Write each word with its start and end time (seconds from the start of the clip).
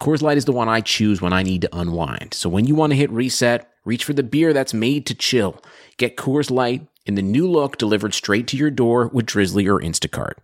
Coors 0.00 0.22
Light 0.22 0.36
is 0.36 0.44
the 0.44 0.52
one 0.52 0.68
I 0.68 0.80
choose 0.80 1.22
when 1.22 1.32
I 1.32 1.42
need 1.42 1.62
to 1.62 1.76
unwind. 1.76 2.34
So 2.34 2.48
when 2.48 2.66
you 2.66 2.74
want 2.74 2.92
to 2.92 2.96
hit 2.96 3.10
reset, 3.10 3.70
reach 3.84 4.04
for 4.04 4.12
the 4.12 4.22
beer 4.22 4.52
that's 4.52 4.74
made 4.74 5.06
to 5.06 5.14
chill. 5.14 5.62
Get 5.96 6.16
Coors 6.16 6.50
Light 6.50 6.86
in 7.06 7.14
the 7.14 7.22
new 7.22 7.48
look 7.50 7.78
delivered 7.78 8.14
straight 8.14 8.46
to 8.48 8.56
your 8.56 8.70
door 8.70 9.08
with 9.08 9.26
Drizzly 9.26 9.66
or 9.66 9.80
Instacart. 9.80 10.34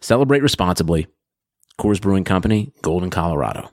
Celebrate 0.00 0.42
responsibly. 0.42 1.06
Coors 1.78 2.00
Brewing 2.00 2.24
Company, 2.24 2.72
Golden, 2.82 3.10
Colorado. 3.10 3.70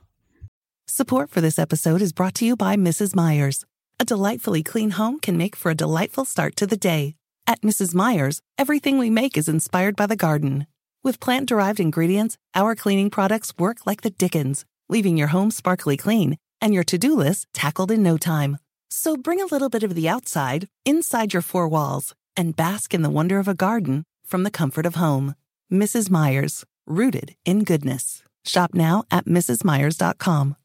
Support 0.86 1.30
for 1.30 1.40
this 1.40 1.58
episode 1.58 2.02
is 2.02 2.12
brought 2.12 2.34
to 2.36 2.44
you 2.44 2.56
by 2.56 2.76
Mrs. 2.76 3.14
Meyers. 3.16 3.64
A 3.98 4.04
delightfully 4.04 4.62
clean 4.62 4.90
home 4.90 5.18
can 5.18 5.36
make 5.36 5.56
for 5.56 5.70
a 5.70 5.74
delightful 5.74 6.24
start 6.24 6.54
to 6.56 6.66
the 6.66 6.76
day. 6.76 7.16
At 7.46 7.62
Mrs. 7.62 7.94
Meyers, 7.94 8.40
everything 8.58 8.98
we 8.98 9.08
make 9.08 9.38
is 9.38 9.48
inspired 9.48 9.96
by 9.96 10.06
the 10.06 10.16
garden. 10.16 10.66
With 11.02 11.20
plant 11.20 11.48
derived 11.48 11.80
ingredients, 11.80 12.36
our 12.54 12.74
cleaning 12.74 13.10
products 13.10 13.52
work 13.58 13.86
like 13.86 14.02
the 14.02 14.10
Dickens, 14.10 14.64
leaving 14.88 15.16
your 15.16 15.28
home 15.28 15.50
sparkly 15.50 15.96
clean 15.96 16.36
and 16.60 16.74
your 16.74 16.84
to 16.84 16.98
do 16.98 17.16
list 17.16 17.46
tackled 17.52 17.90
in 17.90 18.02
no 18.02 18.16
time. 18.16 18.58
So 18.90 19.16
bring 19.16 19.40
a 19.40 19.46
little 19.46 19.68
bit 19.68 19.82
of 19.82 19.94
the 19.94 20.08
outside 20.08 20.68
inside 20.84 21.32
your 21.32 21.42
four 21.42 21.68
walls 21.68 22.14
and 22.36 22.56
bask 22.56 22.94
in 22.94 23.02
the 23.02 23.10
wonder 23.10 23.38
of 23.38 23.48
a 23.48 23.54
garden 23.54 24.04
from 24.24 24.42
the 24.42 24.50
comfort 24.50 24.86
of 24.86 24.94
home. 24.96 25.34
Mrs. 25.72 26.10
Meyers, 26.10 26.64
rooted 26.86 27.34
in 27.44 27.64
goodness. 27.64 28.22
Shop 28.44 28.74
now 28.74 29.04
at 29.10 29.26
mrsmeyers.com. 29.26 30.56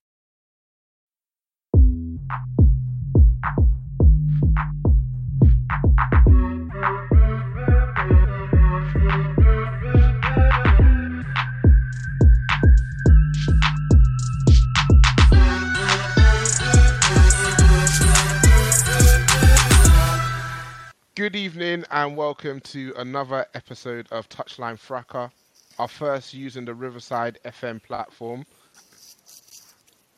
Good 21.13 21.35
evening 21.35 21.83
and 21.91 22.15
welcome 22.15 22.61
to 22.61 22.93
another 22.95 23.45
episode 23.53 24.07
of 24.11 24.29
Touchline 24.29 24.79
Fracas, 24.79 25.29
our 25.77 25.89
first 25.89 26.33
using 26.33 26.63
the 26.63 26.73
Riverside 26.73 27.37
FM 27.43 27.83
platform. 27.83 28.45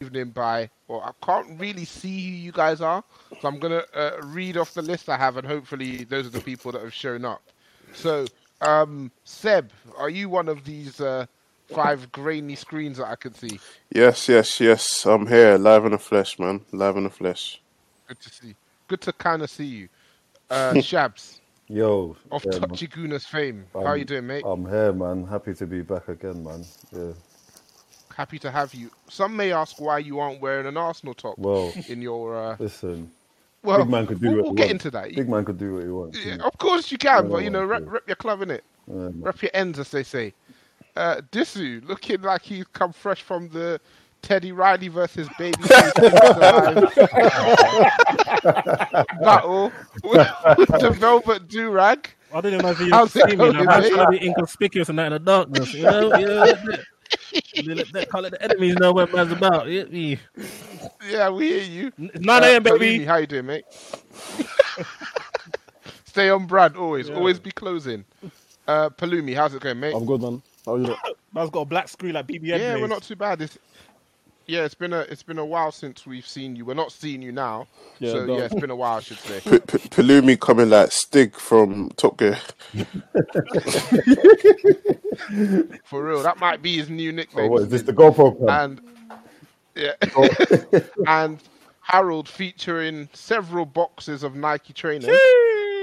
Evening 0.01 0.29
by, 0.29 0.69
well, 0.87 1.01
I 1.01 1.25
can't 1.25 1.59
really 1.59 1.85
see 1.85 2.29
who 2.29 2.35
you 2.35 2.51
guys 2.51 2.79
are, 2.79 3.03
so 3.41 3.47
I'm 3.47 3.57
gonna 3.57 3.81
uh, 3.95 4.21
read 4.25 4.55
off 4.55 4.75
the 4.75 4.83
list 4.83 5.09
I 5.09 5.17
have, 5.17 5.35
and 5.37 5.47
hopefully 5.47 6.03
those 6.03 6.27
are 6.27 6.29
the 6.29 6.41
people 6.41 6.71
that 6.73 6.83
have 6.83 6.93
shown 6.93 7.25
up. 7.25 7.41
So, 7.95 8.27
um, 8.61 9.11
Seb, 9.23 9.71
are 9.97 10.11
you 10.11 10.29
one 10.29 10.47
of 10.47 10.63
these 10.63 11.01
uh, 11.01 11.25
five 11.69 12.11
grainy 12.11 12.53
screens 12.53 12.97
that 12.97 13.07
I 13.07 13.15
can 13.15 13.33
see? 13.33 13.59
Yes, 13.89 14.29
yes, 14.29 14.59
yes. 14.59 15.07
I'm 15.07 15.25
here, 15.25 15.57
live 15.57 15.85
in 15.85 15.93
the 15.93 15.97
flesh, 15.97 16.37
man. 16.37 16.61
Live 16.71 16.97
in 16.97 17.05
the 17.05 17.09
flesh. 17.09 17.59
Good 18.07 18.19
to 18.19 18.29
see. 18.29 18.55
Good 18.87 19.01
to 19.01 19.13
kind 19.13 19.41
of 19.41 19.49
see 19.49 19.65
you. 19.65 19.89
Uh, 20.49 20.73
Shabs 20.75 21.39
Yo, 21.67 22.15
of 22.31 22.45
yeah. 22.45 22.51
Touchy 22.51 22.87
Gunas 22.87 23.25
fame. 23.25 23.65
How 23.73 23.93
Um, 23.93 23.97
you 23.97 24.05
doing, 24.05 24.27
mate? 24.27 24.45
I'm 24.45 24.67
here, 24.67 24.93
man. 24.93 25.25
Happy 25.25 25.53
to 25.55 25.65
be 25.65 25.81
back 25.81 26.07
again, 26.09 26.43
man. 26.43 26.65
Yeah. 26.91 27.13
Happy 28.15 28.37
to 28.39 28.51
have 28.51 28.73
you. 28.73 28.91
Some 29.09 29.35
may 29.35 29.51
ask 29.53 29.79
why 29.79 29.99
you 29.99 30.19
aren't 30.19 30.41
wearing 30.41 30.67
an 30.67 30.77
Arsenal 30.77 31.13
top 31.15 31.37
Well, 31.39 31.73
in 31.87 32.01
your. 32.01 32.35
Uh, 32.35 32.57
listen, 32.59 33.11
well, 33.63 33.79
big 33.79 33.89
man 33.89 34.05
could 34.07 34.21
do 34.21 34.27
we'll, 34.29 34.37
what 34.37 34.45
we'll 34.45 34.53
get 34.53 34.67
wants. 34.67 34.85
into 34.85 34.91
that. 34.91 35.15
big 35.15 35.29
man 35.29 35.45
could 35.45 35.57
do 35.57 35.75
what 35.75 35.83
he 35.83 35.89
wants. 35.89 36.25
Yeah, 36.25 36.35
of 36.45 36.57
course 36.57 36.91
you 36.91 36.97
can, 36.97 37.23
Yeah, 37.23 37.29
but 37.29 37.43
you 37.43 37.49
know, 37.49 37.63
rep, 37.63 37.83
rep 37.85 38.03
your 38.07 38.15
club 38.17 38.41
in 38.41 38.51
it. 38.51 38.63
Yeah. 38.87 39.09
Rep 39.21 39.41
your 39.41 39.51
ends, 39.53 39.79
as 39.79 39.89
they 39.91 40.03
say. 40.03 40.33
Uh, 40.95 41.21
Disu 41.31 41.83
looking 41.87 42.21
like 42.21 42.43
he's 42.43 42.65
come 42.67 42.93
fresh 42.93 43.21
from 43.21 43.49
the 43.49 43.79
Teddy 44.23 44.51
Riley 44.51 44.87
versus 44.87 45.27
Baby 45.37 45.57
battle 49.21 49.71
with 50.03 50.27
the 50.79 50.95
Velvet 50.97 51.47
Do 51.47 51.69
Rag. 51.71 52.09
I 52.33 52.41
didn't 52.41 52.61
imagine 52.61 52.87
you 52.87 52.91
How's 52.93 53.15
it 53.15 53.23
see 53.29 53.31
me. 53.31 53.35
going, 53.35 53.55
I'm 53.57 53.65
trying 53.65 54.11
to 54.11 54.19
be 54.19 54.25
inconspicuous 54.25 54.89
and 54.89 54.97
that 54.97 55.07
in 55.07 55.13
the 55.13 55.19
darkness. 55.19 55.73
You 55.73 55.83
know, 55.83 56.17
you 56.17 56.25
know, 56.25 56.33
let 56.35 56.65
that- 56.65 56.79
that- 57.93 58.09
can't 58.09 58.23
let 58.23 58.31
the 58.31 58.41
enemies 58.43 58.75
know 58.75 58.91
what 58.91 59.13
man's 59.13 59.31
about. 59.31 59.67
You? 59.67 60.17
Yeah, 61.07 61.29
we 61.29 61.47
hear 61.49 61.61
you. 61.63 61.91
It's 61.99 62.25
9 62.25 62.43
Uh, 62.43 62.47
a.m., 62.47 62.63
Pelumi, 62.63 62.79
baby. 62.79 63.05
how 63.05 63.17
you 63.17 63.27
doing, 63.27 63.45
mate? 63.45 63.65
Stay 66.05 66.29
on 66.29 66.45
brand 66.47 66.75
always. 66.75 67.09
Always 67.09 67.39
be 67.39 67.51
closing. 67.51 68.03
Uh, 68.67 68.89
Pelumi, 68.89 69.35
how's 69.35 69.53
it 69.53 69.61
going, 69.61 69.79
mate? 69.79 69.93
I'm 69.95 70.05
good, 70.05 70.21
man. 70.21 70.41
How 70.65 70.75
you 70.77 70.85
doing? 70.87 70.97
Man's 71.33 71.49
got 71.49 71.61
a 71.61 71.65
black 71.65 71.87
screen 71.89 72.13
like 72.13 72.27
BBN. 72.27 72.59
yeah, 72.59 72.75
we're 72.77 72.87
not 72.87 73.03
too 73.03 73.15
bad. 73.15 73.41
It's, 73.41 73.57
yeah, 74.45 74.63
it's 74.65 74.75
been 74.75 74.93
a 74.93 74.99
it's 75.01 75.23
been 75.23 75.37
a 75.39 75.45
while 75.45 75.71
since 75.71 76.05
we've 76.05 76.27
seen 76.27 76.55
you. 76.55 76.65
We're 76.65 76.73
not 76.73 76.91
seeing 76.91 77.21
you 77.21 77.31
now, 77.31 77.67
Yeah, 77.99 78.11
so 78.11 78.25
don't- 78.27 78.37
yeah, 78.37 78.43
it's 78.45 78.55
been 78.55 78.69
a 78.71 78.75
while, 78.75 78.97
I 78.97 79.01
should 79.01 79.19
say. 79.19 79.39
P- 79.41 79.59
P- 79.59 79.89
Pelumi 79.89 80.39
coming 80.39 80.69
like 80.69 80.91
Stig 80.91 81.35
from 81.35 81.89
Top 81.95 82.17
Gear. 82.17 82.37
For 85.85 86.03
real, 86.03 86.23
that 86.23 86.37
might 86.39 86.61
be 86.61 86.77
his 86.77 86.89
new 86.89 87.11
Oh, 87.11 87.15
nickname. 87.15 87.51
what 87.51 87.61
is 87.63 87.69
this? 87.69 87.81
The 87.83 87.93
GoPro 87.93 88.37
cam? 88.47 88.49
and 88.49 88.81
yeah, 89.75 89.93
and 91.07 91.39
Harold 91.81 92.27
featuring 92.29 93.09
several 93.13 93.65
boxes 93.65 94.23
of 94.23 94.35
Nike 94.35 94.73
trainers. 94.73 95.05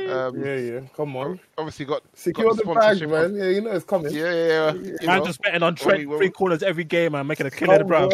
Um, 0.08 0.44
Yeah, 0.44 0.56
yeah. 0.56 0.80
Come 0.96 1.16
on. 1.16 1.38
Obviously 1.58 1.84
got 1.86 2.02
Secure 2.14 2.54
got 2.54 2.56
the 2.56 2.74
bag, 2.74 3.08
man. 3.08 3.34
Yeah, 3.34 3.48
you 3.48 3.60
know 3.60 3.70
it's 3.72 3.84
coming. 3.84 4.12
Yeah, 4.14 4.32
yeah, 4.32 4.46
yeah. 4.46 4.72
you 4.72 5.06
Man 5.06 5.18
know. 5.18 5.26
just 5.26 5.40
betting 5.42 5.62
on 5.62 5.74
When 5.82 5.96
we- 5.98 6.04
Trent 6.06 6.18
three 6.18 6.30
corners 6.30 6.62
every 6.62 6.84
game, 6.84 7.12
man, 7.12 7.26
making 7.26 7.46
a 7.46 7.50
kill 7.50 7.70
of 7.70 7.78
the 7.78 7.84
Oh, 7.84 7.88
brown. 7.88 8.10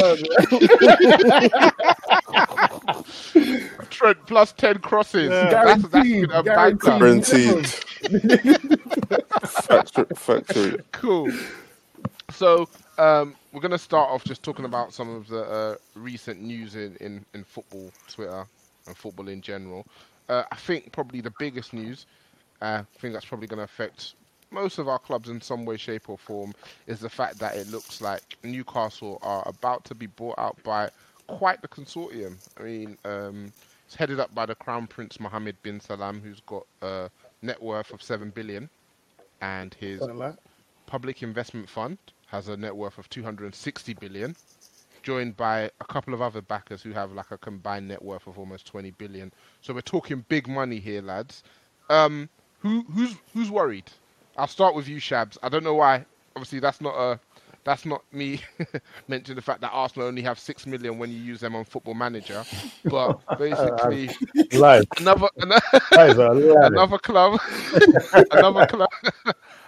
Trent 3.90 4.18
plus 4.26 4.52
ten 4.52 4.78
crosses. 4.78 5.28
That's, 5.30 5.52
that's 5.52 5.82
Guaranteed, 5.92 6.28
been 6.28 6.30
a 6.36 6.42
banker. 6.42 6.98
guaranteed. 6.98 7.66
Guaranteed. 8.02 8.80
factory, 9.48 10.06
factory. 10.16 10.78
Cool. 10.92 11.30
So 12.30 12.68
um, 12.98 13.34
we're 13.52 13.60
gonna 13.60 13.78
start 13.78 14.10
off 14.10 14.24
just 14.24 14.42
talking 14.42 14.64
about 14.64 14.92
some 14.92 15.08
of 15.14 15.28
the 15.28 15.42
uh, 15.42 15.76
recent 15.94 16.40
news 16.42 16.74
in, 16.74 16.96
in, 16.96 17.24
in 17.34 17.44
football 17.44 17.90
Twitter 18.08 18.44
and 18.86 18.96
football 18.96 19.28
in 19.28 19.40
general. 19.40 19.86
Uh, 20.28 20.44
I 20.50 20.56
think 20.56 20.92
probably 20.92 21.20
the 21.20 21.32
biggest 21.38 21.72
news, 21.72 22.06
uh, 22.60 22.82
I 22.82 22.98
think 23.00 23.14
that's 23.14 23.26
probably 23.26 23.46
going 23.46 23.58
to 23.58 23.64
affect 23.64 24.14
most 24.50 24.78
of 24.78 24.88
our 24.88 24.98
clubs 24.98 25.28
in 25.28 25.40
some 25.40 25.64
way, 25.64 25.76
shape, 25.76 26.08
or 26.08 26.18
form, 26.18 26.54
is 26.86 27.00
the 27.00 27.08
fact 27.10 27.38
that 27.38 27.56
it 27.56 27.68
looks 27.70 28.00
like 28.00 28.36
Newcastle 28.42 29.18
are 29.22 29.42
about 29.46 29.84
to 29.84 29.94
be 29.94 30.06
bought 30.06 30.38
out 30.38 30.56
by 30.62 30.90
quite 31.26 31.60
the 31.62 31.68
consortium. 31.68 32.36
I 32.58 32.62
mean, 32.62 32.98
um, 33.04 33.52
it's 33.86 33.94
headed 33.94 34.20
up 34.20 34.34
by 34.34 34.46
the 34.46 34.54
Crown 34.54 34.86
Prince 34.86 35.20
Mohammed 35.20 35.56
bin 35.62 35.80
Salman, 35.80 36.20
who's 36.20 36.40
got 36.40 36.66
a 36.82 37.10
net 37.42 37.60
worth 37.60 37.92
of 37.92 38.02
seven 38.02 38.30
billion, 38.30 38.68
and 39.40 39.74
his 39.74 39.98
Something 39.98 40.18
like 40.18 40.36
that. 40.36 40.42
public 40.86 41.22
investment 41.22 41.68
fund 41.68 41.98
has 42.28 42.48
a 42.48 42.56
net 42.56 42.74
worth 42.74 42.98
of 42.98 43.08
260 43.10 43.94
billion 43.94 44.34
joined 45.06 45.38
by 45.38 45.70
a 45.80 45.86
couple 45.86 46.14
of 46.14 46.22
other 46.22 46.42
backers 46.42 46.82
who 46.82 46.92
have 46.92 47.12
like 47.12 47.32
a 47.32 47.38
combined 47.38 47.88
net 47.88 48.02
worth 48.04 48.28
of 48.28 48.38
almost 48.38 48.66
20 48.66 48.92
billion. 48.92 49.32
So 49.62 49.74
we're 49.74 49.82
talking 49.82 50.26
big 50.28 50.48
money 50.48 50.80
here 50.80 51.02
lads. 51.02 51.44
Um 51.90 52.30
who 52.60 52.84
who's 52.94 53.16
who's 53.34 53.50
worried? 53.50 53.86
I'll 54.38 54.48
start 54.48 54.76
with 54.76 54.88
you 54.88 54.98
shabs. 54.98 55.38
I 55.44 55.50
don't 55.50 55.64
know 55.64 55.74
why. 55.76 56.06
Obviously 56.36 56.60
that's 56.60 56.82
not 56.82 56.96
a 56.96 57.20
that's 57.64 57.86
not 57.86 58.02
me 58.12 58.42
mentioning 59.08 59.36
the 59.36 59.42
fact 59.42 59.62
that 59.62 59.70
Arsenal 59.72 60.08
only 60.08 60.22
have 60.22 60.40
six 60.40 60.66
million 60.66 60.98
when 60.98 61.12
you 61.12 61.18
use 61.20 61.40
them 61.40 61.56
on 61.56 61.64
Football 61.64 61.94
Manager, 61.94 62.46
but 62.90 63.20
basically 63.38 64.10
Lies. 64.52 64.86
another 64.98 65.28
are 66.18 66.34
lies. 66.34 66.72
another 66.72 66.98
club, 66.98 67.40
another 68.30 68.64
club, 68.64 68.90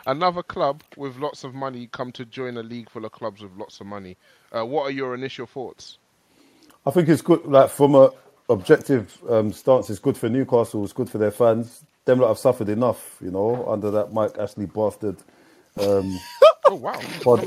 another 0.09 0.43
club 0.43 0.83
with 0.97 1.17
lots 1.19 1.45
of 1.45 1.55
money 1.55 1.89
come 1.93 2.13
to 2.13 2.25
join 2.27 2.57
a 2.59 2.63
league 2.65 2.91
full 2.91 3.05
of 3.05 3.13
clubs 3.13 3.43
with 3.43 3.53
lots 3.57 3.81
of 3.81 3.87
money. 3.87 4.17
Uh, 4.53 4.67
what 4.67 4.85
are 4.85 4.91
your 4.91 5.15
initial 5.15 5.47
thoughts? 5.47 5.99
I 6.87 6.91
think 6.91 7.09
it's 7.09 7.23
good. 7.23 7.45
Like 7.45 7.71
from 7.71 7.95
a 7.95 8.11
objective 8.51 9.19
um, 9.29 9.53
stance, 9.53 9.91
it's 9.91 10.01
good 10.01 10.17
for 10.19 10.29
Newcastle. 10.29 10.85
It's 10.85 10.93
good 10.93 11.11
for 11.11 11.19
their 11.19 11.31
fans. 11.31 11.85
Them 12.07 12.21
lot 12.21 12.29
have 12.29 12.39
suffered 12.39 12.71
enough, 12.71 13.19
you 13.23 13.31
know, 13.31 13.69
under 13.69 13.91
that 13.93 14.13
Mike 14.13 14.39
Ashley 14.39 14.67
bastard. 14.67 15.17
Um, 15.81 16.19
Oh 16.71 16.75
wow. 16.77 17.01
Come 17.23 17.41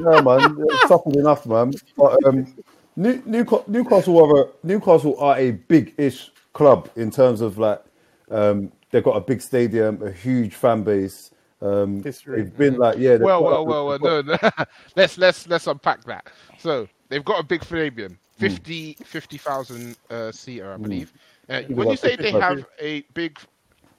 yeah, 0.00 0.20
man, 0.20 0.56
they've 0.56 0.88
suffered 0.88 1.16
enough, 1.16 1.46
man. 1.46 1.72
But 1.96 2.24
um, 2.26 2.54
New, 2.96 3.20
Newca- 3.22 3.66
Newcastle 3.66 4.24
are 4.24 4.42
a, 4.42 4.48
Newcastle 4.62 5.18
are 5.18 5.36
a 5.38 5.50
big-ish 5.52 6.30
club 6.52 6.88
in 6.96 7.10
terms 7.10 7.40
of 7.40 7.58
like 7.58 7.82
um, 8.30 8.70
they've 8.90 9.02
got 9.02 9.16
a 9.16 9.20
big 9.20 9.42
stadium, 9.42 10.00
a 10.02 10.12
huge 10.12 10.54
fan 10.54 10.84
base. 10.84 11.32
Um, 11.60 12.02
History. 12.02 12.42
They've 12.42 12.56
been 12.56 12.76
like 12.76 12.98
yeah. 12.98 13.16
Well, 13.16 13.42
well, 13.42 13.66
well, 13.66 13.86
well. 13.86 13.98
No, 13.98 14.20
no. 14.20 14.36
let's 14.96 15.18
let's 15.18 15.48
let's 15.48 15.66
unpack 15.66 16.04
that. 16.04 16.28
So 16.58 16.88
they've 17.08 17.24
got 17.24 17.40
a 17.40 17.42
big 17.42 17.64
stadium, 17.64 18.18
50 18.36 18.94
50,000 19.04 19.96
uh, 20.10 20.30
seater, 20.32 20.72
I 20.72 20.76
believe. 20.76 21.12
Uh, 21.48 21.62
when 21.68 21.88
you 21.90 21.96
say 21.96 22.14
they 22.14 22.30
have 22.30 22.64
a 22.80 23.00
big 23.14 23.38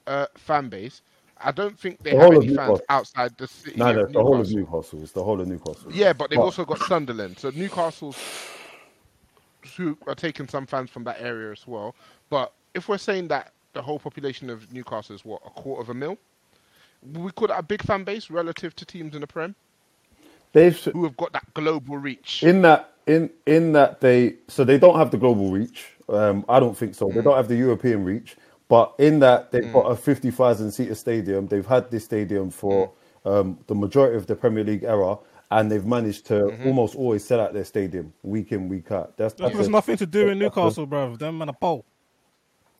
uh, 0.06 0.26
fan 0.36 0.68
base, 0.68 1.02
I 1.38 1.52
don't 1.52 1.78
think 1.78 2.02
they 2.02 2.12
The 2.12 2.18
have 2.18 2.32
any 2.32 2.46
fans 2.46 2.50
Newcastle. 2.56 2.80
outside 2.88 3.36
the 3.36 3.46
city. 3.48 3.76
No, 3.76 3.92
no, 3.92 4.06
the 4.06 4.22
whole 4.22 4.40
of 4.40 4.48
Newcastle. 4.50 4.58
Newcastle. 4.72 5.02
It's 5.02 5.12
the 5.12 5.24
whole 5.24 5.40
of 5.40 5.48
Newcastle. 5.48 5.92
Yeah, 5.92 6.12
but 6.14 6.30
they've 6.30 6.38
But- 6.38 6.44
also 6.44 6.64
got 6.64 6.78
Sunderland. 6.80 7.38
So 7.38 7.50
Newcastle's 7.50 8.16
who 9.76 9.98
are 10.06 10.14
taking 10.14 10.48
some 10.48 10.66
fans 10.66 10.90
from 10.90 11.04
that 11.04 11.20
area 11.20 11.52
as 11.52 11.66
well. 11.66 11.94
But 12.30 12.52
if 12.74 12.88
we're 12.88 12.98
saying 12.98 13.28
that 13.28 13.52
the 13.74 13.82
whole 13.82 13.98
population 13.98 14.48
of 14.48 14.72
Newcastle 14.72 15.14
is 15.14 15.24
what 15.24 15.42
a 15.44 15.50
quarter 15.50 15.82
of 15.82 15.90
a 15.90 15.94
mil, 15.94 16.16
we 17.02 17.30
call 17.32 17.48
that 17.48 17.58
a 17.58 17.62
big 17.62 17.82
fan 17.82 18.04
base 18.04 18.30
relative 18.30 18.74
to 18.76 18.84
teams 18.84 19.14
in 19.14 19.20
the 19.22 19.26
Prem 19.26 19.54
They've 20.52 20.76
who 20.78 21.04
have 21.04 21.16
got 21.16 21.32
that 21.32 21.52
global 21.54 21.96
reach. 21.98 22.42
in 22.42 22.62
that 22.62 22.92
in 23.06 23.30
in 23.46 23.72
that 23.72 24.00
they 24.00 24.34
so 24.48 24.64
they 24.64 24.78
don't 24.78 24.96
have 24.96 25.10
the 25.10 25.16
global 25.18 25.50
reach. 25.50 25.86
Um, 26.08 26.44
I 26.48 26.58
don't 26.58 26.76
think 26.76 26.94
so. 26.94 27.08
Mm. 27.08 27.14
They 27.14 27.22
don't 27.22 27.36
have 27.36 27.48
the 27.48 27.56
European 27.56 28.04
reach. 28.04 28.36
But 28.68 28.94
in 28.98 29.20
that 29.20 29.50
they've 29.52 29.72
got 29.72 29.82
a 29.90 29.96
fifty 29.96 30.30
thousand 30.30 30.72
seater 30.72 30.94
stadium. 30.94 31.46
They've 31.46 31.66
had 31.66 31.90
this 31.90 32.04
stadium 32.04 32.50
for 32.50 32.90
Mm. 33.24 33.30
um, 33.40 33.58
the 33.66 33.74
majority 33.74 34.16
of 34.16 34.26
the 34.26 34.34
Premier 34.34 34.64
League 34.64 34.82
era, 34.84 35.18
and 35.50 35.70
they've 35.70 35.86
managed 35.86 36.26
to 36.26 36.34
Mm-hmm. 36.34 36.66
almost 36.66 36.96
always 36.96 37.22
sell 37.24 37.40
out 37.40 37.52
their 37.52 37.64
stadium 37.64 38.12
week 38.22 38.50
in 38.52 38.68
week 38.68 38.90
out. 38.90 39.16
That's, 39.16 39.34
that's 39.34 39.54
has 39.56 39.66
a- 39.68 39.70
nothing 39.70 39.96
to 39.98 40.06
do 40.06 40.28
in 40.30 40.38
Newcastle, 40.38 40.86
bro. 40.86 41.16
Them 41.16 41.38
man 41.38 41.48
are 41.50 41.54
poor. 41.60 41.84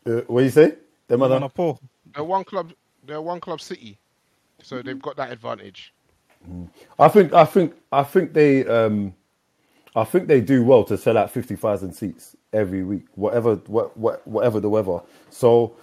Uh, 0.06 0.22
what 0.26 0.40
do 0.40 0.44
you 0.44 0.50
say? 0.50 0.68
Them 0.70 0.78
Them 1.08 1.20
man 1.20 1.30
man 1.30 1.42
are- 1.44 1.52
are. 1.58 1.78
They're 2.14 2.24
one 2.24 2.44
club. 2.44 2.72
They're 3.04 3.20
one 3.22 3.38
club 3.40 3.60
city, 3.60 3.98
so 4.62 4.82
they've 4.82 5.00
got 5.00 5.16
that 5.16 5.32
advantage. 5.32 5.92
I 6.98 7.08
think 7.08 7.32
I 7.34 7.44
think 7.44 7.74
I 7.92 8.02
think 8.02 8.32
they 8.32 8.66
um, 8.66 9.14
I 9.94 10.04
think 10.04 10.28
they 10.28 10.40
do 10.40 10.64
well 10.64 10.84
to 10.84 10.96
sell 10.96 11.18
out 11.18 11.30
fifty 11.30 11.56
thousand 11.56 11.92
seats 11.92 12.36
every 12.52 12.82
week, 12.82 13.04
whatever 13.14 13.56
what, 13.66 13.96
what, 13.96 14.26
whatever 14.26 14.60
the 14.60 14.68
weather. 14.68 15.00
So 15.30 15.76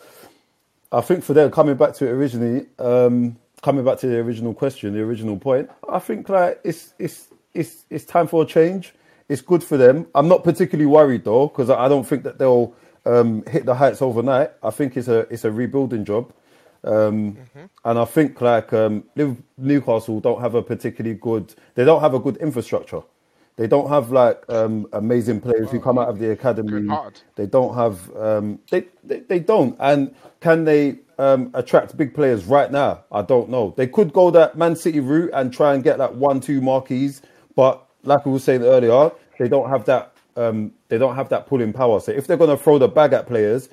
I 0.92 1.02
think 1.02 1.24
for 1.24 1.34
them 1.34 1.52
coming 1.52 1.76
back 1.76 1.94
to 1.96 2.08
it 2.08 2.12
originally, 2.12 2.66
um, 2.80 3.38
coming 3.62 3.86
back 3.86 4.00
to 4.00 4.08
the 4.08 4.18
original 4.18 4.54
question, 4.54 4.94
the 4.94 5.02
original 5.02 5.38
point, 5.38 5.70
I 5.90 6.00
think 6.00 6.30
like 6.30 6.60
it's 6.64 6.94
it's 7.00 7.28
it's 7.54 7.86
it's 7.90 8.06
time 8.06 8.28
for 8.28 8.44
a 8.44 8.46
change. 8.46 8.94
It's 9.30 9.42
good 9.42 9.64
for 9.64 9.78
them. 9.78 10.08
I'm 10.16 10.28
not 10.28 10.44
particularly 10.44 10.86
worried 10.88 11.26
though 11.26 11.48
because 11.48 11.70
I 11.70 11.86
I 11.86 11.88
don't 11.88 12.06
think 12.06 12.24
that 12.24 12.40
they'll 12.40 12.74
um, 13.06 13.44
hit 13.46 13.66
the 13.66 13.76
heights 13.76 14.02
overnight. 14.02 14.52
I 14.64 14.70
think 14.70 14.98
it's 14.98 15.08
a 15.08 15.20
it's 15.32 15.46
a 15.46 15.52
rebuilding 15.52 16.06
job. 16.06 16.32
Um, 16.84 17.38
And 17.86 18.00
I 18.00 18.06
think 18.06 18.42
like 18.42 18.74
um, 18.74 19.04
Newcastle 19.58 20.20
don't 20.20 20.42
have 20.42 20.56
a 20.56 20.62
particularly 20.62 21.18
good. 21.18 21.54
They 21.76 21.86
don't 21.86 22.02
have 22.02 22.14
a 22.14 22.20
good 22.20 22.38
infrastructure. 22.38 23.02
They 23.56 23.66
don't 23.66 23.90
have 23.90 24.12
like 24.12 24.44
um, 24.50 24.88
amazing 24.94 25.42
players 25.42 25.72
who 25.72 25.80
come 25.80 25.98
out 25.98 26.10
of 26.10 26.20
the 26.20 26.32
academy. 26.32 26.88
They 27.36 27.48
don't 27.48 27.74
have. 27.76 28.16
Um, 28.16 28.60
they, 28.70 28.86
they 29.04 29.20
they 29.22 29.40
don't. 29.40 29.76
And 29.80 30.14
can 30.42 30.64
they 30.66 31.00
um, 31.18 31.50
attract 31.56 31.98
big 31.98 32.14
players 32.14 32.46
right 32.46 32.72
now? 32.72 33.04
I 33.12 33.24
don't 33.24 33.50
know. 33.50 33.74
They 33.76 33.88
could 33.88 34.14
go 34.14 34.30
that 34.32 34.58
Man 34.58 34.76
City 34.76 35.00
route 35.00 35.32
and 35.34 35.52
try 35.52 35.74
and 35.74 35.84
get 35.84 35.98
that 35.98 36.14
one 36.16 36.40
two 36.40 36.62
marquees. 36.62 37.24
But 37.56 37.84
like 38.04 38.26
we 38.28 38.32
were 38.32 38.40
saying 38.40 38.62
earlier, 38.62 39.12
they 39.40 39.48
don't 39.50 39.70
have 39.70 39.86
that. 39.86 40.14
Um, 40.36 40.72
they 40.90 41.00
don't 41.00 41.16
have 41.16 41.30
that 41.30 41.48
pulling 41.48 41.74
power. 41.74 42.00
So 42.00 42.12
if 42.12 42.28
they're 42.28 42.38
going 42.38 42.56
to 42.56 42.64
throw 42.64 42.78
the 42.78 42.88
bag 42.88 43.14
at 43.14 43.26
players, 43.26 43.70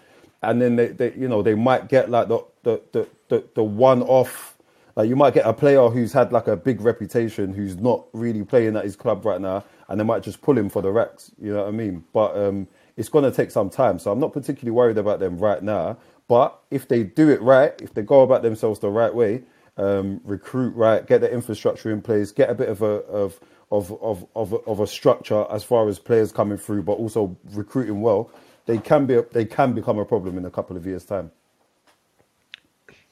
and 0.50 0.60
then 0.62 0.76
they, 0.76 0.88
they 0.88 1.12
you 1.14 1.28
know 1.28 1.42
they 1.42 1.54
might 1.54 1.88
get 1.88 2.10
like 2.10 2.28
the 2.28 2.40
the 2.62 2.82
the, 2.92 3.08
the, 3.28 3.44
the 3.54 3.62
one 3.64 4.02
off. 4.02 4.56
Like 4.96 5.08
you 5.08 5.16
might 5.16 5.34
get 5.34 5.46
a 5.46 5.52
player 5.52 5.88
who's 5.88 6.12
had 6.12 6.32
like 6.32 6.46
a 6.48 6.56
big 6.56 6.80
reputation, 6.80 7.52
who's 7.52 7.76
not 7.76 8.06
really 8.12 8.44
playing 8.44 8.76
at 8.76 8.84
his 8.84 8.96
club 8.96 9.24
right 9.24 9.40
now, 9.40 9.64
and 9.88 9.98
they 9.98 10.04
might 10.04 10.22
just 10.22 10.40
pull 10.40 10.56
him 10.56 10.68
for 10.68 10.82
the 10.82 10.92
racks. 10.92 11.32
You 11.40 11.52
know 11.52 11.60
what 11.62 11.68
I 11.68 11.72
mean? 11.72 12.04
But 12.12 12.36
um, 12.36 12.68
it's 12.96 13.08
going 13.08 13.24
to 13.24 13.32
take 13.32 13.50
some 13.50 13.70
time, 13.70 13.98
so 13.98 14.12
I'm 14.12 14.20
not 14.20 14.32
particularly 14.32 14.70
worried 14.70 14.98
about 14.98 15.18
them 15.18 15.38
right 15.38 15.62
now. 15.62 15.98
But 16.28 16.58
if 16.70 16.88
they 16.88 17.02
do 17.02 17.28
it 17.28 17.42
right, 17.42 17.72
if 17.82 17.94
they 17.94 18.02
go 18.02 18.22
about 18.22 18.42
themselves 18.42 18.80
the 18.80 18.88
right 18.90 19.14
way, 19.14 19.42
um, 19.76 20.20
recruit 20.24 20.74
right, 20.74 21.06
get 21.06 21.20
the 21.20 21.32
infrastructure 21.32 21.90
in 21.90 22.00
place, 22.00 22.30
get 22.32 22.50
a 22.50 22.54
bit 22.54 22.68
of 22.68 22.82
a 22.82 22.86
of 22.86 23.40
of 23.70 23.92
of 24.00 24.26
of 24.36 24.54
of 24.66 24.80
a 24.80 24.86
structure 24.86 25.44
as 25.50 25.64
far 25.64 25.88
as 25.88 25.98
players 25.98 26.32
coming 26.32 26.58
through, 26.58 26.82
but 26.82 26.92
also 26.92 27.36
recruiting 27.52 28.00
well, 28.00 28.30
they 28.66 28.78
can 28.78 29.06
be 29.06 29.20
they 29.32 29.44
can 29.44 29.72
become 29.72 29.98
a 29.98 30.04
problem 30.04 30.38
in 30.38 30.44
a 30.44 30.50
couple 30.50 30.76
of 30.76 30.86
years' 30.86 31.04
time. 31.04 31.30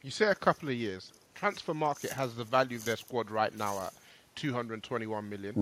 You 0.02 0.10
say 0.10 0.26
a 0.26 0.34
couple 0.34 0.68
of 0.68 0.74
years. 0.74 1.12
Transfer 1.34 1.74
market 1.74 2.10
has 2.12 2.34
the 2.34 2.44
value 2.44 2.76
of 2.76 2.84
their 2.84 2.96
squad 2.96 3.30
right 3.30 3.56
now 3.56 3.80
at 3.86 3.92
221 4.36 5.28
million. 5.28 5.54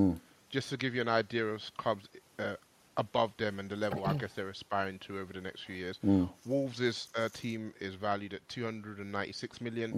Just 0.50 0.68
to 0.70 0.76
give 0.76 0.94
you 0.94 1.00
an 1.00 1.08
idea 1.08 1.46
of 1.46 1.62
clubs 1.76 2.08
uh, 2.38 2.54
above 2.96 3.34
them 3.38 3.58
and 3.60 3.70
the 3.70 3.76
level 3.76 4.04
I 4.04 4.14
guess 4.14 4.32
they're 4.34 4.48
aspiring 4.50 4.98
to 5.00 5.18
over 5.18 5.32
the 5.32 5.40
next 5.40 5.62
few 5.64 5.74
years. 5.76 5.98
Wolves' 6.46 7.08
uh, 7.16 7.28
team 7.32 7.72
is 7.80 7.94
valued 7.94 8.34
at 8.34 8.46
296 8.48 9.60
million. 9.60 9.94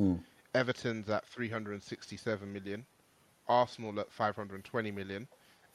Everton's 0.54 1.08
at 1.08 1.26
367 1.26 2.52
million. 2.52 2.84
Arsenal 3.48 3.98
at 4.00 4.10
520 4.12 4.90
million. 4.92 5.26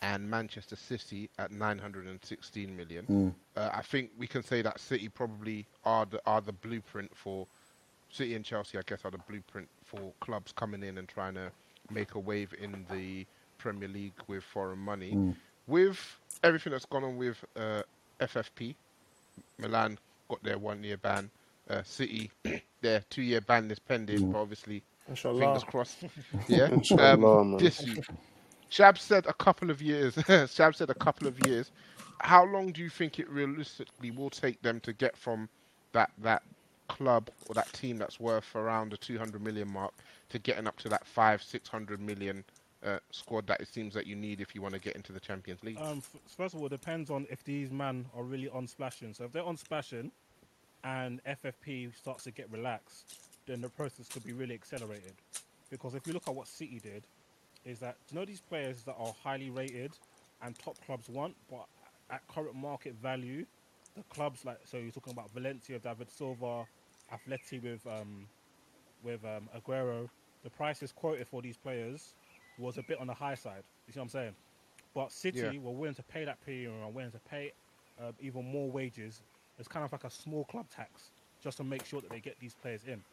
And 0.02 0.30
Manchester 0.30 0.76
City 0.76 1.30
at 1.40 1.52
916 1.52 2.76
million. 2.78 3.34
Uh, 3.56 3.70
I 3.74 3.82
think 3.82 4.12
we 4.18 4.28
can 4.28 4.44
say 4.44 4.62
that 4.62 4.80
City 4.80 5.10
probably 5.10 5.66
are 5.86 6.06
the 6.06 6.22
are 6.28 6.40
the 6.42 6.52
blueprint 6.52 7.10
for 7.16 7.48
City 8.12 8.36
and 8.36 8.46
Chelsea, 8.46 8.78
I 8.78 8.82
guess, 8.86 9.04
are 9.06 9.12
the 9.12 9.18
blueprint 9.18 9.68
for 9.86 10.12
clubs 10.20 10.52
coming 10.52 10.84
in 10.84 10.98
and 10.98 11.08
trying 11.08 11.34
to 11.34 11.52
make 11.92 12.14
a 12.16 12.20
wave 12.20 12.54
in 12.62 12.86
the 12.92 13.26
Premier 13.58 13.88
League 13.90 14.14
with 14.28 14.44
foreign 14.44 14.80
money. 14.80 15.34
With 15.68 16.00
everything 16.44 16.72
that's 16.72 16.86
gone 16.86 17.04
on 17.04 17.18
with 17.18 17.44
uh, 17.56 17.82
FFP, 18.20 18.76
Milan 19.58 19.98
got 20.30 20.44
their 20.44 20.58
one-year 20.58 20.98
ban. 20.98 21.30
Uh, 21.70 21.84
City, 21.84 22.32
their 22.82 23.04
two-year 23.10 23.42
ban 23.42 23.70
is 23.70 23.80
pending, 23.80 24.32
but 24.32 24.40
obviously, 24.40 24.84
Inshallah. 25.10 25.40
fingers 25.40 25.64
crossed. 25.64 25.98
Yeah. 26.48 26.68
Inshallah, 26.68 27.42
um, 27.42 27.52
man. 27.52 27.60
this 27.60 27.84
Shab 28.70 28.98
said 28.98 29.26
a 29.26 29.34
couple 29.34 29.70
of 29.70 29.82
years. 29.82 30.16
Shab 30.16 30.76
said 30.76 30.90
a 30.90 30.96
couple 30.96 31.28
of 31.28 31.46
years. 31.48 31.72
How 32.20 32.46
long 32.46 32.72
do 32.72 32.82
you 32.82 32.90
think 32.90 33.20
it 33.20 33.30
realistically 33.30 34.12
will 34.12 34.30
take 34.30 34.62
them 34.62 34.80
to 34.82 34.94
get 34.94 35.16
from 35.16 35.50
that 35.94 36.12
that 36.20 36.44
club 36.88 37.30
or 37.48 37.54
that 37.54 37.72
team 37.74 37.98
that's 37.98 38.20
worth 38.20 38.56
around 38.56 38.92
the 38.92 38.98
200 38.98 39.42
million 39.42 39.70
mark 39.70 39.94
to 40.30 40.40
getting 40.40 40.68
up 40.68 40.78
to 40.78 40.90
that 40.90 41.06
five 41.06 41.44
600 41.44 42.00
million 42.00 42.44
uh, 42.84 43.00
squad 43.12 43.46
that 43.48 43.60
it 43.60 43.68
seems 43.68 43.94
that 43.94 44.08
you 44.08 44.16
need 44.16 44.40
if 44.40 44.56
you 44.56 44.62
want 44.62 44.74
to 44.74 44.80
get 44.80 44.96
into 44.96 45.12
the 45.12 45.20
Champions 45.20 45.64
League? 45.64 45.78
Um, 45.82 46.02
first 46.26 46.54
of 46.54 46.62
all, 46.62 46.68
it 46.68 46.70
depends 46.70 47.10
on 47.10 47.28
if 47.30 47.44
these 47.44 47.72
men 47.72 48.06
are 48.16 48.24
really 48.24 48.50
on 48.50 48.68
splashing. 48.68 49.14
So 49.14 49.26
if 49.26 49.32
they're 49.32 49.44
on 49.44 49.58
splashing, 49.58 50.12
and 50.84 51.22
FFP 51.26 51.96
starts 51.96 52.24
to 52.26 52.32
get 52.32 52.50
relaxed, 52.52 53.20
then 53.46 53.62
the 53.62 53.70
process 53.70 54.08
could 54.08 54.24
be 54.24 54.34
really 54.34 54.54
accelerated. 54.54 55.14
Because 55.70 55.96
if 55.96 56.08
you 56.08 56.14
look 56.14 56.28
at 56.28 56.36
what 56.36 56.48
City 56.48 56.80
did, 56.82 57.04
is 57.68 57.80
that 57.80 57.98
you 58.10 58.16
know 58.16 58.26
these 58.26 58.42
players 58.42 58.84
that 58.86 58.96
are 58.96 59.14
highly 59.14 59.50
rated 59.50 60.00
and 60.42 60.58
top 60.58 60.80
clubs 60.86 61.10
want, 61.10 61.36
but 61.50 61.68
at 62.10 62.28
current 62.28 62.56
market 62.56 62.96
value, 62.96 63.46
the 63.96 64.04
clubs 64.04 64.46
like 64.46 64.60
so 64.66 64.78
you're 64.78 64.92
talking 64.92 65.14
about 65.14 65.32
Valencia, 65.32 65.80
David 65.80 66.10
Silva, 66.10 66.68
Atleti 67.12 67.62
with 67.62 67.86
um, 67.88 68.30
with 69.04 69.26
um, 69.26 69.50
Aguero, 69.56 70.10
the 70.44 70.50
prices 70.52 70.92
quoted 70.94 71.28
for 71.28 71.42
these 71.42 71.58
players 71.58 72.16
was 72.58 72.78
a 72.78 72.84
bit 72.84 73.00
on 73.00 73.08
the 73.08 73.14
high 73.14 73.36
side. 73.36 73.64
You 73.88 73.94
see 73.94 74.00
what 74.00 74.04
I'm 74.06 74.10
saying? 74.10 74.36
But 74.94 75.12
City 75.12 75.58
Yeah. 75.58 75.60
were 75.60 75.74
willing 75.74 75.96
to 75.96 76.04
pay 76.04 76.26
that 76.26 76.42
premium 76.42 76.74
and 76.84 76.94
willing 76.96 77.12
to 77.12 77.20
pay 77.20 77.54
uh, 78.00 78.14
even 78.20 78.46
more 78.46 78.72
wages. 78.72 79.24
It's 79.60 79.68
kind 79.68 79.86
of 79.86 79.92
like 79.92 80.04
a 80.06 80.10
small 80.10 80.46
club 80.46 80.70
tax 80.70 81.12
just 81.42 81.58
to 81.58 81.64
make 81.64 81.86
sure 81.86 82.02
that 82.02 82.10
they 82.12 82.22
get 82.22 82.40
these 82.40 82.56
players 82.56 82.86
in. 82.86 83.04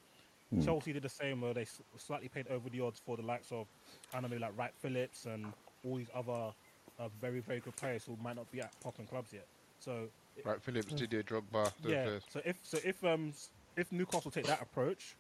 Chelsea 0.64 0.92
did 0.92 1.02
the 1.02 1.08
same, 1.08 1.40
where 1.40 1.54
they 1.54 1.66
slightly 1.96 2.28
paid 2.28 2.46
over 2.48 2.68
the 2.70 2.80
odds 2.80 3.00
for 3.04 3.16
the 3.16 3.22
likes 3.22 3.50
of, 3.50 3.66
I 4.12 4.20
don't 4.20 4.30
know, 4.30 4.36
like 4.36 4.56
Wright 4.56 4.72
Phillips 4.80 5.26
and 5.26 5.52
all 5.84 5.96
these 5.96 6.10
other 6.14 6.52
uh, 6.98 7.08
very, 7.20 7.40
very 7.40 7.60
good 7.60 7.76
players 7.76 8.04
who 8.04 8.16
might 8.22 8.36
not 8.36 8.50
be 8.52 8.60
at 8.60 8.70
popping 8.80 9.06
clubs 9.06 9.32
yet. 9.32 9.46
So 9.80 10.08
Right, 10.42 10.60
Phillips, 10.60 10.92
Didier 10.92 11.22
Drogba. 11.22 11.72
those 11.82 11.92
yeah. 11.92 12.04
players. 12.04 12.22
So 12.30 12.40
if 12.44 12.56
so 12.62 12.78
if 12.84 13.04
um 13.04 13.32
if 13.76 13.92
Newcastle 13.92 14.30
take 14.30 14.46
that 14.46 14.60
approach, 14.60 15.14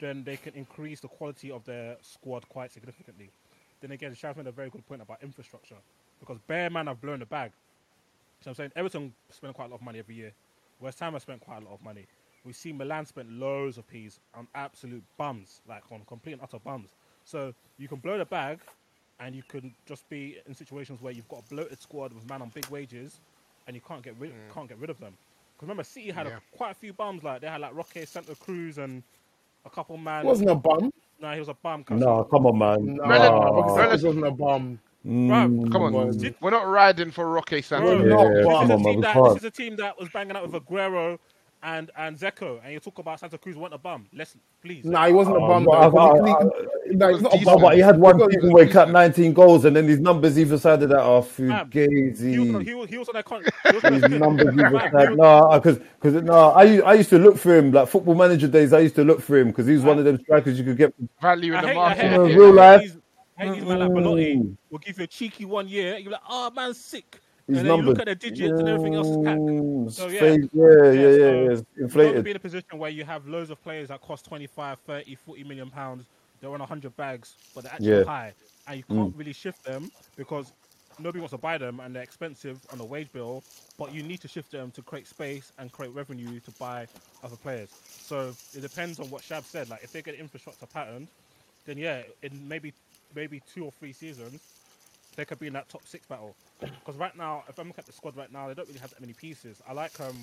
then 0.00 0.24
they 0.24 0.36
can 0.36 0.54
increase 0.54 1.00
the 1.00 1.08
quality 1.08 1.50
of 1.50 1.64
their 1.64 1.96
squad 2.02 2.48
quite 2.48 2.70
significantly. 2.72 3.30
Then 3.80 3.92
again, 3.92 4.12
Shaz 4.12 4.36
made 4.36 4.46
a 4.46 4.52
very 4.52 4.70
good 4.70 4.86
point 4.86 5.02
about 5.02 5.22
infrastructure 5.22 5.76
because 6.20 6.38
Bear 6.46 6.68
Man 6.70 6.86
have 6.86 7.00
blown 7.00 7.20
the 7.20 7.26
bag. 7.26 7.52
So 8.40 8.50
I'm 8.50 8.54
saying 8.54 8.72
Everton 8.76 9.14
spend 9.30 9.54
quite 9.54 9.66
a 9.66 9.68
lot 9.68 9.76
of 9.76 9.82
money 9.82 9.98
every 9.98 10.14
year. 10.14 10.32
West 10.80 11.00
Ham 11.00 11.14
have 11.14 11.22
spent 11.22 11.40
quite 11.40 11.62
a 11.62 11.64
lot 11.64 11.74
of 11.74 11.82
money. 11.82 12.06
We 12.48 12.54
see 12.54 12.72
Milan 12.72 13.04
spent 13.04 13.30
loads 13.30 13.76
of 13.76 13.86
peas 13.86 14.20
on 14.34 14.48
absolute 14.54 15.02
bums, 15.18 15.60
like 15.68 15.82
on 15.92 16.00
complete 16.06 16.32
and 16.32 16.40
utter 16.42 16.58
bums. 16.58 16.88
So 17.26 17.52
you 17.76 17.88
can 17.88 17.98
blow 17.98 18.16
the 18.16 18.24
bag, 18.24 18.60
and 19.20 19.34
you 19.34 19.42
can 19.46 19.74
just 19.84 20.08
be 20.08 20.38
in 20.46 20.54
situations 20.54 21.02
where 21.02 21.12
you've 21.12 21.28
got 21.28 21.40
a 21.40 21.54
bloated 21.54 21.78
squad 21.78 22.14
with 22.14 22.26
man 22.26 22.40
on 22.40 22.48
big 22.48 22.64
wages, 22.68 23.20
and 23.66 23.76
you 23.76 23.82
can't 23.86 24.02
get 24.02 24.14
rid 24.18 24.32
can't 24.54 24.66
get 24.66 24.78
rid 24.78 24.88
of 24.88 24.98
them. 24.98 25.12
Because 25.54 25.64
remember, 25.66 25.84
City 25.84 26.10
had 26.10 26.26
Yeah. 26.26 26.38
a, 26.38 26.56
quite 26.56 26.70
a 26.70 26.74
few 26.74 26.94
bums. 26.94 27.22
Like 27.22 27.42
they 27.42 27.48
had 27.48 27.60
like 27.60 27.74
Roque 27.74 27.98
Santa 28.06 28.34
Cruz 28.34 28.78
and 28.78 29.02
a 29.66 29.70
couple 29.70 29.98
man. 29.98 30.22
He 30.22 30.28
wasn't 30.28 30.48
a 30.48 30.54
bum. 30.54 30.90
No, 31.20 31.32
he 31.32 31.38
was 31.40 31.50
a 31.50 31.54
bum. 31.54 31.84
cuz. 31.84 32.00
No, 32.00 32.24
come 32.24 32.46
on, 32.46 32.56
man. 32.56 32.94
No, 32.96 33.04
Relative- 33.06 33.32
Rocky 33.34 33.68
Nah. 33.68 33.76
Sanchez 33.76 34.04
wasn't 34.04 34.26
a 34.26 34.30
bum. 34.30 34.80
Mm, 35.06 35.70
Come 35.70 35.82
on, 35.82 35.92
Come 35.92 36.34
we're 36.40 36.50
not 36.50 36.66
riding 36.66 37.10
for 37.10 37.28
Roque 37.30 37.50
Bro, 37.50 37.60
Sanchez. 37.60 37.88
Yeah, 37.90 38.08
not 38.08 38.66
this, 38.66 38.70
is 38.70 38.80
a 38.80 38.80
team 38.82 39.00
that, 39.02 39.14
this 39.14 39.36
is 39.36 39.44
a 39.44 39.50
team 39.50 39.76
that 39.76 39.98
was 39.98 40.08
banging 40.08 40.36
out 40.36 40.50
with 40.50 40.62
Aguero 40.64 41.18
and 41.62 41.90
and 41.96 42.16
Dzeko, 42.16 42.60
and 42.64 42.72
you 42.72 42.80
talk 42.80 42.98
about 42.98 43.18
Santa 43.20 43.36
Cruz 43.38 43.56
wasn't 43.56 43.74
a 43.74 43.78
bum. 43.78 44.06
Let's 44.14 44.36
please. 44.62 44.84
Nah, 44.84 45.06
he 45.06 45.12
wasn't 45.12 45.36
a 45.36 45.40
oh, 45.40 45.48
bum. 45.48 45.64
but 45.64 45.72
I- 45.72 45.86
I- 45.86 46.12
He- 46.14 46.24
he- 46.26 46.30
uh, 46.30 46.38
I- 46.38 46.94
nah, 46.94 47.08
he's 47.12 47.22
not 47.22 47.34
a 47.40 47.44
bum. 47.44 47.60
but 47.60 47.74
he 47.74 47.80
had 47.80 47.98
one 47.98 48.20
season 48.30 48.52
where 48.52 48.64
he 48.64 48.72
capped 48.72 48.90
19 48.92 49.32
goals, 49.32 49.64
and 49.64 49.74
then 49.74 49.86
his 49.88 49.98
numbers 50.00 50.38
either 50.38 50.58
side 50.58 50.82
of 50.82 50.88
that 50.90 51.00
are 51.00 51.22
Fam, 51.22 51.70
He 51.72 51.80
was, 51.80 51.88
oh, 51.88 52.24
fugazi. 52.24 52.64
he 52.66 52.74
was, 52.74 52.88
he 52.90 52.98
was 52.98 53.08
on 53.08 53.14
that 53.14 53.24
con- 53.24 53.42
he 53.42 53.72
His 53.90 54.08
numbers 54.10 54.46
either 54.48 54.70
Fam, 54.70 54.72
he 54.72 54.90
side. 54.90 55.10
was- 55.10 55.18
No, 55.18 55.50
because 55.60 55.78
because 56.00 56.22
no, 56.22 56.50
I 56.50 56.62
u- 56.64 56.84
I 56.84 56.94
used 56.94 57.10
to 57.10 57.18
look 57.18 57.36
for 57.38 57.56
him 57.56 57.72
like 57.72 57.88
football 57.88 58.14
manager 58.14 58.48
days. 58.48 58.72
I 58.72 58.80
used 58.80 58.94
to 58.96 59.04
look 59.04 59.20
for 59.20 59.36
him 59.38 59.48
because 59.48 59.66
he 59.66 59.74
was 59.74 59.82
one 59.82 59.98
of 59.98 60.04
them 60.04 60.18
strikers 60.20 60.58
you 60.58 60.64
could 60.64 60.76
get. 60.76 60.94
Value 61.20 61.54
in 61.54 61.64
the 61.66 61.74
market. 61.74 62.12
In 62.12 62.20
real 62.36 62.52
life. 62.52 62.82
these- 62.82 62.96
I 63.40 63.44
hate 63.46 63.54
these 63.54 63.64
man 63.64 63.78
like 63.78 63.94
Belotti 63.94 64.56
will 64.68 64.78
give 64.80 64.98
you 64.98 65.04
a 65.04 65.06
cheeky 65.06 65.44
one 65.44 65.68
year. 65.68 65.96
You're 65.96 66.10
like, 66.12 66.20
oh 66.28 66.50
man, 66.50 66.74
sick. 66.74 67.20
His 67.48 67.58
and 67.58 67.66
then 67.66 67.76
you 67.78 67.82
numbers. 67.82 67.88
look 67.98 68.00
at 68.00 68.20
the 68.20 68.28
digits 68.30 68.60
and 68.60 68.68
everything 68.68 68.94
else 68.94 69.08
is 69.08 69.16
cack. 69.24 69.38
Mm, 69.38 69.90
So, 69.90 70.08
yeah. 70.08 70.20
fake- 70.20 70.50
yeah, 70.52 70.62
yeah, 70.62 70.92
yeah, 70.92 70.92
so 70.92 71.42
yeah, 71.44 71.50
it's 71.50 71.94
You 71.94 72.02
don't 72.02 72.22
be 72.22 72.30
in 72.30 72.36
a 72.36 72.40
position 72.40 72.78
where 72.78 72.90
you 72.90 73.04
have 73.04 73.26
loads 73.26 73.48
of 73.50 73.62
players 73.62 73.88
that 73.88 74.02
cost 74.02 74.26
25, 74.26 74.78
30, 74.86 75.14
40 75.14 75.44
million 75.44 75.70
pounds. 75.70 76.04
They're 76.40 76.50
on 76.52 76.60
100 76.60 76.94
bags, 76.96 77.34
but 77.54 77.64
they're 77.64 77.72
actually 77.72 77.88
Yeah. 77.88 78.02
Mm. 78.02 78.06
high. 78.06 78.34
And 78.66 78.76
you 78.76 78.84
can't 78.84 79.16
really 79.16 79.32
shift 79.32 79.64
them 79.64 79.90
because 80.16 80.52
nobody 80.98 81.20
wants 81.20 81.30
to 81.32 81.38
buy 81.38 81.56
them 81.56 81.80
and 81.80 81.94
they're 81.96 82.02
expensive 82.02 82.58
on 82.70 82.76
the 82.78 82.84
wage 82.84 83.10
bill. 83.12 83.42
But 83.78 83.94
you 83.94 84.02
need 84.02 84.20
to 84.20 84.28
shift 84.28 84.50
them 84.52 84.70
to 84.72 84.82
create 84.82 85.06
space 85.06 85.50
and 85.58 85.72
create 85.72 85.94
revenue 85.94 86.40
to 86.40 86.50
buy 86.58 86.86
other 87.24 87.36
players. 87.36 87.70
So 88.02 88.34
it 88.54 88.60
depends 88.60 89.00
on 89.00 89.08
what 89.08 89.22
Shab 89.22 89.44
said. 89.44 89.70
Like 89.70 89.82
if 89.82 89.90
they 89.92 90.02
get 90.02 90.16
infrastructure 90.16 90.66
patterned, 90.66 91.08
then 91.64 91.78
yeah, 91.78 92.02
in 92.22 92.46
maybe 92.46 92.74
maybe 93.14 93.40
two 93.52 93.64
or 93.64 93.72
three 93.72 93.92
seasons, 93.94 94.38
they 95.18 95.24
could 95.24 95.40
be 95.40 95.48
in 95.48 95.52
that 95.52 95.68
top 95.68 95.84
six 95.84 96.06
battle. 96.06 96.34
Because 96.60 96.96
right 96.96 97.14
now, 97.16 97.42
if 97.48 97.58
I'm 97.58 97.66
looking 97.66 97.80
at 97.80 97.86
the 97.86 97.92
squad 97.92 98.16
right 98.16 98.32
now, 98.32 98.46
they 98.46 98.54
don't 98.54 98.68
really 98.68 98.78
have 98.80 98.90
that 98.90 99.00
many 99.00 99.12
pieces. 99.12 99.60
I 99.68 99.72
like 99.72 99.98
um, 100.00 100.16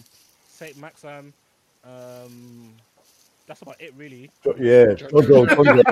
Saint 0.48 0.78
Maximin. 0.78 1.34
Um, 1.84 2.74
that's 3.46 3.62
about 3.62 3.80
it, 3.80 3.94
really. 3.98 4.32
Yeah, 4.58 4.94
John 4.94 5.10
Doe, 5.12 5.46
John 5.46 5.66
Doe, 5.66 5.84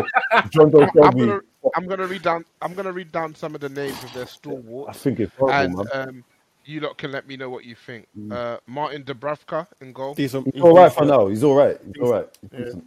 John 0.50 0.72
Doe 0.72 0.84
I'm 0.84 0.90
Shelby. 0.94 1.20
gonna, 1.20 1.42
I'm 1.76 1.86
gonna 1.86 2.08
read 2.08 2.22
down. 2.24 2.46
I'm 2.62 2.74
gonna 2.74 2.94
read 2.94 3.12
down 3.12 3.36
some 3.36 3.54
of 3.56 3.62
the 3.62 3.70
names 3.70 4.02
of 4.04 4.14
their 4.14 4.24
I 4.24 4.28
stalwarts, 4.28 4.98
think 4.98 5.20
it's 5.20 5.34
horrible, 5.36 5.60
and 5.60 5.76
man. 5.76 5.86
um, 5.94 6.24
you 6.66 6.80
lot 6.80 6.98
can 6.98 7.12
let 7.12 7.28
me 7.28 7.36
know 7.36 7.50
what 7.50 7.66
you 7.66 7.76
think. 7.76 8.08
Uh, 8.32 8.58
Martin 8.68 9.04
Dubravka 9.04 9.68
in 9.82 9.92
goal. 9.92 10.14
Decent. 10.16 10.48
He's 10.54 10.64
all 10.64 10.76
right 10.76 10.92
for 10.94 11.06
now. 11.06 11.28
He's 11.28 11.44
all 11.44 11.56
right. 11.56 11.78
He's 11.86 12.02
all 12.02 12.12
right. 12.14 12.30
He's 12.56 12.74
Yeah. 12.76 12.82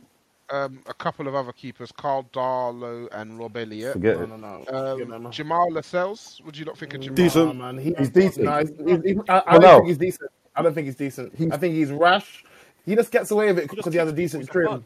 Decent. 0.48 0.64
Um, 0.64 0.80
a 0.86 0.94
couple 0.94 1.26
of 1.28 1.34
other 1.34 1.52
keepers, 1.52 1.90
Karl 1.92 2.24
Darlow 2.32 3.08
and 3.12 3.38
Rob 3.38 3.56
Elliott. 3.56 3.94
Forget 3.94 4.16
No, 4.18 4.22
it. 4.22 4.28
no, 4.28 4.36
no. 4.36 4.92
Um, 4.92 4.98
Yeah, 4.98 5.04
no, 5.06 5.18
no. 5.18 5.30
Jamal 5.30 5.70
Lascelles. 5.72 6.40
Would 6.44 6.56
you 6.56 6.64
not 6.64 6.78
think 6.78 6.94
of 6.94 7.00
Jamal? 7.00 7.14
Decent. 7.16 7.56
Nah, 7.56 7.72
man. 7.72 7.78
He- 7.82 7.94
He's 7.98 8.10
decent. 8.10 8.44
Nah, 8.44 8.60
he's, 8.60 8.70
he's, 8.86 9.02
he's, 9.04 9.16
I, 9.28 9.42
I 9.46 9.52
don't 9.58 9.62
no. 9.62 9.76
think 9.78 9.88
he's 9.88 9.98
decent. 9.98 10.30
I 10.54 10.62
don't 10.62 10.74
think 10.74 10.86
he's 10.86 10.96
decent. 10.96 11.34
He's- 11.36 11.52
I 11.52 11.56
think 11.56 11.74
he's 11.74 11.90
rash. 11.90 12.44
He 12.84 12.94
just 12.94 13.10
gets 13.10 13.30
away 13.32 13.48
with 13.48 13.58
it 13.64 13.70
because 13.70 13.92
he 13.92 13.98
has 13.98 14.08
a 14.08 14.12
decent 14.12 14.48
trim. 14.48 14.84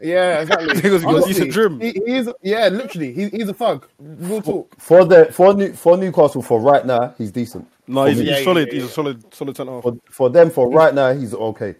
Yeah, 0.00 0.40
exactly. 0.40 0.74
Because 0.74 1.02
he 1.02 1.06
got 1.08 1.24
a 1.24 1.26
decent 1.26 1.52
trim. 1.52 1.80
He, 1.80 1.90
he 1.90 2.16
is, 2.16 2.30
yeah, 2.42 2.68
literally, 2.68 3.12
he, 3.12 3.28
he's 3.28 3.48
a 3.48 3.52
thug. 3.54 3.86
Real 3.98 4.40
talk. 4.40 4.74
For 4.78 5.04
the 5.04 5.26
for 5.32 5.52
New, 5.52 5.72
for 5.74 5.96
Newcastle 5.98 6.40
for 6.42 6.60
right 6.60 6.86
now, 6.86 7.12
he's 7.18 7.30
decent. 7.32 7.66
No, 7.86 8.04
he's, 8.04 8.16
For 8.18 8.22
he's 8.22 8.30
me. 8.30 8.38
Yeah, 8.38 8.44
solid. 8.44 8.68
yeah, 8.68 8.74
He's 8.74 8.84
a 8.84 8.88
solid, 8.88 9.34
solid 9.34 9.56
centre 9.56 9.72
half. 9.72 9.82
For, 9.82 9.96
for 10.08 10.30
them 10.30 10.48
for 10.50 10.70
right 10.70 10.94
now, 10.94 11.12
he's 11.12 11.34
okay. 11.34 11.74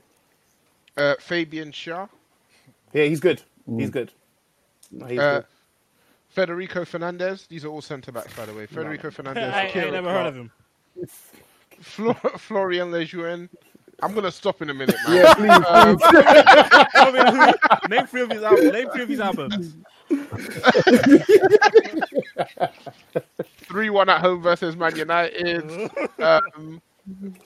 Uh, 0.96 1.14
Fabian 1.20 1.70
Schär. 1.70 2.08
Yeah, 2.92 3.04
he's 3.04 3.20
good. 3.20 3.42
Mm. 3.68 3.80
He's 3.80 3.90
good. 3.90 4.12
No, 4.90 5.06
he's 5.06 5.18
Uh, 5.18 5.34
good. 5.40 5.44
Federico 6.28 6.84
Fernandez. 6.84 7.46
These 7.48 7.64
are 7.64 7.68
all 7.68 7.80
centre 7.82 8.12
backs, 8.12 8.32
by 8.34 8.46
the 8.46 8.54
way. 8.54 8.66
Federico 8.66 9.08
I, 9.08 9.10
Fernandez. 9.10 9.52
I 9.54 9.62
ain't 9.64 9.72
Kieran 9.72 9.92
never 9.92 10.08
Clark, 10.08 10.16
heard 10.24 10.26
of 10.28 10.36
him. 10.36 10.50
Flo- 11.80 12.14
Florian 12.38 12.90
Lejeune. 12.92 13.48
I'm 14.02 14.14
gonna 14.14 14.30
stop 14.30 14.62
in 14.62 14.70
a 14.70 14.74
minute, 14.74 14.96
man. 15.06 15.16
Yeah, 15.16 15.34
please, 15.34 15.50
Um, 15.68 15.98
Tell 16.94 17.12
me 17.12 17.20
who- 17.20 17.88
name 17.88 18.06
three 18.06 18.22
of 18.22 18.30
his 18.30 18.42
albums. 18.42 18.72
Name 18.72 18.88
three 18.90 19.02
of 19.02 19.08
his 19.10 19.20
albums. 19.28 19.76
Three 23.64 23.90
one 23.90 24.08
at 24.08 24.20
home 24.20 24.42
versus 24.42 24.76
Man 24.76 24.96
United. 24.96 25.90
Um, 26.18 26.80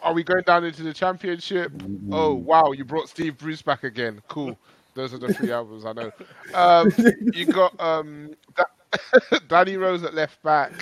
are 0.03 0.13
we 0.13 0.23
going 0.23 0.43
down 0.45 0.65
into 0.65 0.83
the 0.83 0.93
championship? 0.93 1.73
Oh 2.13 2.35
wow, 2.35 2.73
you 2.73 2.85
brought 2.85 3.09
Steve 3.09 3.37
Bruce 3.39 3.63
back 3.63 3.85
again. 3.85 4.21
Cool. 4.29 4.57
Those 4.95 5.13
are 5.15 5.19
the 5.19 5.33
three 5.35 5.51
albums 5.53 5.85
I 5.85 5.93
know. 5.93 6.13
Um, 6.55 6.93
you 7.35 7.47
got 7.47 7.79
um, 7.81 8.31
Da- 8.57 9.39
Danny 9.49 9.77
Rose 9.77 10.05
at 10.05 10.15
left 10.15 10.41
back, 10.45 10.73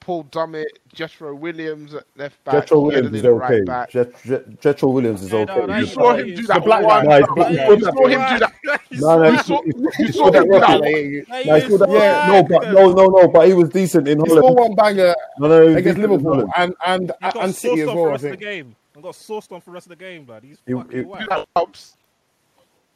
Paul 0.00 0.24
Dummett, 0.24 0.64
Jetro 0.94 1.38
Willems 1.38 1.94
at 1.94 2.04
left 2.16 2.42
back, 2.44 2.66
Jetro 2.66 2.82
Willems 2.86 3.14
is 3.16 3.24
at 3.24 3.30
okay. 3.30 3.38
right 3.38 3.64
back. 3.64 3.90
Jet, 3.90 4.12
Jet, 4.24 4.60
Jetro 4.60 4.92
Willems 4.92 5.22
is 5.22 5.30
Yeah, 5.32 5.44
no, 5.44 5.62
okay. 5.62 5.78
You 5.78 5.86
saw 5.86 6.14
him 6.14 6.34
do 6.34 6.42
that 6.48 6.64
black 6.64 6.82
one. 6.84 7.04
guy. 7.06 7.20
Nah, 7.20 7.48
You 7.48 7.56
he's- 7.76 7.82
saw 7.84 8.06
him 8.06 8.10
do 8.10 8.38
that. 8.40 8.52
No, 8.90 9.18
no, 9.22 9.30
You 9.30 9.38
saw, 9.38 9.62
he's- 9.62 9.76
you 9.76 9.90
he's 10.06 10.14
saw 10.16 10.30
got 10.30 10.42
him 10.42 10.48
that 10.50 10.52
do 10.52 10.60
that. 10.60 10.80
record. 10.80 11.26
Hey, 11.28 11.44
Nah, 11.46 11.54
he 11.54 11.60
scored 11.60 11.80
that- 11.82 12.28
no, 12.28 12.42
but 12.42 12.72
no, 12.72 12.92
no, 12.92 13.06
no. 13.06 13.28
But 13.28 13.46
he 13.46 13.54
was 13.54 13.68
decent 13.68 14.08
in 14.08 14.18
Holland. 14.18 14.32
He 14.32 14.38
scored 14.48 14.58
one 14.58 14.74
banger 14.74 15.14
No, 15.38 15.48
no, 15.48 15.62
against 15.68 15.84
decent 15.84 16.00
Liverpool 16.10 16.32
Holland. 16.32 16.52
and 16.56 16.74
and 16.86 17.12
got 17.22 17.36
and 17.36 17.54
City 17.54 17.82
as 17.82 17.88
for 17.88 17.94
well. 17.94 18.04
the 18.04 18.08
I 18.08 18.12
rest 18.12 18.24
of 18.24 18.30
the 18.30 18.36
think. 18.36 18.40
game. 18.40 18.76
I 18.96 19.00
got 19.00 19.14
sauced 19.14 19.52
on 19.52 19.60
for 19.60 19.70
the 19.70 19.74
rest 19.74 19.86
of 19.86 19.90
the 19.90 19.96
game, 19.96 20.24
blood. 20.24 20.42
He's 20.44 20.58
He- 20.66 20.72
fucking 20.72 20.98
he- 20.98 21.04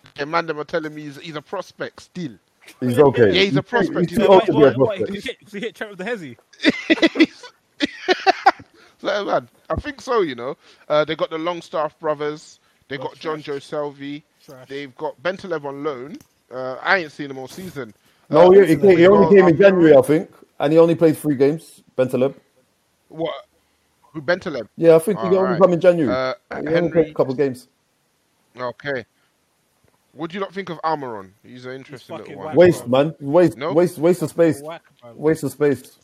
whack. 0.04 0.14
that 0.14 0.18
helps. 0.18 0.18
Yeah, 0.18 0.24
man, 0.26 0.46
them 0.46 0.58
are 0.60 0.64
telling 0.64 0.94
me 0.94 1.02
he's, 1.02 1.16
he's 1.18 1.36
a 1.36 1.42
prospect 1.42 2.00
still. 2.02 2.32
He's 2.80 2.98
okay. 2.98 3.32
Yeah, 3.32 3.42
he's 3.44 3.56
a 3.56 3.62
prospect. 3.62 4.10
He's 4.10 4.18
He's 4.18 4.18
too 4.18 4.24
a 4.26 4.28
old 4.28 4.46
to 4.46 4.52
be 4.52 4.58
a 4.58 4.72
What, 4.72 4.78
what, 4.78 4.96
prospect. 4.98 5.10
he 5.14 5.20
hit, 5.20 5.36
he 5.52 5.60
hit 5.60 5.74
Trent 5.74 5.96
with 5.96 5.98
the 5.98 6.04
hezzy. 6.04 6.36
So, 9.00 9.24
man, 9.24 9.48
I 9.70 9.76
think 9.76 10.00
so. 10.00 10.22
You 10.22 10.34
know, 10.34 10.56
uh, 10.88 11.04
they 11.04 11.14
got 11.14 11.30
the 11.30 11.38
Longstaff 11.38 11.96
brothers. 12.00 12.58
They 12.88 12.98
got 12.98 13.14
Jonjo 13.14 13.58
Shelvey. 13.60 14.24
Trash. 14.44 14.68
They've 14.68 14.94
got 14.96 15.22
Bentaleb 15.22 15.64
on 15.64 15.84
loan. 15.84 16.16
Uh, 16.52 16.78
I 16.82 16.98
ain't 16.98 17.12
seen 17.12 17.30
him 17.30 17.38
all 17.38 17.46
season. 17.46 17.94
No, 18.28 18.48
Uh, 18.48 18.50
he, 18.50 18.74
he, 18.74 18.76
came, 18.76 18.98
he 18.98 19.06
only 19.06 19.36
came 19.36 19.46
in 19.46 19.56
January, 19.56 19.96
I 19.96 20.02
think, 20.02 20.30
and 20.58 20.72
he 20.72 20.80
only 20.80 20.96
played 20.96 21.16
three 21.16 21.36
games. 21.36 21.80
Bentaleb. 21.96 22.34
What? 23.08 23.46
Who 24.12 24.20
Bentaleb? 24.20 24.66
Yeah, 24.76 24.96
I 24.96 24.98
think 24.98 25.20
he 25.20 25.26
only 25.26 25.38
Alright. 25.38 25.60
come 25.60 25.72
in 25.74 25.80
January. 25.80 26.12
Uh, 26.12 26.34
he 26.60 26.66
only 26.74 26.90
played 26.90 27.06
a 27.08 27.14
couple 27.14 27.32
of 27.32 27.38
games. 27.38 27.68
Okay. 28.58 29.04
What 30.12 30.30
do 30.30 30.34
you 30.34 30.40
not 30.40 30.52
think 30.52 30.68
of 30.70 30.80
Almiron? 30.82 31.30
He's 31.44 31.64
an 31.66 31.72
interesting 31.72 32.16
fucking 32.18 32.36
little 32.36 32.44
one. 32.46 32.56
whack. 32.56 32.56
Waste, 32.56 32.88
man. 32.88 33.14
Waste, 33.20 33.56
No? 33.56 33.72
waste, 33.72 33.98
waste 33.98 34.22
of 34.22 34.30
space. 34.30 34.60
Whack. 34.62 34.82
Waste 35.14 35.44
of 35.44 35.52
space. 35.52 35.96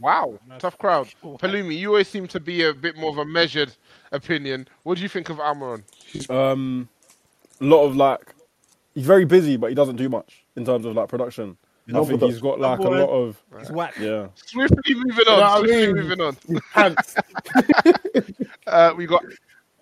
Wow, 0.00 0.38
Nice. 0.48 0.60
tough 0.60 0.76
crowd. 0.78 1.08
Wow. 1.22 1.36
Pelumi, 1.40 1.78
you 1.78 1.88
always 1.88 2.08
seem 2.08 2.26
to 2.28 2.40
be 2.40 2.62
a 2.64 2.74
bit 2.74 2.96
more 2.96 3.10
of 3.10 3.18
a 3.18 3.24
measured 3.24 3.72
opinion. 4.12 4.68
What 4.82 4.96
do 4.96 5.02
you 5.02 5.08
think 5.08 5.28
of 5.30 5.38
Almiron? 5.38 5.82
Um, 6.30 6.88
a 7.60 7.64
lot 7.64 7.84
of 7.84 7.96
like, 7.96 8.34
he's 8.94 9.06
very 9.06 9.24
busy, 9.24 9.56
but 9.56 9.68
he 9.68 9.74
doesn't 9.74 9.96
do 9.96 10.08
much 10.08 10.44
in 10.56 10.64
terms 10.64 10.84
of 10.84 10.94
like 10.94 11.08
production. 11.08 11.56
No 11.86 12.02
I 12.02 12.06
think 12.06 12.22
he's 12.22 12.40
got 12.40 12.58
like 12.60 12.78
a 12.78 12.82
lot 12.82 13.10
of 13.10 13.36
He's 13.58 13.70
whack. 13.70 13.94
yeah. 14.00 14.28
Swiftly 14.34 14.94
moving 14.94 15.24
know 15.26 15.34
on. 15.34 15.40
what 15.40 15.44
I 15.44 15.58
Swiftly 15.58 15.86
mean? 15.86 15.96
moving 15.96 16.20
on. 16.20 16.36
Pants. 16.72 17.14
Uh, 18.66 18.94
we 18.96 19.04
got 19.06 19.22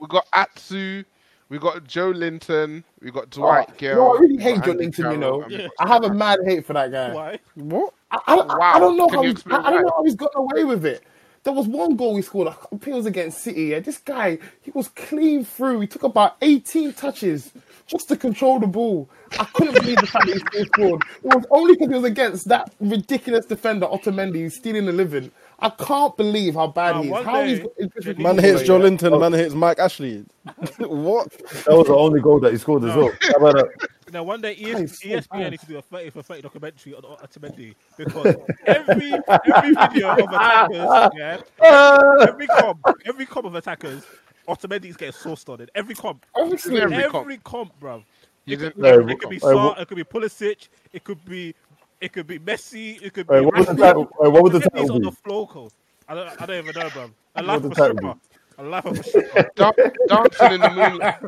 we 0.00 0.08
got 0.08 0.26
Atsu, 0.32 1.04
we 1.52 1.58
got 1.58 1.84
Joe 1.84 2.08
Linton, 2.08 2.82
we 3.02 3.10
got 3.10 3.28
Dwight 3.28 3.66
Oh, 3.70 3.74
Gill. 3.76 3.90
you 3.90 3.96
know, 3.96 4.16
I 4.16 4.20
really 4.20 4.42
hate 4.42 4.56
got 4.56 4.64
Joe 4.64 4.70
Andy 4.72 4.84
Linton, 4.84 5.10
you 5.12 5.16
know. 5.18 5.42
and 5.42 5.50
we 5.52 5.58
got 5.58 5.70
I 5.80 5.88
have 5.88 6.04
a 6.04 6.12
mad 6.14 6.38
hate 6.46 6.64
for 6.64 6.72
that 6.72 6.90
guy. 6.90 7.12
Why? 7.12 7.38
What? 7.56 7.92
I, 8.10 8.18
I, 8.26 8.34
I- 8.36 8.36
Wow. 8.56 8.72
I 8.74 8.78
don't 8.78 8.96
know 8.96 9.06
Can 9.06 9.14
how 9.16 9.22
you 9.22 9.28
he's, 9.28 9.34
explain 9.40 9.60
I, 9.60 9.68
I 9.68 9.70
don't 9.72 9.82
know 9.82 9.92
how 9.94 10.04
he's 10.04 10.14
gotten 10.14 10.40
away 10.40 10.64
with 10.64 10.86
it. 10.86 11.04
There 11.44 11.52
was 11.52 11.66
one 11.66 11.96
goal 11.96 12.16
he 12.16 12.22
scored. 12.22 12.48
I 12.48 12.52
think 12.70 12.86
it 12.88 12.94
was 12.94 13.04
against 13.04 13.42
City. 13.42 13.64
Yeah, 13.64 13.80
this 13.80 13.98
guy 13.98 14.38
he 14.62 14.70
was 14.70 14.88
clean 14.88 15.44
through. 15.44 15.80
He 15.80 15.86
took 15.88 16.04
about 16.04 16.36
18 16.40 16.94
touches 16.94 17.52
just 17.86 18.08
to 18.08 18.16
control 18.16 18.58
the 18.60 18.66
ball. 18.66 19.10
I 19.38 19.44
couldn't 19.52 19.74
believe 19.74 19.96
the 19.98 20.06
fact 20.06 20.26
that 20.28 20.34
he 20.34 20.38
still 20.38 20.64
scored. 20.66 21.02
It 21.24 21.34
was 21.34 21.44
only 21.50 21.74
because 21.74 21.88
he 21.88 21.94
was 21.96 22.04
against 22.04 22.48
that 22.48 22.72
ridiculous 22.80 23.44
defender 23.44 23.86
Otamendi 23.86 24.36
who's 24.36 24.56
stealing 24.56 24.86
the 24.86 24.92
living. 24.92 25.30
I 25.62 25.70
can't 25.70 26.16
believe 26.16 26.54
how 26.54 26.66
bad 26.66 26.96
Nah, 26.96 27.02
he 27.02 27.08
is. 27.10 27.24
How 27.24 27.42
day- 27.42 27.64
he's 27.94 28.04
got, 28.06 28.18
Man 28.18 28.38
hits 28.38 28.62
Joe 28.62 28.76
yeah. 28.78 28.82
Linton, 28.82 29.18
man 29.18 29.32
hits 29.32 29.54
Mike 29.54 29.78
Ashley. 29.78 30.24
what? 30.78 31.30
That 31.30 31.76
was 31.76 31.86
the 31.86 31.94
only 31.96 32.20
goal 32.20 32.40
that 32.40 32.52
he 32.52 32.58
scored 32.58 32.84
as 32.84 32.96
well. 32.96 33.12
How 33.22 33.34
about 33.48 33.54
that? 33.56 33.88
Now, 34.12 34.24
one 34.24 34.42
day 34.42 34.54
ES- 34.60 34.72
That 34.74 34.82
is 34.82 34.98
so 34.98 35.08
ESPN 35.08 35.28
bad. 35.30 35.50
needs 35.52 35.62
to 35.62 35.68
do 35.68 35.78
a 35.78 35.82
30 35.82 36.10
for 36.10 36.22
30 36.22 36.42
documentary 36.42 36.94
on 36.94 37.00
Otamendi 37.00 37.74
because 37.96 38.36
every 38.66 39.10
every 39.46 39.74
video 39.74 40.10
of 40.10 40.18
attackers, 40.18 41.10
yeah, 41.16 41.40
every 42.28 42.46
comp, 42.46 42.80
every 43.06 43.24
comp 43.24 43.46
of 43.46 43.54
attackers, 43.54 44.04
Otamendi 44.46 44.84
is 44.90 44.98
getting 44.98 45.14
sourced 45.14 45.48
on 45.50 45.62
it. 45.62 45.70
Every 45.74 45.94
comp, 45.94 46.26
Obviously, 46.36 46.78
Every 46.82 46.96
every, 46.96 47.38
comp. 47.38 47.44
comp, 47.44 47.80
bro. 47.80 48.02
He's 48.44 48.60
It 48.60 48.64
in- 48.66 48.72
could, 48.72 48.84
Yeah, 48.84 49.12
it 49.14 49.18
could 49.18 49.30
be 49.30 49.38
Sar, 49.38 49.76
it 49.80 49.88
could 49.88 49.96
be 49.96 50.04
Pulisic, 50.04 50.68
it 50.92 51.04
could 51.04 51.24
be 51.24 51.54
It 52.02 52.12
could 52.12 52.26
be 52.26 52.38
Messi. 52.40 53.00
It 53.02 53.14
could 53.14 53.28
Wait, 53.28 53.40
be. 53.40 53.46
what 53.46 53.54
was 53.56 53.66
the 53.68 53.74
Rashford. 53.74 53.78
title- 53.78 54.10
wait, 54.18 54.32
what 54.32 54.42
would 54.42 54.52
the 54.52 54.60
Forget 54.60 54.72
title 54.72 54.88
these 54.88 54.90
on 54.90 55.02
the 55.02 55.12
floor 55.12 55.46
code. 55.48 55.72
I 56.08 56.14
don't. 56.14 56.42
I 56.42 56.46
don't 56.46 56.58
even 56.68 56.74
know, 56.82 56.90
bro. 56.90 57.10
A 57.36 57.42
What 57.42 57.46
life 57.46 57.56
of 57.58 57.62
the 57.62 57.68
a 57.70 57.74
title 57.74 57.96
stripper. 57.96 58.14
A 58.58 58.62
life 58.64 58.84
of 58.84 58.98
a 58.98 59.02
stripper. 59.04 59.50
Dan- 59.56 59.72
dancing 60.08 60.52
in 60.52 60.60
the 60.60 60.70
moonlight. 60.70 61.20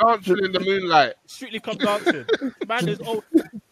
Dancing 0.00 0.38
in 0.44 0.52
the 0.52 0.60
moonlight. 0.60 1.12
Strictly 1.26 1.60
come 1.60 1.76
dancing. 1.76 2.24
Man 2.66 2.88
is 2.88 3.00
old. 3.00 3.24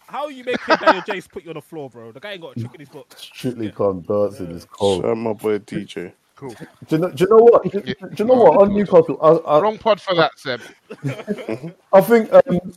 How 0.07 0.25
are 0.27 0.31
you 0.31 0.45
making 0.45 0.77
Daniel 0.79 1.03
Jace 1.03 1.29
put 1.31 1.43
you 1.43 1.51
on 1.51 1.55
the 1.55 1.63
floor, 1.63 1.89
bro? 1.89 2.13
The 2.13 2.21
guy 2.21 2.33
ain't 2.33 2.43
got 2.43 2.55
a 2.57 2.61
trick 2.61 2.75
in 2.75 2.81
his 2.81 2.91
book. 2.91 3.07
Strictly 3.17 3.71
come 3.73 4.03
dancing 4.03 4.51
is 4.51 4.67
cold. 4.67 5.03
Shout 5.03 5.11
out 5.11 5.17
my 5.17 5.33
boy 5.33 5.59
DJ. 5.61 6.13
Cool. 6.37 6.51
Do 6.89 6.97
you 6.97 6.99
know, 6.99 7.11
do 7.11 7.25
you 7.25 7.31
know 7.31 7.37
what? 7.45 7.63
Do, 7.73 7.81
do 7.81 7.95
you 8.19 8.25
know 8.27 8.35
what? 8.35 8.61
On 8.63 8.75
Newcastle, 8.75 9.19
I, 9.23 9.29
I, 9.51 9.61
Wrong 9.61 9.79
pod 9.79 10.01
for 10.01 10.15
that, 10.17 10.33
Seb. 10.39 10.61
I 11.93 12.01
think 12.03 12.33
um, 12.33 12.73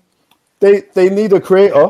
they 0.60 0.82
they 0.94 1.10
need 1.10 1.34
a 1.34 1.42
creator, 1.42 1.90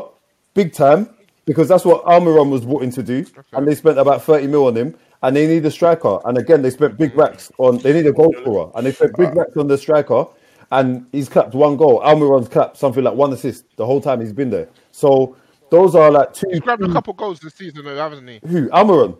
big 0.54 0.72
time, 0.72 1.10
because 1.46 1.68
that's 1.68 1.84
what 1.84 2.04
Almiron 2.04 2.50
was 2.50 2.64
brought 2.64 2.82
in 2.82 2.90
to 2.90 3.02
do, 3.02 3.24
and 3.52 3.66
they 3.66 3.74
spent 3.74 3.98
about 3.98 4.22
thirty 4.22 4.46
mil 4.46 4.66
on 4.66 4.76
him. 4.76 4.96
And 5.22 5.34
they 5.34 5.46
need 5.46 5.64
a 5.64 5.70
striker, 5.70 6.18
and 6.26 6.36
again 6.36 6.60
they 6.60 6.70
spent 6.70 6.98
big 6.98 7.16
racks 7.16 7.50
on. 7.58 7.78
They 7.78 7.94
need 7.94 8.06
a 8.06 8.12
goal 8.12 8.34
scorer, 8.42 8.70
and 8.74 8.86
they 8.86 8.92
spent 8.92 9.16
big 9.16 9.34
racks 9.34 9.56
on 9.56 9.66
the 9.66 9.78
striker. 9.78 10.26
And 10.70 11.06
he's 11.12 11.28
clapped 11.28 11.54
one 11.54 11.76
goal. 11.76 12.00
Almiron's 12.00 12.48
clapped 12.48 12.76
something 12.76 13.02
like 13.02 13.14
one 13.14 13.32
assist 13.32 13.64
the 13.76 13.86
whole 13.86 14.00
time 14.00 14.20
he's 14.20 14.32
been 14.32 14.50
there. 14.50 14.68
So 14.90 15.36
those 15.70 15.94
are 15.94 16.10
like 16.10 16.34
two. 16.34 16.48
He's 16.50 16.60
grabbed 16.60 16.82
a 16.82 16.92
couple 16.92 17.14
goals 17.14 17.40
this 17.40 17.54
season, 17.54 17.84
though, 17.84 17.96
hasn't 17.96 18.28
he? 18.28 18.40
Who 18.46 18.68
Almiron? 18.68 19.16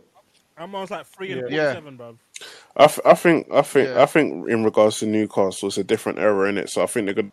I'm 0.59 0.73
like 0.73 1.07
three 1.07 1.33
and 1.33 1.51
Yeah. 1.51 1.73
seven, 1.73 1.97
bro. 1.97 2.19
I 2.77 2.85
I 3.05 3.15
think 3.15 3.49
I 3.53 3.63
think 3.63 3.89
Yeah. 3.89 4.03
I 4.03 4.07
think 4.07 4.49
in 4.49 4.65
regards 4.65 4.99
to 4.99 5.07
Newcastle, 5.07 5.69
it's 5.69 5.79
a 5.79 5.85
different 5.85 6.19
era 6.19 6.49
in 6.49 6.59
it. 6.59 6.69
So 6.69 6.83
I 6.83 6.87
think 6.87 7.07
they're 7.07 7.15
good. 7.15 7.33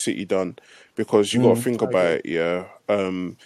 City 0.00 0.24
done 0.24 0.56
because 0.94 1.32
you 1.32 1.42
got 1.42 1.56
to 1.56 1.62
think 1.62 1.82
about 1.82 2.06
it. 2.06 2.26
Yeah, 2.26 2.66
um, 2.88 3.36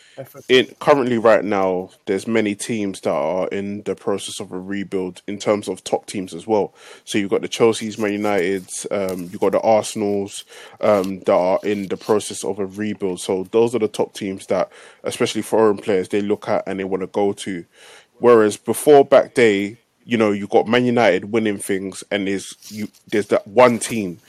in 0.49 0.67
currently 0.81 1.19
right 1.19 1.45
now, 1.45 1.91
there's 2.07 2.27
many 2.27 2.55
teams 2.55 3.01
that 3.03 3.13
are 3.13 3.49
in 3.49 3.83
the 3.83 3.95
process 3.95 4.41
of 4.41 4.53
a 4.53 4.59
rebuild 4.59 5.23
in 5.27 5.39
terms 5.39 5.69
of 5.69 5.85
top 5.85 6.07
teams 6.07 6.35
as 6.35 6.47
well. 6.47 6.75
So 7.05 7.19
you've 7.19 7.31
got 7.31 7.43
the 7.43 7.49
Chelsea's, 7.49 7.99
Man 7.99 8.13
United's, 8.13 8.87
um, 8.91 9.23
you've 9.31 9.41
got 9.41 9.53
the 9.53 9.61
Arsenal's 9.61 10.45
um, 10.81 11.21
that 11.21 11.35
are 11.35 11.61
in 11.63 11.89
the 11.89 11.97
process 11.97 12.45
of 12.45 12.59
a 12.59 12.67
rebuild. 12.67 13.21
So 13.21 13.45
those 13.51 13.75
are 13.75 13.81
the 13.81 13.89
top 13.89 14.15
teams 14.15 14.47
that, 14.47 14.71
especially 15.05 15.43
foreign 15.43 15.79
players, 15.79 16.09
they 16.09 16.23
look 16.23 16.49
at 16.49 16.65
and 16.67 16.81
they 16.81 16.85
want 16.85 17.03
to 17.03 17.09
go 17.09 17.33
to. 17.33 17.65
Whereas 18.19 18.57
before 18.57 19.05
back 19.05 19.35
day, 19.35 19.79
you 20.05 20.17
know, 20.17 20.31
you 20.31 20.47
got 20.47 20.69
Man 20.69 20.87
United 20.87 21.33
winning 21.33 21.59
things, 21.59 22.03
and 22.11 22.29
there's 22.29 22.57
you 22.71 22.89
there's 23.09 23.27
that 23.27 23.47
one 23.47 23.79
team. 23.79 24.21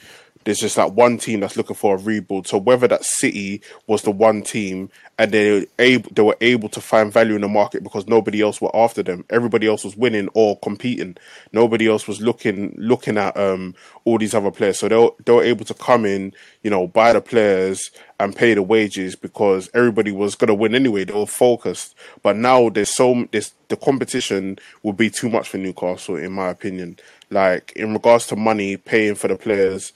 There's 0.44 0.58
just 0.58 0.76
that 0.76 0.94
one 0.94 1.18
team 1.18 1.40
that's 1.40 1.56
looking 1.56 1.76
for 1.76 1.96
a 1.96 1.98
rebuild. 1.98 2.46
So 2.46 2.58
whether 2.58 2.88
that 2.88 3.04
City 3.04 3.60
was 3.86 4.02
the 4.02 4.10
one 4.10 4.42
team 4.42 4.90
and 5.18 5.32
they 5.32 5.60
were 5.60 5.66
able 5.78 6.10
they 6.12 6.22
were 6.22 6.36
able 6.40 6.68
to 6.68 6.80
find 6.80 7.12
value 7.12 7.34
in 7.34 7.40
the 7.40 7.48
market 7.48 7.82
because 7.82 8.06
nobody 8.06 8.40
else 8.40 8.60
were 8.60 8.74
after 8.74 9.02
them. 9.02 9.24
Everybody 9.30 9.66
else 9.66 9.84
was 9.84 9.96
winning 9.96 10.28
or 10.34 10.58
competing. 10.60 11.16
Nobody 11.52 11.88
else 11.88 12.06
was 12.06 12.20
looking 12.20 12.74
looking 12.78 13.18
at 13.18 13.36
um 13.36 13.74
all 14.04 14.18
these 14.18 14.34
other 14.34 14.50
players. 14.50 14.78
So 14.78 14.88
they 14.88 14.96
were, 14.96 15.10
they 15.24 15.32
were 15.32 15.42
able 15.42 15.64
to 15.64 15.74
come 15.74 16.04
in, 16.04 16.32
you 16.62 16.70
know, 16.70 16.86
buy 16.86 17.12
the 17.12 17.20
players 17.20 17.90
and 18.20 18.34
pay 18.34 18.54
the 18.54 18.62
wages 18.62 19.16
because 19.16 19.68
everybody 19.74 20.12
was 20.12 20.36
gonna 20.36 20.54
win 20.54 20.74
anyway. 20.74 21.04
They 21.04 21.12
were 21.12 21.26
focused. 21.26 21.96
But 22.22 22.36
now 22.36 22.68
there's 22.68 22.94
so 22.94 23.26
there's 23.32 23.52
the 23.68 23.76
competition 23.76 24.58
will 24.82 24.92
be 24.92 25.10
too 25.10 25.28
much 25.28 25.48
for 25.48 25.58
Newcastle, 25.58 26.16
in 26.16 26.32
my 26.32 26.48
opinion. 26.48 26.98
Like 27.30 27.72
in 27.72 27.92
regards 27.92 28.26
to 28.28 28.36
money, 28.36 28.76
paying 28.76 29.14
for 29.16 29.28
the 29.28 29.36
players, 29.36 29.92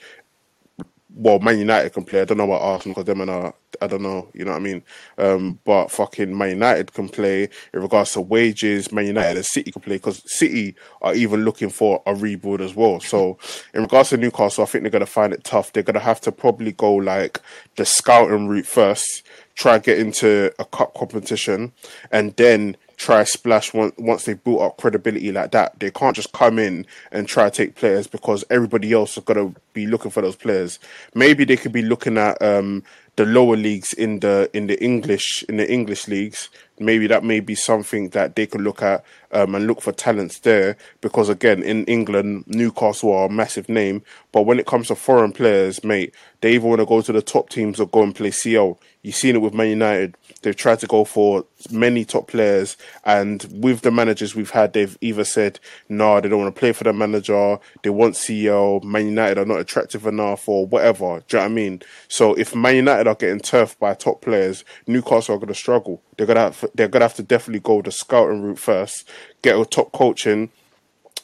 well, 1.15 1.39
Man 1.39 1.59
United 1.59 1.93
can 1.93 2.05
play. 2.05 2.21
I 2.21 2.25
don't 2.25 2.39
know 2.39 2.45
about 2.45 2.63
Arsenal 2.63 2.95
because 2.95 3.07
them 3.07 3.21
and 3.21 3.31
uh, 3.31 3.53
I 3.81 3.87
don't 3.87 4.03
know. 4.03 4.29
You 4.33 4.45
know 4.45 4.53
what 4.53 4.61
I 4.61 4.63
mean? 4.63 4.83
Um, 5.19 5.59
but 5.65 5.91
fucking 5.91 6.37
Man 6.37 6.51
United 6.51 6.93
can 6.93 7.09
play 7.09 7.49
in 7.73 7.83
regards 7.83 8.13
to 8.13 8.21
wages. 8.21 8.93
Man 8.93 9.07
United 9.07 9.37
and 9.37 9.47
City 9.47 9.73
can 9.73 9.83
play 9.83 9.97
because 9.97 10.23
City 10.27 10.75
are 11.03 11.15
even 11.15 11.45
looking 11.45 11.71
for 11.71 12.03
a 12.07 12.15
rebuild 12.15 12.61
as 12.61 12.75
well. 12.75 13.01
So 13.01 13.39
in 13.75 13.83
regards 13.83 14.11
to 14.11 14.17
Newcastle, 14.17 14.65
I 14.65 14.67
think 14.67 14.83
they're 14.83 14.91
gonna 14.91 15.07
find 15.07 15.33
it 15.33 15.45
tough. 15.45 15.73
They're 15.73 15.83
gonna 15.83 16.01
have 16.01 16.21
to 16.23 16.33
probably 16.33 16.73
go 16.73 16.95
like 16.95 17.41
the 17.77 17.85
scouting 17.85 18.49
route 18.49 18.67
first, 18.67 19.23
try 19.55 19.75
and 19.77 19.85
get 19.85 19.99
into 19.99 20.53
a 20.59 20.65
cup 20.65 20.95
competition, 20.95 21.73
and 22.11 22.35
then 22.37 22.77
try 23.03 23.25
splash 23.25 23.75
once 23.75 23.95
once 23.99 24.25
they 24.25 24.35
built 24.35 24.63
up 24.63 24.77
credibility 24.77 25.33
like 25.33 25.51
that. 25.51 25.79
They 25.81 25.91
can't 25.91 26.15
just 26.15 26.33
come 26.33 26.59
in 26.59 26.87
and 27.11 27.27
try 27.27 27.51
to 27.51 27.51
take 27.51 27.75
players 27.75 28.07
because 28.07 28.45
everybody 28.49 28.93
else 28.93 29.17
is 29.17 29.25
gonna 29.25 29.53
be 29.73 29.87
looking 29.87 30.13
for 30.13 30.23
those 30.23 30.37
players. 30.37 30.79
Maybe 31.15 31.45
they 31.45 31.57
could 31.57 31.73
be 31.73 31.83
looking 31.83 32.17
at 32.17 32.41
um, 32.41 32.85
the 33.17 33.27
lower 33.27 33.57
leagues 33.57 33.93
in 33.93 34.21
the 34.21 34.49
in 34.53 34.69
the 34.69 34.83
English 34.83 35.45
in 35.49 35.57
the 35.57 35.71
English 35.71 36.07
leagues. 36.07 36.49
Maybe 36.79 37.09
that 37.09 37.25
may 37.25 37.41
be 37.41 37.57
something 37.57 38.11
that 38.11 38.37
they 38.37 38.47
could 38.47 38.61
look 38.61 38.83
at 38.83 39.05
um, 39.33 39.55
and 39.55 39.67
look 39.67 39.81
for 39.81 39.93
talents 39.93 40.39
there. 40.41 40.77
Because 41.01 41.29
again, 41.29 41.63
in 41.63 41.85
England, 41.87 42.45
Newcastle 42.47 43.13
are 43.13 43.27
a 43.27 43.33
massive 43.33 43.69
name, 43.69 44.03
but 44.33 44.43
when 44.43 44.59
it 44.59 44.67
comes 44.67 44.89
to 44.89 44.95
foreign 44.95 45.33
players, 45.33 45.83
mate, 45.85 46.15
they 46.41 46.55
either 46.55 46.67
want 46.67 46.81
to 46.81 46.87
go 46.87 47.01
to 47.01 47.13
the 47.13 47.23
top 47.23 47.51
teams 47.51 47.81
or 47.81 47.87
go 47.87 48.03
and 48.03 48.15
play 48.15 48.31
CL. 48.31 48.79
You've 49.03 49.17
seen 49.17 49.35
it 49.35 49.43
with 49.43 49.55
Man 49.55 49.69
United. 49.69 50.17
They've 50.43 50.55
tried 50.55 50.79
to 50.81 50.87
go 50.87 51.05
for 51.05 51.45
many 51.71 52.05
top 52.05 52.29
players, 52.29 52.77
and 53.05 53.45
with 53.51 53.83
the 53.83 53.91
managers 53.91 54.35
we've 54.35 54.51
had, 54.51 54.73
they've 54.73 54.97
either 55.01 55.25
said, 55.25 55.59
no, 55.89 56.21
they 56.21 56.29
don't 56.29 56.41
want 56.41 56.55
to 56.55 56.59
play 56.59 56.73
for 56.73 56.85
the 56.85 56.93
manager, 56.93 57.59
they 57.83 57.91
want 57.91 58.17
CL, 58.17 58.81
Man 58.81 59.07
United 59.07 59.39
are 59.39 59.45
not 59.45 59.61
attractive 59.61 60.07
enough, 60.07 60.49
or 60.49 60.67
whatever. 60.67 61.23
Do 61.29 61.37
you 61.37 61.41
know 61.41 61.45
what 61.45 61.45
I 61.45 61.49
mean? 61.49 61.83
So 62.09 62.35
if 62.35 62.55
Man 62.55 62.77
United 62.77 63.09
are 63.09 63.15
getting 63.15 63.41
turfed 63.41 63.79
by 63.79 63.95
top 63.95 64.23
players, 64.23 64.65
Newcastle 64.87 65.35
are 65.35 65.39
going 65.39 65.49
to 65.49 65.55
struggle. 65.55 66.03
They're 66.17 66.27
to 66.27 66.39
have, 66.39 66.65
they're 66.75 66.89
going 66.89 67.01
to 67.01 67.07
have 67.07 67.17
to 67.17 67.23
definitely 67.23 67.61
go 67.61 67.83
the 67.83 67.91
scouting 67.91 68.43
route 68.43 68.59
first, 68.59 69.09
get 69.43 69.59
a 69.59 69.65
top 69.65 69.93
coaching. 69.93 70.51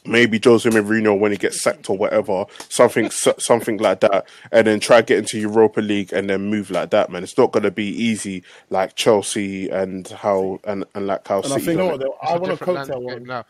maybe 0.06 0.40
Jose 0.42 0.68
Mourinho 0.70 1.18
when 1.18 1.32
he 1.32 1.36
gets 1.36 1.60
sacked 1.62 1.90
or 1.90 1.96
whatever, 1.98 2.46
something 2.70 3.10
something 3.10 3.76
like 3.78 4.00
that, 4.00 4.26
and 4.50 4.66
then 4.66 4.80
try 4.80 5.02
get 5.02 5.18
into 5.18 5.38
Europa 5.38 5.80
League 5.80 6.12
and 6.14 6.30
then 6.30 6.48
move 6.48 6.70
like 6.70 6.90
that, 6.90 7.10
man. 7.10 7.22
It's 7.22 7.36
not 7.36 7.52
going 7.52 7.64
to 7.64 7.70
be 7.70 7.84
easy 7.88 8.42
like 8.70 8.94
Chelsea 8.94 9.68
and 9.68 10.08
how 10.08 10.60
and, 10.64 10.84
and 10.94 11.06
like 11.06 11.26
how 11.28 11.42
And 11.42 11.52
I 11.52 11.56
think- 11.56 11.66
done 11.78 11.84
You 11.86 11.90
what? 11.92 12.00
Though? 12.00 12.16
It's 12.22 12.30
want 12.32 12.44
to 12.44 12.50
different 12.52 12.88
coattail 12.88 13.02
one. 13.02 13.24
now. 13.24 13.44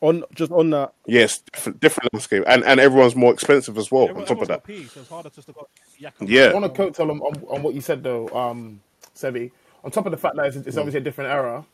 On 0.00 0.22
just 0.34 0.52
on 0.52 0.70
that, 0.70 0.92
Yes, 1.06 1.38
different, 1.52 1.80
different 1.80 2.12
landscape, 2.12 2.44
and 2.46 2.62
and 2.64 2.78
everyone's 2.78 3.16
more 3.16 3.32
expensive 3.32 3.76
as 3.78 3.90
well. 3.90 4.08
On 4.16 4.24
top 4.26 4.40
of 4.42 4.46
that, 4.48 4.62
P, 4.64 4.84
so 4.84 5.00
it's 5.00 5.08
harder 5.08 5.28
just 5.30 5.48
to 5.48 5.52
go 5.54 5.66
yak 5.98 6.14
I 6.20 6.52
want 6.54 6.72
to 6.72 6.82
coattail 6.82 7.10
on, 7.10 7.18
on, 7.20 7.42
on 7.48 7.62
what 7.64 7.74
you 7.74 7.80
said 7.80 8.04
though, 8.04 8.28
um, 8.28 8.80
Sebi. 9.16 9.50
On 9.82 9.90
top 9.90 10.06
of 10.06 10.12
the 10.12 10.16
fact 10.18 10.36
that 10.36 10.46
it's, 10.46 10.56
it's 10.56 10.76
obviously 10.76 11.00
a 11.00 11.02
different 11.02 11.30
era. 11.32 11.64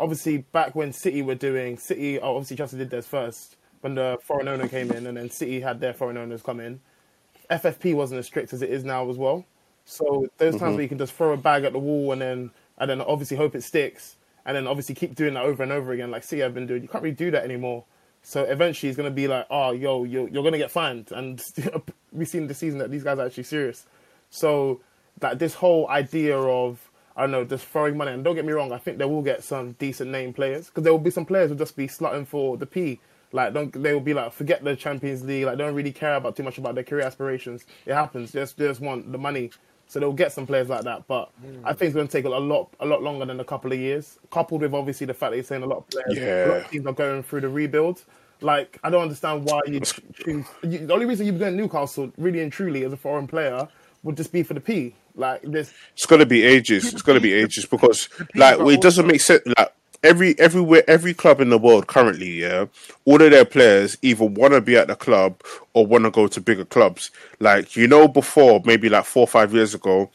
Obviously, 0.00 0.38
back 0.38 0.74
when 0.74 0.92
City 0.92 1.22
were 1.22 1.36
doing 1.36 1.78
City, 1.78 2.18
oh, 2.18 2.34
obviously 2.34 2.56
Chelsea 2.56 2.78
did 2.78 2.90
theirs 2.90 3.06
first 3.06 3.56
when 3.82 3.94
the 3.94 4.18
foreign 4.22 4.48
owner 4.48 4.66
came 4.66 4.90
in, 4.90 5.06
and 5.06 5.16
then 5.16 5.30
City 5.30 5.60
had 5.60 5.78
their 5.78 5.92
foreign 5.92 6.16
owners 6.16 6.42
come 6.42 6.58
in. 6.58 6.80
FFP 7.50 7.94
wasn't 7.94 8.18
as 8.18 8.26
strict 8.26 8.52
as 8.52 8.62
it 8.62 8.70
is 8.70 8.82
now 8.82 9.08
as 9.10 9.16
well. 9.16 9.44
So 9.84 10.26
those 10.38 10.52
times 10.52 10.62
mm-hmm. 10.62 10.72
where 10.74 10.82
you 10.82 10.88
can 10.88 10.98
just 10.98 11.12
throw 11.12 11.32
a 11.32 11.36
bag 11.36 11.64
at 11.64 11.72
the 11.72 11.78
wall 11.78 12.12
and 12.12 12.20
then 12.20 12.50
and 12.78 12.90
then 12.90 13.00
obviously 13.02 13.36
hope 13.36 13.54
it 13.54 13.62
sticks, 13.62 14.16
and 14.46 14.56
then 14.56 14.66
obviously 14.66 14.94
keep 14.94 15.14
doing 15.14 15.34
that 15.34 15.44
over 15.44 15.62
and 15.62 15.70
over 15.70 15.92
again, 15.92 16.10
like 16.10 16.24
City 16.24 16.40
have 16.40 16.54
been 16.54 16.66
doing. 16.66 16.82
You 16.82 16.88
can't 16.88 17.04
really 17.04 17.14
do 17.14 17.30
that 17.30 17.44
anymore. 17.44 17.84
So 18.22 18.42
eventually, 18.44 18.88
it's 18.88 18.96
going 18.96 19.08
to 19.08 19.14
be 19.14 19.28
like, 19.28 19.46
oh, 19.50 19.72
yo, 19.72 20.04
you're, 20.04 20.28
you're 20.28 20.42
going 20.42 20.52
to 20.52 20.58
get 20.58 20.70
fined, 20.70 21.10
and 21.12 21.42
we've 22.12 22.28
seen 22.28 22.46
this 22.46 22.58
season 22.58 22.78
that 22.78 22.90
these 22.90 23.02
guys 23.02 23.18
are 23.18 23.26
actually 23.26 23.44
serious. 23.44 23.86
So 24.30 24.80
that 25.20 25.38
this 25.38 25.54
whole 25.54 25.88
idea 25.88 26.38
of 26.38 26.89
I 27.16 27.22
don't 27.22 27.32
know 27.32 27.44
just 27.44 27.66
throwing 27.66 27.96
money, 27.96 28.12
and 28.12 28.24
don't 28.24 28.34
get 28.34 28.44
me 28.44 28.52
wrong, 28.52 28.72
I 28.72 28.78
think 28.78 28.98
they 28.98 29.04
will 29.04 29.22
get 29.22 29.42
some 29.42 29.72
decent 29.72 30.10
name 30.10 30.32
players 30.32 30.66
because 30.66 30.84
there 30.84 30.92
will 30.92 30.98
be 30.98 31.10
some 31.10 31.26
players 31.26 31.50
who 31.50 31.56
just 31.56 31.76
be 31.76 31.86
slotting 31.86 32.26
for 32.26 32.56
the 32.56 32.66
P. 32.66 33.00
Like 33.32 33.54
don't 33.54 33.72
they 33.82 33.92
will 33.92 34.00
be 34.00 34.14
like 34.14 34.32
forget 34.32 34.64
the 34.64 34.74
Champions 34.74 35.22
League, 35.24 35.44
like 35.44 35.58
don't 35.58 35.74
really 35.74 35.92
care 35.92 36.16
about 36.16 36.36
too 36.36 36.42
much 36.42 36.58
about 36.58 36.74
their 36.74 36.84
career 36.84 37.04
aspirations. 37.04 37.64
It 37.86 37.94
happens, 37.94 38.32
just 38.32 38.56
they 38.56 38.66
just 38.66 38.80
want 38.80 39.10
the 39.10 39.18
money. 39.18 39.50
So 39.86 39.98
they'll 39.98 40.12
get 40.12 40.30
some 40.30 40.46
players 40.46 40.68
like 40.68 40.84
that, 40.84 41.08
but 41.08 41.32
hmm. 41.42 41.66
I 41.66 41.72
think 41.72 41.88
it's 41.88 41.94
going 41.96 42.06
to 42.06 42.12
take 42.12 42.24
a 42.24 42.28
lot, 42.28 42.72
a 42.78 42.86
lot 42.86 43.02
longer 43.02 43.24
than 43.24 43.40
a 43.40 43.44
couple 43.44 43.72
of 43.72 43.78
years. 43.80 44.20
Coupled 44.30 44.60
with 44.60 44.72
obviously 44.72 45.04
the 45.04 45.14
fact 45.14 45.32
that 45.32 45.36
you're 45.36 45.44
saying 45.44 45.64
a 45.64 45.66
lot 45.66 45.78
of 45.78 45.90
players, 45.90 46.16
yeah. 46.16 46.46
a 46.46 46.46
lot 46.46 46.56
of 46.58 46.70
teams 46.70 46.86
are 46.86 46.92
going 46.92 47.24
through 47.24 47.40
the 47.40 47.48
rebuild. 47.48 48.04
Like 48.40 48.78
I 48.84 48.90
don't 48.90 49.02
understand 49.02 49.44
why 49.44 49.60
you 49.66 49.80
choose. 49.80 50.46
You, 50.62 50.86
the 50.86 50.94
only 50.94 51.06
reason 51.06 51.26
you'd 51.26 51.32
be 51.32 51.40
going 51.40 51.56
Newcastle, 51.56 52.12
really 52.18 52.40
and 52.40 52.52
truly, 52.52 52.84
as 52.84 52.92
a 52.92 52.96
foreign 52.96 53.26
player, 53.26 53.66
would 54.04 54.16
just 54.16 54.32
be 54.32 54.44
for 54.44 54.54
the 54.54 54.60
P. 54.60 54.94
Like 55.14 55.42
this, 55.42 55.72
it's 55.94 56.06
to 56.06 56.26
be 56.26 56.44
ages. 56.44 56.92
It's 56.92 57.02
to 57.02 57.20
be 57.20 57.32
ages 57.42 57.66
because 57.66 58.08
like 58.34 58.58
it 58.60 58.80
doesn't 58.80 59.06
make 59.06 59.20
sense. 59.20 59.42
Like 59.58 59.72
every 60.02 60.38
everywhere, 60.38 60.82
every 60.88 61.14
club 61.14 61.40
in 61.40 61.50
the 61.50 61.58
world 61.58 61.86
currently, 61.86 62.42
yeah, 62.42 62.66
all 63.04 63.20
of 63.20 63.30
their 63.30 63.44
players 63.44 63.96
either 64.02 64.24
want 64.24 64.54
to 64.54 64.60
be 64.60 64.76
at 64.76 64.88
the 64.88 64.96
club 64.96 65.42
or 65.74 65.86
want 65.86 66.04
to 66.04 66.10
go 66.10 66.26
to 66.26 66.40
bigger 66.40 66.64
clubs. 66.64 67.10
Like 67.38 67.76
you 67.76 67.86
know, 67.86 68.08
before 68.08 68.62
maybe 68.64 68.88
like 68.88 69.04
four 69.04 69.24
or 69.24 69.28
five 69.28 69.52
years 69.52 69.74
ago, 69.74 70.10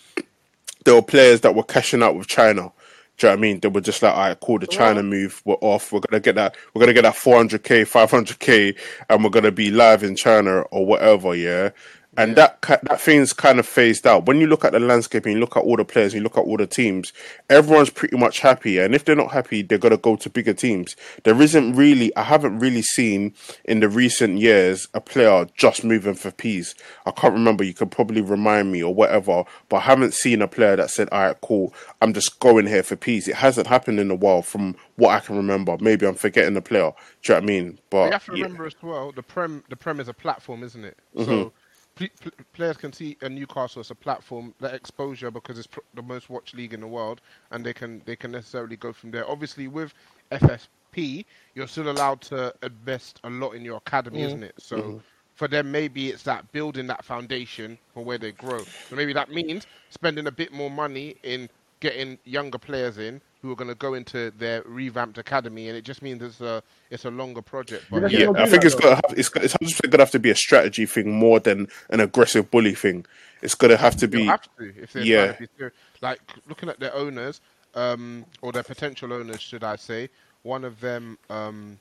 there 0.83 0.95
were 0.95 1.01
players 1.01 1.41
that 1.41 1.55
were 1.55 1.63
cashing 1.63 2.03
out 2.03 2.15
with 2.15 2.27
China. 2.27 2.71
Do 3.17 3.27
you 3.27 3.29
know 3.29 3.35
what 3.35 3.37
I 3.37 3.41
mean? 3.41 3.59
They 3.61 3.69
were 3.69 3.81
just 3.81 4.01
like, 4.03 4.13
all 4.13 4.27
right, 4.27 4.39
cool, 4.41 4.59
the 4.59 4.67
China 4.67 5.01
move, 5.01 5.41
we're 5.45 5.55
off. 5.55 5.93
We're 5.93 6.01
gonna 6.01 6.19
get 6.19 6.35
that. 6.35 6.55
We're 6.73 6.81
gonna 6.81 6.93
get 6.93 7.03
that 7.03 7.15
400k, 7.15 7.83
500k, 7.83 8.77
and 9.09 9.23
we're 9.23 9.29
gonna 9.29 9.51
be 9.51 9.71
live 9.71 10.03
in 10.03 10.15
China 10.17 10.61
or 10.63 10.85
whatever. 10.85 11.33
Yeah. 11.33 11.69
And 12.17 12.35
that 12.35 12.61
that 12.61 13.01
thing's 13.01 13.33
kind 13.33 13.59
of 13.59 13.65
phased 13.65 14.07
out. 14.07 14.25
When 14.25 14.39
you 14.39 14.47
look 14.47 14.65
at 14.65 14.71
the 14.71 14.79
landscape 14.79 15.25
and 15.25 15.33
you 15.33 15.39
look 15.39 15.57
at 15.57 15.63
all 15.63 15.77
the 15.77 15.85
players, 15.85 16.13
and 16.13 16.19
you 16.19 16.23
look 16.23 16.37
at 16.37 16.43
all 16.43 16.57
the 16.57 16.67
teams, 16.67 17.13
everyone's 17.49 17.89
pretty 17.89 18.17
much 18.17 18.39
happy. 18.39 18.79
And 18.79 18.95
if 18.95 19.05
they're 19.05 19.15
not 19.15 19.31
happy, 19.31 19.61
they're 19.61 19.77
gonna 19.77 19.97
go 19.97 20.15
to 20.15 20.29
bigger 20.29 20.53
teams. 20.53 20.95
There 21.23 21.41
isn't 21.41 21.75
really, 21.75 22.15
I 22.15 22.23
haven't 22.23 22.59
really 22.59 22.81
seen 22.81 23.33
in 23.65 23.79
the 23.79 23.89
recent 23.89 24.39
years 24.39 24.87
a 24.93 25.01
player 25.01 25.47
just 25.55 25.83
moving 25.83 26.15
for 26.15 26.31
peas. 26.31 26.75
I 27.05 27.11
can't 27.11 27.33
remember. 27.33 27.63
You 27.63 27.73
could 27.73 27.91
probably 27.91 28.21
remind 28.21 28.71
me 28.71 28.83
or 28.83 28.93
whatever, 28.93 29.43
but 29.69 29.77
I 29.77 29.81
haven't 29.81 30.13
seen 30.13 30.41
a 30.41 30.47
player 30.47 30.75
that 30.75 30.89
said, 30.89 31.09
"All 31.11 31.21
right, 31.21 31.37
cool, 31.41 31.73
I'm 32.01 32.13
just 32.13 32.39
going 32.39 32.67
here 32.67 32.83
for 32.83 32.95
peas." 32.95 33.27
It 33.27 33.35
hasn't 33.35 33.67
happened 33.67 33.99
in 33.99 34.11
a 34.11 34.15
while, 34.15 34.41
from 34.41 34.75
what 34.95 35.11
I 35.11 35.19
can 35.19 35.35
remember. 35.35 35.77
Maybe 35.79 36.05
I'm 36.05 36.15
forgetting 36.15 36.53
the 36.53 36.61
player. 36.61 36.91
Do 37.23 37.33
you 37.33 37.39
know 37.39 37.41
what 37.41 37.43
I 37.43 37.45
mean? 37.45 37.79
But 37.89 38.05
you 38.05 38.11
have 38.11 38.25
to 38.25 38.37
yeah. 38.37 38.43
remember 38.43 38.65
as 38.65 38.75
well 38.81 39.11
the 39.11 39.23
prem 39.23 39.63
the 39.69 39.75
prem 39.75 39.99
is 39.99 40.07
a 40.07 40.13
platform, 40.13 40.63
isn't 40.63 40.83
it? 40.83 40.97
Mhm. 41.17 41.25
So 41.25 41.51
pl- 41.95 42.31
players 42.53 42.77
can 42.77 42.93
see 42.93 43.17
a 43.21 43.29
Newcastle 43.29 43.79
as 43.81 43.91
a 43.91 43.95
platform, 43.95 44.53
that 44.59 44.73
exposure 44.73 45.31
because 45.31 45.57
it's 45.57 45.67
pr- 45.67 45.79
the 45.93 46.01
most 46.03 46.29
watched 46.29 46.55
league 46.55 46.73
in 46.73 46.81
the 46.81 46.87
world, 46.87 47.21
and 47.51 47.65
they 47.65 47.73
can 47.73 48.01
they 48.05 48.15
can 48.15 48.31
necessarily 48.31 48.77
go 48.77 48.93
from 48.93 49.11
there. 49.11 49.29
Obviously, 49.29 49.67
with 49.67 49.93
FFP, 50.31 51.25
you're 51.55 51.67
still 51.67 51.89
allowed 51.89 52.21
to 52.23 52.53
invest 52.63 53.19
a 53.23 53.29
lot 53.29 53.51
in 53.51 53.65
your 53.65 53.77
academy, 53.77 54.21
Mm. 54.21 54.25
isn't 54.25 54.43
it? 54.43 54.55
So. 54.59 54.77
Mm-hmm. 54.77 54.97
Mhm. 54.97 55.01
For 55.35 55.47
them, 55.47 55.71
maybe 55.71 56.09
it's 56.09 56.23
that 56.23 56.51
building 56.51 56.87
that 56.87 57.03
foundation 57.03 57.79
for 57.93 58.03
where 58.03 58.17
they 58.17 58.31
grow. 58.31 58.67
So 58.87 58.95
maybe 58.95 59.13
that 59.13 59.29
means 59.29 59.67
spending 59.89 60.27
a 60.27 60.31
bit 60.31 60.51
more 60.51 60.69
money 60.69 61.15
in 61.23 61.49
getting 61.85 62.17
younger 62.25 62.57
players 62.57 62.97
in 62.97 63.21
who 63.43 63.51
are 63.51 63.55
going 63.55 63.67
to 63.67 63.75
go 63.75 63.93
into 63.93 64.31
their 64.31 64.63
revamped 64.63 65.19
academy, 65.19 65.67
and 65.69 65.77
it 65.77 65.83
just 65.83 66.01
means 66.01 66.19
it's 66.23 66.41
a 66.41 66.63
it's 66.89 67.05
a 67.05 67.11
longer 67.11 67.43
project. 67.43 67.85
But 67.91 68.09
Yeah, 68.11 68.31
I 68.35 68.47
think 68.49 68.65
it's 68.65 68.73
gonna 68.73 68.95
have, 68.95 69.13
it's, 69.15 69.29
got- 69.29 69.43
it's 69.43 69.81
gonna 69.81 70.01
have 70.01 70.09
to 70.11 70.19
be 70.19 70.31
a 70.31 70.35
strategy 70.35 70.87
thing 70.87 71.11
more 71.11 71.39
than 71.39 71.67
an 71.91 71.99
aggressive 71.99 72.49
bully 72.49 72.73
thing. 72.73 73.05
It's 73.43 73.53
gonna 73.53 73.77
have 73.77 73.95
to 73.97 74.07
be. 74.07 74.25
Have 74.25 74.41
to 74.57 74.73
if 74.81 74.93
they're 74.93 75.03
yeah, 75.03 75.33
to 75.33 75.47
be. 75.59 75.65
Like 76.01 76.19
looking 76.47 76.69
at 76.69 76.79
their 76.79 76.95
owners, 76.95 77.39
um, 77.75 78.25
or 78.41 78.51
their 78.51 78.63
potential 78.63 79.13
owners, 79.13 79.41
should 79.41 79.63
I 79.63 79.75
say? 79.75 80.09
One 80.41 80.63
of 80.65 80.79
them, 80.79 81.19
um, 81.29 81.77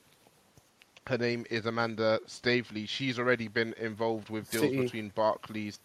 her 1.07 1.17
name 1.17 1.45
is 1.49 1.65
Amanda 1.65 2.19
Staveley. 2.27 2.85
She's 2.87 3.17
already 3.17 3.47
been 3.47 3.73
involved 3.79 4.29
with 4.29 4.51
deals 4.51 4.65
City. 4.65 4.81
between 4.81 5.09
Barclays 5.15 5.79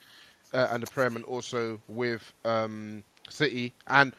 uh, 0.53 0.69
and 0.73 0.83
the 0.83 0.87
Prem, 0.87 1.17
and 1.17 1.25
also 1.25 1.81
with 1.89 2.33
um, 2.45 3.03
City 3.31 3.73
and 3.87 4.13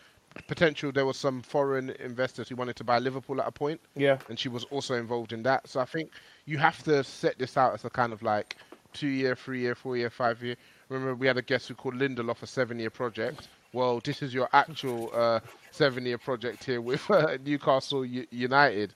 potential. 0.47 0.91
There 0.91 1.06
was 1.06 1.17
some 1.17 1.41
foreign 1.41 1.89
investors 2.00 2.50
who 2.50 2.56
wanted 2.56 2.76
to 2.78 2.84
buy 2.84 3.00
Liverpool 3.00 3.41
at 3.41 3.47
a 3.47 3.52
point. 3.52 3.80
Yeah. 3.95 4.17
and 4.30 4.39
she 4.39 4.50
was 4.50 4.63
also 4.65 4.95
involved 4.95 5.34
in 5.34 5.43
that. 5.43 5.67
So 5.67 5.80
I 5.80 5.86
think 5.86 6.12
you 6.45 6.58
have 6.58 6.82
to 6.84 7.04
set 7.04 7.38
this 7.38 7.58
out 7.58 7.74
as 7.74 7.86
a 7.86 7.89
kind 7.89 8.13
of 8.13 8.21
like 8.24 8.56
two 8.93 9.08
year, 9.08 9.36
three 9.36 9.60
year, 9.62 9.76
four 9.76 9.97
year, 9.97 10.10
five 10.10 10.41
year. 10.43 10.56
Remember, 10.89 11.15
we 11.15 11.28
had 11.28 11.38
a 11.38 11.41
guest 11.41 11.67
who 11.67 11.76
called 11.76 11.95
Lindelof 11.95 12.41
a 12.41 12.47
seven 12.47 12.80
year 12.80 12.89
project. 12.89 13.47
Well, 13.74 14.02
this 14.04 14.21
is 14.21 14.34
your 14.34 14.50
actual 14.52 15.10
uh, 15.13 15.39
seven 15.71 16.06
year 16.06 16.17
project 16.17 16.63
here 16.65 16.82
with 16.82 17.10
uh, 17.10 17.38
Newcastle 17.45 18.04
U- 18.06 18.28
United. 18.32 18.93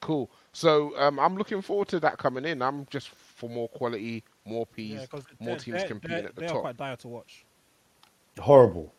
Cool. 0.00 0.30
So 0.52 0.92
um, 0.98 1.18
I'm 1.18 1.36
looking 1.36 1.62
forward 1.62 1.88
to 1.88 2.00
that 2.00 2.18
coming 2.18 2.44
in. 2.44 2.60
I'm 2.62 2.86
just 2.90 3.08
for 3.08 3.48
more 3.48 3.68
quality, 3.68 4.22
more 4.44 4.66
peas, 4.66 5.00
Yeah, 5.00 5.06
'cause 5.06 5.24
more 5.40 5.56
teams 5.56 5.82
competing 5.84 6.24
at 6.26 6.34
the 6.34 6.40
they 6.42 6.46
are 6.46 6.52
top. 6.52 6.60
quite 6.60 6.76
dire 6.76 6.96
to 6.96 7.08
watch. 7.08 7.44
Horrible. 8.38 8.92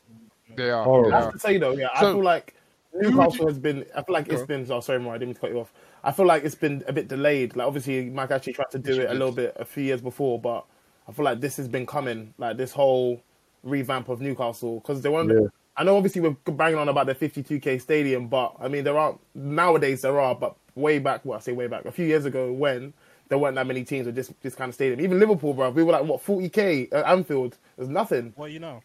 They 0.56 0.70
are. 0.70 0.84
Horrible. 0.84 1.14
I 1.14 1.22
have 1.22 1.34
to 1.34 1.40
say 1.40 1.58
though, 1.58 1.72
yeah, 1.74 1.90
I 1.94 2.02
feel 2.02 2.24
like 2.24 2.56
Newcastle 2.94 3.48
has 3.48 3.60
been. 3.60 3.86
I 3.96 4.02
feel 4.02 4.14
like 4.14 4.28
it's 4.28 4.44
been. 4.44 4.66
Oh, 4.72 4.80
sorry, 4.80 5.00
Mo, 5.00 5.12
I 5.12 5.18
didn't 5.18 5.40
cut 5.40 5.52
you 5.52 5.60
off. 5.60 5.72
I 6.04 6.12
feel 6.12 6.26
like 6.26 6.44
it's 6.44 6.56
been 6.56 6.84
a 6.88 6.94
bit 6.94 7.08
delayed. 7.08 7.56
Like 7.56 7.68
obviously, 7.68 8.10
Mike 8.10 8.32
Ashley 8.32 8.54
tried 8.54 8.72
to 8.72 8.80
do 8.80 9.02
it 9.02 9.10
a 9.10 9.14
little 9.14 9.32
bit 9.32 9.56
a 9.58 9.66
few 9.66 9.84
years 9.84 10.02
before, 10.02 10.40
but 10.40 10.66
I 11.08 11.12
feel 11.12 11.26
like 11.26 11.42
this 11.42 11.58
has 11.58 11.68
been 11.68 11.86
coming. 11.86 12.34
Like 12.38 12.58
this 12.58 12.72
whole 12.72 13.22
revamp 13.64 14.10
of 14.10 14.22
Newcastle 14.22 14.80
because 14.80 15.02
they 15.02 15.10
want. 15.10 15.32
Yeah. 15.32 15.48
I 15.78 15.84
know 15.84 15.96
obviously 15.96 16.20
we're 16.22 16.36
banging 16.52 16.78
on 16.78 16.90
about 16.90 17.06
the 17.06 17.16
52k 17.16 17.80
stadium, 17.80 18.28
but 18.28 18.54
I 18.60 18.68
mean 18.68 18.84
there 18.84 18.98
aren't 18.98 19.20
nowadays 19.34 20.02
there 20.02 20.20
are, 20.20 20.36
but 20.36 20.56
way 20.76 21.00
back, 21.00 21.24
well 21.24 21.38
I 21.38 21.42
say 21.42 21.54
way 21.54 21.68
back, 21.68 21.86
a 21.86 21.92
few 21.92 22.06
years 22.06 22.26
ago 22.26 22.52
when 22.52 22.94
there 23.30 23.38
weren't 23.38 23.56
that 23.56 23.68
many 23.68 23.84
teams 23.84 24.06
with 24.06 24.16
this 24.16 24.34
this 24.42 24.56
kind 24.56 24.70
of 24.70 24.76
stadium. 24.76 25.00
Even 25.00 25.20
Liverpool, 25.20 25.54
bro, 25.54 25.70
we 25.70 25.84
were 25.84 25.94
like 25.94 26.04
what 26.04 26.26
40k 26.26 26.92
at 26.92 27.06
Anfield. 27.06 27.58
There's 27.78 27.88
nothing. 27.88 28.34
Well, 28.36 28.50
you 28.50 28.60
know. 28.60 28.82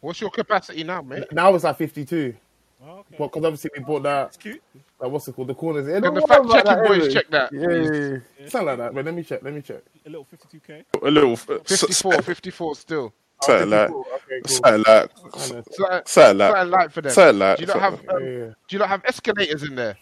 What's 0.00 0.20
your 0.20 0.30
capacity 0.30 0.84
now, 0.84 1.02
mate? 1.02 1.24
Now 1.32 1.54
it's 1.54 1.64
like 1.64 1.76
52. 1.76 2.34
Oh, 2.80 2.90
okay. 2.98 3.16
Because 3.18 3.44
obviously 3.44 3.70
we 3.76 3.82
bought 3.82 4.04
that. 4.04 4.28
It's 4.28 4.36
cute. 4.36 4.62
Like, 5.00 5.10
what's 5.10 5.26
it 5.26 5.34
called? 5.34 5.48
The 5.48 5.54
corners. 5.54 5.88
Yeah, 5.88 6.00
Can 6.00 6.14
the 6.14 6.20
fact 6.22 6.44
about 6.44 6.64
checking 6.64 6.84
boys 6.84 6.90
anyway. 6.98 7.12
check 7.12 7.28
that, 7.30 7.52
Yeah, 7.52 7.70
yeah, 7.70 8.18
yeah. 8.40 8.48
Something 8.48 8.66
like 8.68 8.78
that. 8.78 8.94
But 8.94 9.04
let 9.04 9.14
me 9.14 9.22
check. 9.24 9.42
Let 9.42 9.54
me 9.54 9.60
check. 9.62 9.82
A 10.06 10.08
little 10.10 10.24
52k. 10.26 10.84
a 11.02 11.10
little. 11.10 11.36
54, 11.36 12.22
54 12.22 12.74
still. 12.76 13.12
Something 13.42 13.70
like, 13.70 13.90
Okay, 13.90 13.92
cool. 13.92 14.44
something 14.46 14.84
like, 14.86 15.10
Something, 15.16 15.62
something 15.72 15.86
like, 15.88 16.08
something 16.08 16.70
light 16.70 16.92
for 16.92 17.00
them. 17.02 17.12
something 17.12 17.38
like. 17.38 17.56
Do 17.58 17.62
you 17.62 17.66
not 17.68 17.80
have 17.80 17.94
um, 17.94 18.00
yeah. 18.24 18.28
Do 18.46 18.54
you 18.70 18.78
not 18.78 18.88
have 18.88 19.04
escalators 19.04 19.62
in 19.64 19.74
there? 19.74 19.96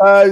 Uh, 0.00 0.26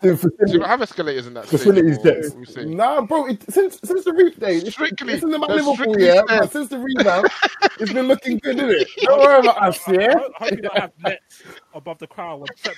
the 0.00 0.32
Do 0.46 0.52
you 0.52 0.62
have 0.62 0.82
escalators 0.82 1.26
in 1.26 1.34
that? 1.34 1.46
Facilities 1.46 1.96
stadium, 1.98 2.18
or 2.18 2.22
checks. 2.22 2.34
we 2.34 2.44
say? 2.46 2.64
Nah, 2.64 3.00
bro. 3.02 3.26
It, 3.26 3.42
since 3.50 3.78
since 3.84 4.04
the 4.04 4.12
re- 4.12 4.30
day, 4.34 4.56
it's, 4.56 4.70
Strictly- 4.72 5.14
it's 5.14 5.22
in 5.22 5.30
the 5.30 5.38
that's 5.38 5.52
Liverpool, 5.66 5.98
yeah. 6.00 6.22
But 6.26 6.50
since 6.52 6.68
the 6.68 6.78
revamp, 6.78 7.26
it's 7.80 7.92
been 7.92 8.08
looking 8.08 8.38
good, 8.38 8.56
isn't 8.56 8.70
it? 8.70 8.88
Don't 9.02 9.20
worry 9.20 9.38
about 9.40 9.62
us, 9.62 9.78
yeah. 9.88 10.14
I 10.40 10.44
hope 10.44 10.50
you 10.52 10.56
don't 10.62 10.78
have 10.78 10.92
nets 11.04 11.42
above 11.74 11.98
the 11.98 12.06
crowd 12.06 12.40
when 12.40 12.48
Pep- 12.62 12.74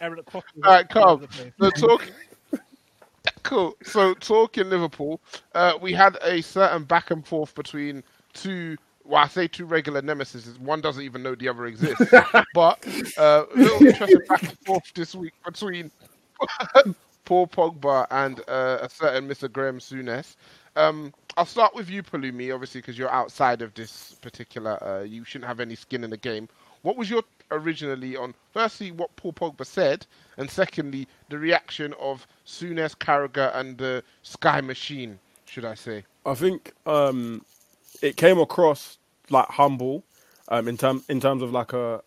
Eric 0.00 0.26
Costa. 0.26 0.48
All 0.64 0.70
right, 0.72 0.88
calm. 0.88 1.26
So 1.60 1.70
talk. 1.70 2.10
Cool. 3.42 3.76
So 3.82 4.14
talking 4.14 4.68
Liverpool, 4.70 5.20
uh, 5.54 5.74
we 5.80 5.92
had 5.92 6.18
a 6.22 6.42
certain 6.42 6.84
back 6.84 7.10
and 7.10 7.26
forth 7.26 7.54
between 7.54 8.02
two. 8.32 8.76
Well, 9.06 9.22
I 9.22 9.28
say 9.28 9.46
two 9.46 9.66
regular 9.66 10.02
nemesis. 10.02 10.58
One 10.58 10.80
doesn't 10.80 11.02
even 11.02 11.22
know 11.22 11.34
the 11.34 11.48
other 11.48 11.66
exists. 11.66 12.12
but 12.54 12.86
uh, 13.16 13.44
a 13.54 13.56
little 13.56 13.86
interesting 13.86 14.20
back 14.28 14.42
and 14.42 14.58
forth 14.60 14.92
this 14.94 15.14
week 15.14 15.32
between 15.44 15.90
Paul 17.24 17.46
Pogba 17.46 18.06
and 18.10 18.40
uh, 18.48 18.78
a 18.82 18.88
certain 18.88 19.28
Mr. 19.28 19.50
Graham 19.50 19.78
Souness. 19.78 20.36
Um, 20.74 21.14
I'll 21.36 21.46
start 21.46 21.74
with 21.74 21.88
you, 21.88 22.02
Pelumi, 22.02 22.52
obviously, 22.52 22.80
because 22.80 22.98
you're 22.98 23.10
outside 23.10 23.62
of 23.62 23.74
this 23.74 24.14
particular. 24.22 24.82
Uh, 24.82 25.02
you 25.02 25.24
shouldn't 25.24 25.48
have 25.48 25.60
any 25.60 25.74
skin 25.74 26.04
in 26.04 26.10
the 26.10 26.16
game. 26.16 26.48
What 26.82 26.96
was 26.96 27.08
your 27.10 27.22
originally 27.50 28.16
on? 28.16 28.34
Firstly, 28.52 28.92
what 28.92 29.14
Paul 29.16 29.32
Pogba 29.32 29.66
said, 29.66 30.06
and 30.36 30.50
secondly, 30.50 31.08
the 31.28 31.38
reaction 31.38 31.94
of 32.00 32.26
Souness, 32.46 32.96
Carragher, 32.96 33.54
and 33.54 33.78
the 33.78 34.02
Sky 34.22 34.60
Machine. 34.60 35.18
Should 35.46 35.64
I 35.64 35.74
say? 35.74 36.04
I 36.24 36.34
think 36.34 36.72
um, 36.86 37.44
it 38.02 38.16
came 38.16 38.38
across 38.38 38.98
like 39.30 39.48
humble 39.48 40.04
um, 40.48 40.68
in 40.68 40.76
term 40.76 41.02
in 41.08 41.20
terms 41.20 41.42
of 41.42 41.52
like 41.52 41.72
a 41.72 42.02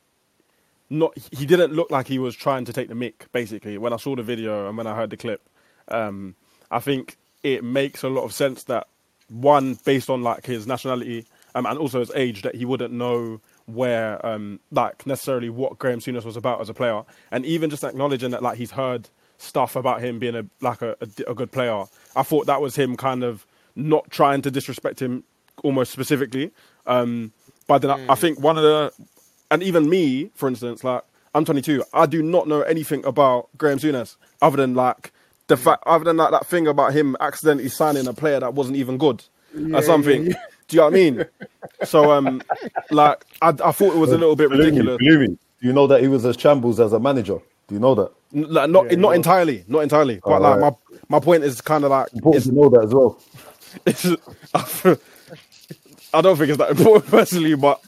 not. 0.90 1.18
He 1.32 1.46
didn't 1.46 1.74
look 1.74 1.92
like 1.92 2.08
he 2.08 2.20
was 2.20 2.36
trying 2.36 2.66
to 2.66 2.74
take 2.74 2.90
the 2.90 2.96
mic 2.96 3.32
Basically, 3.32 3.78
when 3.78 3.94
I 3.94 3.98
saw 3.98 4.16
the 4.16 4.24
video 4.24 4.68
and 4.68 4.78
when 4.78 4.88
I 4.88 4.96
heard 4.96 5.10
the 5.10 5.18
clip, 5.18 5.42
um, 5.88 6.36
I 6.72 6.80
think 6.80 7.18
it 7.44 7.64
makes 7.64 8.04
a 8.04 8.10
lot 8.10 8.24
of 8.24 8.34
sense 8.34 8.64
that 8.66 8.88
one 9.30 9.76
based 9.86 10.10
on 10.10 10.24
like 10.24 10.46
his 10.46 10.66
nationality 10.66 11.26
um, 11.56 11.66
and 11.66 11.78
also 11.78 12.00
his 12.00 12.12
age 12.16 12.42
that 12.42 12.56
he 12.56 12.66
wouldn't 12.66 12.94
know 12.94 13.40
where 13.68 14.24
um, 14.26 14.60
like 14.72 15.06
necessarily 15.06 15.50
what 15.50 15.78
Graham 15.78 16.00
Souness 16.00 16.26
was 16.26 16.36
about 16.36 16.60
as 16.62 16.70
a 16.70 16.74
player, 16.74 17.04
and 17.32 17.46
even 17.46 17.70
just 17.70 17.84
acknowledging 17.84 18.32
that 18.32 18.42
like 18.42 18.58
he's 18.58 18.72
heard 18.72 19.10
stuff 19.38 19.76
about 19.76 20.02
him 20.02 20.20
being 20.20 20.36
a 20.36 20.46
like 20.62 20.82
a, 20.82 20.96
a, 21.02 21.32
a 21.32 21.36
good 21.36 21.52
player. 21.52 21.86
I 22.16 22.24
thought 22.24 22.48
that 22.48 22.62
was 22.62 22.76
him 22.76 22.98
kind 22.98 23.24
of 23.24 23.46
not 23.76 24.10
trying 24.10 24.42
to 24.42 24.52
disrespect 24.52 25.02
him 25.02 25.24
almost 25.64 25.92
specifically. 25.92 26.52
Um, 26.88 27.32
but 27.68 27.80
then 27.82 27.92
I, 27.92 28.14
I 28.14 28.16
think 28.16 28.40
one 28.40 28.58
of 28.58 28.64
the 28.64 28.92
and 29.52 29.64
even 29.64 29.90
me, 29.90 30.30
for 30.36 30.48
instance, 30.48 30.84
like 30.84 31.04
I'm 31.36 31.46
22, 31.46 31.84
I 31.94 32.06
do 32.06 32.22
not 32.24 32.48
know 32.48 32.62
anything 32.62 33.06
about 33.06 33.50
Graham 33.58 33.78
Souness 33.80 34.16
other 34.42 34.58
than 34.58 34.74
like 34.76 35.12
the 35.48 35.58
fact, 35.58 35.84
other 35.86 36.04
than 36.06 36.18
like 36.18 36.32
that 36.32 36.46
thing 36.46 36.68
about 36.68 36.94
him 36.94 37.16
accidentally 37.20 37.70
signing 37.70 38.08
a 38.08 38.14
player 38.14 38.40
that 38.40 38.54
wasn't 38.54 38.78
even 38.78 38.98
good 38.98 39.24
or 39.74 39.82
something. 39.82 40.26
Do 40.68 40.76
you 40.76 40.78
know 40.78 40.84
what 40.86 40.94
I 40.94 40.96
mean? 40.96 41.26
So, 41.84 42.12
um, 42.12 42.44
like 42.92 43.26
I, 43.42 43.50
I 43.50 43.72
thought 43.72 43.96
it 43.96 43.98
was 44.00 44.12
a 44.12 44.18
little 44.18 44.36
bit 44.36 44.50
Believe 44.50 44.66
ridiculous. 44.68 44.98
believe 45.00 45.20
me. 45.30 45.38
Do 45.62 45.68
you 45.68 45.74
know 45.74 45.88
that 45.88 46.02
he 46.02 46.08
was 46.08 46.26
as 46.26 46.36
shambles 46.38 46.80
as 46.80 46.94
a 46.94 47.00
manager? 47.00 47.40
Do 47.68 47.76
you 47.76 47.80
know 47.80 47.96
that? 47.96 48.12
N- 48.36 48.52
Like, 48.54 48.70
not 48.70 48.92
not 48.98 49.16
entirely, 49.16 49.64
not 49.68 49.80
entirely. 49.80 50.20
But 50.24 50.42
like 50.42 50.58
Alright. 50.62 50.76
my 51.10 51.18
my 51.18 51.20
point 51.20 51.44
is 51.44 51.60
kind 51.62 51.84
of 51.84 51.90
like 51.92 52.14
Important 52.14 52.44
to 52.46 52.52
know 52.52 52.70
that 52.70 52.84
as 52.84 52.94
well. 52.94 53.20
it's, 53.88 54.06
I 56.14 56.22
don't 56.22 56.38
think 56.38 56.50
it's 56.50 56.58
that 56.58 56.72
important 56.72 57.06
personally, 57.12 57.56
but 57.56 57.82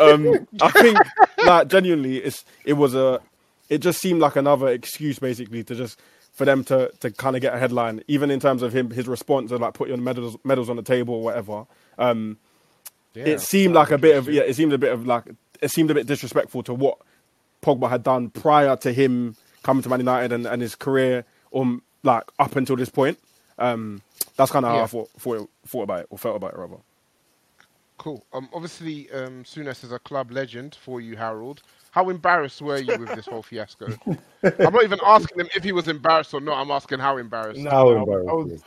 um, 0.00 0.46
I 0.60 0.70
think 0.70 0.98
like 1.44 1.68
genuinely, 1.68 2.18
it's 2.18 2.44
it 2.64 2.74
was 2.74 2.94
a 2.94 3.20
it 3.68 3.78
just 3.78 4.00
seemed 4.00 4.20
like 4.20 4.36
another 4.36 4.68
excuse 4.68 5.18
basically 5.18 5.64
to 5.64 5.74
just 5.74 5.98
for 6.32 6.44
them 6.44 6.64
to 6.64 6.90
to 7.00 7.10
kind 7.10 7.36
of 7.36 7.42
get 7.42 7.54
a 7.54 7.58
headline, 7.58 8.02
even 8.08 8.30
in 8.30 8.40
terms 8.40 8.62
of 8.62 8.74
him 8.74 8.90
his 8.90 9.08
response 9.08 9.50
to 9.50 9.56
like 9.56 9.74
put 9.74 9.88
your 9.88 9.96
medals 9.96 10.36
medals 10.44 10.68
on 10.68 10.76
the 10.76 10.82
table 10.82 11.14
or 11.14 11.22
whatever. 11.22 11.66
Um, 11.98 12.38
it 13.14 13.40
seemed 13.40 13.74
like 13.74 13.90
a 13.90 13.98
bit 13.98 14.16
of 14.16 14.28
yeah, 14.28 14.42
it 14.42 14.54
seemed 14.54 14.72
a 14.72 14.78
bit 14.78 14.92
of 14.92 15.06
like 15.06 15.24
it 15.60 15.70
seemed 15.70 15.90
a 15.90 15.94
bit 15.94 16.06
disrespectful 16.06 16.62
to 16.64 16.74
what 16.74 16.98
Pogba 17.62 17.88
had 17.88 18.02
done 18.02 18.30
prior 18.30 18.76
to 18.76 18.92
him 18.92 19.36
coming 19.62 19.82
to 19.82 19.88
Man 19.88 20.00
United 20.00 20.32
and, 20.32 20.46
and 20.46 20.60
his 20.60 20.74
career 20.74 21.24
um 21.54 21.82
like 22.02 22.24
up 22.38 22.56
until 22.56 22.76
this 22.76 22.88
point. 22.88 23.18
Um, 23.58 24.02
That's 24.36 24.50
kind 24.50 24.64
of 24.64 24.72
how 24.72 24.82
I 24.82 24.86
thought, 24.86 25.10
thought 25.18 25.48
thought 25.66 25.82
about 25.82 26.00
it 26.00 26.06
or 26.10 26.18
felt 26.18 26.36
about 26.36 26.54
it 26.54 26.58
rather. 26.58 26.76
Cool. 27.98 28.24
Um, 28.32 28.48
obviously, 28.52 29.10
um, 29.12 29.44
Souness 29.44 29.84
is 29.84 29.92
a 29.92 29.98
club 29.98 30.32
legend 30.32 30.74
for 30.74 31.00
you, 31.00 31.16
Harold. 31.16 31.62
How 31.92 32.08
embarrassed 32.08 32.62
were 32.62 32.78
you 32.78 32.98
with 32.98 33.14
this 33.14 33.26
whole 33.26 33.42
fiasco? 33.42 33.86
I'm 34.42 34.72
not 34.72 34.82
even 34.82 34.98
asking 35.04 35.40
him 35.40 35.48
if 35.54 35.62
he 35.62 35.72
was 35.72 35.88
embarrassed 35.88 36.32
or 36.32 36.40
not. 36.40 36.58
I'm 36.60 36.70
asking 36.70 37.00
how 37.00 37.18
embarrassed. 37.18 37.60
No, 37.60 37.70
How 37.70 37.84
no, 38.04 38.28
I 38.28 38.32
was, 38.32 38.62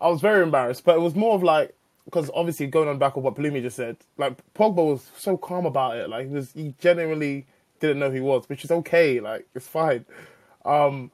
I 0.00 0.08
was 0.08 0.20
very 0.20 0.42
embarrassed, 0.42 0.84
but 0.84 0.96
it 0.96 1.00
was 1.00 1.14
more 1.14 1.34
of 1.34 1.42
like 1.42 1.74
because 2.04 2.30
obviously 2.34 2.66
going 2.66 2.88
on 2.88 2.98
back 2.98 3.16
of 3.16 3.22
what 3.22 3.36
Pelumi 3.36 3.62
just 3.62 3.76
said, 3.76 3.96
like 4.18 4.36
Pogba 4.54 4.76
was 4.76 5.10
so 5.16 5.36
calm 5.36 5.66
about 5.66 5.96
it. 5.96 6.10
Like 6.10 6.28
he 6.28 6.34
was, 6.34 6.52
he 6.52 6.74
genuinely 6.78 7.46
didn't 7.80 7.98
know 7.98 8.08
who 8.08 8.16
he 8.16 8.20
was, 8.20 8.48
which 8.48 8.64
is 8.64 8.70
okay. 8.70 9.20
Like 9.20 9.46
it's 9.54 9.68
fine. 9.68 10.04
Um, 10.64 11.10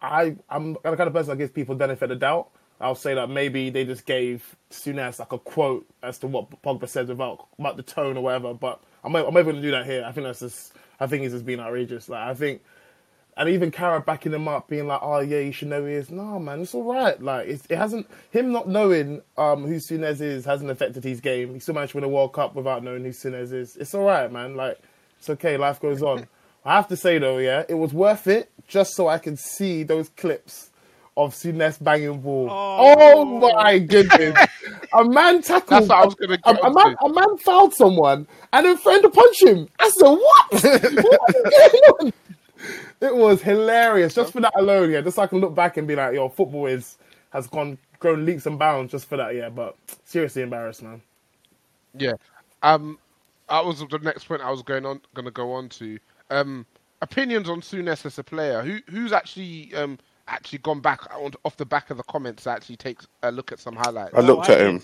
I 0.00 0.36
I'm 0.50 0.74
the 0.74 0.96
kind 0.96 1.02
of 1.02 1.12
person 1.12 1.30
that 1.30 1.36
gives 1.36 1.52
people 1.52 1.74
benefit 1.74 2.10
of 2.10 2.18
doubt. 2.18 2.48
I'll 2.82 2.94
say 2.94 3.14
that 3.14 3.30
maybe 3.30 3.70
they 3.70 3.84
just 3.84 4.04
gave 4.04 4.56
Souness 4.70 5.18
like 5.18 5.32
a 5.32 5.38
quote 5.38 5.86
as 6.02 6.18
to 6.18 6.26
what 6.26 6.62
Pogba 6.62 6.88
said 6.88 7.08
about 7.10 7.46
about 7.58 7.76
the 7.76 7.82
tone 7.82 8.16
or 8.16 8.22
whatever. 8.22 8.52
But 8.54 8.82
I'm 9.04 9.14
I'm 9.14 9.36
able 9.36 9.52
to 9.52 9.62
do 9.62 9.70
that 9.70 9.86
here. 9.86 10.04
I 10.04 10.12
think 10.12 10.26
that's 10.26 10.40
just 10.40 10.72
I 10.98 11.06
think 11.06 11.22
he's 11.22 11.32
just 11.32 11.46
being 11.46 11.60
outrageous. 11.60 12.08
Like 12.08 12.26
I 12.26 12.34
think 12.34 12.62
and 13.36 13.48
even 13.48 13.70
Carra 13.70 14.00
backing 14.00 14.32
him 14.32 14.46
up, 14.46 14.68
being 14.68 14.86
like, 14.86 15.00
"Oh 15.02 15.20
yeah, 15.20 15.38
you 15.38 15.52
should 15.52 15.68
know 15.68 15.80
who 15.80 15.86
he 15.86 15.94
is." 15.94 16.10
No, 16.10 16.38
man, 16.38 16.60
it's 16.60 16.74
all 16.74 16.84
right. 16.84 17.20
Like 17.22 17.48
it's, 17.48 17.64
it 17.70 17.76
hasn't 17.76 18.06
him 18.30 18.52
not 18.52 18.68
knowing 18.68 19.22
um, 19.38 19.66
who 19.66 19.76
Souness 19.76 20.20
is 20.20 20.44
hasn't 20.44 20.70
affected 20.70 21.02
his 21.04 21.20
game. 21.20 21.54
He 21.54 21.60
still 21.60 21.74
managed 21.74 21.92
to 21.92 21.98
win 21.98 22.04
a 22.04 22.08
World 22.08 22.34
Cup 22.34 22.54
without 22.54 22.84
knowing 22.84 23.04
who 23.04 23.10
Souness 23.10 23.52
is. 23.52 23.76
It's 23.76 23.94
all 23.94 24.04
right, 24.04 24.30
man. 24.30 24.54
Like 24.54 24.78
it's 25.18 25.30
okay. 25.30 25.56
Life 25.56 25.80
goes 25.80 26.02
on. 26.02 26.26
I 26.64 26.76
have 26.76 26.88
to 26.88 26.96
say 26.96 27.18
though, 27.18 27.38
yeah, 27.38 27.64
it 27.68 27.74
was 27.74 27.92
worth 27.92 28.26
it 28.26 28.50
just 28.68 28.94
so 28.94 29.08
I 29.08 29.18
can 29.18 29.36
see 29.36 29.82
those 29.82 30.10
clips 30.10 30.70
of 31.16 31.34
Souness 31.34 31.82
banging 31.82 32.20
ball. 32.20 32.48
Oh, 32.50 33.24
my 33.24 33.78
goodness! 33.78 34.36
a 34.94 35.04
man 35.04 35.42
tackled. 35.42 35.82
That's 35.82 35.88
what 35.88 35.98
I 35.98 36.04
was 36.04 36.14
gonna 36.14 36.34
a, 36.34 36.54
get 36.54 36.64
a 36.64 36.70
man, 36.72 36.96
a 37.00 37.08
man 37.08 37.38
fouled 37.38 37.74
someone 37.74 38.26
and 38.52 38.66
then 38.66 38.76
threatened 38.78 39.04
to 39.04 39.10
punch 39.10 39.42
him. 39.42 39.68
I 39.78 39.90
said, 39.90 40.08
"What? 40.08 40.52
what 40.52 41.36
is 41.36 41.42
going 41.42 41.82
on?" 42.00 42.12
It 43.00 43.16
was 43.16 43.42
hilarious 43.42 44.14
just 44.14 44.32
for 44.32 44.40
that 44.40 44.52
alone. 44.56 44.90
Yeah, 44.90 45.00
just 45.00 45.16
so 45.16 45.22
I 45.22 45.26
can 45.26 45.40
look 45.40 45.54
back 45.54 45.76
and 45.76 45.86
be 45.86 45.96
like, 45.96 46.14
"Yo, 46.14 46.28
football 46.28 46.66
is 46.66 46.98
has 47.30 47.46
gone 47.46 47.78
grown 47.98 48.24
leaps 48.24 48.46
and 48.46 48.58
bounds 48.58 48.92
just 48.92 49.06
for 49.06 49.16
that." 49.16 49.34
Yeah, 49.34 49.48
but 49.48 49.76
seriously 50.04 50.42
embarrassed, 50.42 50.82
man. 50.82 51.02
Yeah. 51.94 52.14
Um, 52.62 52.98
that 53.48 53.64
was 53.64 53.80
the 53.80 53.98
next 53.98 54.24
point 54.24 54.40
I 54.40 54.50
was 54.50 54.62
going 54.62 54.86
on, 54.86 55.00
going 55.14 55.24
to 55.26 55.30
go 55.30 55.52
on 55.52 55.68
to. 55.70 55.98
Um, 56.30 56.64
opinions 57.02 57.48
on 57.48 57.60
Souness 57.60 58.06
as 58.06 58.18
a 58.18 58.24
player. 58.24 58.62
Who 58.62 58.78
who's 58.88 59.12
actually 59.12 59.74
um 59.74 59.98
actually 60.28 60.58
gone 60.58 60.80
back 60.80 61.00
on, 61.14 61.32
off 61.44 61.56
the 61.56 61.66
back 61.66 61.90
of 61.90 61.96
the 61.96 62.02
comments 62.04 62.44
to 62.44 62.50
actually 62.50 62.76
take 62.76 63.00
a 63.22 63.30
look 63.32 63.52
at 63.52 63.58
some 63.58 63.76
highlights. 63.76 64.14
I 64.14 64.20
looked 64.20 64.48
I 64.48 64.54
at 64.54 64.58
did. 64.58 64.66
him. 64.66 64.82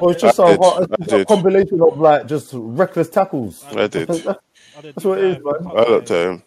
Oh, 0.00 0.10
it's 0.10 0.20
just 0.20 0.38
I 0.38 0.50
a, 0.52 0.56
did, 0.56 0.60
it's 0.60 0.98
just 0.98 1.12
a 1.12 1.18
did. 1.18 1.26
combination 1.28 1.80
of 1.80 1.98
like 1.98 2.26
just 2.26 2.50
reckless 2.52 3.08
tackles. 3.08 3.64
I 3.64 3.86
did. 3.86 4.10
I 4.10 4.14
did 4.82 4.94
That's 4.94 5.04
what 5.04 5.18
it 5.18 5.24
is, 5.24 5.44
man. 5.44 5.54
I 5.66 5.88
looked 5.88 6.10
at 6.10 6.26
him. 6.26 6.42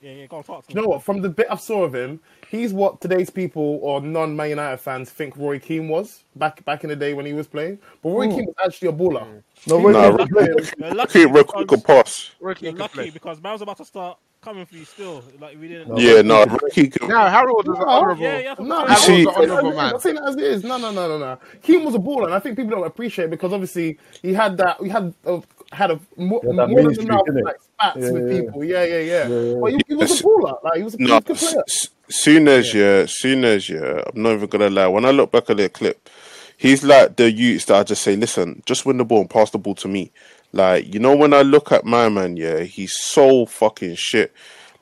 Yeah, 0.00 0.12
yeah, 0.12 0.26
go 0.26 0.36
on, 0.36 0.44
talk 0.44 0.64
to 0.64 0.72
you 0.72 0.80
know 0.80 0.86
what? 0.86 1.02
From 1.02 1.22
the 1.22 1.28
bit 1.28 1.48
I 1.50 1.56
saw 1.56 1.82
of 1.82 1.92
him, 1.92 2.20
he's 2.48 2.72
what 2.72 3.00
today's 3.00 3.30
people 3.30 3.80
or 3.82 4.00
non-Man 4.00 4.50
United 4.50 4.76
fans 4.78 5.10
think 5.10 5.36
Roy 5.36 5.58
Keane 5.58 5.88
was 5.88 6.22
back 6.36 6.64
back 6.64 6.84
in 6.84 6.90
the 6.90 6.94
day 6.94 7.14
when 7.14 7.26
he 7.26 7.32
was 7.32 7.48
playing. 7.48 7.80
But 8.00 8.10
Roy 8.10 8.26
hmm. 8.28 8.36
Keane 8.36 8.46
was 8.46 8.54
actually 8.64 8.88
a 8.88 8.92
baller. 8.92 9.24
Hmm. 9.26 9.38
No, 9.66 9.78
He 9.78 9.84
Roy 9.86 9.92
Nah, 9.92 10.08
Keane 10.08 10.16
Roy- 10.16 10.26
played- 10.26 10.72
You're 10.78 10.94
lucky 10.94 11.24
Keep 11.24 11.32
record 11.32 11.66
because- 11.66 11.66
could 11.80 11.84
pass. 11.84 12.30
Ricky 12.40 12.64
You're 12.66 12.72
could 12.74 12.80
lucky 12.80 12.94
play. 12.94 13.10
because 13.10 13.42
man's 13.42 13.62
about 13.62 13.78
to 13.78 13.84
start 13.84 14.18
coming 14.40 14.66
for 14.66 14.76
you 14.76 14.84
still. 14.84 15.22
Like 15.40 15.58
we 15.60 15.68
didn't. 15.68 15.96
Yeah, 15.96 16.22
no, 16.22 16.44
Ricky 16.62 16.88
could. 16.88 17.08
No, 17.08 17.26
Harold 17.28 17.68
is 17.68 17.78
an 17.78 17.84
honourable. 17.84 18.22
Yeah, 18.22 18.38
yeah. 18.38 18.54
No, 18.58 18.86
You 18.86 18.96
see- 18.96 19.26
I'm 19.26 19.26
saying 19.26 19.28
it 19.28 19.28
as 19.28 19.50
Honourable 19.50 19.72
man. 19.76 19.94
I'm 19.94 20.00
saying 20.00 20.16
it 20.16 20.22
as 20.28 20.36
it 20.36 20.42
is. 20.44 20.64
No, 20.64 20.76
no, 20.78 20.90
no, 20.92 21.08
no, 21.08 21.18
no. 21.18 21.38
Keane 21.62 21.84
was 21.84 21.94
a 21.94 21.98
baller, 21.98 22.24
and 22.26 22.34
I 22.34 22.38
think 22.40 22.56
people 22.56 22.72
don't 22.76 22.86
appreciate 22.86 23.26
it 23.26 23.30
because 23.30 23.52
obviously 23.52 23.98
he 24.22 24.34
had 24.34 24.56
that. 24.58 24.80
He 24.82 24.88
had 24.88 25.14
a, 25.24 25.42
had 25.72 25.90
a 25.90 26.00
more, 26.16 26.42
Yeah, 26.44 26.66
more 26.66 26.82
than 26.90 27.00
enough 27.00 27.26
like 27.40 27.56
spats 27.60 27.96
Yeah, 27.96 28.10
with 28.10 28.28
yeah, 28.32 28.40
people. 28.40 28.64
Yeah, 28.64 28.84
yeah, 28.84 28.98
yeah. 29.00 29.28
yeah. 29.28 29.54
But 29.60 29.72
he, 29.72 29.80
he 29.88 29.94
was 29.94 30.10
a 30.10 30.14
baller. 30.22 30.62
Like 30.64 30.76
he 30.76 30.82
was 30.82 30.94
a, 30.94 30.98
he 30.98 31.04
No, 31.06 31.20
good 31.20 31.36
player. 31.36 31.62
s- 31.68 31.88
soon 32.10 32.48
as 32.48 32.74
yeah, 32.74 33.06
soon 33.06 33.44
as 33.44 33.68
yeah, 33.68 34.02
I'm 34.06 34.22
not 34.22 34.32
even 34.34 34.48
gonna 34.48 34.70
lie. 34.70 34.86
When 34.88 35.04
I 35.04 35.10
look 35.10 35.32
back 35.32 35.50
at 35.50 35.56
the 35.58 35.68
clip, 35.68 36.08
he's 36.56 36.84
like 36.84 37.16
the 37.16 37.30
youths 37.30 37.66
that 37.66 37.76
I 37.76 37.82
just 37.84 38.02
say, 38.02 38.16
listen, 38.16 38.62
just 38.66 38.86
win 38.86 38.98
the 38.98 39.04
ball 39.04 39.20
and 39.22 39.30
pass 39.30 39.50
the 39.50 39.58
ball 39.58 39.74
to 39.76 39.88
me. 39.88 40.12
Like 40.52 40.92
you 40.92 41.00
know, 41.00 41.14
when 41.16 41.34
I 41.34 41.42
look 41.42 41.72
at 41.72 41.84
my 41.84 42.08
man, 42.08 42.36
yeah, 42.36 42.60
he's 42.60 42.94
so 42.96 43.46
fucking 43.46 43.96
shit. 43.96 44.32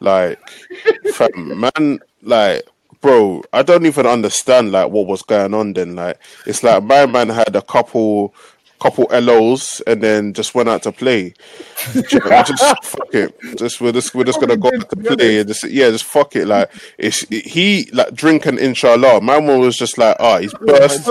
Like, 0.00 0.38
fam, 1.12 1.60
man, 1.60 2.00
like. 2.22 2.62
Bro, 3.02 3.44
I 3.52 3.62
don't 3.62 3.86
even 3.86 4.06
understand 4.06 4.72
like 4.72 4.90
what 4.90 5.06
was 5.06 5.22
going 5.22 5.54
on 5.54 5.74
then. 5.74 5.94
Like, 5.94 6.18
it's 6.46 6.62
like 6.64 6.82
my 6.82 7.06
man 7.06 7.28
had 7.28 7.54
a 7.54 7.62
couple, 7.62 8.34
couple 8.80 9.06
LOs 9.12 9.80
and 9.86 10.02
then 10.02 10.32
just 10.32 10.54
went 10.54 10.68
out 10.68 10.82
to 10.84 10.92
play. 10.92 11.34
Do 11.92 12.02
you 12.10 12.18
know, 12.18 12.42
just 12.42 12.84
fuck 12.84 13.14
it. 13.14 13.38
Just 13.56 13.80
we're 13.80 13.92
just 13.92 14.14
we're 14.14 14.24
just 14.24 14.40
gonna 14.40 14.56
go 14.56 14.68
out 14.68 14.88
to 14.90 14.96
play 14.96 15.38
and 15.38 15.48
just 15.48 15.64
yeah, 15.64 15.90
just 15.90 16.04
fuck 16.04 16.34
it. 16.36 16.46
Like 16.46 16.70
it's 16.98 17.20
he 17.28 17.88
like 17.92 18.12
drinking 18.14 18.58
inshallah. 18.58 19.20
My 19.20 19.38
one 19.38 19.60
was 19.60 19.76
just 19.76 19.98
like, 19.98 20.16
ah, 20.18 20.38
he's 20.38 20.54
burst. 20.54 21.08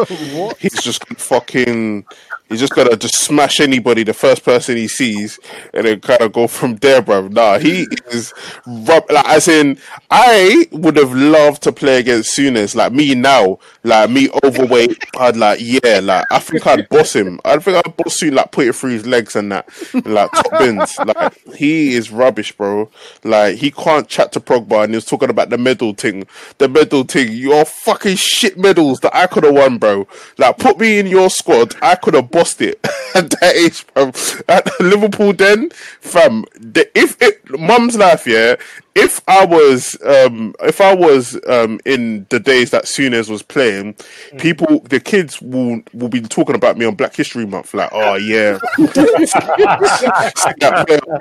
He's 0.59 0.81
just 0.81 1.05
fucking. 1.17 2.05
He's 2.49 2.59
just 2.59 2.75
gonna 2.75 2.95
just 2.95 3.15
smash 3.15 3.59
anybody, 3.59 4.03
the 4.03 4.13
first 4.13 4.43
person 4.43 4.77
he 4.77 4.87
sees, 4.87 5.39
and 5.73 5.87
then 5.87 5.99
kind 5.99 6.21
of 6.21 6.31
go 6.31 6.47
from 6.47 6.75
there, 6.75 7.01
bro. 7.01 7.27
Nah, 7.27 7.57
he 7.57 7.87
is 8.11 8.33
rub. 8.67 9.09
Like 9.09 9.27
as 9.27 9.47
in, 9.47 9.79
I 10.11 10.67
would 10.71 10.95
have 10.97 11.13
loved 11.13 11.63
to 11.63 11.71
play 11.71 11.99
against 11.99 12.37
Souness. 12.37 12.75
Like 12.75 12.93
me 12.93 13.15
now, 13.15 13.57
like 13.83 14.11
me 14.11 14.29
overweight. 14.43 15.03
I'd 15.17 15.37
like 15.37 15.59
yeah, 15.59 16.01
like 16.03 16.25
I 16.29 16.37
think 16.37 16.67
I'd 16.67 16.87
boss 16.87 17.15
him. 17.15 17.39
I 17.43 17.57
think 17.57 17.77
I'd 17.77 17.97
boss 17.97 18.21
him, 18.21 18.35
like 18.35 18.51
put 18.51 18.67
it 18.67 18.75
through 18.75 18.91
his 18.91 19.07
legs 19.07 19.35
and 19.35 19.51
that, 19.51 19.67
and, 19.93 20.05
like 20.05 20.31
top 20.31 20.51
bins. 20.59 20.95
Like 20.99 21.55
he 21.55 21.93
is 21.95 22.11
rubbish, 22.11 22.51
bro. 22.51 22.91
Like 23.23 23.55
he 23.55 23.71
can't 23.71 24.07
chat 24.07 24.31
to 24.33 24.39
Progba, 24.39 24.83
and 24.83 24.93
he 24.93 24.97
was 24.97 25.05
talking 25.05 25.31
about 25.31 25.49
the 25.49 25.57
medal 25.57 25.93
thing. 25.93 26.27
The 26.59 26.69
medal 26.69 27.05
thing. 27.05 27.31
Your 27.31 27.65
fucking 27.65 28.17
shit 28.17 28.55
medals 28.55 28.99
that 28.99 29.15
I 29.15 29.25
could 29.25 29.45
have 29.45 29.55
won, 29.55 29.79
bro. 29.79 30.07
Like 30.37 30.59
put 30.59 30.79
me 30.79 30.99
in 30.99 31.07
your 31.07 31.31
squad, 31.31 31.75
I 31.81 31.95
could 31.95 32.13
have 32.13 32.34
bossed 32.35 32.61
it 32.61 32.77
at 33.15 33.29
that 33.39 33.55
age, 33.55 33.87
bro. 33.93 34.11
At 34.49 34.67
Liverpool, 34.81 35.31
then, 35.31 35.69
fam. 36.01 36.43
The, 36.59 36.85
if 36.93 37.15
it, 37.21 37.39
mum's 37.57 37.95
life, 37.95 38.27
yeah. 38.27 38.57
If 38.97 39.21
I 39.27 39.43
was, 39.45 39.97
um, 40.05 40.55
if 40.61 40.79
I 40.79 40.93
was, 40.95 41.37
um, 41.47 41.81
in 41.85 42.25
the 42.29 42.39
days 42.39 42.71
that 42.71 42.85
Souness 42.85 43.29
was 43.29 43.43
playing, 43.43 43.95
people, 44.37 44.79
the 44.89 44.99
kids 45.01 45.41
will 45.41 45.81
will 45.93 46.07
be 46.07 46.21
talking 46.21 46.55
about 46.55 46.77
me 46.77 46.85
on 46.85 46.95
Black 46.95 47.13
History 47.13 47.45
Month, 47.45 47.73
like, 47.73 47.89
oh 47.91 48.15
yeah, 48.15 48.57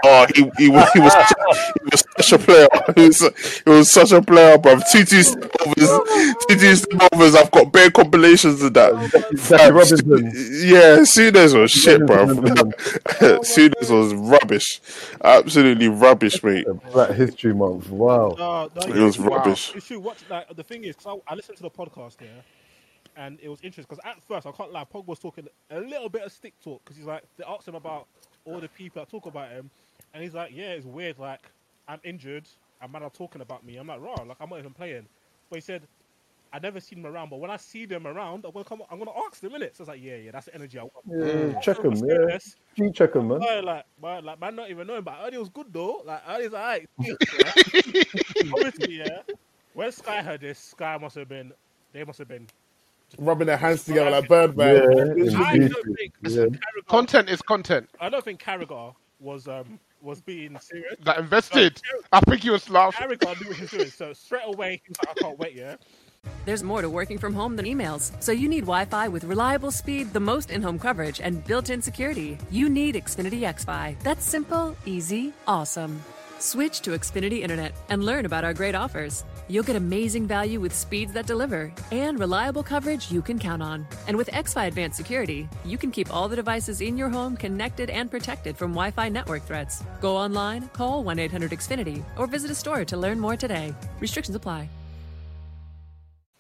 oh 0.04 0.26
he 0.34 0.50
he, 0.58 0.68
was- 0.68 0.90
he 0.92 1.00
was 1.00 1.12
such 1.12 1.32
a, 1.32 1.54
he 1.82 1.90
was 1.90 2.04
such 2.18 2.32
a 2.32 2.38
player, 2.38 2.68
he 2.94 3.06
was, 3.06 3.18
he 3.64 3.70
was 3.70 3.92
such 3.92 4.12
a 4.12 4.22
player, 4.22 4.56
bro. 4.58 4.78
Two 4.92 5.04
two 5.04 5.22
overs, 5.66 5.90
two 6.48 6.56
two 6.56 6.98
overs. 7.12 7.34
I've 7.34 7.50
got 7.50 7.72
bare 7.72 7.90
compilations 7.90 8.62
of 8.62 8.74
that. 8.74 8.92
Yeah, 10.64 10.98
Souness 11.00 11.60
was 11.60 11.70
shit, 11.72 12.06
bro. 12.06 12.26
Souness 13.42 13.90
was 13.90 14.14
rubbish, 14.14 14.80
absolutely 15.24 15.88
rubbish, 15.88 16.42
mate. 16.42 16.66
Black 16.92 17.10
History 17.10 17.52
Month. 17.54 17.63
Wow. 17.70 18.34
No, 18.38 18.70
no, 18.74 18.82
uh, 18.82 18.86
It 18.86 18.94
was 18.94 19.16
you- 19.16 19.24
rubbish. 19.24 19.74
You 19.74 19.80
should 19.80 19.98
watch. 19.98 20.18
Like 20.28 20.54
the 20.54 20.62
thing 20.64 20.84
is, 20.84 20.96
'cause 20.96 21.20
I, 21.28 21.32
I 21.32 21.34
listened 21.34 21.56
to 21.58 21.62
the 21.62 21.70
podcast 21.70 22.16
there, 22.18 22.44
and 23.16 23.38
it 23.42 23.48
was 23.48 23.60
interesting 23.62 23.86
because 23.88 24.04
at 24.04 24.22
first 24.24 24.46
I 24.46 24.52
can't 24.52 24.72
lie, 24.72 24.84
Pogba 24.84 25.06
was 25.06 25.18
talking 25.18 25.48
a 25.70 25.80
little 25.80 26.08
bit 26.08 26.22
of 26.22 26.32
stick 26.32 26.54
talk 26.62 26.82
because 26.84 26.96
he's 26.96 27.06
like 27.06 27.24
they 27.36 27.44
asked 27.44 27.68
him 27.68 27.74
about 27.74 28.06
all 28.44 28.60
the 28.60 28.68
people 28.68 29.00
that 29.02 29.10
talk 29.10 29.26
about 29.26 29.50
him, 29.50 29.70
and 30.12 30.22
he's 30.22 30.34
like, 30.34 30.50
yeah, 30.54 30.70
it's 30.72 30.86
weird. 30.86 31.18
Like 31.18 31.50
I'm 31.88 32.00
injured, 32.04 32.44
and 32.80 32.92
man 32.92 33.02
are 33.02 33.10
talking 33.10 33.40
about 33.42 33.64
me. 33.64 33.76
I'm 33.76 33.86
like, 33.86 34.00
raw, 34.00 34.14
like 34.22 34.36
I'm 34.40 34.48
not 34.50 34.58
even 34.58 34.72
playing. 34.74 35.06
But 35.50 35.56
he 35.56 35.60
said. 35.60 35.82
I 36.54 36.60
never 36.60 36.78
seen 36.78 37.02
them 37.02 37.12
around, 37.12 37.30
but 37.30 37.40
when 37.40 37.50
I 37.50 37.56
see 37.56 37.84
them 37.84 38.06
around, 38.06 38.44
I'm 38.44 38.52
gonna 38.52 38.64
come. 38.64 38.80
I'm 38.88 39.00
gonna 39.00 39.10
ask 39.26 39.40
them 39.40 39.56
in 39.56 39.62
it. 39.62 39.76
So 39.76 39.82
it's 39.82 39.88
like, 39.88 40.00
yeah, 40.00 40.14
yeah, 40.14 40.30
that's 40.30 40.46
the 40.46 40.54
energy 40.54 40.78
I 40.78 40.84
want. 40.84 40.94
Yeah, 41.08 41.58
check 41.58 41.82
them, 41.82 41.96
So 41.96 42.06
yeah. 42.06 42.14
serious. 42.14 42.56
G 42.76 42.92
check 42.92 43.12
them, 43.14 43.26
man. 43.26 43.40
Boy, 43.40 43.60
like, 43.64 43.84
boy, 44.00 44.20
like, 44.22 44.40
man, 44.40 44.54
not 44.54 44.70
even 44.70 44.86
knowing, 44.86 45.02
but 45.02 45.14
I 45.14 45.24
heard 45.24 45.34
was 45.34 45.48
good 45.48 45.72
though. 45.72 46.02
Like, 46.04 46.22
I 46.24 46.34
heard 46.34 46.44
it's 46.44 46.54
alright. 46.54 46.88
Yeah. 47.00 48.52
Obviously, 48.54 48.98
yeah. 48.98 49.22
When 49.72 49.90
Sky 49.90 50.22
heard 50.22 50.42
this, 50.42 50.60
Sky 50.60 50.96
must 51.00 51.16
have 51.16 51.28
been, 51.28 51.52
they 51.92 52.04
must 52.04 52.20
have 52.20 52.28
been. 52.28 52.46
Rubbing 53.18 53.48
their 53.48 53.56
hands 53.56 53.84
together 53.84 54.10
like 54.10 54.28
Birdman. 54.28 54.76
Yeah, 55.16 55.38
I 55.40 55.58
don't 55.58 55.96
think 55.96 56.12
Yeah. 56.22 56.44
Carragher, 56.44 56.86
Content 56.86 57.28
is 57.28 57.42
content. 57.42 57.88
I 58.00 58.08
don't 58.08 58.24
think 58.24 58.40
Carragher 58.40 58.94
was 59.18 59.48
um 59.48 59.80
was 60.00 60.20
being 60.20 60.56
serious. 60.60 60.94
That 61.02 61.18
invested. 61.18 61.82
I 62.12 62.20
think 62.20 62.42
he 62.42 62.50
was 62.50 62.70
laughing. 62.70 63.08
Carragher 63.08 63.40
knew 63.40 63.48
what 63.48 63.56
he 63.56 63.62
was 63.62 63.70
doing, 63.72 63.90
so 63.90 64.12
straight 64.12 64.46
away 64.46 64.80
he 64.84 64.90
was 64.90 64.98
like, 65.04 65.16
I 65.16 65.20
can't 65.20 65.38
wait, 65.40 65.54
yeah. 65.54 65.76
There's 66.44 66.62
more 66.62 66.82
to 66.82 66.88
working 66.88 67.18
from 67.18 67.34
home 67.34 67.56
than 67.56 67.66
emails, 67.66 68.12
so 68.22 68.32
you 68.32 68.48
need 68.48 68.60
Wi 68.60 68.84
Fi 68.84 69.08
with 69.08 69.24
reliable 69.24 69.70
speed, 69.70 70.12
the 70.12 70.20
most 70.20 70.50
in 70.50 70.62
home 70.62 70.78
coverage, 70.78 71.20
and 71.20 71.44
built 71.44 71.70
in 71.70 71.80
security. 71.80 72.38
You 72.50 72.68
need 72.68 72.94
Xfinity 72.94 73.40
XFi. 73.40 73.98
That's 74.02 74.24
simple, 74.24 74.76
easy, 74.86 75.32
awesome. 75.46 76.02
Switch 76.38 76.82
to 76.82 76.90
Xfinity 76.90 77.40
Internet 77.40 77.72
and 77.88 78.04
learn 78.04 78.26
about 78.26 78.44
our 78.44 78.52
great 78.52 78.74
offers. 78.74 79.24
You'll 79.48 79.64
get 79.64 79.76
amazing 79.76 80.26
value 80.26 80.60
with 80.60 80.74
speeds 80.74 81.12
that 81.14 81.26
deliver 81.26 81.72
and 81.90 82.18
reliable 82.18 82.62
coverage 82.62 83.10
you 83.10 83.22
can 83.22 83.38
count 83.38 83.62
on. 83.62 83.86
And 84.08 84.16
with 84.16 84.28
XFi 84.28 84.68
Advanced 84.68 84.96
Security, 84.96 85.48
you 85.64 85.78
can 85.78 85.90
keep 85.90 86.14
all 86.14 86.28
the 86.28 86.36
devices 86.36 86.82
in 86.82 86.98
your 86.98 87.08
home 87.08 87.36
connected 87.36 87.88
and 87.88 88.10
protected 88.10 88.56
from 88.56 88.72
Wi 88.72 88.90
Fi 88.90 89.08
network 89.08 89.44
threats. 89.44 89.82
Go 90.02 90.16
online, 90.16 90.68
call 90.68 91.02
1 91.02 91.18
800 91.18 91.50
Xfinity, 91.52 92.04
or 92.18 92.26
visit 92.26 92.50
a 92.50 92.54
store 92.54 92.84
to 92.84 92.96
learn 92.96 93.18
more 93.18 93.36
today. 93.36 93.74
Restrictions 94.00 94.36
apply. 94.36 94.68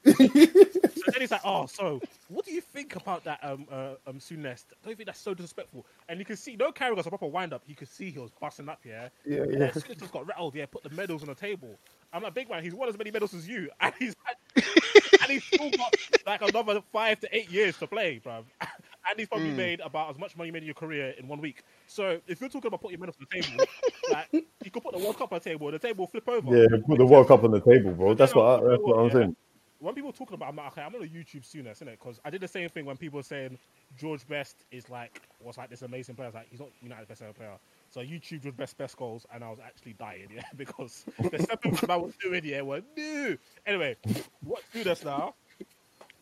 So 0.94 1.10
then 1.12 1.20
he's 1.20 1.30
like, 1.32 1.42
"Oh, 1.44 1.66
so 1.66 2.00
what 2.28 2.44
do 2.46 2.52
you 2.52 2.60
think 2.60 2.96
about 2.96 3.24
that 3.24 3.38
um 3.42 3.66
uh, 3.70 3.94
um 4.06 4.18
Souness? 4.18 4.64
Don't 4.82 4.90
you 4.90 4.96
think 4.96 5.06
that's 5.06 5.20
so 5.20 5.34
disrespectful?" 5.34 5.86
And 6.08 6.18
you 6.18 6.24
can 6.24 6.36
see 6.36 6.56
no 6.56 6.72
Carrick 6.72 6.96
was 6.96 7.06
a 7.06 7.10
proper 7.10 7.26
wind 7.26 7.52
up. 7.52 7.62
You 7.66 7.74
could 7.74 7.88
see 7.88 8.10
he 8.10 8.18
was 8.18 8.30
busting 8.40 8.68
up, 8.68 8.80
yeah. 8.84 9.08
Yeah, 9.26 9.42
And 9.52 9.52
yeah. 9.52 9.58
then 9.60 9.72
Souness 9.72 9.98
just 9.98 10.12
got 10.12 10.26
rattled, 10.26 10.54
yeah. 10.54 10.66
Put 10.66 10.82
the 10.82 10.90
medals 10.90 11.22
on 11.22 11.28
the 11.28 11.34
table. 11.34 11.78
I'm 12.12 12.22
like, 12.22 12.34
big 12.34 12.48
man, 12.48 12.62
he's 12.62 12.74
won 12.74 12.88
as 12.88 12.96
many 12.96 13.10
medals 13.10 13.34
as 13.34 13.46
you, 13.48 13.68
and 13.80 13.92
he's 13.98 14.14
and 14.56 15.30
he's 15.30 15.44
still 15.44 15.70
got 15.70 15.94
like 16.26 16.42
another 16.42 16.80
five 16.92 17.20
to 17.20 17.36
eight 17.36 17.50
years 17.50 17.76
to 17.78 17.86
play, 17.86 18.20
bruv. 18.24 18.44
And 19.10 19.18
he's 19.18 19.28
probably 19.28 19.52
made 19.52 19.80
about 19.80 20.10
as 20.10 20.18
much 20.18 20.34
money 20.34 20.48
you 20.48 20.52
made 20.54 20.62
in 20.62 20.66
your 20.66 20.74
career 20.74 21.14
in 21.18 21.28
one 21.28 21.38
week. 21.38 21.62
So 21.86 22.20
if 22.26 22.40
you're 22.40 22.48
talking 22.48 22.68
about 22.68 22.80
putting 22.80 22.92
your 22.98 23.00
medals 23.00 23.16
on 23.20 23.26
the 23.30 23.42
table, 23.42 23.66
like 24.08 24.28
you 24.32 24.70
could 24.70 24.82
put 24.82 24.92
the 24.92 24.98
World 24.98 25.18
Cup 25.18 25.30
on 25.30 25.40
the 25.40 25.50
table, 25.50 25.70
the 25.70 25.78
table 25.78 26.04
will 26.04 26.06
flip 26.08 26.26
over. 26.26 26.56
Yeah, 26.56 26.66
put 26.86 26.98
the 26.98 27.06
World 27.06 27.28
Cup 27.28 27.44
on 27.44 27.50
the 27.50 27.60
table, 27.60 27.92
bro. 27.92 28.14
That's 28.14 28.34
what, 28.34 28.44
I, 28.64 28.68
that's 28.70 28.82
what 28.82 28.96
I'm 28.98 29.06
Yeah. 29.06 29.12
saying. 29.12 29.36
When 29.84 29.94
people 29.94 30.08
are 30.08 30.14
talking 30.14 30.34
about, 30.34 30.48
I'm 30.48 30.56
like, 30.56 30.68
okay, 30.68 30.80
I'm 30.80 30.92
not 30.92 31.02
a 31.02 31.06
YouTube 31.06 31.42
Souness, 31.42 31.82
innit? 31.82 31.98
Because 31.98 32.18
I 32.24 32.30
did 32.30 32.40
the 32.40 32.48
same 32.48 32.70
thing 32.70 32.86
when 32.86 32.96
people 32.96 33.18
were 33.18 33.22
saying 33.22 33.58
George 33.98 34.26
Best 34.26 34.64
is 34.70 34.88
like 34.88 35.20
was 35.40 35.58
like 35.58 35.68
this 35.68 35.82
amazing 35.82 36.14
player. 36.14 36.28
I 36.28 36.30
was 36.30 36.34
like, 36.36 36.46
he's 36.50 36.60
not 36.60 36.70
United's 36.80 37.06
best 37.06 37.20
ever 37.20 37.34
player. 37.34 37.52
So 37.90 38.00
I 38.00 38.06
YouTube 38.06 38.42
George 38.42 38.56
Best 38.56 38.78
best 38.78 38.96
goals, 38.96 39.26
and 39.34 39.44
I 39.44 39.50
was 39.50 39.58
actually 39.62 39.92
dying, 39.92 40.28
yeah, 40.34 40.42
because 40.56 41.04
the 41.18 41.38
seven 41.38 41.90
I 41.90 41.96
was 41.96 42.14
doing, 42.16 42.42
yeah, 42.46 42.62
were 42.62 42.80
new. 42.96 43.36
Anyway, 43.66 43.96
what 44.42 44.62
do 44.72 44.84
this 44.84 45.04
now, 45.04 45.34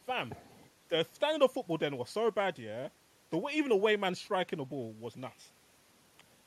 fam? 0.08 0.34
The 0.88 1.06
standard 1.12 1.44
of 1.44 1.52
football 1.52 1.78
then 1.78 1.96
was 1.96 2.10
so 2.10 2.32
bad, 2.32 2.58
yeah. 2.58 2.88
The 3.30 3.38
way, 3.38 3.52
even 3.54 3.68
the 3.68 3.76
way 3.76 3.94
man 3.94 4.16
striking 4.16 4.58
the 4.58 4.64
ball 4.64 4.92
was 5.00 5.16
nuts. 5.16 5.52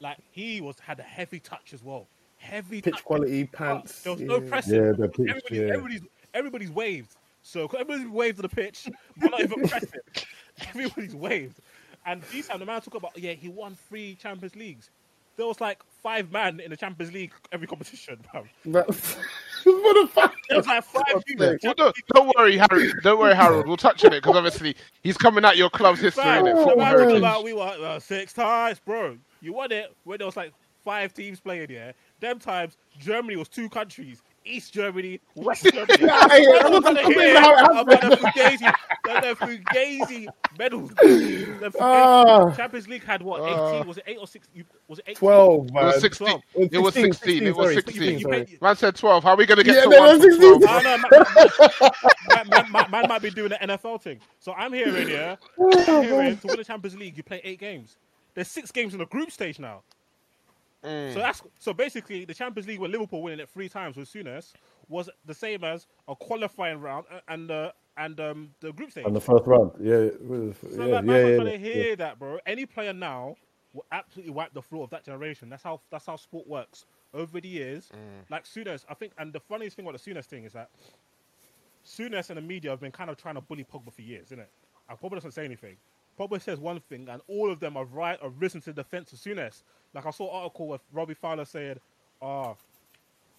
Like 0.02 0.18
he 0.32 0.60
was 0.60 0.80
had 0.80 1.00
a 1.00 1.04
heavy 1.04 1.40
touch 1.40 1.74
as 1.74 1.82
well, 1.82 2.08
heavy 2.38 2.82
Pitch 2.82 2.96
touch. 2.96 3.04
quality, 3.06 3.46
pants. 3.46 4.02
There 4.02 4.12
was 4.12 4.22
no 4.22 4.42
yeah. 4.42 4.50
pressing. 4.50 4.76
Yeah, 4.76 4.92
the 4.92 5.08
pitch, 5.08 5.30
everybody's, 5.30 5.60
yeah. 5.60 5.68
everybody's 5.68 6.02
everybody's 6.36 6.72
waved. 6.72 7.16
So 7.42 7.66
everybody's 7.68 8.08
waved 8.08 8.38
to 8.38 8.42
the 8.44 8.50
pitch, 8.50 8.88
but 9.18 9.32
not 9.32 9.42
even 9.42 9.68
pressing. 9.68 10.00
Everybody's 10.70 11.16
waved. 11.16 11.60
And 12.06 12.22
this 12.32 12.48
time 12.48 12.60
the 12.60 12.66
man 12.66 12.82
talk 12.82 12.96
about 12.96 13.18
yeah, 13.18 13.34
he 13.34 13.50
won 13.50 13.76
three 13.88 14.16
Champions 14.16 14.56
Leagues. 14.56 14.90
There 15.38 15.46
was 15.46 15.60
like 15.60 15.82
five 16.02 16.32
man 16.32 16.60
in 16.60 16.72
the 16.72 16.78
Champions 16.78 17.14
League 17.14 17.34
every 17.52 17.68
competition, 17.68 18.20
bro. 18.32 18.46
What 19.66 19.96
the 20.00 20.08
fuck? 20.08 20.36
There 20.48 20.58
was 20.60 20.68
like 20.68 20.84
five 20.84 21.24
units. 21.26 21.64
Well, 21.64 21.74
don't, 21.76 21.96
don't 22.14 22.32
worry, 22.38 22.56
Harry. 22.56 22.94
Don't 23.02 23.20
worry, 23.20 23.34
Harold. 23.34 23.66
We'll 23.66 23.78
touch 23.78 24.06
on 24.06 24.14
it 24.14 24.22
because 24.22 24.36
obviously 24.36 24.76
he's 25.02 25.18
coming 25.18 25.44
at 25.44 25.58
your 25.58 25.72
club's 25.72 26.00
history 26.00 26.24
Fam, 26.24 26.46
in 26.46 26.56
it. 26.56 26.68
the 26.68 26.76
man 26.76 27.18
about 27.18 27.44
we 27.44 27.54
won 27.54 27.84
uh, 27.84 28.00
six 28.00 28.32
times, 28.32 28.80
bro. 28.80 29.18
You 29.42 29.54
won 29.54 29.72
it 29.72 29.92
when 30.04 30.20
there 30.20 30.28
was 30.28 30.38
like 30.38 30.54
five 30.84 31.16
teams 31.16 31.40
playing. 31.40 31.72
Yeah, 31.72 31.94
them 32.20 32.38
times 32.38 32.78
Germany 33.00 33.38
was 33.38 33.50
two 33.50 33.68
countries. 33.68 34.22
East 34.46 34.74
Germany, 34.74 35.20
West 35.36 35.64
Germany. 35.74 35.98
Yeah, 36.00 36.28
yeah, 36.38 36.60
I'm 36.64 36.66
I'm 36.68 36.72
not 36.74 36.84
not 36.84 37.04
gonna 37.04 37.14
hear 37.14 37.38
about 37.38 37.86
the. 37.88 38.16
Fugazi, 38.18 38.74
the, 39.04 39.22
the 39.22 39.36
Fugazi 39.46 40.28
medals. 40.60 40.90
The 40.92 41.72
Fugazi- 41.72 41.76
Ah. 41.80 42.52
Champions 42.56 42.88
League 42.88 43.04
had 43.04 43.22
what? 43.22 43.42
18? 43.42 43.88
was 43.88 43.98
it 43.98 44.04
eight 44.08 44.18
or 44.20 44.28
six? 44.28 44.48
Was 44.88 45.00
it 45.00 45.06
eight? 45.08 45.18
12, 45.18 45.68
It 45.68 45.74
man. 45.74 45.86
was 45.86 46.02
16. 46.02 46.28
12. 46.28 46.42
It 46.74 46.78
was 46.80 46.94
16. 46.94 47.14
16, 47.14 47.44
It 47.48 47.56
was 47.56 47.66
sorry, 47.66 47.76
16. 47.76 47.94
16, 47.96 48.20
sorry. 48.22 48.58
Man 48.62 48.76
said 48.76 48.96
12. 48.96 49.24
How 49.24 49.32
are 49.32 49.36
we 49.36 49.46
going 49.46 49.58
to 49.58 49.64
get 49.64 49.76
Yeah, 49.76 49.82
to 49.84 49.90
one 49.90 50.20
that's 50.20 50.36
from 50.36 50.60
12? 50.60 50.62
16. 50.62 50.70
Oh, 50.70 50.82
no, 50.82 52.36
man, 52.36 52.48
man, 52.50 52.72
man, 52.72 52.92
man 52.92 53.06
might 53.10 53.22
be 53.22 53.30
doing 53.32 53.50
the 53.50 53.56
NFL 53.56 54.02
thing. 54.02 54.20
So 54.40 54.54
I'm 54.54 54.74
hearing, 54.74 55.10
yeah, 55.10 55.36
I'm 55.60 56.04
hearing 56.04 56.38
to 56.38 56.48
win 56.48 56.58
the 56.58 56.64
Champions 56.64 56.98
League, 56.98 57.18
you 57.18 57.24
play 57.24 57.42
eight 57.44 57.60
games. 57.60 57.98
There's 58.34 58.48
six 58.48 58.72
games 58.72 58.94
in 58.94 59.00
the 59.00 59.06
group 59.06 59.32
stage 59.32 59.60
now. 59.60 59.84
Mm. 60.86 61.14
So 61.14 61.20
that's 61.20 61.42
so 61.60 61.74
basically 61.74 62.26
the 62.26 62.34
Champions 62.34 62.68
League 62.68 62.80
with 62.80 62.92
Liverpool 62.92 63.22
winning 63.22 63.40
it 63.40 63.50
three 63.50 63.68
times 63.70 63.98
with 63.98 64.12
Souness 64.12 64.54
was 64.88 65.10
the 65.26 65.34
same 65.34 65.64
as 65.64 65.88
a 66.08 66.16
qualifying 66.16 66.80
round 66.80 67.06
and 67.28 67.50
uh, 67.50 67.72
and 67.98 68.20
um, 68.20 68.52
the 68.60 68.72
group 68.74 68.92
stage. 68.92 69.06
On 69.06 69.14
the 69.14 69.22
first 69.22 69.46
round. 69.48 69.72
Yeah, 69.80 69.96
it 69.96 70.22
was- 70.22 70.56
So 70.58 70.68
yeah, 70.70 70.78
like, 70.78 70.90
yeah, 70.90 71.02
man's 71.02 71.08
yeah, 71.08 71.36
not 71.38 71.44
trying 71.44 71.60
to 71.62 71.68
yeah. 71.68 71.74
hear 71.74 71.96
that, 71.96 72.20
bro. 72.20 72.40
Any 72.46 72.66
player 72.66 72.94
now 72.94 73.36
will 73.74 73.86
absolutely 73.92 74.34
wipe 74.34 74.54
the 74.54 74.62
floor 74.62 74.84
of 74.84 74.90
that 74.92 75.04
generation. 75.06 75.50
That's 75.50 75.64
how 75.64 75.82
that's 75.90 76.06
how 76.06 76.16
sport 76.18 76.48
works. 76.48 76.86
Over 77.14 77.40
the 77.40 77.48
years, 77.48 77.90
like 78.30 78.44
Souness, 78.44 78.84
I 78.90 78.94
think, 78.94 79.14
and 79.18 79.32
the 79.32 79.40
funniest 79.40 79.78
thing 79.78 79.86
about 79.88 80.00
the 80.02 80.12
Souness 80.12 80.26
thing 80.26 80.44
is 80.44 80.52
that 80.54 80.70
Souness 81.86 82.30
and 82.30 82.38
the 82.38 82.42
media 82.42 82.72
have 82.72 82.82
been 82.82 82.92
kind 82.92 83.10
of 83.10 83.18
trying 83.18 83.36
to 83.36 83.42
bully 83.42 83.64
Pogba 83.64 83.94
for 83.94 84.02
years, 84.02 84.26
isn't 84.28 84.40
it? 84.40 84.50
And 84.90 85.00
Pogba 85.00 85.12
doesn't 85.16 85.32
say 85.32 85.46
anything. 85.46 85.78
Pogba 86.20 86.42
says 86.42 86.60
one 86.60 86.80
thing, 86.80 87.08
and 87.10 87.22
all 87.28 87.52
of 87.52 87.60
them 87.60 87.74
have 87.74 87.94
right 87.94 88.20
have 88.22 88.34
risen 88.40 88.62
to 88.62 88.74
the 88.74 88.84
defense 88.84 89.12
of 89.14 89.20
Souness. 89.20 89.64
Like 89.94 90.06
I 90.06 90.12
saw 90.12 90.30
an 90.30 90.44
article 90.44 90.68
with 90.68 90.82
Robbie 90.94 91.14
Fowler 91.14 91.46
saying, 91.46 91.80
"Ah, 92.22 92.56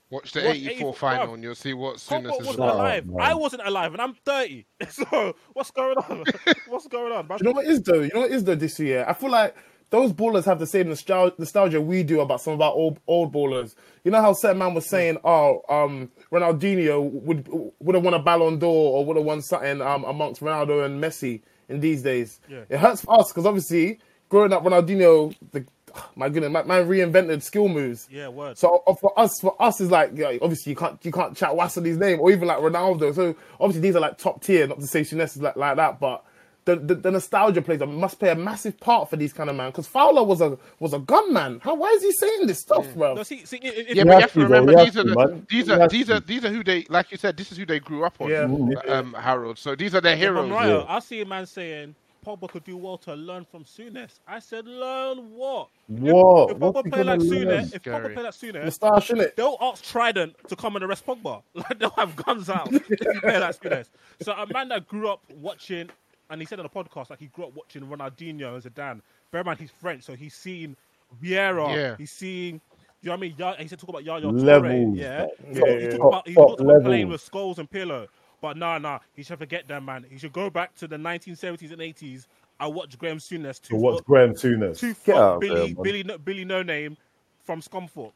Watch 0.08 0.32
the 0.32 0.40
What, 0.42 0.56
84 0.56 0.70
84, 0.70 0.94
final 0.94 1.34
and 1.34 1.42
you'll 1.42 1.54
see 1.56 1.74
what 1.74 1.96
Pogba 1.96 2.22
Souness 2.22 2.40
is 2.40 2.46
wasn't 2.46 2.58
like. 2.60 2.74
alive. 2.74 3.06
man. 3.08 3.20
I 3.20 3.34
wasn't 3.34 3.62
alive, 3.66 3.92
and 3.92 4.00
I'm 4.02 4.14
30. 4.14 4.66
So 4.90 5.34
what's 5.52 5.70
going 5.72 5.96
on? 5.98 6.24
what's 6.68 6.86
going 6.86 7.12
on? 7.12 7.28
You 7.38 7.44
know 7.44 7.52
what 7.52 7.66
is 7.66 7.82
though? 7.82 8.02
You 8.02 8.10
know 8.14 8.20
what 8.20 8.30
is 8.30 8.44
though 8.44 8.54
this 8.54 8.78
year? 8.78 9.04
I 9.08 9.14
feel 9.14 9.30
like 9.30 9.56
those 9.90 10.12
ballers 10.12 10.44
have 10.44 10.58
the 10.60 10.66
same 10.66 10.88
nostalgia, 10.88 11.34
nostalgia 11.38 11.80
we 11.80 12.02
do 12.04 12.20
about 12.20 12.40
some 12.40 12.52
of 12.54 12.60
our 12.60 12.72
old 12.72 13.00
old 13.08 13.32
ballers. 13.32 13.74
You 14.04 14.12
know 14.12 14.20
how 14.20 14.32
certain 14.32 14.58
man 14.58 14.74
was 14.74 14.88
saying, 14.88 15.18
"Oh, 15.24 15.62
um, 15.68 16.10
Ronaldinho 16.30 17.10
would 17.10 17.48
would 17.80 17.94
have 17.96 18.04
won 18.04 18.14
a 18.14 18.20
Ballon 18.20 18.60
d'Or 18.60 18.98
or 18.98 19.04
would 19.04 19.16
have 19.16 19.26
won 19.26 19.42
something 19.42 19.80
um, 19.80 20.04
amongst 20.04 20.40
Ronaldo 20.40 20.84
and 20.84 21.02
Messi 21.02 21.42
in 21.68 21.80
these 21.80 22.02
days." 22.02 22.40
Yeah. 22.48 22.62
It 22.68 22.78
hurts 22.78 23.02
for 23.02 23.20
us 23.20 23.30
because 23.30 23.46
obviously 23.46 23.98
growing 24.28 24.52
up, 24.52 24.64
Ronaldinho, 24.64 25.34
the 25.52 25.64
my 26.16 26.28
goodness, 26.28 26.52
man, 26.52 26.66
man 26.66 26.88
reinvented 26.88 27.42
skill 27.42 27.68
moves. 27.68 28.08
Yeah, 28.10 28.28
word. 28.28 28.58
So 28.58 28.82
uh, 28.86 28.94
for 28.94 29.18
us, 29.18 29.38
for 29.40 29.60
us 29.60 29.80
is 29.80 29.90
like 29.90 30.12
yeah, 30.14 30.36
obviously 30.42 30.70
you 30.70 30.76
can't 30.76 30.98
you 31.04 31.12
can't 31.12 31.36
chat 31.36 31.50
Wassely's 31.50 31.96
name 31.96 32.20
or 32.20 32.30
even 32.30 32.48
like 32.48 32.58
Ronaldo. 32.58 33.14
So 33.14 33.36
obviously 33.60 33.82
these 33.82 33.96
are 33.96 34.00
like 34.00 34.18
top 34.18 34.42
tier, 34.42 34.66
not 34.66 34.80
to 34.80 34.86
say 34.86 35.04
Shines 35.04 35.36
is 35.36 35.42
like, 35.42 35.56
like 35.56 35.76
that, 35.76 36.00
but 36.00 36.24
the, 36.66 36.76
the 36.76 36.94
the 36.96 37.10
nostalgia 37.10 37.62
plays 37.62 37.80
a 37.80 37.86
must 37.86 38.18
play 38.18 38.30
a 38.30 38.34
massive 38.34 38.78
part 38.80 39.08
for 39.10 39.16
these 39.16 39.32
kind 39.32 39.48
of 39.50 39.56
man. 39.56 39.70
Because 39.70 39.86
Fowler 39.86 40.22
was 40.24 40.40
a 40.42 40.58
was 40.80 40.92
a 40.92 40.98
gunman. 40.98 41.60
How 41.60 41.74
why 41.74 41.88
is 41.90 42.02
he 42.02 42.12
saying 42.12 42.46
this 42.48 42.60
stuff, 42.60 42.92
bro? 42.94 43.14
No, 43.14 43.22
see, 43.22 43.44
see, 43.46 43.56
if, 43.62 43.88
if, 43.90 43.96
Yeah, 43.96 44.04
You 44.04 44.04
but 44.04 44.14
you 44.14 44.20
have 44.20 44.22
have 44.22 44.32
to 44.32 44.40
to, 44.40 44.44
remember 44.44 44.72
You 44.72 44.78
have 44.78 44.86
these 44.92 44.96
are 44.98 45.04
to, 45.04 45.10
the, 45.10 45.16
man. 45.16 45.46
these 45.48 45.68
are 45.70 45.88
these 45.88 46.10
are 46.10 46.20
these 46.20 46.44
are 46.44 46.50
who 46.50 46.62
they 46.64 46.84
like 46.90 47.10
you 47.12 47.18
said. 47.18 47.36
This 47.36 47.52
is 47.52 47.58
who 47.58 47.66
they 47.66 47.80
grew 47.80 48.04
up 48.04 48.20
on. 48.20 48.28
Yeah. 48.30 48.44
um, 48.88 49.14
Harold. 49.14 49.58
So 49.58 49.74
these 49.74 49.94
are 49.94 50.00
their 50.02 50.16
heroes. 50.16 50.46
I'm 50.46 50.52
right, 50.52 50.68
Yeah. 50.68 50.84
I 50.88 50.98
see 51.00 51.20
a 51.22 51.26
man 51.26 51.46
saying 51.46 51.94
Pogba 52.26 52.50
could 52.50 52.64
do 52.64 52.76
well 52.76 52.98
to 52.98 53.14
learn 53.14 53.44
from 53.44 53.64
Souness. 53.64 54.18
I 54.26 54.40
said, 54.40 54.66
learn 54.66 55.18
what? 55.30 55.68
What? 55.86 56.50
If, 56.50 56.56
if 56.56 56.60
Pogba 56.62 56.90
play 56.92 57.04
like 57.04 57.20
gonna? 57.20 57.30
Souness, 57.30 57.74
if 57.74 57.82
Pogba 57.84 58.14
play 58.14 58.22
like 58.24 58.34
Souness, 58.34 58.64
Moustache, 58.64 59.08
innit? 59.10 59.36
they'll 59.36 59.56
ask 59.60 59.84
Trident 59.84 60.34
to 60.48 60.56
come 60.56 60.74
and 60.74 60.84
arrest 60.84 61.06
Pogba. 61.06 61.42
Like 61.54 61.78
they'll 61.78 61.90
have 61.90 62.16
guns 62.16 62.50
out 62.50 62.72
if 62.72 62.90
you 62.90 63.20
play 63.20 63.38
like 63.38 63.56
Souness. 63.60 63.90
So 64.22 64.32
a 64.32 64.46
man 64.52 64.68
that 64.70 64.88
grew 64.88 65.08
up 65.08 65.22
watching, 65.30 65.88
and 66.30 66.40
he 66.40 66.46
said 66.46 66.58
on 66.60 66.64
the 66.64 66.68
podcast, 66.70 67.10
like 67.10 67.18
he 67.18 67.26
grew 67.26 67.44
up 67.46 67.54
watching 67.54 67.82
Ronaldinho 67.82 68.54
and 68.54 68.62
Zidane. 68.62 69.00
Bear 69.30 69.40
in 69.40 69.46
mind 69.46 69.60
he's 69.60 69.70
French, 69.70 70.02
so 70.02 70.14
he's 70.14 70.34
seen 70.34 70.76
Vieira. 71.22 71.74
Yeah. 71.74 71.96
He's 71.96 72.10
seen. 72.12 72.60
You 73.02 73.08
know 73.08 73.12
what 73.12 73.18
I 73.18 73.20
mean? 73.20 73.34
Ya- 73.38 73.54
he 73.58 73.68
said 73.68 73.78
talk 73.78 73.90
about 73.90 74.04
Yaya 74.04 74.22
Toure. 74.22 74.42
Levels, 74.42 74.96
Yeah. 74.98 75.22
like, 75.22 75.30
He 75.38 75.54
yeah, 75.54 75.60
talked- 75.60 75.68
he 75.80 75.88
talked 75.88 76.04
about 76.04 76.28
he 76.28 76.34
talked 76.34 76.60
about 76.60 76.82
playing 76.84 77.08
with 77.08 77.30
Scholes 77.30 77.58
and 77.58 77.70
Pirlo. 77.70 78.08
But 78.40 78.56
nah, 78.56 78.78
nah, 78.78 78.98
he 79.14 79.22
should 79.22 79.38
forget 79.38 79.66
that, 79.68 79.82
man. 79.82 80.04
He 80.10 80.18
should 80.18 80.32
go 80.32 80.50
back 80.50 80.74
to 80.76 80.86
the 80.88 80.96
1970s 80.96 81.72
and 81.72 81.80
80s. 81.80 82.26
I 82.58 82.66
watched 82.66 82.98
Graeme 82.98 83.18
Souness. 83.18 83.60
To 83.62 83.76
watch 83.76 84.02
Graeme 84.04 84.32
Souness. 84.34 84.78
Two 84.78 84.94
Get 85.04 85.16
out 85.16 85.40
Billy, 85.40 85.72
there. 85.74 85.82
Billy, 85.84 86.02
no, 86.02 86.18
Billy 86.18 86.44
No 86.44 86.62
Name 86.62 86.96
from 87.44 87.60
Scunthorpe. 87.60 88.12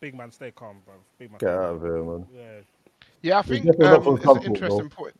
Big 0.00 0.14
man, 0.14 0.30
stay 0.30 0.50
calm, 0.50 0.76
bro. 0.84 0.94
Big 1.18 1.30
man. 1.30 1.38
Get 1.38 1.48
out 1.50 1.76
of 1.76 1.82
here, 1.82 2.02
man. 2.04 2.26
Yeah. 2.34 2.42
Yeah, 3.22 3.38
I 3.38 3.42
think 3.42 3.64
definitely 3.64 3.88
not 3.88 4.06
um, 4.06 4.16
it's 4.16 4.46
an 4.46 4.54
interesting 4.54 4.78
though. 4.88 4.88
point. 5.04 5.14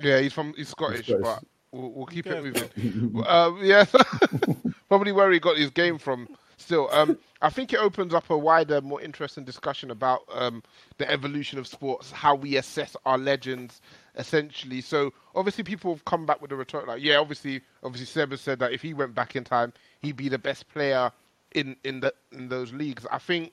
Yeah, 0.00 0.20
he's 0.20 0.32
from 0.32 0.54
he's 0.54 0.68
Scottish, 0.68 1.06
Scottish. 1.06 1.22
but 1.22 1.42
we'll, 1.72 1.90
we'll 1.90 2.06
keep 2.06 2.26
it 2.26 2.42
moving. 2.42 3.24
um, 3.26 3.60
yeah, 3.62 3.84
probably 4.88 5.12
where 5.12 5.30
he 5.30 5.38
got 5.38 5.56
his 5.56 5.70
game 5.70 5.98
from. 5.98 6.28
Still, 6.58 6.88
um, 6.90 7.18
I 7.42 7.50
think 7.50 7.72
it 7.72 7.78
opens 7.78 8.14
up 8.14 8.30
a 8.30 8.36
wider, 8.36 8.80
more 8.80 9.00
interesting 9.00 9.44
discussion 9.44 9.90
about 9.90 10.22
um, 10.32 10.62
the 10.96 11.10
evolution 11.10 11.58
of 11.58 11.66
sports, 11.66 12.10
how 12.10 12.34
we 12.34 12.56
assess 12.56 12.96
our 13.04 13.18
legends, 13.18 13.82
essentially. 14.16 14.80
So 14.80 15.12
obviously, 15.34 15.64
people 15.64 15.92
have 15.92 16.04
come 16.06 16.24
back 16.24 16.40
with 16.40 16.50
a 16.52 16.56
retort 16.56 16.88
like, 16.88 17.02
yeah, 17.02 17.18
obviously, 17.18 17.60
obviously, 17.82 18.06
Seb 18.06 18.30
has 18.30 18.40
said 18.40 18.58
that 18.60 18.72
if 18.72 18.80
he 18.80 18.94
went 18.94 19.14
back 19.14 19.36
in 19.36 19.44
time, 19.44 19.72
he'd 20.00 20.16
be 20.16 20.28
the 20.30 20.38
best 20.38 20.68
player 20.68 21.12
in 21.52 21.76
in 21.84 22.00
the 22.00 22.12
in 22.32 22.48
those 22.48 22.72
leagues. 22.72 23.06
I 23.10 23.18
think 23.18 23.52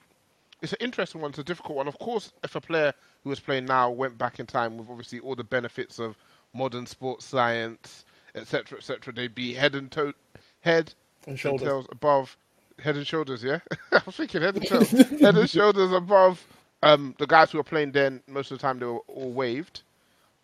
it's 0.62 0.72
an 0.72 0.78
interesting 0.80 1.20
one. 1.20 1.30
It's 1.30 1.38
a 1.38 1.44
difficult 1.44 1.76
one. 1.76 1.88
Of 1.88 1.98
course, 1.98 2.32
if 2.42 2.54
a 2.54 2.60
player 2.60 2.94
who 3.22 3.30
is 3.32 3.38
playing 3.38 3.66
now 3.66 3.90
went 3.90 4.16
back 4.16 4.40
in 4.40 4.46
time 4.46 4.78
with 4.78 4.88
obviously 4.88 5.20
all 5.20 5.34
the 5.34 5.44
benefits 5.44 5.98
of 5.98 6.16
modern 6.54 6.86
sports 6.86 7.26
science, 7.26 8.04
etc., 8.34 8.78
etc., 8.78 9.12
they'd 9.14 9.34
be 9.34 9.54
head 9.54 9.74
and 9.74 9.90
toe, 9.92 10.14
head 10.62 10.94
And 11.26 11.38
shoulders. 11.38 11.68
tails 11.68 11.86
above, 11.90 12.36
head 12.80 12.96
and 12.96 13.06
shoulders. 13.06 13.44
Yeah, 13.44 13.60
I 13.92 14.02
was 14.06 14.16
thinking 14.16 14.42
head 14.42 14.56
and 14.56 14.66
tails, 14.66 14.90
head 15.20 15.36
and 15.36 15.50
shoulders 15.50 15.92
above 15.92 16.46
Um, 16.82 17.14
the 17.18 17.26
guys 17.26 17.50
who 17.52 17.58
were 17.58 17.64
playing 17.64 17.92
then, 17.92 18.22
most 18.28 18.50
of 18.52 18.58
the 18.58 18.62
time 18.62 18.78
they 18.78 18.86
were 18.86 18.98
all 19.08 19.32
waived. 19.32 19.82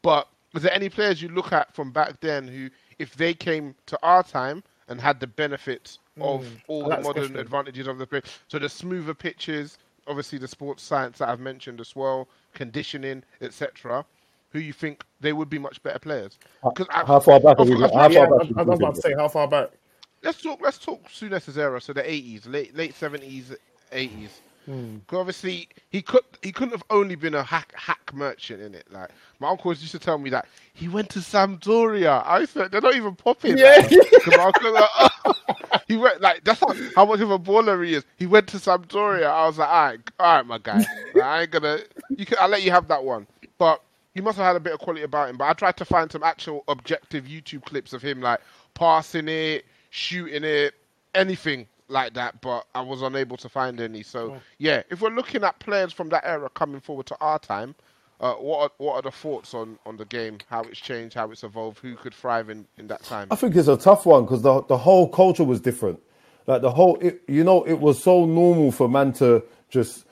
But 0.03 0.29
is 0.55 0.63
there 0.63 0.73
any 0.75 0.89
players 0.89 1.23
you 1.23 1.29
look 1.29 1.53
at 1.53 1.75
from 1.75 1.93
back 1.93 2.21
then 2.21 2.49
who, 2.49 2.71
if 2.99 3.15
they 3.17 3.35
came 3.35 3.75
to 3.87 3.99
our 4.03 4.23
time 4.23 4.63
and 4.89 5.01
had 5.01 5.21
the 5.21 5.27
benefits 5.27 5.99
of 6.21 6.47
all 6.69 6.89
the 6.89 6.97
modern 6.97 7.37
advantages 7.37 7.87
of 7.87 7.99
the 7.99 8.07
play, 8.07 8.23
so 8.49 8.59
the 8.59 8.69
smoother 8.69 9.15
pitches, 9.15 9.79
obviously 10.07 10.39
the 10.39 10.49
sports 10.49 10.83
science 10.83 11.19
that 11.19 11.29
I've 11.29 11.41
mentioned 11.41 11.81
as 11.81 11.95
well, 11.95 12.29
conditioning, 12.55 13.23
etc. 13.41 14.05
Who 14.53 14.59
you 14.59 14.73
think 14.73 15.05
they 15.21 15.33
would 15.33 15.51
be 15.51 15.59
much 15.59 15.83
better 15.83 15.99
players. 15.99 16.39
Because 16.63 16.87
How 16.91 17.21
far 17.21 17.41
back 17.41 17.59
are 17.59 17.65
we? 17.67 17.77
How 17.95 18.09
Yeah, 18.09 18.09
far 18.09 18.27
I, 18.27 18.31
back? 18.39 18.49
I 18.57 18.63
was 18.63 18.79
about 18.79 18.95
to 18.97 19.01
say 19.01 19.15
how 19.15 19.29
far 19.29 19.49
back. 19.49 19.71
let's 20.23 20.43
talk. 20.43 20.61
Let's 20.63 20.79
talk 20.79 21.09
Souness's 21.11 21.59
era, 21.59 21.81
so 21.81 21.93
the 21.93 22.09
eighties, 22.11 22.47
late 22.47 22.77
late 22.77 22.95
seventies, 22.95 23.55
eighties. 23.93 24.43
Hmm. 24.67 24.99
Because 24.99 25.19
obviously 25.21 25.69
he 25.91 26.03
could 26.03 26.23
he 26.43 26.53
couldn't 26.53 26.73
have 26.73 26.85
only 26.91 27.15
been 27.17 27.35
a 27.35 27.43
hack 27.43 27.73
hack 27.77 28.13
merchant 28.15 28.63
in 28.63 28.75
it. 28.75 28.87
Like 28.91 29.11
my 29.41 29.49
uncles 29.49 29.81
used 29.81 29.93
to 29.93 29.99
tell 29.99 30.19
me 30.19 30.31
that 30.31 30.47
he 30.75 30.89
went 30.89 31.09
to 31.11 31.21
Sampdoria. 31.21 32.23
I 32.27 32.45
said 32.45 32.71
they're 32.73 32.81
not 32.81 32.95
even 32.97 33.17
popping. 33.17 33.57
Yeah. 33.59 33.89
like, 34.27 34.39
uncle 34.39 34.73
like, 34.75 34.91
"Oh." 35.25 35.35
he 35.89 35.97
went 35.97 36.21
like 36.21 36.45
that's 36.45 36.61
how, 36.61 36.75
how 36.95 37.07
much 37.07 37.21
of 37.21 37.31
a 37.31 37.39
baller 37.39 37.85
he 37.85 37.95
is. 37.95 38.05
He 38.19 38.27
went 38.27 38.49
to 38.49 38.59
Sampdoria. 38.59 39.27
I 39.27 39.47
was 39.47 39.59
like, 39.59 39.69
all 39.69 39.85
right, 39.87 40.01
all 40.21 40.37
right, 40.37 40.47
my 40.47 40.59
guy. 40.59 40.85
Like, 41.15 41.25
I 41.25 41.43
ain't 41.43 41.51
gonna. 41.51 41.79
You 42.17 42.27
can. 42.27 42.39
I'll 42.41 42.49
let 42.49 42.63
you 42.63 42.71
have 42.71 42.89
that 42.89 43.03
one. 43.05 43.27
But 43.59 43.83
he 44.21 44.23
must 44.23 44.37
have 44.37 44.45
had 44.45 44.57
a 44.57 44.61
bit 44.61 44.75
of 44.75 44.81
quality 44.81 45.03
about 45.03 45.31
him. 45.31 45.39
But 45.39 45.49
I 45.49 45.55
tried 45.55 45.79
to 45.79 45.85
find 45.87 46.13
some 46.13 46.23
actual 46.23 46.63
objective 46.69 47.25
YouTube 47.25 47.65
clips 47.65 47.95
of 47.95 48.03
him 48.03 48.21
like 48.21 48.41
passing 48.75 49.29
it, 49.29 49.65
shooting 49.89 50.45
it, 50.45 50.75
anything 51.15 51.67
like 51.89 52.13
that. 52.15 52.43
But 52.43 52.67
I 52.75 52.83
was 52.83 53.01
unable 53.01 53.39
to 53.39 53.49
find 53.49 53.81
any. 53.81 54.03
So 54.03 54.37
yeah, 54.59 54.83
if 54.91 55.01
we're 55.01 55.09
looking 55.09 55.43
at 55.43 55.59
players 55.59 55.95
from 55.95 56.11
that 56.11 56.27
era 56.27 56.51
coming 56.51 56.83
forward 56.83 57.07
to 57.07 57.17
our 57.23 57.39
time, 57.39 57.75
uh, 58.21 58.35
what 58.35 58.61
are, 58.61 58.71
what 58.77 58.97
are 58.97 59.03
the 59.03 59.11
thoughts 59.11 59.55
on, 59.55 59.79
on 59.87 59.97
the 59.97 60.05
game? 60.05 60.37
How 60.51 60.61
it's 60.65 60.79
changed, 60.79 61.15
how 61.15 61.31
it's 61.31 61.43
evolved, 61.43 61.79
who 61.79 61.97
could 61.97 62.13
thrive 62.13 62.51
in, 62.51 62.67
in 62.77 62.89
that 62.89 63.03
time? 63.03 63.29
I 63.31 63.37
think 63.37 63.57
it's 63.57 63.69
a 63.69 63.79
tough 63.79 64.05
one 64.05 64.25
because 64.25 64.43
the 64.43 64.63
the 64.65 64.77
whole 64.77 65.09
culture 65.09 65.45
was 65.45 65.63
different. 65.63 65.99
Like 66.47 66.61
the 66.61 66.71
whole, 66.71 66.99
it, 67.01 67.23
you 67.27 67.43
know, 67.43 67.63
it 67.63 67.81
was 67.81 68.03
so 68.03 68.27
normal 68.27 68.71
for 68.71 68.87
man 68.87 69.15
to 69.15 69.43
just 69.71 70.05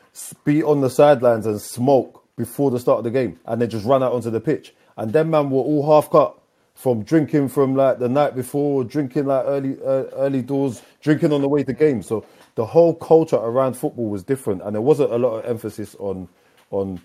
be 0.44 0.62
on 0.62 0.80
the 0.80 0.88
sidelines 0.88 1.44
and 1.44 1.60
smoke 1.60 2.17
before 2.38 2.70
the 2.70 2.78
start 2.80 2.98
of 2.98 3.04
the 3.04 3.10
game, 3.10 3.38
and 3.44 3.60
they 3.60 3.66
just 3.66 3.84
run 3.84 4.02
out 4.02 4.12
onto 4.12 4.30
the 4.30 4.40
pitch. 4.40 4.74
And 4.96 5.12
then 5.12 5.30
man 5.30 5.50
were 5.50 5.60
all 5.60 5.86
half 5.86 6.10
cut 6.10 6.38
from 6.74 7.02
drinking 7.02 7.48
from 7.48 7.76
like 7.76 7.98
the 7.98 8.08
night 8.08 8.34
before, 8.36 8.84
drinking 8.84 9.26
like 9.26 9.44
early 9.46 9.76
uh, 9.84 10.04
early 10.14 10.42
doors, 10.42 10.82
drinking 11.02 11.32
on 11.32 11.42
the 11.42 11.48
way 11.48 11.64
to 11.64 11.72
game. 11.72 12.02
So 12.02 12.24
the 12.54 12.64
whole 12.64 12.94
culture 12.94 13.36
around 13.36 13.74
football 13.74 14.08
was 14.08 14.22
different, 14.22 14.62
and 14.62 14.74
there 14.74 14.80
wasn't 14.80 15.12
a 15.12 15.18
lot 15.18 15.38
of 15.38 15.44
emphasis 15.44 15.94
on 15.98 16.28
on 16.70 17.00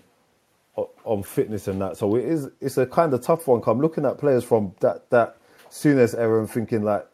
on 1.04 1.22
fitness 1.22 1.68
and 1.68 1.80
that. 1.80 1.96
So 1.96 2.16
it 2.16 2.24
is 2.24 2.48
it's 2.60 2.78
a 2.78 2.86
kind 2.86 3.12
of 3.14 3.22
tough 3.22 3.46
one. 3.46 3.62
I'm 3.66 3.80
looking 3.80 4.04
at 4.06 4.18
players 4.18 4.44
from 4.44 4.74
that 4.80 5.10
that 5.10 5.36
Souness 5.70 6.16
era 6.16 6.38
and 6.38 6.48
thinking 6.50 6.82
like 6.84 7.06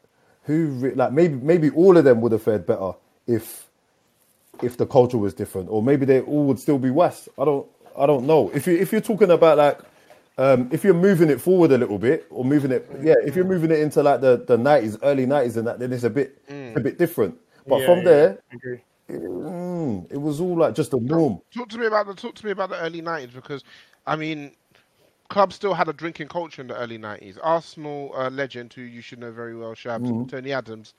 who 0.42 0.92
like 0.94 1.12
maybe 1.12 1.34
maybe 1.34 1.70
all 1.70 1.96
of 1.96 2.04
them 2.04 2.20
would 2.20 2.32
have 2.32 2.42
fared 2.42 2.66
better 2.66 2.92
if 3.26 3.68
if 4.62 4.76
the 4.76 4.86
culture 4.86 5.18
was 5.18 5.32
different, 5.34 5.68
or 5.70 5.82
maybe 5.82 6.04
they 6.04 6.20
all 6.20 6.44
would 6.44 6.58
still 6.58 6.78
be 6.78 6.90
West. 6.90 7.28
I 7.38 7.44
don't 7.46 7.66
I 7.96 8.06
don't 8.06 8.26
know. 8.26 8.50
If 8.54 8.66
you 8.66 8.76
if 8.76 8.92
you're 8.92 9.00
talking 9.00 9.30
about 9.30 9.58
like 9.58 9.80
um, 10.38 10.68
if 10.72 10.84
you're 10.84 10.94
moving 10.94 11.28
it 11.30 11.40
forward 11.40 11.72
a 11.72 11.78
little 11.78 11.98
bit, 11.98 12.26
or 12.30 12.44
moving 12.44 12.70
it, 12.70 12.88
yeah, 13.02 13.14
if 13.24 13.36
you're 13.36 13.44
moving 13.44 13.70
it 13.70 13.80
into 13.80 14.02
like 14.02 14.20
the 14.20 14.44
the 14.46 14.56
nineties, 14.56 14.96
early 15.02 15.26
nineties, 15.26 15.56
and 15.56 15.66
that, 15.66 15.78
then 15.78 15.92
it's 15.92 16.04
a 16.04 16.10
bit 16.10 16.42
it's 16.46 16.76
a 16.76 16.80
bit 16.80 16.98
different. 16.98 17.36
But 17.68 17.80
Yeah, 17.80 17.86
from 17.86 17.98
yeah, 17.98 18.04
there, 18.04 18.38
I 18.50 18.54
agree. 18.54 18.80
mm, 19.10 20.12
it 20.12 20.16
was 20.16 20.40
all 20.40 20.56
like 20.56 20.74
just 20.74 20.92
a 20.94 21.00
norm. 21.00 21.40
Talk 21.54 21.68
to 21.70 21.78
me 21.78 21.86
about 21.86 22.06
the 22.06 22.14
talk 22.14 22.34
to 22.36 22.46
me 22.46 22.52
about 22.52 22.70
the 22.70 22.80
early 22.80 23.02
nineties 23.02 23.34
because, 23.34 23.64
I 24.06 24.16
mean, 24.16 24.52
clubs 25.28 25.56
still 25.56 25.74
had 25.74 25.88
a 25.88 25.92
drinking 25.92 26.28
culture 26.28 26.62
in 26.62 26.68
the 26.68 26.76
early 26.76 26.98
nineties. 26.98 27.38
Arsenal 27.38 28.12
uh, 28.16 28.30
legend, 28.30 28.72
who 28.72 28.82
you 28.82 29.00
should 29.02 29.18
know 29.18 29.32
very 29.32 29.56
well, 29.56 29.74
Shabs, 29.74 30.04
Mm-hmm. 30.04 30.26
Tony 30.28 30.52
Adams, 30.52 30.94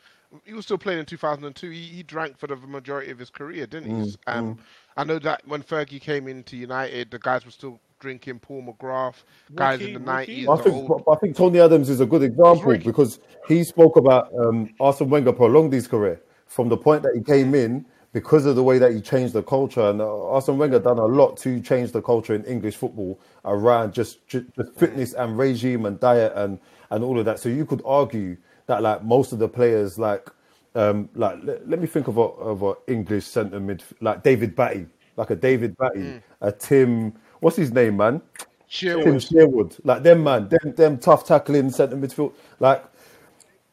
he 0.46 0.54
was 0.54 0.66
still 0.66 0.78
playing 0.78 1.00
in 1.00 1.06
two 1.06 1.18
thousand 1.18 1.46
and 1.46 1.56
two. 1.56 1.70
He, 1.70 1.82
he 1.84 2.04
drank 2.04 2.38
for 2.38 2.48
the 2.48 2.56
majority 2.56 3.12
of 3.12 3.20
his 3.20 3.30
career, 3.30 3.66
didn't 3.66 3.90
he? 3.90 3.92
Mm, 3.92 4.16
Um, 4.28 4.58
I 4.98 5.04
know 5.04 5.20
that 5.20 5.42
when 5.48 5.64
Fergie 5.64 6.02
came 6.02 6.28
into 6.28 6.58
United, 6.58 7.12
the 7.12 7.20
guys 7.20 7.46
were 7.46 7.52
still 7.52 7.80
drinking. 8.00 8.40
Paul 8.40 8.64
McGrath, 8.64 9.24
guys 9.56 9.80
Ricky- 9.80 9.94
in 9.94 10.00
the 10.00 10.12
nineties. 10.12 10.48
I 10.50 10.58
think, 10.58 10.92
I 11.08 11.16
think 11.16 11.36
Tony 11.36 11.60
Adams 11.60 11.90
is 11.90 12.02
a 12.02 12.06
good 12.06 12.24
example 12.24 12.78
because 12.78 13.20
he 13.48 13.64
spoke 13.64 13.96
about 13.96 14.32
um, 14.38 14.74
Arsene 14.80 15.10
Wenger 15.10 15.34
prolonged 15.34 15.74
his 15.74 15.88
career 15.88 16.22
from 16.48 16.68
the 16.68 16.78
point 16.78 17.04
that 17.04 17.14
he 17.16 17.22
came 17.22 17.56
in 17.56 17.86
because 18.14 18.46
of 18.46 18.58
the 18.58 18.64
way 18.64 18.78
that 18.78 18.92
he 18.94 19.00
changed 19.00 19.34
the 19.34 19.44
culture. 19.44 19.90
And 19.90 20.02
uh, 20.02 20.28
Arsene 20.32 20.58
Wenger 20.58 20.80
done 20.80 20.98
a 20.98 21.06
lot 21.06 21.38
to 21.38 21.62
change 21.62 21.92
the 21.94 22.02
culture 22.02 22.36
in 22.36 22.44
English 22.44 22.76
football 22.76 23.22
around 23.46 23.94
just, 23.94 24.28
just, 24.28 24.46
just 24.56 24.74
fitness 24.76 25.14
and 25.14 25.38
regime 25.38 25.86
and 25.86 25.98
diet 26.00 26.34
and, 26.36 26.60
and 26.90 27.04
all 27.04 27.18
of 27.18 27.26
that. 27.26 27.40
So 27.40 27.48
you 27.48 27.66
could 27.66 27.82
argue 27.86 28.36
that 28.66 28.82
like 28.82 29.04
most 29.04 29.32
of 29.32 29.40
the 29.40 29.48
players, 29.48 29.98
like 29.98 30.30
um, 30.76 31.10
like 31.16 31.40
let, 31.44 31.68
let 31.68 31.80
me 31.80 31.88
think 31.88 32.08
of 32.08 32.18
a 32.18 32.22
of 32.22 32.64
a 32.64 32.74
English 32.88 33.26
centre 33.26 33.60
mid 33.60 33.84
like 34.00 34.24
David 34.24 34.56
Batty, 34.56 34.88
like 35.18 35.30
a 35.30 35.36
David 35.36 35.76
Batty, 35.78 36.22
a 36.42 36.52
Tim. 36.52 37.14
What's 37.40 37.58
his 37.58 37.72
name, 37.72 37.98
man? 37.98 38.22
Tim 38.70 39.20
Sherwood. 39.20 39.24
Sherwood, 39.24 39.76
like 39.84 40.04
them 40.04 40.24
man, 40.24 40.48
them 40.48 40.74
them 40.76 40.98
tough 40.98 41.26
tackling 41.26 41.72
centre 41.72 41.98
midfield, 41.98 42.34
like 42.60 42.84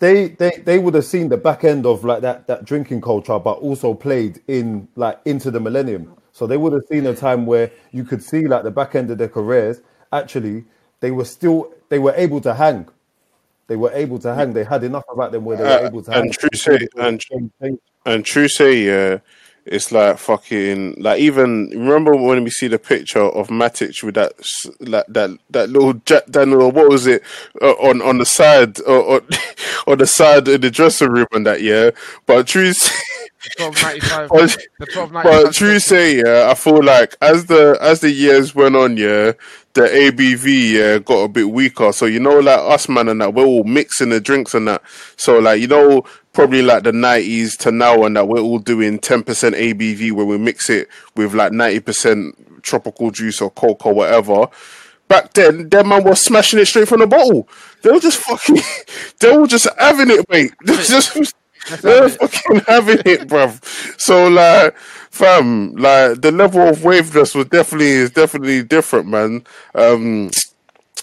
they 0.00 0.28
they 0.28 0.50
they 0.64 0.78
would 0.78 0.94
have 0.94 1.04
seen 1.04 1.28
the 1.28 1.36
back 1.36 1.64
end 1.64 1.86
of 1.86 2.04
like 2.04 2.22
that 2.22 2.46
that 2.46 2.64
drinking 2.64 3.00
culture, 3.00 3.38
but 3.38 3.58
also 3.58 3.94
played 3.94 4.40
in 4.48 4.88
like 4.96 5.20
into 5.24 5.50
the 5.50 5.60
millennium. 5.60 6.16
So 6.32 6.46
they 6.46 6.56
would 6.56 6.72
have 6.72 6.82
seen 6.90 7.06
a 7.06 7.14
time 7.14 7.46
where 7.46 7.70
you 7.92 8.04
could 8.04 8.22
see 8.22 8.46
like 8.46 8.62
the 8.62 8.70
back 8.70 8.94
end 8.94 9.10
of 9.10 9.18
their 9.18 9.28
careers. 9.28 9.80
Actually, 10.12 10.64
they 11.00 11.10
were 11.10 11.24
still 11.24 11.72
they 11.88 11.98
were 11.98 12.14
able 12.16 12.40
to 12.42 12.54
hang. 12.54 12.88
They 13.68 13.76
were 13.76 13.92
able 13.92 14.18
to 14.20 14.34
hang. 14.34 14.52
They 14.54 14.64
had 14.64 14.82
enough 14.84 15.04
about 15.12 15.30
them 15.32 15.44
where 15.44 15.56
they 15.56 15.62
were 15.64 15.68
Uh, 15.70 15.86
able 15.86 16.02
to 16.02 16.10
hang. 16.10 16.22
and 16.22 16.32
true 16.32 16.48
say, 16.54 16.78
and 16.96 17.20
and 18.06 18.24
true 18.24 18.48
say, 18.48 18.74
yeah, 18.78 19.18
it's 19.66 19.92
like 19.92 20.16
fucking 20.18 20.94
like 20.98 21.20
even 21.20 21.68
remember 21.70 22.16
when 22.16 22.42
we 22.42 22.48
see 22.50 22.68
the 22.68 22.78
picture 22.78 23.20
of 23.22 23.48
Matic 23.48 24.02
with 24.02 24.14
that 24.14 24.32
like 24.80 25.04
that 25.08 25.30
that 25.50 25.68
little 25.68 25.92
Jack 26.06 26.24
Daniel, 26.30 26.72
what 26.72 26.88
was 26.88 27.06
it 27.06 27.22
uh, 27.60 27.72
on 27.72 28.00
on 28.00 28.16
the 28.18 28.24
side 28.24 28.80
uh, 28.80 29.00
on, 29.14 29.20
on 29.86 29.98
the 29.98 30.06
side 30.06 30.48
in 30.48 30.62
the 30.62 30.70
dressing 30.70 31.10
room 31.10 31.26
and 31.32 31.46
that, 31.46 31.60
yeah. 31.60 31.90
But 32.26 32.46
true. 32.46 32.72
say- 32.72 32.94
Twelve 33.56 33.80
ninety 33.82 34.00
five. 34.00 34.28
But- 34.32 34.58
The 34.80 34.86
twelve 34.86 35.12
ninety 35.12 35.28
But 35.30 35.52
true 35.54 35.78
say, 35.78 36.16
yeah, 36.16 36.48
I 36.50 36.54
feel 36.54 36.82
like 36.82 37.14
as 37.20 37.44
the 37.46 37.76
as 37.80 38.00
the 38.00 38.10
years 38.10 38.54
went 38.54 38.74
on, 38.74 38.96
yeah, 38.96 39.32
the 39.78 39.84
ABV 39.84 40.72
yeah 40.72 40.98
got 40.98 41.22
a 41.22 41.28
bit 41.28 41.50
weaker. 41.50 41.92
So 41.92 42.06
you 42.06 42.18
know, 42.18 42.38
like 42.38 42.58
us 42.58 42.88
man 42.88 43.08
and 43.08 43.20
that, 43.20 43.32
we're 43.32 43.44
all 43.44 43.64
mixing 43.64 44.08
the 44.10 44.20
drinks 44.20 44.54
and 44.54 44.66
that. 44.68 44.82
So 45.16 45.38
like 45.38 45.60
you 45.60 45.68
know, 45.68 46.04
probably 46.32 46.62
like 46.62 46.82
the 46.82 46.92
nineties 46.92 47.56
to 47.58 47.70
now 47.70 48.04
and 48.04 48.16
that, 48.16 48.26
we're 48.26 48.40
all 48.40 48.58
doing 48.58 48.98
ten 48.98 49.22
percent 49.22 49.54
ABV 49.54 50.12
where 50.12 50.26
we 50.26 50.36
mix 50.36 50.68
it 50.68 50.88
with 51.14 51.34
like 51.34 51.52
ninety 51.52 51.80
percent 51.80 52.62
tropical 52.62 53.10
juice 53.10 53.40
or 53.40 53.50
coke 53.50 53.86
or 53.86 53.94
whatever. 53.94 54.48
Back 55.06 55.32
then, 55.32 55.68
them 55.70 55.88
man 55.88 56.04
was 56.04 56.22
smashing 56.22 56.58
it 56.58 56.66
straight 56.66 56.88
from 56.88 57.00
the 57.00 57.06
bottle. 57.06 57.48
They 57.82 57.90
were 57.90 58.00
just 58.00 58.18
fucking, 58.18 58.58
they 59.20 59.36
were 59.36 59.46
just 59.46 59.68
having 59.78 60.10
it, 60.10 60.28
mate. 60.28 60.52
Just, 60.66 61.34
they 61.82 62.00
were 62.00 62.08
fucking 62.08 62.60
having 62.66 62.98
it, 63.04 63.28
bruv. 63.28 63.62
So 64.00 64.28
like, 64.28 64.76
fam, 65.10 65.74
like 65.76 66.20
the 66.20 66.32
level 66.32 66.62
of 66.62 66.84
waveness 66.84 67.34
was 67.34 67.46
definitely 67.46 67.90
is 67.90 68.10
definitely 68.10 68.62
different, 68.62 69.08
man. 69.08 69.44
Um, 69.74 70.30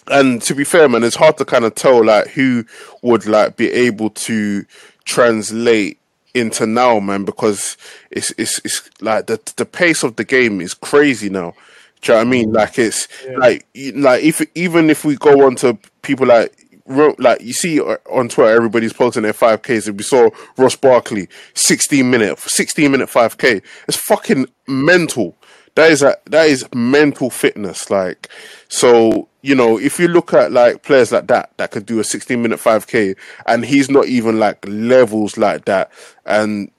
and 0.07 0.41
to 0.43 0.53
be 0.53 0.63
fair, 0.63 0.87
man, 0.87 1.03
it's 1.03 1.15
hard 1.15 1.37
to 1.37 1.45
kind 1.45 1.65
of 1.65 1.75
tell 1.75 2.03
like 2.05 2.27
who 2.27 2.65
would 3.01 3.25
like 3.25 3.57
be 3.57 3.71
able 3.71 4.09
to 4.11 4.65
translate 5.03 5.99
into 6.33 6.67
now, 6.67 6.99
man, 6.99 7.23
because 7.25 7.77
it's 8.11 8.31
it's 8.37 8.59
it's 8.63 8.89
like 9.01 9.27
the 9.27 9.39
the 9.55 9.65
pace 9.65 10.03
of 10.03 10.17
the 10.17 10.23
game 10.25 10.61
is 10.61 10.73
crazy 10.73 11.29
now. 11.29 11.53
Do 12.01 12.11
you 12.11 12.17
know 12.17 12.19
what 12.19 12.27
I 12.27 12.29
mean? 12.29 12.53
Like 12.53 12.77
it's 12.77 13.07
like 13.37 13.65
like 13.95 14.23
if 14.23 14.41
even 14.53 14.89
if 14.89 15.05
we 15.05 15.15
go 15.15 15.47
on 15.47 15.55
to 15.57 15.77
people 16.01 16.27
like 16.27 16.53
like 16.87 17.41
you 17.41 17.53
see 17.53 17.79
uh, 17.79 17.97
on 18.11 18.29
Twitter, 18.29 18.55
everybody's 18.55 18.93
posting 18.93 19.23
their 19.23 19.33
five 19.33 19.61
Ks. 19.61 19.87
And 19.87 19.97
we 19.97 20.03
saw 20.03 20.29
Ross 20.57 20.75
Barkley, 20.75 21.27
sixteen 21.53 22.09
minute, 22.09 22.39
sixteen 22.39 22.91
minute 22.91 23.09
five 23.09 23.37
K. 23.37 23.61
It's 23.87 23.97
fucking 23.97 24.47
mental. 24.67 25.35
That 25.75 25.91
is 25.91 26.03
a, 26.03 26.17
that 26.27 26.47
is 26.47 26.65
mental 26.73 27.29
fitness. 27.29 27.89
Like 27.89 28.29
so, 28.67 29.27
you 29.41 29.55
know, 29.55 29.77
if 29.77 29.99
you 29.99 30.07
look 30.07 30.33
at 30.33 30.51
like 30.51 30.83
players 30.83 31.11
like 31.11 31.27
that 31.27 31.51
that 31.57 31.71
could 31.71 31.85
do 31.85 31.99
a 31.99 32.03
sixteen 32.03 32.41
minute 32.41 32.59
five 32.59 32.87
K, 32.87 33.15
and 33.45 33.65
he's 33.65 33.89
not 33.89 34.07
even 34.07 34.39
like 34.39 34.65
levels 34.67 35.37
like 35.37 35.65
that, 35.65 35.91
and 36.25 36.71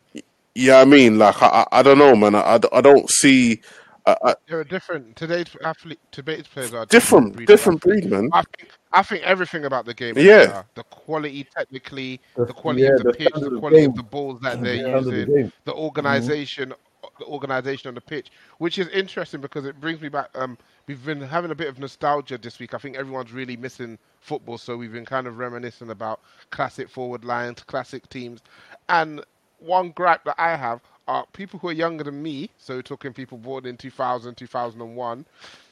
yeah, 0.54 0.80
I 0.80 0.86
mean, 0.86 1.18
like 1.18 1.42
I, 1.42 1.46
I, 1.46 1.80
I 1.80 1.82
don't 1.82 1.98
know, 1.98 2.16
man. 2.16 2.34
I, 2.34 2.58
I 2.72 2.80
don't 2.80 3.10
see. 3.10 3.60
I, 4.06 4.16
I, 4.24 4.34
They're 4.48 4.64
different 4.64 5.16
today's 5.16 5.46
athlete. 5.64 6.00
Today's 6.12 6.46
players 6.46 6.74
are 6.74 6.82
a 6.82 6.86
different, 6.86 7.34
breed 7.34 7.46
different 7.46 7.80
breed, 7.82 8.06
man. 8.06 8.30
I 8.32 8.42
think 8.58 8.70
I 8.92 9.02
think 9.02 9.24
everything 9.24 9.64
about 9.64 9.86
the 9.86 9.94
game. 9.94 10.16
Yeah. 10.16 10.46
better. 10.46 10.66
the 10.74 10.84
quality 10.84 11.44
technically, 11.56 12.20
The- 12.36 12.46
the 12.46 12.54
quality 12.54 12.84
yeah, 12.84 12.90
of 12.90 12.98
the 12.98 13.04
the 13.04 13.12
pitch, 13.12 13.34
the 13.34 13.50
quality 13.50 13.84
of 13.84 13.94
the 13.96 14.02
balls 14.02 14.40
that 14.42 14.62
they're 14.62 14.78
standard 14.78 15.16
using, 15.16 15.26
game. 15.28 15.52
the 15.64 15.74
organization 15.74 16.74
the 17.18 17.26
organisation 17.26 17.88
on 17.88 17.94
the 17.94 18.00
pitch, 18.00 18.30
which 18.58 18.78
is 18.78 18.88
interesting 18.88 19.40
because 19.40 19.64
it 19.64 19.80
brings 19.80 20.00
me 20.00 20.08
back. 20.08 20.28
Um, 20.34 20.58
we've 20.86 21.04
been 21.04 21.20
having 21.20 21.50
a 21.50 21.54
bit 21.54 21.68
of 21.68 21.78
nostalgia 21.78 22.38
this 22.38 22.58
week. 22.58 22.74
I 22.74 22.78
think 22.78 22.96
everyone's 22.96 23.32
really 23.32 23.56
missing 23.56 23.98
football, 24.20 24.58
so 24.58 24.76
we've 24.76 24.92
been 24.92 25.06
kind 25.06 25.26
of 25.26 25.38
reminiscing 25.38 25.90
about 25.90 26.20
classic 26.50 26.90
forward 26.90 27.24
lines, 27.24 27.62
classic 27.62 28.08
teams, 28.10 28.42
and 28.88 29.24
one 29.60 29.90
gripe 29.92 30.24
that 30.24 30.34
I 30.38 30.56
have 30.56 30.82
are 31.08 31.26
people 31.32 31.58
who 31.60 31.68
are 31.68 31.72
younger 31.72 32.04
than 32.04 32.22
me, 32.22 32.50
so 32.58 32.80
talking 32.82 33.12
people 33.12 33.38
born 33.38 33.66
in 33.66 33.76
2000, 33.76 34.36
2001, 34.36 35.26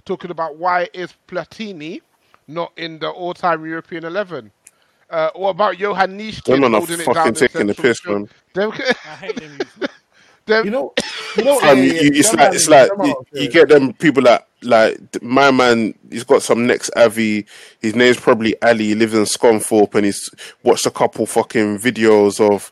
talking 0.05 0.31
about 0.31 0.57
why 0.57 0.89
is 0.95 1.15
Platini 1.29 2.01
not 2.49 2.73
in 2.77 2.99
the 2.99 3.09
all-time 3.11 3.65
European 3.65 4.05
11? 4.05 4.51
Uh, 5.11 5.31
what 5.37 5.51
about 5.51 5.79
Johan 5.79 6.19
Neeskens 6.19 6.45
Them 6.45 6.61
man 6.61 6.75
are 6.75 6.79
holding 6.81 7.01
it 7.01 7.13
down 7.13 7.15
fucking 7.15 7.35
taking 7.35 7.67
the 7.69 7.75
piss, 7.75 8.05
man. 8.07 8.29
Them, 8.55 8.73
I 8.73 9.17
hate 9.17 9.37
them, 9.37 9.59
You 10.65 10.71
know, 10.73 10.95
you 11.37 11.45
know, 11.45 11.59
Fam, 11.59 11.79
yeah, 11.79 11.85
you- 11.85 11.93
yeah, 11.93 12.11
it's 12.15 12.31
them 12.31 12.39
like 12.41 12.55
it's 12.55 12.69
like 12.69 12.91
you, 13.05 13.27
you 13.33 13.49
get 13.51 13.69
them 13.69 13.93
people 13.95 14.23
that 14.25 14.47
like 14.63 15.23
my 15.23 15.51
man. 15.51 15.95
He's 16.11 16.25
got 16.25 16.43
some 16.43 16.67
next 16.67 16.91
Avi. 16.97 17.45
His 17.81 17.95
name's 17.95 18.19
probably 18.19 18.61
Ali. 18.63 18.87
He 18.87 18.95
lives 18.95 19.15
in 19.15 19.25
Scunthorpe, 19.25 19.95
and 19.95 20.07
he's 20.07 20.31
watched 20.63 20.87
a 20.87 20.91
couple 20.91 21.27
fucking 21.27 21.79
videos 21.79 22.41
of 22.41 22.71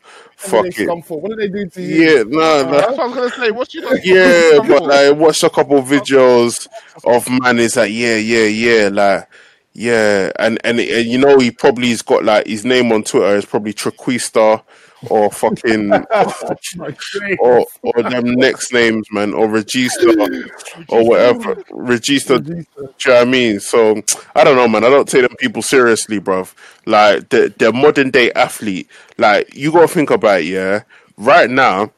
What 0.51 0.63
did 0.63 0.73
they 0.73 0.85
fucking? 0.85 1.03
What 1.21 1.29
did 1.29 1.39
they 1.39 1.47
do 1.49 1.69
to 1.69 1.81
you? 1.81 2.03
yeah, 2.03 2.23
no, 2.23 2.63
no. 2.63 2.71
that's 2.71 2.97
what 2.97 2.99
I 2.99 3.05
was 3.07 3.15
gonna 3.15 3.29
say. 3.31 3.51
What's 3.51 3.73
your 3.75 3.97
Yeah, 4.03 4.59
but 4.67 4.83
like 4.85 5.15
watched 5.17 5.43
a 5.43 5.49
couple 5.49 5.81
videos 5.83 6.67
of 7.05 7.29
man 7.29 7.59
is 7.59 7.75
like 7.75 7.91
yeah, 7.91 8.15
yeah, 8.17 8.45
yeah, 8.45 8.89
like 8.91 9.27
yeah, 9.73 10.31
and 10.39 10.59
and, 10.63 10.79
and 10.79 11.05
you 11.07 11.17
know 11.19 11.37
he 11.39 11.51
probably's 11.51 12.01
got 12.01 12.23
like 12.23 12.47
his 12.47 12.65
name 12.65 12.91
on 12.91 13.03
Twitter 13.03 13.35
is 13.35 13.45
probably 13.45 13.73
Trequartista 13.73 14.63
or 15.09 15.31
fucking 15.31 15.91
or 17.39 17.65
or 17.81 18.03
them 18.03 18.33
next 18.35 18.73
names, 18.73 19.07
man, 19.11 19.33
or 19.33 19.47
Regista 19.47 20.49
or 20.89 21.07
whatever. 21.07 21.55
Regista, 21.71 22.43
do 22.43 22.55
you 22.55 22.65
know 22.77 22.93
what 23.05 23.15
I 23.15 23.25
mean? 23.25 23.59
So 23.59 24.01
I 24.35 24.43
don't 24.43 24.55
know, 24.55 24.67
man. 24.67 24.83
I 24.83 24.89
don't 24.89 25.07
take 25.07 25.27
them 25.27 25.35
people 25.37 25.61
seriously, 25.61 26.19
bruv. 26.19 26.53
Like 26.85 27.29
the 27.29 27.53
the 27.57 27.71
modern 27.71 28.11
day 28.11 28.31
athlete, 28.33 28.89
like 29.17 29.53
you 29.55 29.71
gotta 29.71 29.87
think 29.87 30.09
about 30.09 30.41
it, 30.41 30.45
yeah. 30.45 30.83
Right 31.17 31.49
now, 31.49 31.91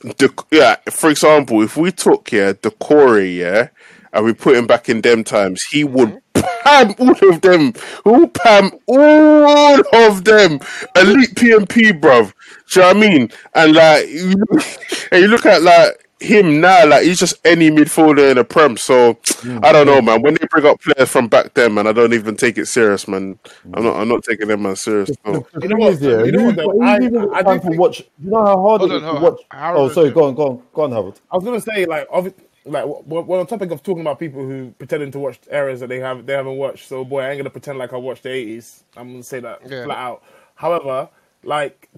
the 0.00 0.32
yeah, 0.50 0.76
for 0.90 1.10
example, 1.10 1.62
if 1.62 1.76
we 1.76 1.92
took 1.92 2.32
yeah 2.32 2.52
the 2.60 2.70
Corey, 2.70 3.40
yeah, 3.40 3.68
and 4.12 4.24
we 4.24 4.32
put 4.32 4.56
him 4.56 4.66
back 4.66 4.88
in 4.88 5.00
them 5.00 5.24
times, 5.24 5.60
he 5.70 5.84
would 5.84 6.21
pam 6.64 6.94
all 6.98 7.28
of 7.30 7.40
them. 7.40 7.72
He 8.04 8.10
would 8.10 8.34
pam 8.34 8.70
all 8.86 9.80
of 10.08 10.24
them. 10.24 10.60
Elite 10.96 11.34
PMP, 11.34 11.98
bruv. 12.00 12.32
Do 12.72 12.80
you 12.80 12.82
know 12.82 12.88
what 12.88 12.96
I 12.96 13.00
mean? 13.00 13.30
And 13.54 13.74
like, 13.74 14.08
you 14.08 14.34
look, 14.50 14.64
and 15.12 15.22
you 15.22 15.28
look 15.28 15.46
at 15.46 15.62
like 15.62 15.98
him 16.20 16.60
now, 16.60 16.86
like 16.86 17.02
he's 17.02 17.18
just 17.18 17.34
any 17.44 17.68
midfielder 17.68 18.30
in 18.30 18.38
a 18.38 18.44
prem. 18.44 18.76
So 18.76 19.18
I 19.62 19.72
don't 19.72 19.86
know, 19.86 20.00
man. 20.00 20.22
When 20.22 20.34
they 20.34 20.46
bring 20.50 20.64
up 20.66 20.80
players 20.80 21.08
from 21.10 21.26
back 21.28 21.52
then, 21.54 21.74
man, 21.74 21.86
I 21.88 21.92
don't 21.92 22.12
even 22.14 22.36
take 22.36 22.58
it 22.58 22.66
serious, 22.66 23.08
man. 23.08 23.38
I'm 23.74 23.82
not. 23.84 23.96
I'm 23.96 24.08
not 24.08 24.22
taking 24.22 24.46
them 24.48 24.62
man 24.62 24.76
serious. 24.76 25.10
No. 25.26 25.32
You 25.60 25.68
know 25.68 25.68
thing 25.68 25.78
what, 25.78 25.92
is, 25.94 26.00
yeah, 26.00 26.22
you 26.22 26.32
know 26.32 26.44
what, 26.44 26.56
though? 26.56 26.70
who's 26.70 26.80
I- 26.82 26.96
even 26.98 27.34
I 27.34 27.42
do 27.42 27.44
time 27.48 27.60
to 27.60 27.66
think- 27.66 27.78
watch. 27.80 27.98
You 28.22 28.30
know 28.30 28.44
how 28.44 28.62
hard 28.62 28.80
Hold 28.82 28.92
it 28.92 29.02
on, 29.02 29.14
is 29.16 29.20
to 29.20 29.24
watch. 29.24 29.40
Harold 29.50 29.90
Oh, 29.90 29.94
sorry. 29.94 30.10
Go 30.12 30.24
on, 30.24 30.34
go 30.34 30.46
on, 30.48 30.62
go 30.72 30.82
on, 30.82 30.90
Harold. 30.92 31.20
I 31.30 31.36
was 31.36 31.44
gonna 31.44 31.60
say 31.60 31.84
like 31.86 32.08
obvi- 32.08 32.34
like 32.64 32.84
we're, 32.84 33.22
we're 33.22 33.40
on 33.40 33.46
topic 33.46 33.70
of 33.70 33.82
talking 33.82 34.02
about 34.02 34.18
people 34.18 34.42
who 34.46 34.72
pretending 34.78 35.10
to 35.12 35.18
watch 35.18 35.38
eras 35.50 35.80
that 35.80 35.88
they 35.88 35.98
have 36.00 36.26
they 36.26 36.32
haven't 36.34 36.56
watched. 36.56 36.88
So 36.88 37.04
boy, 37.04 37.20
I 37.22 37.30
ain't 37.30 37.38
gonna 37.38 37.50
pretend 37.50 37.78
like 37.78 37.92
I 37.92 37.96
watched 37.96 38.22
the 38.22 38.30
eighties. 38.30 38.84
I'm 38.96 39.10
gonna 39.12 39.22
say 39.22 39.40
that 39.40 39.60
Yeah. 39.68 39.84
flat 39.84 39.98
out. 39.98 40.22
However, 40.54 41.08
like 41.42 41.88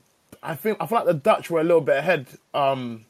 I 0.43 0.55
think 0.55 0.79
I 0.81 0.87
feel 0.87 0.99
like 0.99 1.07
the 1.07 1.15
Dutch 1.15 1.51
were 1.51 1.61
a 1.61 1.65
little 1.65 1.81
bit 1.81 1.97
ahead 1.99 2.27
um, 2.55 3.05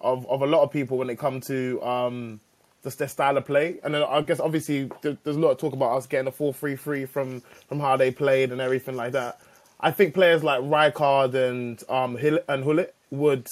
of 0.00 0.26
of 0.28 0.42
a 0.42 0.46
lot 0.46 0.62
of 0.62 0.70
people 0.72 0.98
when 0.98 1.08
it 1.10 1.18
come 1.18 1.40
to 1.42 1.82
um, 1.82 2.40
just 2.82 2.98
their 2.98 3.08
style 3.08 3.36
of 3.36 3.44
play. 3.46 3.78
And 3.82 3.94
then 3.94 4.02
I 4.02 4.20
guess 4.22 4.40
obviously 4.40 4.90
there- 5.02 5.16
there's 5.24 5.36
a 5.36 5.40
lot 5.40 5.50
of 5.50 5.58
talk 5.58 5.72
about 5.74 5.96
us 5.96 6.06
getting 6.06 6.26
a 6.28 6.32
four 6.32 6.52
three 6.52 6.76
three 6.76 7.06
from 7.06 7.40
from 7.68 7.80
how 7.80 7.96
they 7.96 8.10
played 8.10 8.52
and 8.52 8.60
everything 8.60 8.96
like 8.96 9.12
that. 9.12 9.38
I 9.80 9.90
think 9.90 10.12
players 10.12 10.44
like 10.44 10.60
Rijkaard 10.60 11.32
and 11.34 11.82
um, 11.88 12.16
Hill 12.18 12.38
and 12.48 12.62
Gullit 12.64 12.94
would 13.10 13.46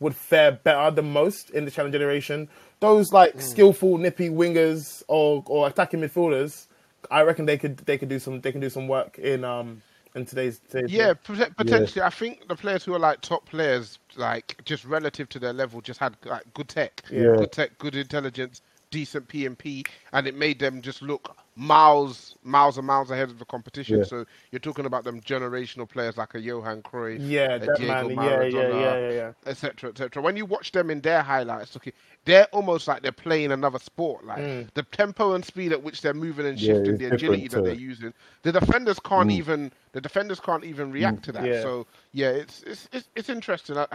would 0.00 0.16
fare 0.16 0.52
better 0.52 0.90
than 0.90 1.12
most 1.12 1.50
in 1.50 1.64
the 1.64 1.70
challenge 1.70 1.92
generation. 1.92 2.48
Those 2.80 3.12
like 3.12 3.34
Hmm. 3.34 3.40
skillful, 3.40 3.98
nippy 3.98 4.28
wingers 4.30 5.02
or 5.08 5.44
or 5.46 5.68
attacking 5.68 6.00
midfielders, 6.00 6.66
I 7.10 7.22
reckon 7.22 7.46
they 7.46 7.58
could 7.58 7.78
they 7.78 7.98
could 7.98 8.08
do 8.08 8.18
some 8.18 8.40
they 8.40 8.52
can 8.52 8.60
do 8.60 8.70
some 8.70 8.88
work 8.88 9.18
in 9.18 9.44
um 9.44 9.82
in 10.14 10.26
today's, 10.26 10.60
today's 10.68 10.90
Yeah, 10.90 11.14
pot- 11.14 11.56
potentially. 11.56 12.02
I 12.02 12.10
think 12.10 12.48
the 12.48 12.56
players 12.56 12.84
who 12.84 12.94
are 12.94 12.98
like 12.98 13.20
top 13.20 13.46
players, 13.46 13.98
like 14.16 14.60
just 14.64 14.84
relative 14.84 15.28
to 15.30 15.38
their 15.38 15.52
level, 15.52 15.80
just 15.80 16.00
had 16.00 16.16
like 16.24 16.42
good 16.52 16.68
tech, 16.68 17.02
Yeah. 17.10 17.36
good 17.36 17.52
tech, 17.52 17.78
good 17.78 17.94
intelligence, 17.94 18.60
decent 18.90 19.28
PMP, 19.28 19.86
and 20.12 20.26
it 20.26 20.34
made 20.34 20.58
them 20.58 20.82
just 20.82 21.00
look 21.02 21.36
miles, 21.60 22.36
miles 22.42 22.78
and 22.78 22.86
miles 22.86 23.10
ahead 23.10 23.28
of 23.28 23.38
the 23.38 23.44
competition. 23.44 23.98
Yeah. 23.98 24.04
So 24.04 24.24
you're 24.50 24.60
talking 24.60 24.86
about 24.86 25.04
them 25.04 25.20
generational 25.20 25.86
players 25.86 26.16
like 26.16 26.34
a 26.34 26.40
Johan 26.40 26.82
Cruyff, 26.82 27.18
Yeah, 27.20 27.56
a 27.56 27.76
Diego 27.76 28.08
man. 28.08 28.10
Yeah, 28.10 28.16
Maradona, 28.16 28.52
yeah, 28.52 28.80
yeah, 28.80 28.98
yeah, 28.98 29.10
yeah. 29.10 29.32
etc., 29.46 29.90
etc. 29.90 30.22
When 30.22 30.38
you 30.38 30.46
watch 30.46 30.72
them 30.72 30.88
in 30.90 31.02
their 31.02 31.20
highlights, 31.20 31.76
okay, 31.76 31.92
they're 32.24 32.46
almost 32.46 32.88
like 32.88 33.02
they're 33.02 33.12
playing 33.12 33.52
another 33.52 33.78
sport. 33.78 34.24
Like 34.24 34.38
Mm. 34.38 34.68
the 34.72 34.84
tempo 34.84 35.34
and 35.34 35.44
speed 35.44 35.72
at 35.72 35.82
which 35.82 36.00
they're 36.00 36.14
moving 36.14 36.46
and 36.46 36.58
shifting, 36.58 36.94
it's 36.94 36.98
the 36.98 37.12
agility 37.14 37.48
that 37.48 37.62
they're 37.62 37.74
using, 37.74 38.14
the 38.42 38.52
defenders 38.52 38.98
can't 38.98 39.28
Mm. 39.28 39.34
even 39.34 39.72
the 39.92 40.00
defenders 40.00 40.40
can't 40.40 40.64
even 40.64 40.90
react 40.90 41.22
to 41.24 41.32
that. 41.32 41.44
Yeah. 41.44 41.60
So 41.60 41.86
yeah, 42.12 42.30
it's 42.30 42.62
it's 42.62 42.88
it's, 42.92 43.08
it's 43.14 43.28
interesting. 43.28 43.76
I, 43.76 43.86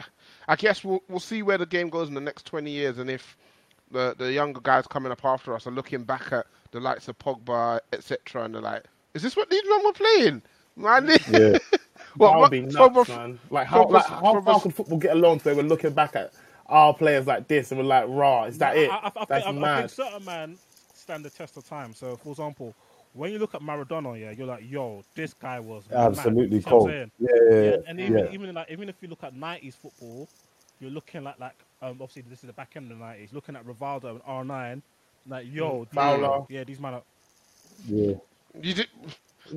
I 0.47 0.55
guess 0.55 0.83
we'll 0.83 1.01
we'll 1.09 1.19
see 1.19 1.41
where 1.41 1.57
the 1.57 1.65
game 1.65 1.89
goes 1.89 2.09
in 2.09 2.13
the 2.13 2.21
next 2.21 2.45
twenty 2.45 2.69
years, 2.71 2.99
and 2.99 3.09
if 3.09 3.35
the 3.91 4.15
the 4.17 4.31
younger 4.31 4.59
guys 4.61 4.87
coming 4.87 5.11
up 5.11 5.23
after 5.25 5.53
us 5.55 5.67
are 5.67 5.71
looking 5.71 6.03
back 6.03 6.31
at 6.33 6.47
the 6.71 6.79
likes 6.79 7.07
of 7.07 7.17
Pogba, 7.19 7.79
etc., 7.93 8.43
and 8.45 8.55
they're 8.55 8.61
like, 8.61 8.83
"Is 9.13 9.23
this 9.23 9.35
what 9.35 9.49
these 9.49 9.63
men 9.69 9.83
were 9.85 9.93
playing?" 9.93 10.41
Man, 10.77 11.07
Yeah. 11.29 11.57
well, 12.17 12.31
that 12.33 12.39
would 12.39 12.51
be 12.51 12.61
nuts, 12.61 12.75
Pogba- 12.75 13.07
man. 13.07 13.39
Like 13.49 13.67
how 13.67 13.85
Pogba's- 13.85 13.93
like 13.93 14.05
how 14.07 14.41
far 14.41 14.59
could 14.61 14.75
football 14.75 14.97
get 14.97 15.11
along 15.15 15.39
so 15.39 15.49
they 15.49 15.55
were 15.55 15.63
looking 15.67 15.93
back 15.93 16.15
at 16.15 16.33
our 16.67 16.93
players 16.93 17.27
like 17.27 17.47
this 17.47 17.71
and 17.71 17.79
we're 17.79 17.85
like, 17.85 18.05
raw, 18.09 18.45
is 18.45 18.57
that 18.59 18.75
I, 18.75 18.79
it? 18.79 18.89
I, 18.91 18.95
I, 18.95 19.11
I, 19.15 19.25
That's 19.29 19.45
think, 19.45 19.45
I, 19.45 19.49
I 19.49 19.51
mad. 19.53 19.77
think 19.77 19.89
certain 19.91 20.25
man 20.25 20.57
stand 20.93 21.23
the 21.25 21.29
test 21.29 21.57
of 21.57 21.65
time. 21.67 21.93
So, 21.93 22.17
for 22.17 22.31
example, 22.31 22.75
when 23.13 23.31
you 23.31 23.39
look 23.39 23.55
at 23.55 23.61
Maradona, 23.61 24.19
yeah, 24.19 24.31
you're 24.31 24.47
like, 24.47 24.63
yo, 24.69 25.03
this 25.15 25.33
guy 25.33 25.59
was 25.59 25.89
mad. 25.89 26.17
Absolutely 26.17 26.57
You 26.57 26.61
see 26.61 26.69
cold. 26.69 26.89
saying? 26.89 27.11
Yeah, 27.19 27.29
yeah, 27.49 27.61
yeah. 27.61 27.77
and 27.87 27.99
even 28.01 28.25
yeah. 28.25 28.31
even 28.31 28.53
like 28.55 28.69
even 28.71 28.89
if 28.89 28.95
you 29.01 29.07
look 29.07 29.23
at 29.23 29.33
'90s 29.35 29.75
football, 29.75 30.29
you're 30.79 30.91
looking 30.91 31.23
like 31.23 31.39
like 31.39 31.55
um, 31.81 31.89
obviously 32.01 32.23
this 32.29 32.39
is 32.43 32.47
the 32.47 32.53
back 32.53 32.71
end 32.75 32.91
of 32.91 32.97
the 32.97 33.03
'90s. 33.03 33.33
Looking 33.33 33.55
at 33.55 33.65
Rivaldo 33.65 34.09
and 34.11 34.21
R9, 34.23 34.81
like 35.27 35.45
yo, 35.51 35.85
these- 35.85 35.93
Fowler. 35.93 36.45
yeah, 36.49 36.63
these 36.63 36.79
man 36.79 36.95
are. 36.95 37.01
yeah. 37.87 38.13
You 38.61 38.73
did. 38.73 38.87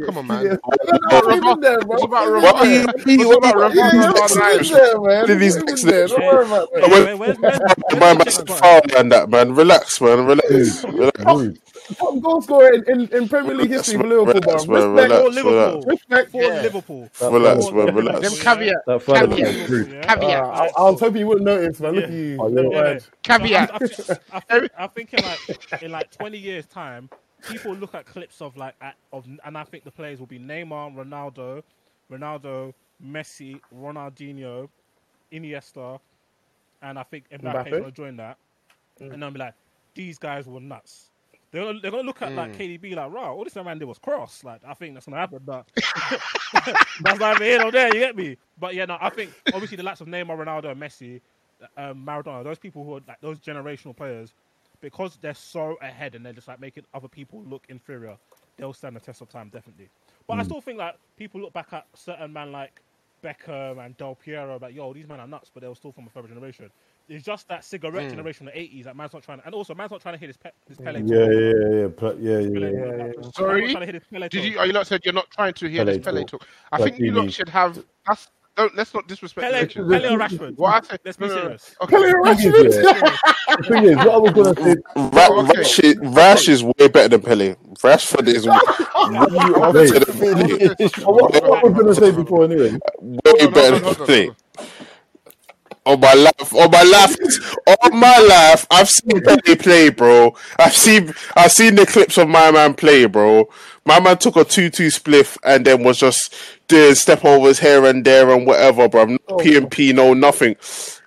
Come 0.04 0.18
on, 0.18 0.26
man. 0.26 0.44
Yeah. 0.44 0.56
It's 0.82 1.38
about 1.38 1.60
there, 1.62 1.80
bro. 1.80 1.94
It's 1.96 2.04
about 2.04 2.42
What 2.42 2.54
are 2.56 2.66
you- 2.66 2.86
Rivaldo. 2.86 3.06
It's 3.06 3.36
about 3.36 3.74
Yeah, 3.74 3.90
Rivaldo. 3.90 4.70
yeah, 4.70 5.26
man. 5.26 5.38
These 5.38 5.56
Leave 5.56 5.64
next 5.66 5.82
him 5.84 5.90
there. 5.90 6.06
Don't 6.08 6.20
worry 6.20 6.44
about 6.46 6.68
that. 6.72 6.80
Well, 6.82 6.90
Where- 7.04 7.16
where's- 7.16 7.38
where's- 7.38 7.58
My 7.58 8.12
where's 8.12 8.18
man 8.18 8.18
the 8.18 8.54
said 8.60 8.96
and 8.98 9.12
that 9.12 9.30
man. 9.30 9.54
Relax, 9.54 10.00
man. 10.00 10.26
Relax. 10.26 10.84
Relax. 10.84 11.58
Rude. 11.88 11.96
Top 11.98 12.20
goal 12.22 12.42
scorer 12.42 12.72
in, 12.74 12.84
in, 12.88 13.08
in 13.14 13.28
Premier 13.28 13.54
League 13.54 13.70
history 13.70 13.96
for 13.98 14.06
Liverpool, 14.06 14.40
Relax, 14.40 14.64
bro. 14.66 14.94
man. 14.94 15.10
Respect. 15.10 15.10
Relax, 15.10 15.22
For 15.22 15.30
Liverpool. 15.30 15.82
Respect. 15.86 16.30
For 16.32 16.42
Yeah. 16.42 16.62
Liverpool. 16.62 17.10
Relax, 17.20 17.68
fella- 17.68 17.74
man. 17.76 17.86
Them 17.86 17.96
Relax. 17.96 18.42
caveat. 18.42 18.76
That 18.86 19.02
fella 19.02 19.18
Caveat. 19.28 19.38
Yeah. 19.70 20.02
Caveat. 20.14 20.44
Uh, 20.44 20.48
I, 20.50 20.66
I 20.76 20.90
was 20.90 21.00
hoping 21.00 21.20
you 21.20 21.26
wouldn't 21.26 21.46
notice, 21.46 21.80
man. 21.80 21.92
Look 21.94 22.04
at 22.04 22.10
you. 22.10 22.36
Oh, 22.40 22.48
yeah. 22.48 22.92
Yeah. 22.92 22.98
Caveat. 23.22 23.70
I, 23.72 23.76
I, 24.32 24.40
think, 24.40 24.70
I 24.78 24.86
think, 24.86 25.10
I'm 25.14 25.24
like 25.24 25.82
in 25.82 25.90
like 25.92 26.10
20 26.10 26.38
years 26.38 26.66
time, 26.66 27.08
people 27.48 27.74
look 27.74 27.94
at 27.94 28.06
clips 28.06 28.40
of 28.42 28.56
like 28.56 28.74
at, 28.80 28.94
of, 29.12 29.26
and 29.44 29.56
I 29.56 29.64
think 29.64 29.84
the 29.84 29.90
players 29.90 30.18
will 30.18 30.26
be 30.26 30.38
Neymar, 30.38 30.94
Ronaldo, 30.94 31.62
Ronaldo, 32.10 32.74
Messi, 33.04 33.60
Ronaldinho, 33.76 34.68
Iniesta, 35.32 35.98
and 36.82 36.98
I 36.98 37.02
think 37.04 37.28
Mbappe 37.30 37.66
Mbappe? 37.68 37.84
will 37.84 37.90
join 37.90 38.16
that, 38.16 38.36
and 39.00 39.24
I'll 39.24 39.30
be 39.30 39.38
like, 39.38 39.54
these 39.94 40.18
guys 40.18 40.46
were 40.46 40.60
nuts. 40.60 41.10
They're 41.50 41.64
gonna, 41.64 41.80
they're 41.80 41.90
gonna 41.90 42.02
look 42.02 42.20
at 42.20 42.32
like 42.32 42.52
mm. 42.56 42.78
KDB 42.80 42.94
like, 42.94 43.10
wow, 43.10 43.34
all 43.34 43.44
this 43.44 43.54
man 43.54 43.78
did 43.78 43.86
was 43.86 43.98
cross. 43.98 44.44
Like, 44.44 44.60
I 44.66 44.74
think 44.74 44.94
that's 44.94 45.06
gonna 45.06 45.16
happen, 45.16 45.40
but 45.44 45.66
that's 47.00 47.18
neither 47.18 47.44
here 47.44 47.60
nor 47.60 47.72
there. 47.72 47.88
You 47.88 48.00
get 48.00 48.16
me? 48.16 48.36
But 48.58 48.74
yeah, 48.74 48.84
no, 48.84 48.98
I 49.00 49.08
think 49.08 49.32
obviously 49.54 49.76
the 49.76 49.82
likes 49.82 50.00
of 50.00 50.08
Neymar, 50.08 50.36
Ronaldo, 50.36 50.70
and 50.72 50.80
Messi, 50.80 51.20
uh, 51.62 51.90
um, 51.90 52.04
Maradona, 52.06 52.44
those 52.44 52.58
people 52.58 52.84
who 52.84 52.96
are 52.96 53.00
like 53.08 53.20
those 53.22 53.38
generational 53.38 53.96
players, 53.96 54.34
because 54.80 55.18
they're 55.22 55.34
so 55.34 55.76
ahead 55.80 56.14
and 56.14 56.24
they're 56.24 56.34
just 56.34 56.48
like 56.48 56.60
making 56.60 56.84
other 56.92 57.08
people 57.08 57.42
look 57.48 57.64
inferior, 57.70 58.16
they'll 58.58 58.74
stand 58.74 58.96
the 58.96 59.00
test 59.00 59.22
of 59.22 59.30
time 59.30 59.48
definitely. 59.48 59.88
But 60.26 60.38
I 60.38 60.42
mm. 60.42 60.44
still 60.44 60.60
think 60.60 60.78
like 60.78 60.96
people 61.16 61.40
look 61.40 61.54
back 61.54 61.72
at 61.72 61.86
certain 61.94 62.30
man 62.30 62.52
like 62.52 62.82
Beckham 63.24 63.84
and 63.84 63.96
Del 63.96 64.14
Piero, 64.14 64.58
like 64.60 64.74
yo, 64.74 64.92
these 64.92 65.08
men 65.08 65.18
are 65.18 65.26
nuts, 65.26 65.50
but 65.52 65.62
they 65.62 65.68
were 65.68 65.74
still 65.74 65.92
from 65.92 66.06
a 66.06 66.10
further 66.10 66.28
generation. 66.28 66.70
It's 67.08 67.24
just 67.24 67.48
that 67.48 67.64
cigarette 67.64 68.06
mm. 68.06 68.10
generation, 68.10 68.46
of 68.48 68.54
the 68.54 68.60
'80s, 68.60 68.84
that 68.84 68.94
man's 68.96 69.14
not 69.14 69.22
trying 69.22 69.38
to, 69.38 69.46
and 69.46 69.54
also 69.54 69.74
man's 69.74 69.90
not 69.90 70.02
trying 70.02 70.14
to 70.14 70.20
hit 70.20 70.28
his, 70.28 70.36
pe- 70.36 70.50
his 70.68 70.76
Pele. 70.76 71.00
Yeah, 71.04 71.16
yeah, 71.16 71.80
yeah, 71.80 71.88
pl- 71.96 72.18
yeah, 72.20 72.38
yeah. 72.38 72.68
Yeah. 72.68 73.06
yeah. 73.06 73.30
Sorry? 73.34 73.62
not 73.62 73.70
trying 73.70 73.80
to 73.80 73.86
hit 73.86 73.94
his 73.94 74.04
Pele 74.10 74.28
Did 74.28 74.44
you? 74.44 74.56
Oh, 74.56 74.60
Are 74.60 74.66
you 74.66 74.72
not 74.74 74.86
said 74.86 75.00
you're 75.04 75.14
not 75.14 75.30
trying 75.30 75.54
to 75.54 75.68
hear 75.68 75.84
Pele 75.84 75.96
this 75.96 76.04
Pele 76.04 76.20
talk. 76.24 76.40
talk? 76.40 76.48
I 76.70 76.82
think 76.82 76.98
you 76.98 77.12
lot 77.12 77.32
should 77.32 77.48
have. 77.48 77.82
That's 78.06 78.28
don't 78.58 78.74
let's 78.76 78.92
not 78.92 79.06
disrespect 79.06 79.46
Pele, 79.46 79.60
legends. 79.60 79.90
Pele 79.90 80.14
or 80.14 80.18
Rashford? 80.18 80.56
What 80.58 80.84
I 80.84 80.86
say, 80.86 80.98
Let's 81.04 81.16
be 81.16 81.28
serious. 81.28 81.76
Okay. 81.80 81.96
Pele 81.96 82.10
or 82.10 82.22
Rashford. 82.24 82.52
the 82.52 83.64
thing 83.68 83.84
is, 83.84 83.96
what 83.96 84.08
I 84.08 84.18
was 84.18 84.32
gonna 84.32 84.54
say, 84.54 84.76
Ra- 84.96 85.28
oh, 85.30 85.46
okay. 85.46 85.58
Rash, 85.58 85.78
is, 85.78 85.96
Rash 86.02 86.48
is 86.48 86.64
way 86.64 86.88
better 86.88 87.08
than 87.08 87.22
Pele. 87.22 87.54
Rashford 87.78 88.28
is 88.28 88.46
way 88.46 88.58
better 89.86 90.00
than 90.00 90.18
Pele. 90.18 91.04
what, 91.04 91.32
what 91.32 91.44
I 91.44 91.62
was 91.62 91.72
gonna 91.72 91.94
say 91.94 92.10
before 92.10 92.44
anyway. 92.44 92.78
Way 93.00 93.46
better 93.46 93.78
than 93.78 93.94
Pele. 93.94 94.30
Hold 95.86 96.04
on. 96.04 96.10
On 96.10 96.14
my 96.14 96.14
life, 96.14 96.54
on 96.54 96.70
my 96.70 96.82
life, 96.82 97.16
on 97.66 97.98
my 97.98 98.18
life, 98.18 98.66
I've 98.70 98.88
seen 98.88 99.20
Pele 99.22 99.56
play, 99.56 99.88
bro. 99.90 100.34
I've 100.58 100.76
seen, 100.76 101.12
I've 101.36 101.52
seen 101.52 101.74
the 101.74 101.86
clips 101.86 102.18
of 102.18 102.28
my 102.28 102.50
man 102.50 102.74
play, 102.74 103.06
bro. 103.06 103.48
My 103.84 104.00
man 104.00 104.18
took 104.18 104.36
a 104.36 104.44
two-two 104.44 104.88
spliff 104.88 105.38
and 105.44 105.64
then 105.64 105.82
was 105.82 105.98
just 105.98 106.34
doing 106.68 106.94
step 106.94 107.24
overs 107.24 107.58
here 107.58 107.84
and 107.86 108.04
there 108.04 108.30
and 108.30 108.46
whatever, 108.46 108.88
bro. 108.88 109.06
No 109.06 109.18
oh, 109.28 109.36
PMP, 109.36 109.94
no 109.94 110.14
nothing. 110.14 110.56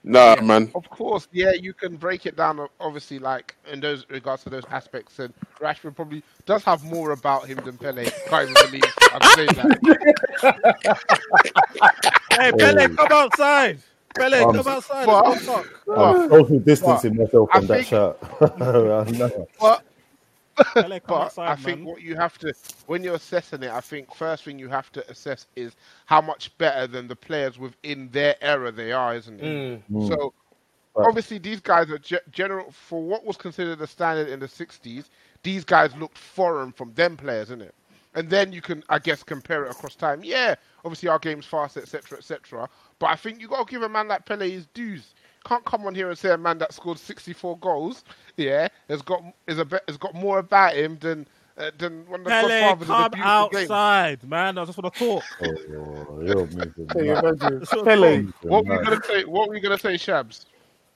Nah, 0.04 0.36
man. 0.42 0.72
Of 0.74 0.90
course, 0.90 1.28
yeah, 1.32 1.52
you 1.52 1.74
can 1.74 1.96
break 1.96 2.26
it 2.26 2.36
down. 2.36 2.68
Obviously, 2.80 3.20
like 3.20 3.56
in 3.72 3.80
those 3.80 4.04
regards 4.10 4.44
to 4.44 4.50
those 4.50 4.66
aspects, 4.72 5.20
and 5.20 5.32
Rashford 5.60 5.96
probably 5.96 6.24
does 6.48 6.64
have 6.64 6.84
more 6.84 7.12
about 7.12 7.46
him 7.46 7.60
than 7.64 7.78
Pele. 7.78 8.10
Can't 8.28 8.50
even 8.50 8.66
believe 8.66 8.84
I'd 9.14 9.24
say 9.36 9.46
that. 9.46 10.98
Hey, 12.32 12.52
Pele, 12.54 12.86
oh. 12.86 12.96
come 12.96 13.12
outside. 13.12 13.80
Pele, 14.16 14.40
Um, 14.44 14.56
come 14.56 14.68
outside. 14.68 15.06
but- 15.06 15.30
Let's 15.30 15.46
talk. 15.46 15.68
I'm 15.96 16.30
social 16.30 16.60
distancing 16.60 17.16
myself 17.18 17.50
from 17.52 17.68
that 17.68 17.86
think- 17.86 17.88
shirt. 17.88 18.18
But 20.58 20.74
Pele, 20.74 21.00
but 21.08 21.16
outside, 21.16 21.50
I 21.50 21.56
think 21.56 21.80
man. 21.80 21.86
what 21.88 22.02
you 22.02 22.16
have 22.16 22.38
to, 22.40 22.54
when 22.86 23.04
you're 23.04 23.16
assessing 23.16 23.64
it, 23.64 23.72
I 23.72 23.80
think 23.82 24.14
first 24.14 24.44
thing 24.44 24.60
you 24.60 24.68
have 24.68 24.92
to 24.92 25.10
assess 25.10 25.48
is 25.56 25.76
how 26.06 26.22
much 26.22 26.56
better 26.58 26.88
than 26.88 27.08
the 27.08 27.16
players 27.16 27.58
within 27.58 28.10
their 28.12 28.36
era 28.42 28.72
they 28.72 28.92
are, 28.92 29.16
isn't 29.16 29.40
it? 29.42 29.82
So 30.08 30.34
Right. 30.94 31.08
obviously 31.08 31.38
these 31.38 31.62
guys 31.62 31.90
are 31.90 31.98
ge- 31.98 32.20
general 32.32 32.70
for 32.72 33.02
what 33.02 33.26
was 33.26 33.38
considered 33.38 33.80
a 33.82 33.88
standard 33.88 34.28
in 34.28 34.42
the 34.42 34.48
'60s. 34.48 35.06
These 35.42 35.64
guys 35.64 35.96
looked 35.96 36.18
foreign 36.18 36.74
from 36.74 36.94
them 36.96 37.16
players, 37.16 37.48
isn't 37.48 37.62
it? 37.62 37.74
And 38.16 38.30
then 38.30 38.52
you 38.54 38.62
can, 38.62 38.84
I 38.90 39.00
guess, 39.00 39.24
compare 39.24 39.66
it 39.66 39.72
across 39.72 39.96
time. 39.96 40.24
Yeah, 40.24 40.56
obviously 40.86 41.10
our 41.10 41.20
game's 41.20 41.46
fast, 41.46 41.78
etc., 41.78 42.18
etc. 42.20 42.70
But 43.00 43.08
I 43.08 43.16
think 43.16 43.42
you 43.42 43.48
got 43.48 43.68
to 43.68 43.72
give 43.72 43.84
a 43.84 43.90
man 43.90 44.08
like 44.10 44.26
Pele 44.26 44.50
his 44.50 44.68
dues. 44.68 45.16
Can't 45.46 45.66
come 45.66 45.86
on 45.88 45.96
here 45.96 46.10
and 46.10 46.18
say 46.18 46.32
a 46.32 46.38
man 46.38 46.58
that 46.60 46.74
scored 46.74 47.00
64 47.00 47.58
goals, 47.60 48.04
yeah, 48.38 48.68
has 48.90 49.02
got 49.02 49.24
is 49.48 49.60
a 49.60 49.68
has 49.88 49.98
got 49.98 50.16
more 50.16 50.40
about 50.40 50.76
him 50.76 50.98
than 51.02 51.28
uh, 51.58 51.72
than 51.80 52.06
one 52.10 52.22
of 52.22 52.26
the 52.28 52.32
Pele, 52.32 52.34
godfathers 52.34 52.90
of 52.90 52.98
the 52.98 53.06
come 53.06 53.14
beautiful 53.14 53.46
game. 53.46 53.80
outside, 53.80 54.24
man. 54.28 54.58
I 54.58 54.66
just 54.66 54.78
want 54.78 54.94
to 54.94 55.00
talk. 55.00 55.38
Oh, 55.42 56.22
you're 56.22 56.48
moving 56.48 56.92
Can 56.92 57.06
you 57.06 57.14
mad. 57.14 57.24
imagine? 57.24 57.64
Just 57.72 57.74
wanna 57.74 57.84
Pele. 57.84 58.26
What 58.48 58.66
were 58.66 58.74
you 58.74 58.80
gonna 58.80 59.00
say? 59.04 59.26
What 59.26 59.50
were 59.50 59.56
you 59.56 59.62
gonna 59.62 59.80
say, 59.80 59.96
Shabs? 59.96 60.46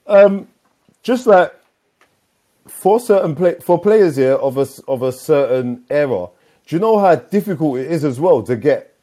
Um, 0.07 0.47
just 1.03 1.27
like 1.27 1.53
for 2.67 2.99
certain 2.99 3.35
play 3.35 3.55
for 3.61 3.79
players 3.81 4.15
here 4.17 4.33
of 4.35 4.57
a 4.57 4.61
s- 4.61 4.79
of 4.87 5.03
a 5.03 5.11
certain 5.11 5.83
era, 5.89 6.27
do 6.67 6.75
you 6.75 6.79
know 6.81 6.99
how 6.99 7.15
difficult 7.15 7.79
it 7.79 7.91
is 7.91 8.05
as 8.05 8.19
well 8.19 8.43
to 8.43 8.55
get 8.55 8.95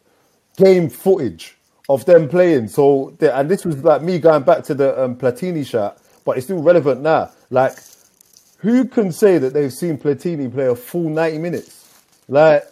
game 0.56 0.90
footage 0.90 1.56
of 1.88 2.04
them 2.06 2.28
playing? 2.28 2.68
So, 2.68 3.16
and 3.20 3.50
this 3.50 3.64
was 3.64 3.84
like 3.84 4.02
me 4.02 4.18
going 4.18 4.44
back 4.44 4.64
to 4.64 4.74
the 4.74 5.02
um, 5.02 5.16
Platini 5.16 5.66
shot, 5.66 5.98
but 6.24 6.36
it's 6.38 6.46
still 6.46 6.62
relevant 6.62 7.02
now. 7.02 7.30
Like, 7.50 7.78
who 8.58 8.86
can 8.86 9.12
say 9.12 9.38
that 9.38 9.54
they've 9.54 9.72
seen 9.72 9.98
Platini 9.98 10.52
play 10.52 10.66
a 10.66 10.76
full 10.76 11.10
ninety 11.10 11.38
minutes? 11.38 11.86
Like, 12.28 12.64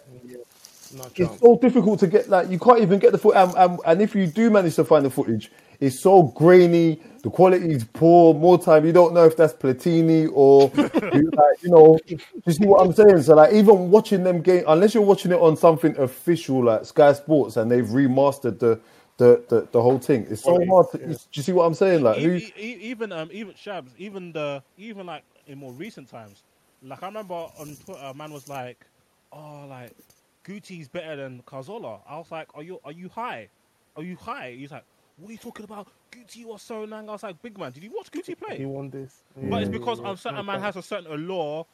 it's 1.17 1.39
so 1.39 1.57
difficult 1.57 1.99
to 2.01 2.07
get 2.07 2.29
like 2.29 2.49
you 2.49 2.59
can't 2.59 2.81
even 2.81 2.99
get 2.99 3.11
the 3.13 3.17
foot 3.17 3.35
and, 3.37 3.53
and, 3.57 3.79
and 3.85 4.01
if 4.01 4.15
you 4.15 4.27
do 4.27 4.49
manage 4.51 4.75
to 4.75 4.85
find 4.85 5.05
the 5.05 5.09
footage 5.09 5.51
it's 5.81 5.99
so 5.99 6.23
grainy 6.23 7.01
the 7.23 7.29
quality 7.29 7.71
is 7.71 7.83
poor 7.83 8.33
more 8.33 8.57
time 8.57 8.85
you 8.85 8.93
don't 8.93 9.13
know 9.13 9.25
if 9.25 9.35
that's 9.35 9.53
platini 9.53 10.29
or 10.33 10.71
you, 11.13 11.31
like, 11.35 11.63
you 11.63 11.69
know 11.69 11.99
you 12.07 12.53
see 12.53 12.65
what 12.65 12.85
i'm 12.85 12.93
saying 12.93 13.21
so 13.21 13.35
like 13.35 13.53
even 13.53 13.89
watching 13.91 14.23
them 14.23 14.41
game 14.41 14.63
unless 14.67 14.93
you're 14.93 15.03
watching 15.03 15.31
it 15.31 15.39
on 15.39 15.57
something 15.57 15.97
official 15.97 16.63
like 16.63 16.85
sky 16.85 17.11
sports 17.13 17.57
and 17.57 17.69
they've 17.69 17.87
remastered 17.87 18.59
the 18.59 18.79
the, 19.17 19.43
the, 19.49 19.67
the 19.71 19.81
whole 19.81 19.99
thing 19.99 20.25
it's 20.29 20.43
so 20.43 20.57
hard 20.67 20.87
to, 20.91 20.97
do 20.97 21.17
you 21.33 21.43
see 21.43 21.51
what 21.51 21.65
i'm 21.65 21.73
saying 21.73 22.01
like 22.01 22.17
who 22.19 22.37
E- 22.37 22.53
e- 22.57 22.77
even 22.81 23.11
um 23.11 23.29
even 23.31 23.53
Shabs, 23.53 23.91
even 23.97 24.31
the 24.31 24.63
even 24.77 25.05
like 25.05 25.23
in 25.47 25.59
more 25.59 25.73
recent 25.73 26.09
times, 26.09 26.43
like 26.81 27.03
I 27.03 27.07
remember 27.07 27.33
on 27.33 27.75
Twitter, 27.85 28.01
a 28.01 28.13
man 28.13 28.31
was 28.31 28.47
like, 28.47 28.85
"Oh, 29.31 29.65
like 29.69 29.95
Gucci's 30.43 30.87
better 30.87 31.15
than 31.15 31.43
Cazorla." 31.43 31.99
I 32.07 32.17
was 32.17 32.31
like, 32.31 32.47
"Are 32.55 32.63
you 32.63 32.79
are 32.83 32.91
you 32.91 33.09
high? 33.09 33.49
Are 33.95 34.03
you 34.03 34.15
high?" 34.15 34.55
He's 34.57 34.71
like, 34.71 34.85
"What 35.21 35.29
are 35.29 35.33
you 35.33 35.37
talking 35.37 35.65
about? 35.65 35.87
Gucci 36.11 36.45
was 36.45 36.61
so 36.61 36.83
lang." 36.83 37.09
I 37.09 37.13
was 37.13 37.23
like, 37.23 37.41
"Big 37.41 37.57
man, 37.57 37.71
did 37.71 37.83
you 37.83 37.91
watch 37.95 38.11
Gucci 38.11 38.37
play?" 38.37 38.57
He 38.57 38.65
won 38.65 38.89
this. 38.89 39.23
But 39.49 39.61
it's 39.63 39.71
because 39.71 39.99
um, 40.03 40.17
certain 40.17 40.45
man 40.45 40.59
has 40.61 40.75
a 40.75 40.81
certain 40.81 41.11
allure. 41.11 41.65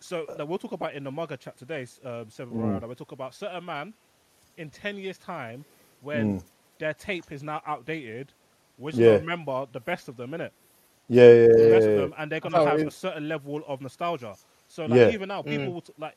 So 0.00 0.26
that 0.36 0.46
we'll 0.46 0.58
talk 0.58 0.72
about 0.72 0.94
in 0.94 1.04
the 1.04 1.10
Mugger 1.10 1.36
chat 1.36 1.56
today, 1.56 1.86
um, 2.04 2.28
Seven 2.30 2.54
Mm. 2.54 2.82
We'll 2.86 2.94
talk 2.94 3.12
about 3.12 3.34
certain 3.34 3.64
man 3.64 3.94
in 4.56 4.70
ten 4.70 4.96
years' 4.96 5.18
time 5.18 5.64
when 6.02 6.42
their 6.78 6.94
tape 6.94 7.32
is 7.32 7.42
now 7.42 7.62
outdated. 7.66 8.32
We're 8.78 8.90
just 8.90 9.00
Mm. 9.00 9.06
Yeah. 9.06 9.12
gonna 9.12 9.20
remember 9.20 9.66
the 9.72 9.80
best 9.80 10.08
of 10.08 10.16
them, 10.16 10.32
innit? 10.32 10.50
yeah 11.08 11.28
yeah 11.28 11.34
yeah, 11.34 11.48
The 11.56 11.66
yeah, 11.66 11.68
best 11.70 11.88
of 11.88 11.94
them, 11.94 12.14
and 12.18 12.30
they're 12.30 12.40
gonna 12.40 12.60
have 12.60 12.82
a 12.86 12.90
certain 12.90 13.28
level 13.28 13.62
of 13.66 13.80
nostalgia. 13.80 14.36
So 14.68 14.86
like 14.86 15.00
Yeah. 15.00 15.08
even 15.08 15.28
now, 15.28 15.42
people 15.42 15.72
would, 15.74 15.88
like 15.98 16.16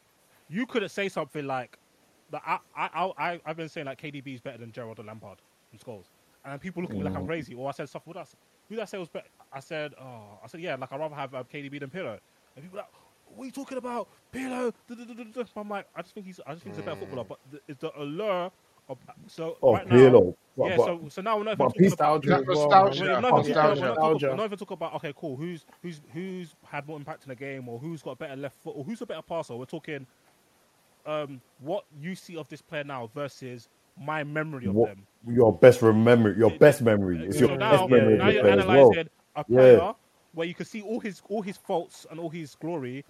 you 0.50 0.66
couldn't 0.66 0.90
say 0.90 1.10
something 1.10 1.46
like 1.46 1.78
that. 2.32 2.42
I 2.46 2.60
I 2.76 3.12
I 3.18 3.42
I've 3.46 3.58
been 3.58 3.70
saying 3.70 3.86
like 3.86 4.00
KDB 4.02 4.34
is 4.36 4.42
better 4.42 4.58
than 4.58 4.72
Gerrard 4.72 5.00
or 5.00 5.04
Lampard 5.04 5.42
in 5.72 5.80
goals, 5.84 6.10
and 6.48 6.62
people 6.62 6.82
look 6.82 6.92
at 6.92 6.98
me 6.98 7.04
like 7.04 7.16
I'm 7.16 7.26
crazy. 7.26 7.54
Or 7.54 7.68
I 7.68 7.72
said 7.72 7.90
stuff. 7.90 8.04
What 8.06 8.18
else? 8.18 8.36
Who 8.70 8.76
did 8.76 8.82
I 8.82 8.86
say 8.86 8.98
was 8.98 9.10
better? 9.10 9.28
I 9.52 9.60
said, 9.60 9.94
oh, 10.00 10.40
I 10.44 10.48
said 10.48 10.62
yeah. 10.62 10.76
Like 10.76 10.92
I'd 10.92 11.00
rather 11.00 11.16
have 11.16 11.34
uh, 11.34 11.44
KDB 11.44 11.80
than 11.80 11.90
Pirlo. 11.90 12.18
And 12.56 12.64
people 12.64 12.80
are 12.80 12.84
like, 12.84 12.92
what 13.36 13.44
are 13.44 13.46
you 13.46 13.52
talking 13.52 13.78
about? 13.78 14.08
Pirlo. 14.34 14.74
I'm 15.56 15.70
like, 15.70 15.88
I 15.96 16.02
just 16.02 16.14
think 16.14 16.26
he's 16.26 16.40
I 16.48 16.54
just 16.54 16.64
think 16.64 16.76
he's 16.76 16.84
a 16.84 16.86
better 16.86 17.00
footballer. 17.00 17.26
But 17.26 17.40
the, 17.52 17.60
it's 17.68 17.82
the 17.82 17.92
allure 18.00 18.52
of 18.90 18.98
so 19.28 19.58
Oh, 19.62 19.74
right 19.74 19.88
now. 19.88 19.96
Pirlo. 19.96 20.36
But- 20.58 20.70
yeah, 20.70 20.78
but- 20.78 20.86
so 20.86 21.02
so 21.10 21.22
now 21.22 21.38
we're 21.38 21.44
not 21.44 21.52
even 21.54 21.68
talking 21.68 21.94
about 21.94 22.26
Nostalgia. 22.26 22.30
That 22.30 22.46
nostalgia. 22.48 23.04
we're 23.04 23.22
not, 23.22 23.40
even 23.40 23.54
talking 23.54 23.54
about, 23.54 23.78
we're, 23.78 23.86
not 23.86 23.96
talking, 23.96 24.30
we're 24.30 24.36
not 24.36 24.46
even 24.46 24.58
talking 24.58 24.74
about 24.74 24.94
okay, 24.96 25.14
cool. 25.16 25.36
Who's 25.36 25.66
who's 25.84 26.02
who's 26.14 26.56
had 26.66 26.88
more 26.88 26.98
impact 26.98 27.24
in 27.24 27.30
the 27.30 27.36
game, 27.36 27.68
or 27.68 27.78
who's 27.78 28.02
got 28.02 28.12
a 28.12 28.16
better 28.16 28.36
left 28.36 28.56
foot, 28.64 28.74
or 28.76 28.84
who's 28.84 29.02
a 29.02 29.06
better 29.06 29.22
passer? 29.22 29.56
We're 29.56 29.66
talking 29.66 30.08
um, 31.08 31.42
what 31.60 31.86
you 32.00 32.16
see 32.16 32.38
of 32.38 32.48
this 32.50 32.62
player 32.62 32.84
now 32.84 33.10
versus 33.14 33.70
my 34.00 34.24
memory 34.24 34.66
of 34.68 34.76
What, 34.76 34.90
them. 34.90 35.06
your 35.28 35.52
best 35.54 35.82
remember 35.82 36.34
your 36.34 36.52
best 36.52 36.82
memory 36.82 37.26
it's 37.26 37.40
your 37.40 37.50
so 37.50 37.58
best 37.58 37.82
now, 37.82 37.88
memory 37.88 38.18
now 38.18 38.28
of 38.28 38.28
the 38.28 38.34
you're 38.34 38.44
player 38.44 38.56
well 38.68 38.92
analyzing 38.94 39.10
a 39.36 39.46
Yeah. 39.48 39.92
where 40.34 40.48
you 40.48 40.54
can 40.54 40.66
see 40.66 40.82
all 40.82 41.00
his 41.00 41.22
all 41.30 41.42
his 41.42 41.58
faults 41.58 42.06
and 42.12 42.20
all 42.20 42.30
his 42.30 42.56
glory 42.56 43.04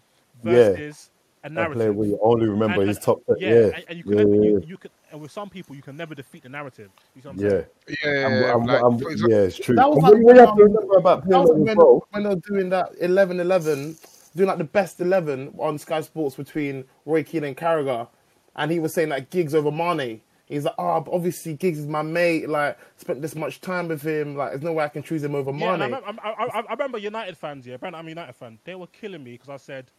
Yeah. 0.43 0.51
versus 0.73 1.09
a 1.43 1.49
player 1.49 1.67
narrative. 1.69 1.95
where 1.95 2.07
you 2.07 2.19
only 2.21 2.47
remember 2.47 2.81
And- 2.81 2.88
his 2.89 2.97
and- 2.97 3.05
top 3.05 3.21
yeah, 3.38 3.49
yeah 3.49 3.55
and, 3.75 3.85
and 3.89 3.97
you 3.97 4.03
can 4.03 4.13
yeah, 4.17 4.23
never, 4.23 4.35
yeah, 4.35 4.41
you, 4.51 4.63
you 4.67 4.77
can, 4.77 4.91
and 5.11 5.21
with 5.21 5.31
some 5.31 5.49
people 5.49 5.75
you 5.75 5.81
can 5.81 5.95
never 5.95 6.15
defeat 6.15 6.43
the 6.43 6.49
narrative. 6.49 6.89
You 7.15 7.21
see 7.21 7.27
what 7.27 7.38
I'm 7.38 7.43
yeah. 7.43 7.49
saying? 7.49 7.65
Yeah, 8.03 8.09
I'm- 8.27 8.41
yeah, 8.41 8.47
I'm- 8.51 8.65
like, 8.65 8.83
I'm- 8.83 8.99
yeah, 9.29 9.38
it's 9.38 9.57
true. 9.57 9.75
That 9.75 9.89
was 9.89 9.99
like 9.99 10.15
what 10.23 10.35
have 10.38 10.49
to 10.49 10.53
when, 10.55 10.73
remember 10.73 10.97
about 10.97 11.27
That 11.29 11.39
was 11.39 11.49
Pirlo 11.51 11.69
as 11.69 11.77
when, 11.77 12.01
when 12.11 12.23
they 12.23 12.29
were 12.29 12.41
doing 12.47 12.69
that 12.69 12.89
11 12.99 13.39
11, 13.39 13.95
doing 14.35 14.47
like 14.47 14.57
the 14.57 14.63
best 14.63 14.99
11 14.99 15.53
on 15.59 15.77
Sky 15.77 16.01
Sports 16.01 16.35
between 16.35 16.83
Roy 17.05 17.23
Keane 17.23 17.43
and 17.45 17.55
Carragher. 17.55 18.07
And 18.55 18.71
he 18.71 18.79
was 18.79 18.93
saying 18.93 19.09
like 19.09 19.29
Giggs 19.29 19.53
over 19.55 19.71
Mane. 19.71 20.21
He's 20.47 20.63
like, 20.63 20.75
oh, 20.77 21.01
but 21.01 21.13
obviously 21.13 21.55
Giggs 21.55 21.79
is 21.79 21.87
my 21.87 22.01
mate. 22.01 22.47
Like, 22.47 22.77
spent 22.95 23.21
this 23.21 23.35
much 23.35 23.59
time 23.59 23.89
with 23.89 24.01
him. 24.01 24.35
Like, 24.35 24.51
there's 24.51 24.61
no 24.61 24.71
way 24.71 24.85
I 24.85 24.87
can 24.87 25.03
choose 25.03 25.23
him 25.23 25.35
over 25.35 25.51
Yeah, 25.51 25.73
and 25.73 25.83
I, 25.83 25.85
remember, 25.87 26.21
I, 26.23 26.29
I, 26.29 26.59
I 26.59 26.71
remember 26.71 26.97
United 26.97 27.37
fans. 27.37 27.67
Yeah, 27.67 27.75
apparently 27.75 27.99
I'm 27.99 28.07
a 28.07 28.09
United 28.09 28.33
fan. 28.33 28.57
They 28.63 28.75
were 28.75 28.87
killing 28.87 29.23
me 29.23 29.33
because 29.33 29.49
I 29.49 29.57
said 29.57 29.91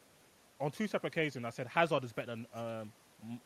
on 0.61 0.71
two 0.71 0.87
separate 0.87 1.13
occasions 1.13 1.45
I 1.45 1.51
said 1.51 1.67
Hazard 1.67 2.05
is 2.05 2.13
better 2.13 2.33
than 2.35 2.47
um, 2.55 2.93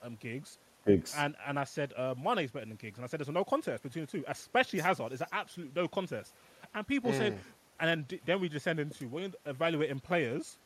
um, 0.03 0.17
Giggs, 0.21 0.59
Giggs. 0.87 1.15
and 1.19 1.35
and 1.47 1.59
I 1.59 1.65
said 1.65 1.93
uh, 1.97 2.15
Mane 2.23 2.39
is 2.39 2.51
better 2.51 2.67
than 2.67 2.77
Giggs, 2.77 2.99
and 2.99 3.05
I 3.05 3.09
said 3.09 3.21
there's 3.21 3.29
no 3.29 3.45
contest 3.45 3.83
between 3.83 4.07
the 4.07 4.11
two, 4.11 4.25
especially 4.29 4.81
Hazard. 4.81 5.13
It's 5.13 5.23
an 5.23 5.29
absolute 5.33 5.75
no 5.75 5.89
contest. 5.89 6.35
And 6.75 6.87
people 6.87 7.13
said, 7.13 7.39
and 7.81 8.07
then 8.09 8.21
then 8.25 8.41
we 8.41 8.49
descend 8.49 8.81
into 8.81 9.09
when 9.09 9.23
you're 9.25 9.33
evaluating 9.47 10.01
players, 10.01 10.57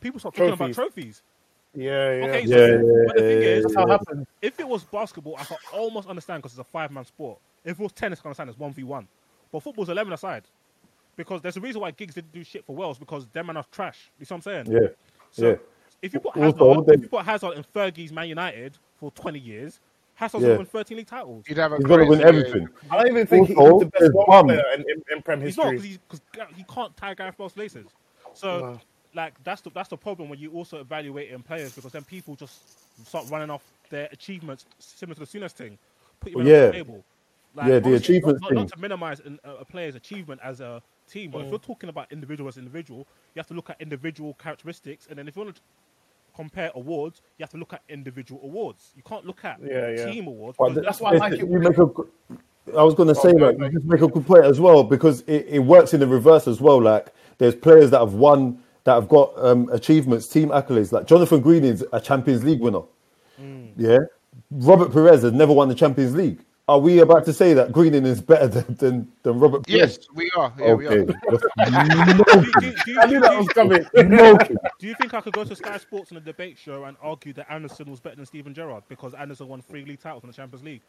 people 0.00 0.20
start 0.20 0.34
talking 0.34 0.52
about 0.52 0.72
Trophies. 0.72 1.22
Trophies. 1.74 1.84
yeah, 1.86 2.12
yeah. 2.14 2.24
Okay, 2.26 2.46
so 2.46 2.56
yeah, 2.56 3.04
but 3.06 3.16
the 3.16 3.22
thing 3.22 3.42
yeah, 3.42 3.48
is, 3.48 3.62
That's 3.64 3.74
how 3.74 3.82
it 3.86 3.90
happened. 3.90 4.26
if 4.42 4.60
it 4.60 4.68
was 4.68 4.84
basketball, 4.84 5.36
I 5.38 5.44
could 5.44 5.56
almost 5.72 6.08
understand 6.08 6.42
because 6.42 6.52
it's 6.52 6.60
a 6.60 6.64
five 6.70 6.90
man 6.90 7.04
sport. 7.04 7.38
If 7.64 7.78
it 7.78 7.82
was 7.82 7.92
tennis, 7.92 8.18
I 8.20 8.22
can 8.22 8.28
understand 8.28 8.50
it's 8.50 8.58
one 8.58 8.72
v 8.72 8.82
one. 8.84 9.06
But 9.52 9.62
football's 9.62 9.88
eleven 9.88 10.12
aside. 10.12 10.44
Because 11.16 11.42
there's 11.42 11.56
a 11.56 11.60
reason 11.60 11.80
why 11.82 11.90
Giggs 11.90 12.14
didn't 12.14 12.32
do 12.32 12.42
shit 12.42 12.64
for 12.64 12.74
Wales 12.74 12.98
because 12.98 13.26
them 13.28 13.46
man 13.46 13.56
are 13.58 13.64
trash. 13.70 14.10
You 14.18 14.24
see 14.24 14.32
what 14.34 14.38
I'm 14.38 14.42
saying? 14.64 14.66
Yeah, 14.70 14.88
So 15.32 15.48
yeah. 15.50 15.54
if 16.02 16.14
you 16.14 16.20
put 16.20 16.36
Also, 16.36 16.68
Hazard, 16.70 16.86
they- 16.86 16.94
if 16.94 17.00
you 17.02 17.08
put 17.08 17.24
Hazard 17.26 17.52
in 17.58 17.64
Fergie's 17.64 18.12
Man 18.12 18.28
United 18.28 18.78
for 18.98 19.10
20 19.10 19.38
years, 19.38 19.80
Hazard's 20.14 20.42
Yeah. 20.44 20.48
gonna 20.50 20.58
win 20.60 20.66
13 20.66 20.96
league 20.96 21.06
titles. 21.06 21.44
You'd 21.48 21.58
have 21.58 21.72
a 21.72 21.76
He's 21.76 21.84
gonna 21.86 22.06
win 22.06 22.20
crazy- 22.20 22.24
everything. 22.48 22.68
I 22.90 22.96
don't 22.98 23.08
even 23.08 23.26
think 23.26 23.50
Also, 23.58 23.72
he's 23.72 23.80
the 23.80 23.86
best 23.98 24.12
goal 24.12 24.24
player 24.44 24.62
in, 24.74 24.80
in, 24.82 25.02
in 25.12 25.22
Prem 25.22 25.40
He's 25.42 25.56
not 25.58 25.72
because 25.72 26.20
he 26.56 26.64
can't 26.72 26.96
tie 26.96 27.12
Gareth 27.14 27.36
Bale's 27.36 27.56
laces. 27.56 27.86
So 28.32 28.60
No. 28.60 28.80
Like 29.14 29.42
that's 29.44 29.60
the 29.60 29.70
that's 29.70 29.88
the 29.88 29.96
problem 29.96 30.28
when 30.28 30.38
you 30.38 30.50
also 30.52 30.80
evaluating 30.80 31.42
players 31.42 31.72
because 31.74 31.92
then 31.92 32.04
people 32.04 32.36
just 32.36 32.60
start 33.06 33.26
running 33.30 33.50
off 33.50 33.62
their 33.88 34.08
achievements 34.12 34.66
similar 34.78 35.14
to 35.14 35.20
the 35.20 35.26
Souness 35.26 35.52
thing. 35.52 35.78
Put 36.20 36.32
your 36.32 36.42
Yeah. 36.42 36.58
on 36.58 36.66
the 36.66 36.72
table. 36.72 37.04
Like, 37.54 37.66
Yeah, 37.66 37.70
the 37.72 37.76
obviously, 37.76 38.16
achievements 38.16 38.40
not, 38.42 38.52
not, 38.52 38.60
not 38.60 38.72
to 38.72 38.78
minimize 38.80 39.20
an, 39.20 39.40
a 39.44 39.56
a 39.56 39.64
player's 39.64 39.94
achievement 39.94 40.40
as 40.44 40.60
a 40.60 40.82
team, 41.10 41.30
but 41.30 41.40
if 41.40 41.46
mm. 41.46 41.50
you're 41.50 41.58
talking 41.58 41.88
about 41.88 42.10
individual 42.12 42.48
as 42.48 42.56
individual, 42.56 43.00
you 43.34 43.40
have 43.40 43.48
to 43.48 43.54
look 43.54 43.70
at 43.70 43.80
individual 43.80 44.34
characteristics, 44.34 45.06
and 45.08 45.18
then 45.18 45.26
if 45.26 45.36
you 45.36 45.42
want 45.42 45.56
to 45.56 45.62
compare 46.36 46.70
awards, 46.74 47.22
you 47.38 47.42
have 47.42 47.50
to 47.50 47.56
look 47.56 47.72
at 47.72 47.82
individual 47.88 48.40
awards. 48.44 48.92
You 48.96 49.02
can't 49.02 49.26
look 49.26 49.44
at 49.44 49.60
Yeah, 49.62 49.90
yeah. 49.90 50.10
team 50.10 50.26
awards. 50.28 50.56
But 50.58 50.70
because 50.70 50.84
that's 50.84 51.00
why 51.00 51.12
I 51.12 51.16
like 51.16 51.32
it 51.34 51.40
You 51.40 51.58
make 51.58 51.76
a, 51.76 51.86
I 52.78 52.82
was 52.82 52.94
going 52.94 53.12
to 53.12 53.18
oh, 53.18 53.22
say 53.22 53.32
go 53.32 53.38
that 53.38 53.56
ahead, 53.56 53.72
you 53.72 53.78
just 53.78 53.86
make 53.86 54.00
a 54.00 54.08
good 54.08 54.26
point 54.26 54.44
as 54.44 54.60
well 54.60 54.84
because 54.84 55.22
it, 55.22 55.46
it 55.48 55.58
works 55.58 55.92
in 55.92 56.00
the 56.00 56.06
reverse 56.06 56.46
as 56.46 56.60
well. 56.60 56.80
Like 56.80 57.12
there's 57.38 57.54
players 57.54 57.90
that 57.90 57.98
have 58.00 58.14
won 58.14 58.62
that 58.84 58.94
have 58.94 59.08
got 59.08 59.32
um, 59.36 59.68
achievements, 59.72 60.26
team 60.26 60.48
accolades. 60.50 60.92
Like 60.92 61.06
Jonathan 61.06 61.40
Greening 61.40 61.70
is 61.72 61.84
a 61.92 62.00
Champions 62.00 62.44
League 62.44 62.60
winner. 62.60 62.82
Yeah, 63.76 63.98
Robert 64.50 64.92
Pires 64.92 65.22
has 65.22 65.32
never 65.32 65.52
won 65.52 65.68
the 65.68 65.74
Champions 65.74 66.14
League. 66.14 66.40
Are 66.68 66.78
we 66.78 67.00
about 67.00 67.24
to 67.24 67.32
say 67.32 67.52
that 67.54 67.72
Greening 67.72 68.04
is 68.06 68.20
better 68.20 68.46
than 68.46 68.74
than, 68.76 69.12
than 69.22 69.40
Robert 69.40 69.66
Pires? 69.66 69.98
Yes, 69.98 69.98
we 70.14 70.30
are. 70.36 70.52
Yeah, 70.58 70.74
we 70.74 70.86
Okay. 70.86 70.98
are. 71.00 71.04
do, 71.06 72.42
you- 72.42 72.52
do, 72.60 72.72
do, 72.86 73.00
I 73.00 73.06
knew 73.06 73.20
that 73.20 73.36
was 73.38 73.48
coming. 73.48 73.84
Do 74.78 74.86
you 74.86 74.94
think 74.94 75.14
I 75.14 75.20
could 75.20 75.32
go 75.32 75.44
to 75.44 75.56
Sky 75.56 75.78
Sports 75.78 76.10
in 76.10 76.16
a 76.18 76.20
debate 76.20 76.58
show 76.58 76.84
and 76.84 76.96
argue 77.02 77.32
that 77.34 77.50
Anderson 77.50 77.90
was 77.90 77.98
better 78.00 78.16
than 78.16 78.26
Steven 78.26 78.54
Gerrard 78.54 78.84
because 78.88 79.14
Anderson 79.14 79.48
won 79.48 79.62
three 79.62 79.84
league 79.84 80.00
titles 80.00 80.22
in 80.22 80.28
the 80.28 80.34
Champions 80.34 80.64
League? 80.64 80.82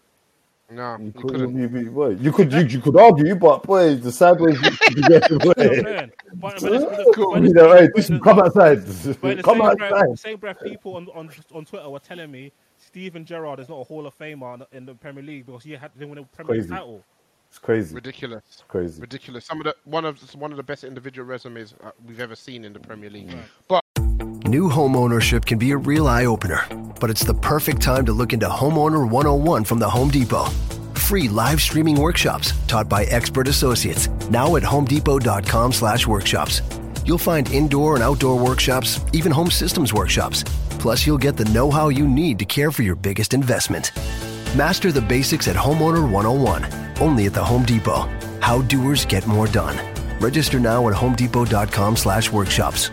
No, 0.70 0.96
You 1.00 1.06
you 1.08 1.12
could, 1.12 1.32
couldn't. 1.32 1.58
you, 1.58 1.80
you, 1.80 1.92
boy, 1.92 2.10
you 2.12 2.32
could, 2.32 2.54
you, 2.54 2.62
you 2.62 2.80
could 2.80 2.96
argue, 2.98 3.36
but 3.36 3.64
boy, 3.64 3.96
the 3.96 4.12
sideways 4.12 4.56
you 4.62 4.72
could 4.72 5.04
get 5.04 5.30
You 5.30 5.38
know 5.38 5.46
what 5.48 5.60
I'm 5.60 5.68
away. 5.68 5.84
saying? 5.84 6.12
But, 6.36 6.62
but, 6.62 6.64
it's- 6.74 7.06
Cool. 7.14 7.32
but 7.34 7.42
You 7.44 7.50
it's- 7.50 7.52
know, 7.54 7.76
hey, 7.76 7.88
but 7.88 7.96
just 7.98 8.10
it's- 8.12 8.24
come 8.24 8.40
outside. 8.40 8.86
But 9.22 9.32
in 9.32 9.38
the 9.38 9.44
Come 9.44 9.58
same 9.60 9.76
breath, 9.76 9.92
outside. 9.92 10.20
same 10.20 10.38
breath, 10.38 10.58
people 10.64 10.96
on, 10.96 11.08
on 11.14 11.30
on 11.54 11.66
Twitter 11.66 11.90
were 11.90 12.00
telling 12.00 12.32
me 12.32 12.54
Steven 12.78 13.26
Gerrard 13.26 13.60
is 13.60 13.68
not 13.68 13.80
a 13.82 13.84
Hall 13.84 14.08
of 14.08 14.18
Famer 14.18 14.66
in 14.72 14.86
the- 14.86 14.96
Premier 14.96 15.24
League 15.24 15.46
because 15.46 15.64
he 15.64 15.72
had 15.74 15.92
didn't 15.94 16.10
win 16.10 16.20
a 16.20 16.24
Premier 16.24 16.62
League 16.62 16.70
title. 16.70 17.04
It's 17.50 17.60
crazy. 17.60 17.94
Ridiculous. 17.94 18.44
It's 18.48 18.64
Crazy. 18.70 19.02
Ridiculous. 19.02 19.44
Some 19.46 19.60
of 19.60 19.66
the 19.66 19.76
one 19.84 20.06
of 20.06 20.22
one 20.36 20.52
of 20.52 20.58
the 20.58 20.64
best 20.64 20.86
individual 20.86 21.28
resumes 21.28 21.74
uh, 21.84 21.92
we've 22.08 22.22
ever 22.22 22.34
seen 22.36 22.64
in 22.64 22.72
the 22.72 22.80
Premier 22.80 23.10
League. 23.10 23.30
But 23.68 23.84
New 24.48 24.70
home 24.70 24.96
ownership 24.96 25.44
can 25.46 25.58
be 25.58 25.72
a 25.72 25.78
real 25.78 26.08
eye 26.08 26.26
opener, 26.26 26.62
but 27.02 27.10
it's 27.10 27.26
the 27.26 27.34
perfect 27.34 27.82
time 27.82 28.06
to 28.06 28.14
look 28.14 28.32
into 28.32 28.48
Homeowner 28.48 29.10
101 29.10 29.66
from 29.66 29.80
the 29.80 29.90
Home 29.90 30.10
Depot. 30.10 30.46
Free 30.96 31.28
live 31.28 31.60
streaming 31.60 32.00
workshops 32.00 32.54
taught 32.68 32.88
by 32.88 33.04
expert 33.06 33.50
associates 33.50 34.08
now 34.30 34.56
at 34.56 34.64
homedepot.com/slash 34.64 36.08
workshops. 36.08 36.62
You'll 37.04 37.18
find 37.18 37.52
indoor 37.52 37.96
and 37.96 38.04
outdoor 38.04 38.38
workshops, 38.38 39.02
even 39.12 39.32
home 39.32 39.52
systems 39.52 39.94
workshops. 39.94 40.44
Plus, 40.80 41.06
you'll 41.06 41.18
get 41.18 41.36
the 41.36 41.46
know 41.46 41.70
how 41.70 41.90
you 41.90 42.08
need 42.08 42.40
to 42.40 42.46
care 42.46 42.72
for 42.72 42.84
your 42.84 42.96
biggest 42.96 43.34
investment. 43.34 43.92
Master 44.56 44.92
the 44.92 45.02
basics 45.02 45.48
at 45.48 45.56
Homeowner 45.56 46.10
101, 46.10 47.02
only 47.02 47.26
at 47.26 47.34
the 47.34 47.44
Home 47.44 47.66
Depot. 47.66 48.08
How 48.40 48.62
doers 48.62 49.06
get 49.06 49.28
more 49.28 49.48
done. 49.48 49.76
Register 50.20 50.60
now 50.60 50.88
at 50.88 50.96
homedepot.com/slash 50.96 52.32
workshops. 52.32 52.92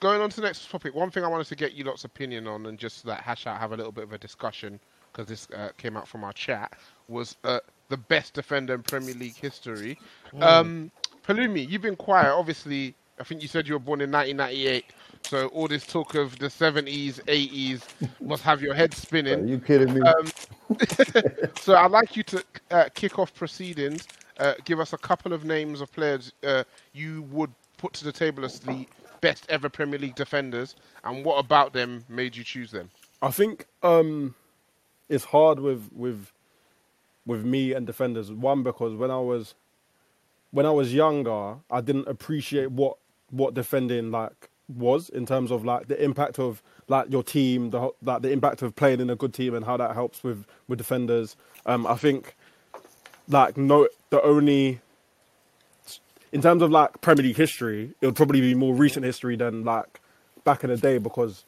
Going 0.00 0.20
on 0.20 0.28
to 0.30 0.36
the 0.36 0.42
next 0.42 0.70
topic, 0.70 0.94
one 0.94 1.10
thing 1.10 1.24
I 1.24 1.28
wanted 1.28 1.46
to 1.46 1.56
get 1.56 1.72
you 1.72 1.84
lot's 1.84 2.04
opinion 2.04 2.46
on 2.46 2.66
and 2.66 2.78
just 2.78 3.06
like 3.06 3.20
hash 3.20 3.46
out, 3.46 3.58
have 3.58 3.72
a 3.72 3.76
little 3.76 3.92
bit 3.92 4.04
of 4.04 4.12
a 4.12 4.18
discussion 4.18 4.78
because 5.10 5.26
this 5.26 5.48
uh, 5.56 5.70
came 5.78 5.96
out 5.96 6.06
from 6.06 6.22
our 6.24 6.32
chat 6.34 6.74
was 7.08 7.36
uh, 7.44 7.60
the 7.88 7.96
best 7.96 8.34
defender 8.34 8.74
in 8.74 8.82
Premier 8.82 9.14
League 9.14 9.36
history. 9.36 9.98
Um, 10.40 10.90
Pelumi, 11.26 11.66
you've 11.66 11.82
been 11.82 11.96
quiet. 11.96 12.32
Obviously, 12.32 12.94
I 13.18 13.24
think 13.24 13.40
you 13.40 13.48
said 13.48 13.66
you 13.66 13.74
were 13.74 13.80
born 13.80 14.02
in 14.02 14.10
1998, 14.10 14.84
so 15.22 15.46
all 15.48 15.68
this 15.68 15.86
talk 15.86 16.14
of 16.14 16.38
the 16.38 16.48
70s, 16.48 17.14
80s 17.24 17.82
must 18.20 18.42
have 18.42 18.60
your 18.60 18.74
head 18.74 18.92
Are 18.92 18.96
spinning. 18.96 19.48
you 19.48 19.58
kidding 19.58 19.94
me? 19.94 20.02
Um, 20.02 20.26
so 21.58 21.74
I'd 21.76 21.90
like 21.90 22.16
you 22.16 22.22
to 22.24 22.44
uh, 22.70 22.88
kick 22.94 23.18
off 23.18 23.32
proceedings. 23.34 24.06
Uh, 24.38 24.52
give 24.66 24.80
us 24.80 24.92
a 24.92 24.98
couple 24.98 25.32
of 25.32 25.46
names 25.46 25.80
of 25.80 25.90
players 25.92 26.32
uh, 26.46 26.62
you 26.92 27.22
would 27.30 27.50
put 27.78 27.94
to 27.94 28.04
the 28.04 28.12
table 28.12 28.44
as 28.44 28.58
the 28.60 28.86
best 29.26 29.46
ever 29.48 29.68
Premier 29.68 29.98
League 29.98 30.14
defenders, 30.14 30.76
and 31.02 31.24
what 31.24 31.38
about 31.38 31.72
them 31.72 32.04
made 32.08 32.36
you 32.36 32.44
choose 32.44 32.70
them? 32.70 32.90
I 33.20 33.30
think 33.32 33.66
um, 33.82 34.34
it's 35.08 35.24
hard 35.24 35.58
with 35.58 35.90
with 35.92 36.32
with 37.26 37.44
me 37.44 37.72
and 37.72 37.86
defenders. 37.86 38.30
One 38.30 38.62
because 38.62 38.94
when 38.94 39.10
I 39.10 39.18
was 39.18 39.54
when 40.52 40.64
I 40.64 40.70
was 40.70 40.94
younger, 40.94 41.56
I 41.70 41.80
didn't 41.80 42.06
appreciate 42.06 42.70
what 42.70 42.98
what 43.30 43.54
defending 43.54 44.12
like 44.12 44.48
was 44.68 45.08
in 45.08 45.26
terms 45.26 45.50
of 45.50 45.64
like 45.64 45.88
the 45.88 46.00
impact 46.02 46.38
of 46.38 46.62
like 46.86 47.10
your 47.10 47.24
team, 47.24 47.70
the 47.70 47.90
like 48.02 48.22
the 48.22 48.30
impact 48.30 48.62
of 48.62 48.76
playing 48.76 49.00
in 49.00 49.10
a 49.10 49.16
good 49.16 49.34
team 49.34 49.54
and 49.54 49.64
how 49.64 49.76
that 49.76 49.94
helps 49.94 50.22
with 50.22 50.44
with 50.68 50.78
defenders. 50.78 51.34
Um, 51.66 51.84
I 51.84 51.96
think 51.96 52.36
like 53.28 53.56
no 53.56 53.88
the 54.10 54.22
only 54.22 54.80
in 56.36 56.42
terms 56.42 56.60
of 56.60 56.70
like 56.70 57.00
Premier 57.00 57.22
League 57.24 57.36
history, 57.36 57.94
it 58.02 58.06
would 58.06 58.14
probably 58.14 58.42
be 58.42 58.54
more 58.54 58.74
recent 58.74 59.06
history 59.06 59.36
than 59.36 59.64
like 59.64 60.00
back 60.44 60.62
in 60.64 60.68
the 60.68 60.76
day 60.76 60.98
because 60.98 61.46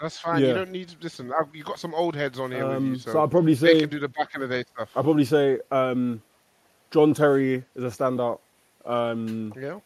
That's 0.00 0.18
fine. 0.18 0.40
You 0.40 0.54
don't 0.54 0.70
need 0.70 0.88
to 0.88 0.96
listen. 1.02 1.30
I've, 1.38 1.54
you've 1.54 1.66
got 1.66 1.78
some 1.78 1.94
old 1.94 2.16
heads 2.16 2.40
on 2.40 2.50
here 2.50 2.66
with 2.66 2.76
Um, 2.78 2.86
you, 2.94 2.98
so, 2.98 3.12
so 3.12 3.22
I'd 3.22 3.30
probably 3.30 3.52
they 3.52 3.74
say- 3.74 3.80
can 3.80 3.90
do 3.90 4.00
the 4.00 4.08
back 4.08 4.34
of 4.34 4.40
the 4.40 4.48
day 4.48 4.64
stuff. 4.74 4.88
I'd 4.96 5.04
probably 5.04 5.26
say 5.26 5.58
um, 5.70 6.22
John 6.90 7.12
Terry 7.12 7.62
is 7.74 7.84
a 7.84 7.88
standout. 7.88 8.38
Um, 8.86 9.52
Yeah. 9.60 9.80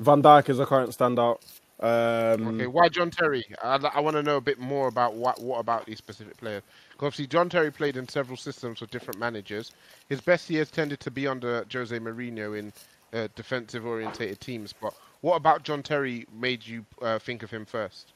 Van 0.00 0.22
Dijk 0.22 0.50
is 0.50 0.60
a 0.60 0.66
current 0.66 0.90
standout. 0.90 1.38
Um, 1.80 2.48
Okay. 2.60 2.66
Why 2.66 2.90
John 2.90 3.10
Terry? 3.10 3.44
I, 3.62 3.76
I 3.94 4.00
want 4.00 4.14
to 4.16 4.22
know 4.22 4.36
a 4.36 4.42
bit 4.42 4.58
more 4.58 4.88
about 4.88 5.14
what 5.14 5.40
what 5.40 5.58
about 5.58 5.86
these 5.86 5.98
specific 5.98 6.36
players. 6.36 6.62
Because 6.92 7.06
obviously, 7.06 7.28
John 7.28 7.48
Terry 7.48 7.70
played 7.70 7.96
in 7.96 8.06
several 8.08 8.36
systems 8.36 8.82
with 8.82 8.90
different 8.90 9.18
managers. 9.18 9.72
His 10.10 10.20
best 10.20 10.50
years 10.50 10.70
tended 10.70 11.00
to 11.00 11.10
be 11.10 11.26
under 11.26 11.64
Jose 11.72 11.98
Mourinho 11.98 12.58
in 12.58 12.72
uh, 13.14 13.28
defensive 13.34 13.86
orientated 13.86 14.40
teams. 14.40 14.72
But 14.72 14.94
what 15.20 15.36
about 15.36 15.62
John 15.62 15.82
Terry 15.82 16.26
made 16.32 16.66
you 16.66 16.84
uh, 17.00 17.18
think 17.18 17.42
of 17.42 17.50
him 17.50 17.64
first? 17.64 18.12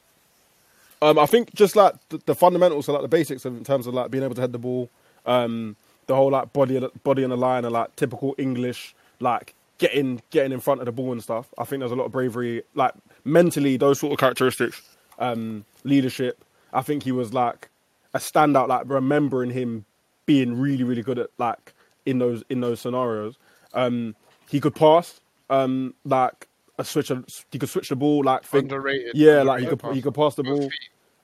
Um, 1.00 1.18
I 1.18 1.26
think 1.26 1.54
just 1.54 1.76
like 1.76 1.94
the, 2.08 2.18
the 2.26 2.34
fundamentals, 2.34 2.86
so 2.86 2.92
like 2.92 3.02
the 3.02 3.08
basics 3.08 3.46
in 3.46 3.62
terms 3.62 3.86
of 3.86 3.94
like 3.94 4.10
being 4.10 4.24
able 4.24 4.34
to 4.34 4.40
head 4.40 4.52
the 4.52 4.58
ball, 4.58 4.90
um, 5.26 5.76
the 6.06 6.16
whole 6.16 6.30
like 6.30 6.52
body 6.52 6.84
body 7.04 7.22
on 7.22 7.30
the 7.30 7.36
line 7.36 7.64
and 7.64 7.72
like 7.72 7.94
typical 7.96 8.34
English 8.38 8.94
like 9.20 9.54
getting 9.78 10.20
getting 10.30 10.52
in 10.52 10.60
front 10.60 10.80
of 10.80 10.86
the 10.86 10.92
ball 10.92 11.12
and 11.12 11.22
stuff. 11.22 11.52
I 11.56 11.64
think 11.64 11.80
there's 11.80 11.92
a 11.92 11.96
lot 11.96 12.06
of 12.06 12.12
bravery, 12.12 12.62
like 12.74 12.94
mentally 13.24 13.76
those 13.76 14.00
sort 14.00 14.12
of 14.12 14.18
characteristics, 14.18 14.82
um, 15.18 15.64
leadership. 15.84 16.44
I 16.72 16.82
think 16.82 17.04
he 17.04 17.12
was 17.12 17.32
like 17.32 17.68
a 18.14 18.18
standout. 18.18 18.68
Like 18.68 18.82
remembering 18.86 19.50
him 19.50 19.84
being 20.26 20.58
really 20.58 20.84
really 20.84 21.02
good 21.02 21.18
at 21.18 21.30
like 21.38 21.72
in 22.06 22.18
those 22.18 22.42
in 22.48 22.60
those 22.60 22.80
scenarios. 22.80 23.36
Um, 23.72 24.16
he 24.50 24.60
could 24.60 24.74
pass, 24.74 25.20
um, 25.50 25.94
like 26.04 26.48
a 26.78 26.84
switch. 26.84 27.10
He 27.50 27.58
could 27.58 27.68
switch 27.68 27.88
the 27.88 27.96
ball, 27.96 28.24
like 28.24 28.44
think, 28.44 28.64
Underrated. 28.64 29.12
yeah, 29.14 29.42
like 29.42 29.60
he 29.60 29.66
could 29.66 29.80
he 29.82 29.88
pass. 29.88 30.02
could 30.02 30.14
pass 30.14 30.34
the 30.36 30.42
ball. 30.44 30.68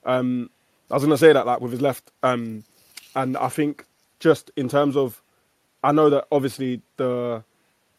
Um, 0.05 0.49
I 0.91 0.95
was 0.95 1.03
gonna 1.03 1.17
say 1.17 1.33
that 1.33 1.45
like 1.45 1.61
with 1.61 1.71
his 1.71 1.81
left, 1.81 2.11
um, 2.23 2.63
and 3.15 3.37
I 3.37 3.49
think 3.49 3.85
just 4.19 4.51
in 4.55 4.69
terms 4.69 4.95
of, 4.95 5.21
I 5.83 5.91
know 5.91 6.09
that 6.09 6.27
obviously 6.31 6.81
the 6.97 7.43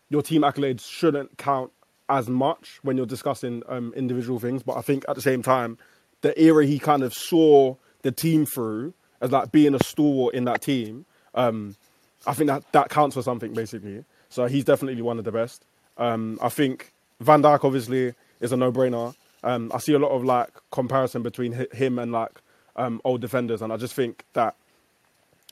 your 0.09 0.23
team 0.23 0.43
accolades 0.43 0.89
shouldn't 0.89 1.37
count 1.39 1.73
as 2.09 2.29
much 2.29 2.79
when 2.83 2.97
you're 2.97 3.07
discussing 3.07 3.63
um, 3.69 3.93
individual 3.97 4.39
things, 4.39 4.63
but 4.63 4.77
I 4.77 4.83
think 4.83 5.05
at 5.09 5.17
the 5.17 5.23
same 5.23 5.43
time, 5.43 5.77
the 6.21 6.41
era 6.41 6.65
he 6.65 6.79
kind 6.79 7.03
of 7.03 7.13
saw 7.13 7.75
the 8.03 8.13
team 8.13 8.47
through 8.47 8.95
as 9.21 9.33
like 9.33 9.51
being 9.51 9.75
a 9.75 9.83
stalwart 9.83 10.35
in 10.35 10.45
that 10.45 10.63
team, 10.63 11.05
um, 11.35 11.75
I 12.27 12.35
think 12.35 12.49
that 12.49 12.71
that 12.73 12.89
counts 12.91 13.15
for 13.15 13.23
something 13.23 13.53
basically. 13.53 14.05
So 14.37 14.45
he's 14.45 14.67
definitely 14.67 15.01
one 15.01 15.19
of 15.19 15.25
the 15.25 15.33
best. 15.33 15.65
Um, 15.97 16.39
I 16.43 16.51
think 16.51 16.93
Van 17.21 17.43
Dijk 17.43 17.65
obviously 17.65 18.13
is 18.43 18.53
a 18.53 18.57
no-brainer. 18.59 19.15
Um, 19.43 19.73
I 19.75 19.79
see 19.79 19.95
a 19.95 19.99
lot 19.99 20.11
of 20.11 20.25
like 20.25 20.51
comparison 20.71 21.23
between 21.23 21.53
hi- 21.53 21.69
him 21.73 21.99
and 21.99 22.13
like 22.13 22.43
um, 22.77 23.01
old 23.03 23.23
defenders, 23.23 23.63
and 23.63 23.73
I 23.73 23.79
just 23.79 23.95
think 23.95 24.27
that, 24.35 24.55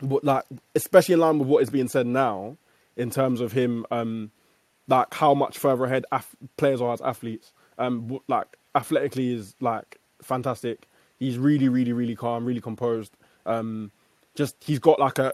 like 0.02 0.44
especially 0.74 1.14
in 1.14 1.20
line 1.20 1.38
with 1.38 1.48
what 1.48 1.62
is 1.62 1.70
being 1.70 1.88
said 1.88 2.06
now, 2.06 2.58
in 2.94 3.08
terms 3.08 3.40
of 3.40 3.52
him, 3.52 3.86
um, 3.90 4.30
like 4.86 5.14
how 5.14 5.32
much 5.32 5.56
further 5.56 5.86
ahead 5.86 6.04
af- 6.12 6.36
players 6.58 6.82
are 6.82 6.92
as 6.92 7.00
athletes. 7.00 7.52
Um, 7.78 8.20
like 8.28 8.54
athletically 8.74 9.32
is 9.32 9.54
like 9.60 9.98
fantastic. 10.20 10.86
He's 11.18 11.38
really, 11.38 11.70
really, 11.70 11.94
really 11.94 12.16
calm, 12.16 12.44
really 12.44 12.60
composed. 12.60 13.16
Um, 13.46 13.92
just 14.34 14.56
he's 14.62 14.78
got 14.78 15.00
like 15.00 15.18
a 15.18 15.32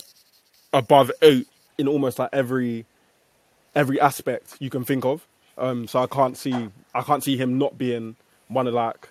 above 0.72 1.10
eight 1.20 1.48
in 1.78 1.88
almost 1.88 2.20
like 2.20 2.30
every 2.32 2.86
every 3.74 4.00
aspect 4.00 4.56
you 4.60 4.70
can 4.70 4.84
think 4.84 5.04
of. 5.04 5.26
Um, 5.58 5.86
so 5.86 6.02
I 6.02 6.06
can't 6.06 6.36
see 6.36 6.70
I 6.94 7.02
can't 7.02 7.22
see 7.22 7.36
him 7.36 7.58
not 7.58 7.76
being 7.76 8.16
one 8.48 8.66
of 8.66 8.74
like 8.74 9.08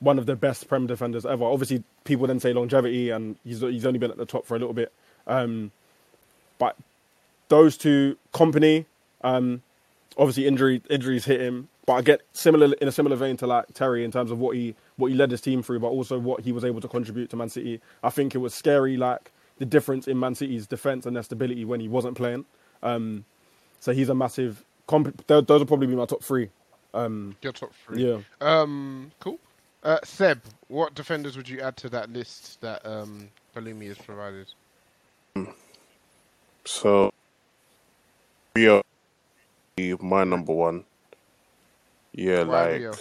one 0.00 0.18
of 0.18 0.26
the 0.26 0.36
best 0.36 0.68
Prem 0.68 0.86
defenders 0.86 1.24
ever. 1.24 1.44
Obviously, 1.44 1.82
people 2.04 2.26
then 2.26 2.40
say 2.40 2.52
longevity, 2.52 3.10
and 3.10 3.36
he's 3.44 3.60
he's 3.60 3.86
only 3.86 3.98
been 3.98 4.10
at 4.10 4.18
the 4.18 4.26
top 4.26 4.46
for 4.46 4.56
a 4.56 4.58
little 4.58 4.74
bit. 4.74 4.92
Um, 5.26 5.72
but 6.58 6.76
those 7.48 7.76
two, 7.76 8.16
Kompany, 8.32 8.86
um, 9.22 9.62
obviously 10.16 10.46
injury 10.46 10.82
injuries 10.90 11.24
hit 11.24 11.40
him. 11.40 11.68
But 11.86 11.94
I 11.94 12.02
get 12.02 12.22
similar 12.32 12.74
in 12.80 12.88
a 12.88 12.92
similar 12.92 13.16
vein 13.16 13.36
to 13.38 13.46
like 13.46 13.66
Terry 13.72 14.04
in 14.04 14.10
terms 14.10 14.30
of 14.30 14.38
what 14.38 14.56
he 14.56 14.74
what 14.96 15.10
he 15.10 15.16
led 15.16 15.30
his 15.30 15.40
team 15.40 15.62
through, 15.62 15.80
but 15.80 15.88
also 15.88 16.18
what 16.18 16.40
he 16.40 16.52
was 16.52 16.64
able 16.64 16.80
to 16.80 16.88
contribute 16.88 17.30
to 17.30 17.36
Man 17.36 17.48
City. 17.48 17.80
I 18.02 18.10
think 18.10 18.34
it 18.34 18.38
was 18.38 18.54
scary, 18.54 18.96
like 18.96 19.30
the 19.58 19.64
difference 19.66 20.08
in 20.08 20.18
Man 20.18 20.34
City's 20.34 20.66
defense 20.66 21.06
and 21.06 21.14
their 21.14 21.22
stability 21.22 21.64
when 21.64 21.80
he 21.80 21.88
wasn't 21.88 22.16
playing. 22.16 22.44
Um, 22.82 23.24
so 23.86 23.92
he's 23.92 24.08
a 24.08 24.14
massive. 24.16 24.64
Comp- 24.88 25.24
those 25.28 25.46
will 25.46 25.64
probably 25.64 25.86
be 25.86 25.94
my 25.94 26.06
top 26.06 26.20
three. 26.20 26.50
Um, 26.92 27.36
Your 27.40 27.52
top 27.52 27.70
three. 27.86 28.04
Yeah. 28.04 28.18
Um, 28.40 29.12
cool. 29.20 29.38
Uh, 29.84 29.98
Seb, 30.02 30.40
what 30.66 30.96
defenders 30.96 31.36
would 31.36 31.48
you 31.48 31.60
add 31.60 31.76
to 31.76 31.88
that 31.90 32.12
list 32.12 32.60
that 32.62 32.84
um, 32.84 33.28
Pelumi 33.54 33.86
has 33.86 33.98
provided? 33.98 34.48
So, 36.64 37.12
Rio, 38.56 38.82
my 40.00 40.24
number 40.24 40.52
one. 40.52 40.82
Yeah, 42.12 42.42
Why 42.42 42.64
like 42.64 42.80
Rio? 42.80 42.92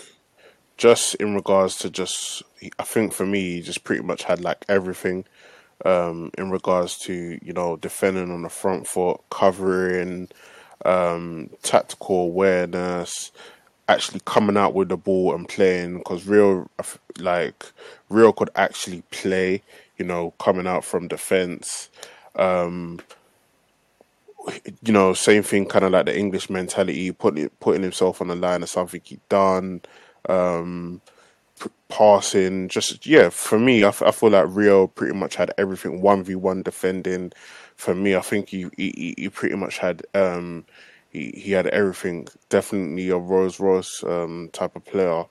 just 0.77 1.15
in 1.15 1.33
regards 1.33 1.77
to 1.77 1.89
just, 1.89 2.43
I 2.77 2.83
think 2.83 3.11
for 3.11 3.25
me, 3.25 3.55
he 3.55 3.61
just 3.61 3.83
pretty 3.83 4.03
much 4.03 4.21
had 4.21 4.39
like 4.41 4.63
everything. 4.69 5.25
Um, 5.83 6.31
in 6.37 6.51
regards 6.51 6.97
to 6.99 7.39
you 7.41 7.53
know 7.53 7.75
defending 7.75 8.31
on 8.31 8.43
the 8.43 8.49
front 8.49 8.85
foot, 8.87 9.19
covering, 9.31 10.29
um, 10.83 11.49
tactical 11.63 12.23
awareness, 12.23 13.31
actually 13.87 14.21
coming 14.25 14.57
out 14.57 14.73
with 14.73 14.89
the 14.89 14.97
ball 14.97 15.33
and 15.35 15.47
playing 15.47 15.99
because 15.99 16.25
real 16.25 16.69
like 17.19 17.71
real 18.09 18.33
could 18.33 18.49
actually 18.55 19.03
play 19.11 19.61
you 19.97 20.05
know 20.05 20.31
coming 20.39 20.67
out 20.67 20.83
from 20.83 21.07
defense. 21.07 21.89
Um 22.35 22.99
you 24.83 24.93
know 24.93 25.13
same 25.13 25.43
thing 25.43 25.65
kind 25.65 25.85
of 25.85 25.91
like 25.91 26.05
the 26.05 26.17
english 26.17 26.49
mentality 26.49 27.11
putting 27.11 27.49
putting 27.59 27.81
himself 27.81 28.21
on 28.21 28.27
the 28.27 28.35
line 28.35 28.61
of 28.63 28.69
something 28.69 29.01
he 29.03 29.19
done 29.29 29.81
um 30.29 31.01
p- 31.59 31.69
passing 31.89 32.67
just 32.67 33.05
yeah 33.05 33.29
for 33.29 33.57
me 33.59 33.83
I, 33.83 33.87
f- 33.87 34.01
I 34.03 34.11
feel 34.11 34.29
like 34.29 34.45
rio 34.49 34.87
pretty 34.87 35.15
much 35.15 35.35
had 35.35 35.51
everything 35.57 36.01
1v1 36.01 36.63
defending 36.63 37.31
for 37.75 37.93
me 37.95 38.15
i 38.15 38.21
think 38.21 38.49
he 38.49 38.67
he, 38.77 39.13
he 39.17 39.29
pretty 39.29 39.55
much 39.55 39.77
had 39.77 40.01
um 40.13 40.65
he, 41.15 41.31
he 41.35 41.51
had 41.53 41.67
everything. 41.67 42.27
Definitely 42.49 43.09
a 43.09 43.17
Rolls 43.17 43.59
Royce 43.59 44.03
um, 44.03 44.49
type 44.51 44.75
of 44.75 44.85
player. 44.85 45.23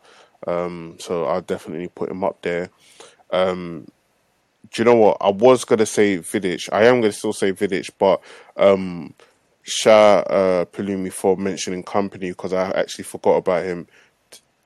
Um, 0.47 0.97
so 0.99 1.25
I'll 1.27 1.43
definitely 1.43 1.89
put 1.89 2.11
him 2.11 2.25
up 2.25 2.41
there. 2.43 2.71
Um, 3.31 3.87
do 4.71 4.81
you 4.81 4.85
know 4.85 4.97
what? 4.97 5.19
I 5.21 5.31
was 5.31 5.65
gonna 5.65 5.87
say 5.87 6.19
Vidic. 6.19 6.71
I 6.73 6.87
am 6.87 7.01
gonna 7.01 7.13
still 7.13 7.33
say 7.33 7.53
Vidic, 7.53 7.91
but 7.99 8.23
um, 8.57 9.15
Shah 9.63 10.21
uh, 10.21 10.65
for 11.11 11.37
mentioning 11.37 11.85
Kompany 11.85 12.31
because 12.31 12.53
I 12.53 12.71
actually 12.71 13.05
forgot 13.05 13.37
about 13.37 13.65
him. 13.65 13.87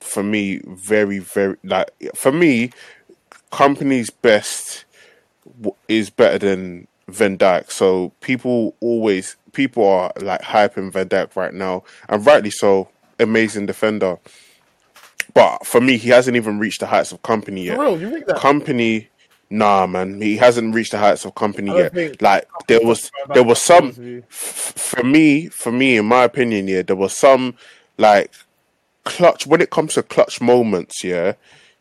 For 0.01 0.23
me, 0.23 0.61
very 0.67 1.19
very 1.19 1.57
like 1.65 1.91
for 2.15 2.31
me, 2.33 2.71
Kompany's 3.51 4.11
best 4.11 4.85
is 5.89 6.11
better 6.11 6.39
than 6.39 6.87
Van 7.09 7.37
Dijk. 7.39 7.71
So 7.71 8.13
people 8.21 8.77
always 8.81 9.37
people 9.53 9.87
are 9.89 10.13
like 10.21 10.43
hyping 10.43 10.93
Van 10.93 11.09
Dijk 11.09 11.35
right 11.37 11.55
now, 11.55 11.83
and 12.09 12.25
rightly 12.25 12.51
so. 12.51 12.89
Amazing 13.21 13.67
defender, 13.67 14.17
but 15.35 15.67
for 15.67 15.81
me, 15.81 15.97
he 15.97 16.09
hasn't 16.11 16.37
even 16.37 16.61
reached 16.61 16.79
the 16.79 16.87
heights 16.87 17.11
of 17.11 17.21
Kompany 17.23 17.65
yet. 17.65 17.77
For 17.77 17.83
real, 17.83 18.01
you 18.01 18.11
think 18.11 18.27
that? 18.27 18.37
Kompany, 18.37 19.09
nah, 19.51 19.87
man, 19.89 20.21
he 20.21 20.37
hasn't 20.37 20.73
reached 20.75 20.93
the 20.93 20.99
heights 20.99 21.25
of 21.25 21.35
Kompany 21.35 21.77
yet. 21.77 21.93
think- 21.95 22.23
Like 22.23 22.47
there 22.69 22.81
was, 22.81 23.11
there 23.35 23.43
was 23.43 23.61
some. 23.61 23.93
to 23.93 23.99
be 23.99 23.99
honest 23.99 23.99
with 23.99 24.09
you. 24.09 24.23
f- 24.31 24.73
For 24.77 25.03
me, 25.03 25.49
for 25.49 25.73
me, 25.73 25.97
in 25.97 26.07
my 26.07 26.23
opinion, 26.23 26.69
yeah, 26.69 26.83
there 26.83 26.95
was 26.95 27.17
some 27.17 27.57
like 27.97 28.31
clutch 29.05 29.45
when 29.47 29.61
it 29.61 29.71
comes 29.71 29.95
to 29.95 30.05
clutch 30.05 30.41
moments. 30.41 31.03
Yeah, 31.03 31.33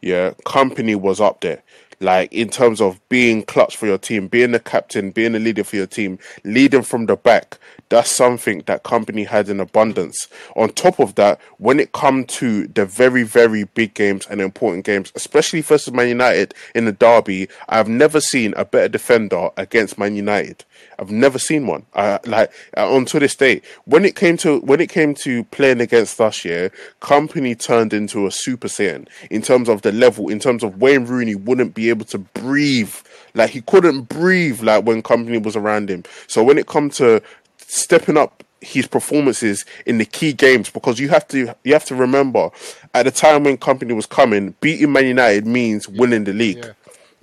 yeah, 0.01 0.31
Kompany 0.45 0.95
was 0.95 1.21
up 1.21 1.41
there. 1.41 1.61
Like 1.99 2.31
in 2.33 2.49
terms 2.49 2.81
of 2.81 2.99
being 3.09 3.43
clutch 3.43 3.77
for 3.77 3.87
your 3.87 3.97
team, 3.97 4.27
being 4.27 4.51
the 4.51 4.59
captain, 4.59 5.11
being 5.11 5.33
the 5.33 5.39
leader 5.39 5.63
for 5.63 5.77
your 5.77 5.87
team, 5.87 6.19
leading 6.43 6.83
from 6.83 7.07
the 7.07 7.17
back. 7.17 7.57
That's 7.89 8.11
something 8.11 8.63
that 8.65 8.83
Kompany 8.83 9.25
had 9.25 9.47
in 9.47 9.59
abundance. 9.59 10.27
On 10.55 10.69
top 10.69 10.99
of 10.99 11.15
that, 11.15 11.39
when 11.57 11.79
it 11.79 11.93
come 11.93 12.25
to 12.25 12.67
the 12.67 12.85
very, 12.85 13.23
very 13.23 13.63
big 13.63 13.93
games 13.93 14.27
and 14.29 14.41
important 14.41 14.85
games, 14.85 15.11
especially 15.15 15.61
versus 15.61 15.93
Man 15.93 16.09
United 16.09 16.53
in 16.75 16.85
the 16.85 16.91
derby, 16.91 17.47
I've 17.69 17.87
never 17.87 18.19
seen 18.19 18.53
a 18.57 18.65
better 18.65 18.89
defender 18.89 19.49
against 19.55 19.97
Man 19.97 20.15
United. 20.15 20.65
I've 20.99 21.11
never 21.11 21.39
seen 21.39 21.67
one. 21.67 21.85
I 21.93 22.19
like 22.25 22.51
uh, 22.75 22.89
until 22.91 23.19
this 23.19 23.35
day. 23.35 23.61
When 23.85 24.03
it 24.03 24.15
came 24.15 24.35
to 24.37 24.59
when 24.61 24.81
it 24.81 24.89
came 24.89 25.13
to 25.15 25.43
playing 25.45 25.79
against 25.79 26.19
us, 26.19 26.43
yeah, 26.43 26.69
Kompany 27.01 27.57
turned 27.57 27.93
into 27.93 28.27
a 28.27 28.31
super 28.31 28.67
saiyan 28.67 29.07
in 29.29 29.41
terms 29.41 29.69
of 29.69 29.81
the 29.83 29.91
level. 29.91 30.29
In 30.29 30.39
terms 30.39 30.63
of 30.63 30.81
Wayne 30.81 31.05
Rooney 31.05 31.35
wouldn't 31.35 31.73
be 31.73 31.89
able 31.89 32.05
to 32.05 32.17
breathe, 32.17 32.93
like 33.33 33.51
he 33.51 33.61
couldn't 33.61 34.03
breathe, 34.03 34.61
like 34.61 34.85
when 34.85 35.01
Kompany 35.01 35.41
was 35.41 35.55
around 35.55 35.89
him. 35.89 36.03
So 36.27 36.43
when 36.43 36.57
it 36.57 36.67
come 36.67 36.89
to 36.91 37.21
stepping 37.67 38.17
up 38.17 38.43
his 38.59 38.87
performances 38.87 39.65
in 39.85 39.99
the 39.99 40.05
key 40.05 40.33
games 40.33 40.69
because 40.69 40.99
you 40.99 41.09
have 41.09 41.27
to 41.27 41.55
you 41.63 41.73
have 41.73 41.85
to 41.85 41.93
remember 41.93 42.49
at 42.95 43.03
the 43.03 43.11
time 43.11 43.43
when 43.43 43.55
Kompany 43.55 43.95
was 43.95 44.07
coming 44.07 44.55
beating 44.61 44.91
man 44.91 45.05
united 45.05 45.45
means 45.45 45.87
winning 45.87 46.23
the 46.23 46.33
league 46.33 46.65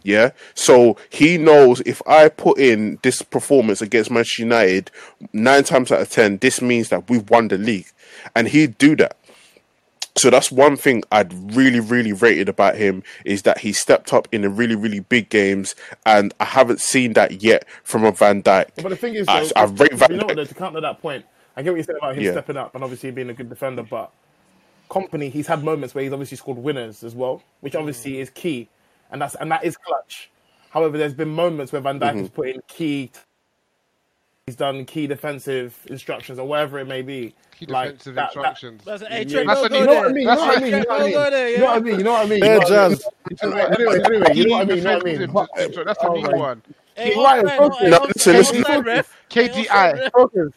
yeah. 0.05 0.31
So 0.55 0.97
he 1.09 1.39
knows 1.39 1.83
if 1.85 2.01
I 2.07 2.29
put 2.29 2.59
in 2.59 2.99
this 3.03 3.23
performance 3.23 3.83
against 3.83 4.11
Manchester 4.11 4.43
United, 4.43 4.91
nine 5.33 5.65
times 5.65 5.91
out 5.91 6.03
of 6.03 6.11
ten, 6.11 6.37
this 6.37 6.63
means 6.63 6.91
that 6.91 7.09
we've 7.09 7.29
won 7.29 7.49
the 7.49 7.59
league. 7.59 7.87
And 8.37 8.47
he'd 8.47 8.79
do 8.79 8.95
that. 8.97 9.17
So 10.17 10.31
that's 10.31 10.53
one 10.53 10.77
thing 10.77 11.03
I'd 11.11 11.33
really, 11.57 11.81
really 11.81 12.12
rated 12.12 12.49
about 12.49 12.77
him 12.77 13.03
is 13.25 13.43
that 13.43 13.59
he 13.59 13.73
stepped 13.73 14.12
up 14.12 14.29
in 14.31 14.43
the 14.43 14.49
really, 14.49 14.77
really 14.77 15.01
big 15.01 15.29
games, 15.29 15.75
and 16.07 16.33
I 16.39 16.45
haven't 16.45 16.81
seen 16.81 17.15
that 17.15 17.43
yet 17.43 17.65
from 17.83 18.05
a 18.05 18.12
Van 18.12 18.43
Dijk. 18.43 18.69
But 18.77 18.91
the 18.91 18.97
thing 18.97 19.15
is, 19.15 19.27
I, 19.29 19.41
though, 19.41 19.51
I 19.57 19.65
rate 19.65 19.95
Van 19.95 20.11
you 20.12 20.17
know 20.19 20.27
what, 20.27 20.37
though, 20.37 20.45
to 20.45 20.55
counter 20.55 20.81
that 20.81 21.01
point, 21.03 21.25
I 21.57 21.62
get 21.62 21.71
what 21.71 21.79
you 21.79 21.83
said 21.83 21.97
about 21.97 22.17
him 22.17 22.23
Yeah. 22.23 22.31
stepping 22.31 22.57
up 22.57 22.75
and 22.77 22.85
obviously 22.85 23.11
being 23.11 23.31
a 23.31 23.35
good 23.35 23.49
defender, 23.49 23.83
but 23.83 24.12
Kompany, 24.89 25.33
he's 25.33 25.49
had 25.49 25.65
moments 25.65 25.95
where 25.97 26.05
he's 26.05 26.12
obviously 26.12 26.37
scored 26.37 26.59
winners 26.59 27.03
as 27.03 27.15
well, 27.15 27.43
which 27.61 27.75
obviously 27.75 28.21
is 28.21 28.31
key, 28.31 28.69
and 29.11 29.21
that's 29.21 29.35
and 29.35 29.51
that 29.51 29.65
is 29.65 29.77
clutch. 29.77 30.31
However, 30.71 30.97
there's 30.97 31.15
been 31.15 31.29
moments 31.31 31.73
where 31.73 31.81
Van 31.81 31.99
Dijk 31.99 32.12
Mhm. 32.12 32.19
has 32.19 32.29
put 32.29 32.49
in 32.49 32.61
key, 32.69 33.11
he's 34.47 34.57
done 34.57 34.85
key 34.85 35.07
defensive 35.07 35.75
instructions 35.87 36.39
or 36.39 36.47
whatever 36.47 36.79
it 36.79 36.87
may 36.87 37.01
be. 37.01 37.35
Key 37.59 37.65
like 37.67 37.93
defensive 37.93 38.15
that- 38.17 38.21
that- 38.35 38.37
instructions. 38.37 38.85
That's 38.85 39.03
a- 39.03 39.05
Yeah, 39.07 39.11
hey, 39.11 39.25
Trent, 39.25 39.47
that's 39.49 39.61
a- 39.61 39.79
you 39.79 39.87
know 39.87 39.95
what 39.95 40.05
I 40.05 40.09
mean. 40.09 40.17
You 40.17 40.25
know 40.25 40.31
That's 40.37 40.41
what 40.43 40.57
I 40.57 40.61
mean. 40.61 40.73
You 40.75 40.81
know 40.81 40.85
what 40.89 41.01
I 41.01 41.01
mean. 41.01 41.09
You 41.11 41.15
know 41.15 41.65
what 41.65 41.73
I 41.73 41.75
yeah. 41.77 41.81
mean. 41.81 41.99
You 41.99 42.05
know 42.05 42.13
what 42.13 42.21
I 42.21 42.29
mean. 42.29 42.41
Fair 42.41 42.53
You 42.55 42.59
know 42.61 42.65
what 42.65 42.73
I 42.73 42.89
mean? 42.89 42.99
jazz. 42.99 43.09
Anyway, 43.43 43.61
anyway, 43.63 44.01
anyway, 44.05 44.35
you 44.35 44.45
know 44.49 44.57
what 44.57 44.61
I 44.61 44.65
mean. 44.67 44.77
You 44.77 44.85
know 44.85 45.33
what 45.33 45.51
I 45.57 45.67
mean. 45.67 45.85
That's 45.85 45.99
the 45.99 46.09
Oh 46.09 46.15
new 46.15 46.37
one. 46.39 46.63
Hey, 46.97 47.13
You're 47.15 47.25
right, 47.25 47.45
offside, 47.45 47.59
focus. 47.59 47.79
hey, 47.81 47.91
No, 47.91 47.99
listen, 48.05 48.33
listen. 48.37 48.57
offside, 48.61 48.87
ref. 48.87 49.17
Hey, 49.31 49.49
offside, 49.49 50.13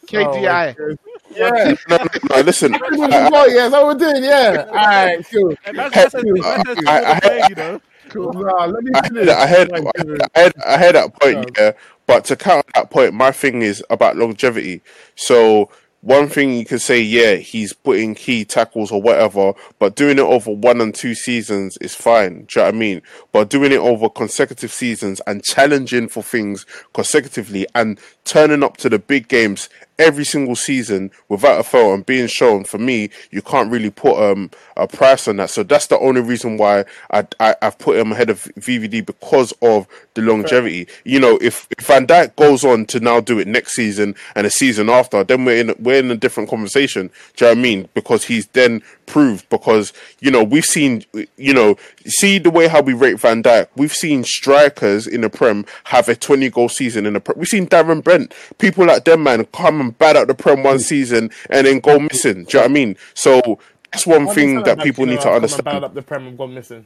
KDI. 0.08 0.76
KDI. 0.76 0.98
Yeah. 1.36 1.76
No, 1.90 1.98
no, 1.98 2.06
no, 2.36 2.42
listen. 2.42 2.72
Good 2.74 2.94
as 3.14 3.32
well, 3.32 3.50
yeah, 3.52 3.70
that's 3.70 3.72
what 3.72 3.86
we're 3.86 3.94
doing, 4.12 4.24
yeah. 4.24 4.66
All 4.68 4.74
right, 4.76 5.26
cool. 5.32 5.50
Hey, 5.64 5.72
that's- 5.74 5.94
that's 5.94 6.14
a- 6.16 6.22
Cool. 6.24 6.42
that's 6.42 6.82
a 6.82 6.90
I- 6.90 7.12
I- 7.16 7.20
play, 7.20 7.42
you 7.50 7.56
know. 7.56 7.82
Cool. 8.18 8.34
Nah, 8.34 8.65
let 8.65 8.84
me 8.84 8.91
I 8.93 9.01
finish. 9.07 9.28
had, 9.28 9.30
I 9.30 9.45
had, 9.47 9.70
Like, 9.70 9.86
dude. 9.95 10.22
I 10.36 10.39
had, 10.39 10.53
I 10.65 10.78
had 10.78 10.95
that 10.95 11.20
point, 11.20 11.51
yeah. 11.57 11.72
But 12.05 12.26
to 12.26 12.36
counter 12.36 12.70
that 12.76 12.89
point, 12.89 13.13
my 13.13 13.32
thing 13.32 13.61
is 13.61 13.84
about 13.89 14.15
longevity. 14.18 14.82
So 15.15 15.70
one 16.01 16.30
thing 16.30 16.53
you 16.53 16.63
can 16.65 16.80
say, 16.80 17.01
yeah, 17.01 17.36
he's 17.36 17.74
putting 17.74 18.15
key 18.15 18.45
tackles 18.45 18.91
or 18.91 19.01
whatever, 19.01 19.53
but 19.80 19.95
doing 19.95 20.18
it 20.18 20.22
over 20.22 20.51
one 20.51 20.80
and 20.80 20.95
two 20.95 21.15
seasons 21.15 21.78
is 21.78 21.95
fine. 21.95 22.45
Do 22.45 22.59
you 22.59 22.61
know 22.61 22.65
what 22.68 22.76
I 22.76 22.78
mean? 22.78 23.01
But 23.32 23.49
doing 23.49 23.72
it 23.72 23.80
over 23.80 24.07
consecutive 24.09 24.72
seasons 24.72 25.22
and 25.28 25.43
challenging 25.43 26.07
for 26.07 26.24
things 26.24 26.65
consecutively 26.93 27.68
and 27.76 27.99
turning 28.24 28.63
up 28.63 28.78
to 28.78 28.89
the 28.89 28.99
big 28.99 29.28
games 29.28 29.68
every 30.00 30.26
single 30.26 30.56
season 30.56 31.12
without 31.30 31.60
a 31.60 31.64
fail 31.64 31.93
and 31.93 32.06
being 32.06 32.28
shown 32.28 32.64
for 32.64 32.78
me 32.78 33.10
you 33.32 33.41
can't 33.41 33.72
really 33.72 33.89
put 33.89 34.18
um 34.18 34.50
a 34.78 34.88
price 34.88 35.28
on 35.28 35.38
that. 35.38 35.50
So 35.50 35.64
that's 35.64 35.88
the 35.88 36.00
only 36.00 36.22
reason 36.22 36.58
why 36.58 36.86
I, 37.12 37.28
I 37.39 37.56
I've 37.62 37.80
put 37.80 37.98
him 37.98 38.12
ahead 38.12 38.30
of 38.30 38.43
VVD 38.60 39.06
because 39.06 39.54
of 39.62 39.88
the 40.14 40.22
longevity. 40.22 40.88
You 41.04 41.20
know 41.20 41.38
if, 41.41 41.68
if 41.78 41.86
Van 41.86 42.08
Dijk 42.08 42.36
goes 42.36 42.64
on 42.64 42.86
to 42.88 43.00
now 43.00 43.20
do 43.20 43.39
it 43.39 43.48
next 43.48 43.74
season 43.74 44.16
and 44.36 44.45
the 44.45 44.52
season 44.52 44.89
after 44.89 45.24
then 45.24 45.45
we're 45.45 45.58
in 45.58 45.76
we're 45.80 46.00
in 46.00 46.12
a 46.12 46.16
different 46.16 46.50
conversation. 46.50 47.10
Do 47.36 47.45
you 47.45 47.52
know 47.52 47.54
what 47.54 47.60
I 47.60 47.62
mean? 47.62 47.89
Because 47.93 48.26
he's 48.26 48.48
then 48.48 48.82
proved 49.06 49.48
because 49.50 49.93
you 50.20 50.30
know 50.30 50.43
we've 50.43 50.66
seen 50.66 51.04
you 51.38 51.54
know 51.54 51.76
see 52.06 52.38
the 52.38 52.52
way 52.52 52.68
how 52.68 52.82
we 52.82 52.93
rate 52.93 53.20
Van 53.20 53.41
Dijk. 53.41 53.68
We've 53.76 53.93
seen 53.93 54.24
strikers 54.24 55.08
in 55.08 55.22
the 55.22 55.30
Prem 55.30 55.66
have 55.86 56.10
a 56.10 56.16
20 56.16 56.50
goal 56.50 56.70
season 56.70 57.06
in 57.06 57.14
the 57.14 57.20
Prem 57.20 57.38
we've 57.38 57.48
seen 57.48 57.68
Darren 57.68 58.04
Bent. 58.04 58.34
People 58.58 58.86
like 58.86 59.06
them 59.06 59.24
man 59.24 59.45
come 59.45 59.87
and 59.88 59.98
bad 59.98 60.18
out 60.18 60.28
the 60.28 60.36
Prem 60.36 60.64
one 60.64 60.80
season 60.80 61.30
and 61.50 61.68
then 61.68 61.80
go 61.80 62.00
missing 62.00 62.44
do 62.46 62.58
you 62.58 62.60
know 62.60 62.60
what 62.62 62.66
I 62.66 62.74
mean 62.74 62.96
so 63.14 63.60
that's 63.92 64.06
one 64.08 64.28
How 64.28 64.34
thing 64.34 64.56
centre 64.56 64.76
that 64.76 64.80
people 64.84 65.06
need 65.06 65.22
to 65.22 65.30
have 65.30 65.42
come 65.42 65.44
and 65.44 65.44
understand 65.44 65.66
bad 65.66 65.84
up 65.84 65.94
the 65.94 66.02
Prem 66.02 66.28
and 66.28 66.38
gone 66.38 66.54
missing. 66.54 66.86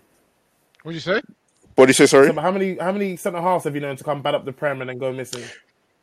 What 0.83 0.91
did 0.93 0.95
you 0.95 1.01
say? 1.13 1.21
what 1.75 1.85
do 1.85 1.89
you 1.89 1.93
say 1.93 2.05
sorry 2.05 2.27
So, 2.27 2.39
how 2.39 2.51
many 2.51 2.77
how 2.77 2.91
many 2.91 3.15
centre 3.17 3.41
halves 3.41 3.63
have 3.65 3.75
you 3.75 3.81
known 3.81 3.95
to 3.95 4.03
come 4.03 4.21
bad 4.21 4.35
up 4.35 4.45
the 4.45 4.53
Prem 4.53 4.81
and 4.81 4.89
then 4.89 4.97
go 4.97 5.11
missing? 5.11 5.43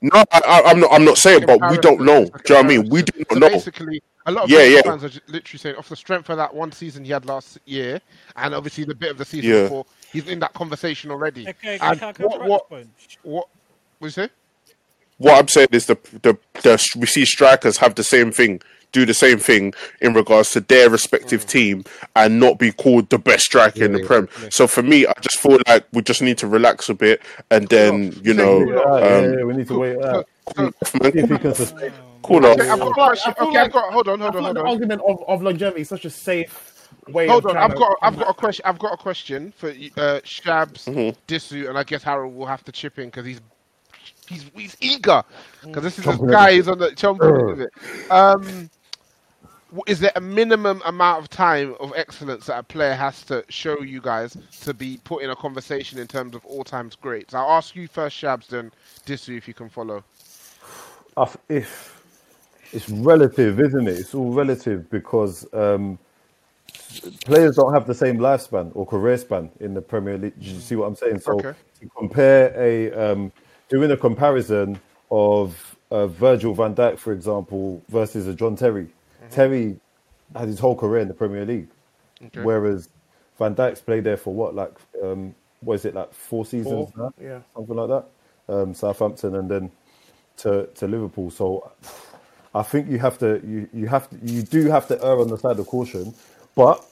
no 0.02 0.10
I, 0.32 0.40
I, 0.46 0.62
I'm 0.70 0.80
not 0.80 0.92
I'm 0.92 1.04
not 1.04 1.18
saying 1.18 1.46
but 1.46 1.60
we 1.70 1.78
don't 1.78 2.00
know 2.02 2.24
do 2.24 2.54
you 2.54 2.54
know 2.54 2.56
what 2.56 2.64
I 2.64 2.68
mean 2.68 2.88
we 2.88 3.02
do 3.02 3.24
So 3.30 3.38
not 3.38 3.40
know 3.40 3.48
basically, 3.50 4.02
a 4.26 4.32
lot 4.32 4.44
of 4.44 4.50
Yeah, 4.50 4.62
yeah. 4.64 4.82
fans 4.82 5.04
are 5.04 5.10
literally 5.28 5.58
saying, 5.58 5.76
off 5.76 5.88
the 5.88 5.96
strength 5.96 6.28
of 6.30 6.36
that 6.36 6.54
one 6.54 6.70
season 6.72 7.04
he 7.04 7.10
had 7.12 7.24
last 7.24 7.58
year, 7.64 8.00
and 8.36 8.54
obviously 8.54 8.84
the 8.84 8.94
bit 8.94 9.10
of 9.10 9.18
the 9.18 9.24
season 9.24 9.50
Yeah. 9.50 9.62
before, 9.62 9.86
he's 10.12 10.28
in 10.28 10.38
that 10.40 10.52
conversation 10.54 11.10
already. 11.10 11.48
Okay, 11.48 11.78
And 11.80 11.98
can 11.98 12.08
I 12.08 12.12
counteract 12.12 12.38
what, 12.38 12.44
what, 12.44 12.68
this 12.70 12.78
point? 12.78 12.90
what? 13.22 13.48
What 13.98 14.06
you 14.06 14.10
say? 14.10 14.28
What 15.18 15.38
I'm 15.38 15.48
saying 15.48 15.68
is 15.72 15.86
the 15.86 15.96
the, 16.22 16.36
the 16.62 16.84
we 16.96 17.06
see 17.06 17.24
strikers 17.24 17.76
have 17.78 17.94
the 17.96 18.04
same 18.04 18.30
thing, 18.32 18.60
do 18.92 19.04
the 19.04 19.14
same 19.14 19.38
thing 19.38 19.74
in 20.00 20.14
regards 20.14 20.50
to 20.52 20.60
their 20.60 20.88
respective 20.90 21.44
Mm. 21.44 21.48
team, 21.48 21.84
and 22.16 22.40
not 22.40 22.58
be 22.58 22.72
called 22.72 23.10
the 23.10 23.18
best 23.18 23.44
striker 23.44 23.84
in 23.84 23.92
the 23.92 24.02
Prem. 24.04 24.28
So 24.50 24.66
for 24.66 24.82
me, 24.82 25.06
I 25.06 25.12
just 25.20 25.38
feel 25.40 25.58
like 25.66 25.86
we 25.92 26.02
just 26.02 26.22
need 26.22 26.38
to 26.38 26.46
relax 26.46 26.88
a 26.88 26.94
bit, 26.94 27.20
and 27.50 27.68
then 27.68 28.12
you 28.22 28.32
know, 28.34 28.60
Yeah, 28.60 28.80
um, 28.82 29.24
yeah, 29.24 29.36
yeah, 29.38 29.44
we 29.44 29.54
need 29.54 29.68
to 29.68 29.78
wait 29.78 29.96
it 29.96 30.04
out. 30.04 30.26
man, 30.56 30.72
See 30.94 31.18
if 31.18 31.28
he 31.30 31.38
can 31.38 31.54
sustain. 31.54 31.92
cool 32.22 32.46
off. 32.46 32.58
Okay, 32.58 32.68
I've 32.68 32.78
got 32.78 32.90
a 32.90 32.94
question. 32.94 33.32
I 33.36 33.38
feel 33.40 33.48
Okay, 33.48 33.58
I've 33.58 33.72
got. 33.72 33.92
Hold 33.92 34.08
on, 34.08 34.22
I 34.22 34.24
hold 34.24 34.36
on, 34.36 34.42
like 34.42 34.44
hold 34.44 34.56
the 34.56 34.60
on. 34.62 34.68
argument 34.68 35.02
of, 35.06 35.22
of 35.28 35.42
longevity 35.42 35.80
is 35.82 35.88
such 35.88 36.04
a 36.04 36.10
safe 36.10 36.88
way 37.08 37.26
Hold 37.26 37.44
of 37.46 37.50
on, 37.50 37.56
I've 37.56 37.74
got, 37.76 37.96
I've 38.02 38.16
got 38.18 38.28
a 38.30 38.34
question. 38.34 38.62
I've 38.66 38.78
got 38.78 38.92
a 38.92 38.96
question 38.96 39.52
for 39.56 39.68
uh, 39.70 40.20
Shabs, 40.24 40.84
Mm-hmm. 40.84 41.18
Disu, 41.26 41.68
and 41.68 41.76
I 41.76 41.82
guess 41.82 42.02
Harold 42.02 42.34
will 42.34 42.46
have 42.46 42.62
to 42.64 42.72
chip 42.72 42.98
in 42.98 43.06
because 43.06 43.26
he's 43.26 43.40
he's 44.28 44.44
he's 44.54 44.76
eager 44.80 45.22
because 45.62 45.82
this 45.82 45.98
is 45.98 46.04
this 46.06 46.20
guy 46.30 46.50
is 46.50 46.68
on 46.68 46.78
the 46.78 46.90
chomping 46.90 47.36
it. 47.60 47.70
Um, 48.10 48.70
is 49.86 50.00
there 50.00 50.12
a 50.16 50.20
minimum 50.20 50.82
amount 50.86 51.22
of 51.22 51.28
time 51.28 51.74
of 51.80 51.92
excellence 51.94 52.46
that 52.46 52.58
a 52.58 52.62
player 52.62 52.94
has 52.94 53.22
to 53.24 53.44
show 53.50 53.82
you 53.82 54.00
guys 54.00 54.36
to 54.62 54.72
be 54.72 54.98
put 55.04 55.22
in 55.22 55.30
a 55.30 55.36
conversation 55.36 55.98
in 55.98 56.06
terms 56.06 56.34
of 56.34 56.44
all 56.46 56.64
times 56.64 56.96
greats? 56.96 57.34
I'll 57.34 57.50
ask 57.50 57.76
you 57.76 57.86
first, 57.86 58.16
Shabs, 58.16 58.46
then 58.48 58.72
Disu, 59.06 59.36
if 59.36 59.46
you 59.46 59.54
can 59.54 59.68
follow. 59.68 60.02
If 61.48 62.02
it's 62.72 62.88
relative, 62.88 63.60
isn't 63.60 63.88
it? 63.88 63.98
It's 63.98 64.14
all 64.14 64.32
relative 64.32 64.88
because 64.90 65.46
um, 65.52 65.98
players 67.24 67.56
don't 67.56 67.74
have 67.74 67.86
the 67.86 67.94
same 67.94 68.18
lifespan 68.18 68.70
or 68.74 68.86
career 68.86 69.18
span 69.18 69.50
in 69.60 69.74
the 69.74 69.82
Premier 69.82 70.16
League. 70.18 70.38
Do 70.40 70.50
you 70.50 70.60
see 70.60 70.76
what 70.76 70.86
I'm 70.86 70.96
saying? 70.96 71.20
So 71.20 71.40
Okay. 71.40 71.52
to 71.80 71.88
compare 71.98 72.54
a 72.56 72.92
um, 72.92 73.32
doing 73.68 73.90
a 73.90 73.96
comparison 73.96 74.80
of 75.10 75.76
uh, 75.90 76.06
Virgil 76.06 76.54
van 76.54 76.74
Dijk, 76.74 76.98
for 76.98 77.12
example, 77.12 77.82
versus 77.88 78.26
a 78.26 78.34
John 78.34 78.56
Terry. 78.56 78.88
Terry 79.30 79.78
had 80.34 80.48
his 80.48 80.58
whole 80.58 80.76
career 80.76 81.00
in 81.02 81.08
the 81.08 81.14
Premier 81.14 81.44
League, 81.46 81.68
Okay. 82.26 82.42
whereas 82.42 82.88
Van 83.38 83.54
Dijk's 83.54 83.80
played 83.80 84.04
there 84.04 84.16
for 84.16 84.34
what, 84.34 84.54
like, 84.54 84.74
um, 85.02 85.34
what 85.60 85.74
is 85.74 85.84
it, 85.84 85.94
like 85.94 86.12
four 86.12 86.44
seasons 86.44 86.90
Four, 86.90 86.92
now? 86.96 87.12
yeah. 87.22 87.40
something 87.54 87.76
like 87.76 87.88
that. 87.88 88.06
Um, 88.52 88.74
Southampton 88.74 89.36
and 89.36 89.50
then 89.50 89.70
to 90.38 90.66
to 90.76 90.86
Liverpool. 90.86 91.30
So 91.30 91.70
I 92.54 92.62
think 92.62 92.88
you 92.90 92.98
have 92.98 93.18
to 93.18 93.40
you 93.46 93.68
you 93.74 93.86
have 93.88 94.08
to 94.10 94.16
you 94.22 94.42
do 94.42 94.66
have 94.70 94.88
to 94.88 95.04
err 95.04 95.18
on 95.20 95.28
the 95.28 95.36
side 95.36 95.58
of 95.58 95.66
caution, 95.66 96.14
but 96.54 96.82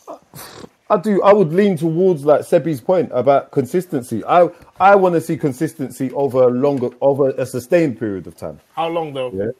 I 0.88 0.98
do 0.98 1.22
I 1.22 1.32
would 1.32 1.52
lean 1.52 1.76
towards 1.76 2.24
like 2.24 2.42
Sebi's 2.42 2.80
point 2.80 3.10
about 3.12 3.50
consistency. 3.50 4.24
I 4.24 4.48
I 4.78 4.94
want 4.94 5.14
to 5.14 5.20
see 5.20 5.36
consistency 5.36 6.12
over 6.12 6.44
a 6.44 6.48
longer 6.48 6.90
over 7.00 7.30
a 7.30 7.46
sustained 7.46 7.98
period 7.98 8.26
of 8.26 8.36
time. 8.36 8.60
How 8.74 8.88
long 8.88 9.12
though? 9.12 9.32
Yeah. 9.32 9.50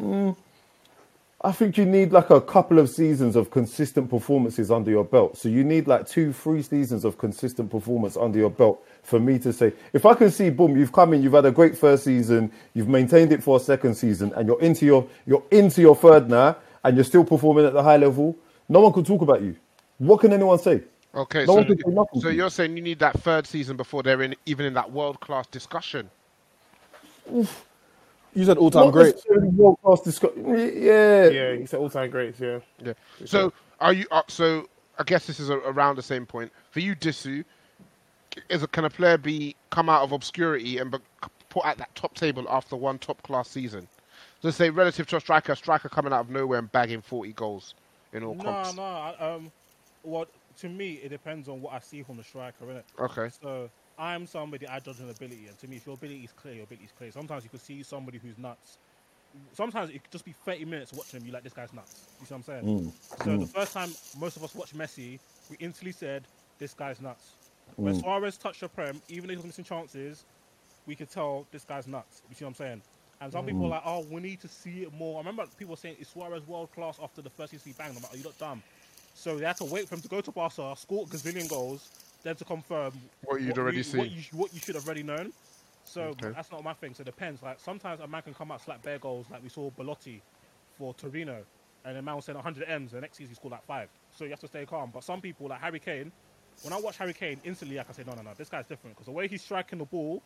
Mm, 0.00 0.36
I 1.42 1.52
think 1.52 1.78
you 1.78 1.84
need 1.84 2.12
like 2.12 2.30
a 2.30 2.40
couple 2.40 2.80
of 2.80 2.90
seasons 2.90 3.36
of 3.36 3.50
consistent 3.50 4.10
performances 4.10 4.70
under 4.70 4.90
your 4.90 5.04
belt. 5.04 5.36
So 5.38 5.48
you 5.48 5.62
need 5.62 5.86
like 5.86 6.08
two, 6.08 6.32
three 6.32 6.62
seasons 6.62 7.04
of 7.04 7.18
consistent 7.18 7.70
performance 7.70 8.16
under 8.16 8.38
your 8.38 8.50
belt 8.50 8.84
for 9.04 9.20
me 9.20 9.38
to 9.40 9.52
say, 9.52 9.72
if 9.92 10.04
I 10.06 10.14
can 10.14 10.32
see, 10.32 10.50
boom, 10.50 10.76
you've 10.76 10.92
come 10.92 11.12
in, 11.12 11.22
you've 11.22 11.34
had 11.34 11.44
a 11.44 11.52
great 11.52 11.78
first 11.78 12.02
season, 12.04 12.50
you've 12.74 12.88
maintained 12.88 13.32
it 13.32 13.42
for 13.44 13.58
a 13.58 13.60
second 13.60 13.94
season, 13.94 14.32
and 14.34 14.48
you're 14.48 14.60
into 14.60 14.86
your 14.86 15.06
you're 15.26 15.44
into 15.52 15.80
your 15.80 15.94
third 15.94 16.28
now, 16.28 16.56
and 16.82 16.96
you're 16.96 17.04
still 17.04 17.24
performing 17.24 17.66
at 17.66 17.74
the 17.74 17.82
high 17.82 17.96
level. 17.98 18.36
No 18.68 18.80
one 18.80 18.92
can 18.92 19.04
talk 19.04 19.22
about 19.22 19.42
you. 19.42 19.54
What 19.98 20.20
can 20.20 20.32
anyone 20.32 20.58
say? 20.58 20.82
Okay, 21.14 21.40
No 21.40 21.46
so, 21.46 21.54
one 21.54 21.66
can 21.66 21.78
say 21.78 21.90
nothing 21.90 22.20
so 22.20 22.28
you. 22.28 22.36
you're 22.36 22.50
saying 22.50 22.76
you 22.76 22.82
need 22.82 22.98
that 22.98 23.18
third 23.20 23.46
season 23.46 23.76
before 23.76 24.02
they're 24.02 24.20
in 24.22 24.34
even 24.44 24.66
in 24.66 24.74
that 24.74 24.90
world 24.92 25.18
class 25.20 25.46
discussion. 25.46 26.10
You 27.30 28.44
said 28.44 28.58
all 28.58 28.70
time 28.70 28.86
Not 28.86 28.90
great. 28.92 29.14
world 29.28 29.78
class 29.82 30.00
discussion. 30.02 30.44
Yeah, 30.46 31.28
Yeah, 31.28 31.54
he 31.54 31.66
said 31.66 31.80
all 31.80 31.88
time 31.90 32.10
greats. 32.10 32.38
Yeah. 32.38 32.58
Yeah. 32.84 32.92
So 33.24 33.52
are 33.80 33.92
you? 33.94 34.06
Uh, 34.10 34.22
so 34.28 34.68
I 34.98 35.04
guess 35.04 35.26
this 35.26 35.40
is 35.40 35.48
a, 35.48 35.56
around 35.58 35.96
the 35.96 36.02
same 36.02 36.26
point 36.26 36.52
for 36.70 36.80
you, 36.80 36.94
Disu. 36.94 37.44
Is 38.50 38.62
a, 38.62 38.66
can 38.66 38.84
a 38.84 38.90
player 38.90 39.16
be 39.16 39.56
come 39.70 39.88
out 39.88 40.02
of 40.02 40.12
obscurity 40.12 40.76
and 40.78 40.90
be, 40.90 40.98
put 41.48 41.64
at 41.64 41.78
that 41.78 41.94
top 41.94 42.14
table 42.14 42.44
after 42.50 42.76
one 42.76 42.98
top 42.98 43.22
class 43.22 43.48
season? 43.48 43.88
Let's 44.42 44.58
say 44.58 44.68
relative 44.68 45.06
to 45.08 45.16
a 45.16 45.20
striker, 45.20 45.52
a 45.52 45.56
striker 45.56 45.88
coming 45.88 46.12
out 46.12 46.20
of 46.20 46.30
nowhere 46.30 46.58
and 46.58 46.70
bagging 46.70 47.00
forty 47.00 47.32
goals 47.32 47.74
in 48.12 48.22
all 48.22 48.34
No, 48.34 48.44
comps. 48.44 48.76
no. 48.76 48.82
I- 48.82 49.16
Um, 49.18 49.50
well, 50.06 50.26
to 50.56 50.68
me, 50.70 50.94
it 50.94 51.10
depends 51.10 51.48
on 51.48 51.60
what 51.62 51.74
I 51.74 51.80
see 51.80 52.02
from 52.02 52.16
the 52.18 52.24
striker, 52.24 52.66
innit? 52.66 52.84
Okay. 52.98 53.30
So 53.42 53.70
I'm 53.98 54.26
somebody 54.26 54.66
I 54.68 54.80
judge 54.80 55.00
on 55.00 55.10
ability, 55.10 55.48
and 55.48 55.58
to 55.58 55.68
me, 55.68 55.76
if 55.78 55.86
your 55.86 55.94
ability 55.96 56.24
is 56.24 56.32
clear, 56.32 56.54
your 56.54 56.64
ability 56.64 56.84
is 56.86 56.92
clear. 56.92 57.12
Sometimes 57.12 57.44
you 57.44 57.50
could 57.50 57.60
see 57.60 57.82
somebody 57.82 58.18
who's 58.18 58.38
nuts. 58.38 58.78
Sometimes 59.52 59.90
it 59.90 60.02
could 60.04 60.12
just 60.12 60.24
be 60.24 60.32
30 60.32 60.64
minutes 60.66 60.92
watching 60.92 61.18
him. 61.18 61.26
You 61.26 61.32
like 61.32 61.44
this 61.44 61.54
guy's 61.54 61.72
nuts. 61.72 62.08
You 62.20 62.26
see 62.26 62.34
what 62.34 62.38
I'm 62.38 62.42
saying? 62.44 62.68
Mm. 62.68 62.92
So 63.18 63.36
Mm. 63.36 63.38
the 63.38 63.46
first 63.46 63.72
time 63.72 63.96
most 64.14 64.36
of 64.36 64.44
us 64.44 64.54
watched 64.54 64.76
Messi, 64.76 65.20
we 65.48 65.56
instantly 65.58 65.92
said 65.92 66.28
this 66.58 66.74
guy's 66.74 67.00
nuts. 67.00 67.38
When 67.82 67.94
Mm. 67.94 68.00
Suarez 68.02 68.38
touched 68.38 68.60
the 68.60 68.68
prem, 68.68 69.02
even 69.08 69.30
if 69.30 69.34
he 69.34 69.36
was 69.38 69.46
missing 69.46 69.64
chances, 69.64 70.24
we 70.86 70.96
could 70.96 71.10
tell 71.10 71.48
this 71.52 71.64
guy's 71.64 71.88
nuts. 71.88 72.22
You 72.28 72.34
see 72.34 72.44
what 72.44 72.50
I'm 72.50 72.54
saying? 72.54 72.82
And 73.20 73.32
some 73.32 73.46
people 73.46 73.66
Mm. 73.66 73.66
are 73.66 73.70
like, 73.70 73.82
oh, 73.84 74.00
we 74.00 74.20
need 74.20 74.40
to 74.42 74.48
see 74.48 74.82
it 74.82 74.92
more. 74.92 75.16
I 75.16 75.20
remember 75.20 75.46
people 75.56 75.76
saying, 75.76 75.96
is 75.98 76.08
Suarez 76.08 76.46
world 76.46 76.70
class 76.72 76.98
after 77.00 77.22
the 77.22 77.30
first 77.30 77.52
season 77.52 77.70
he 77.70 77.72
banged? 77.74 77.96
I'm 77.96 78.02
like, 78.02 78.14
are 78.14 78.16
you 78.16 78.24
not 78.24 78.38
dumb? 78.38 78.64
So 79.16 79.38
they 79.38 79.46
had 79.46 79.56
to 79.56 79.64
wait 79.64 79.88
for 79.88 79.94
him 79.94 80.02
to 80.02 80.08
go 80.08 80.20
to 80.20 80.30
Barca, 80.30 80.74
score 80.76 81.04
a 81.04 81.06
gazillion 81.06 81.48
goals, 81.48 81.90
then 82.22 82.36
to 82.36 82.44
confirm 82.44 82.92
What 83.24 83.40
you'd 83.40 83.56
already 83.58 83.82
you, 83.82 83.98
What 83.98 84.10
seen. 84.10 84.18
you, 84.18 84.38
what 84.38 84.52
you 84.54 84.60
should 84.60 84.74
have 84.74 84.84
already 84.84 85.02
known. 85.02 85.32
So 85.84 86.02
Okay. 86.02 86.32
that's 86.34 86.52
not 86.52 86.62
my 86.62 86.74
thing. 86.74 86.92
So 86.92 87.00
it 87.00 87.06
depends. 87.06 87.42
Like 87.42 87.58
sometimes 87.58 88.00
a 88.00 88.06
man 88.06 88.20
can 88.22 88.34
come 88.34 88.52
out 88.52 88.60
slap 88.60 88.82
bare 88.82 88.98
goals, 88.98 89.26
like 89.30 89.42
we 89.42 89.48
saw 89.48 89.70
Belotti 89.70 90.20
for 90.76 90.92
Torino, 90.92 91.42
and 91.86 91.96
the 91.96 92.02
man 92.02 92.16
was 92.16 92.26
saying 92.26 92.36
100 92.36 92.68
M's. 92.68 92.92
The 92.92 93.00
next 93.00 93.16
season 93.16 93.30
he 93.30 93.34
scored 93.36 93.52
like 93.52 93.64
five. 93.64 93.88
So 94.12 94.24
you 94.24 94.30
have 94.30 94.40
to 94.40 94.48
stay 94.48 94.66
calm. 94.66 94.90
But 94.92 95.02
some 95.02 95.22
people 95.22 95.48
like 95.48 95.60
Harry 95.62 95.80
Kane, 95.80 96.12
when 96.62 96.74
I 96.74 96.78
watch 96.80 96.98
Harry 96.98 97.14
Kane, 97.14 97.40
instantly 97.42 97.80
I 97.80 97.84
can 97.84 97.94
say, 97.94 98.04
no, 98.06 98.12
no, 98.14 98.22
no, 98.22 98.34
this 98.36 98.50
guy's 98.50 98.66
different 98.66 98.96
because 98.96 99.06
the 99.06 99.12
way 99.12 99.28
he's 99.28 99.42
striking 99.42 99.78
the 99.78 99.86
ball 99.86 100.22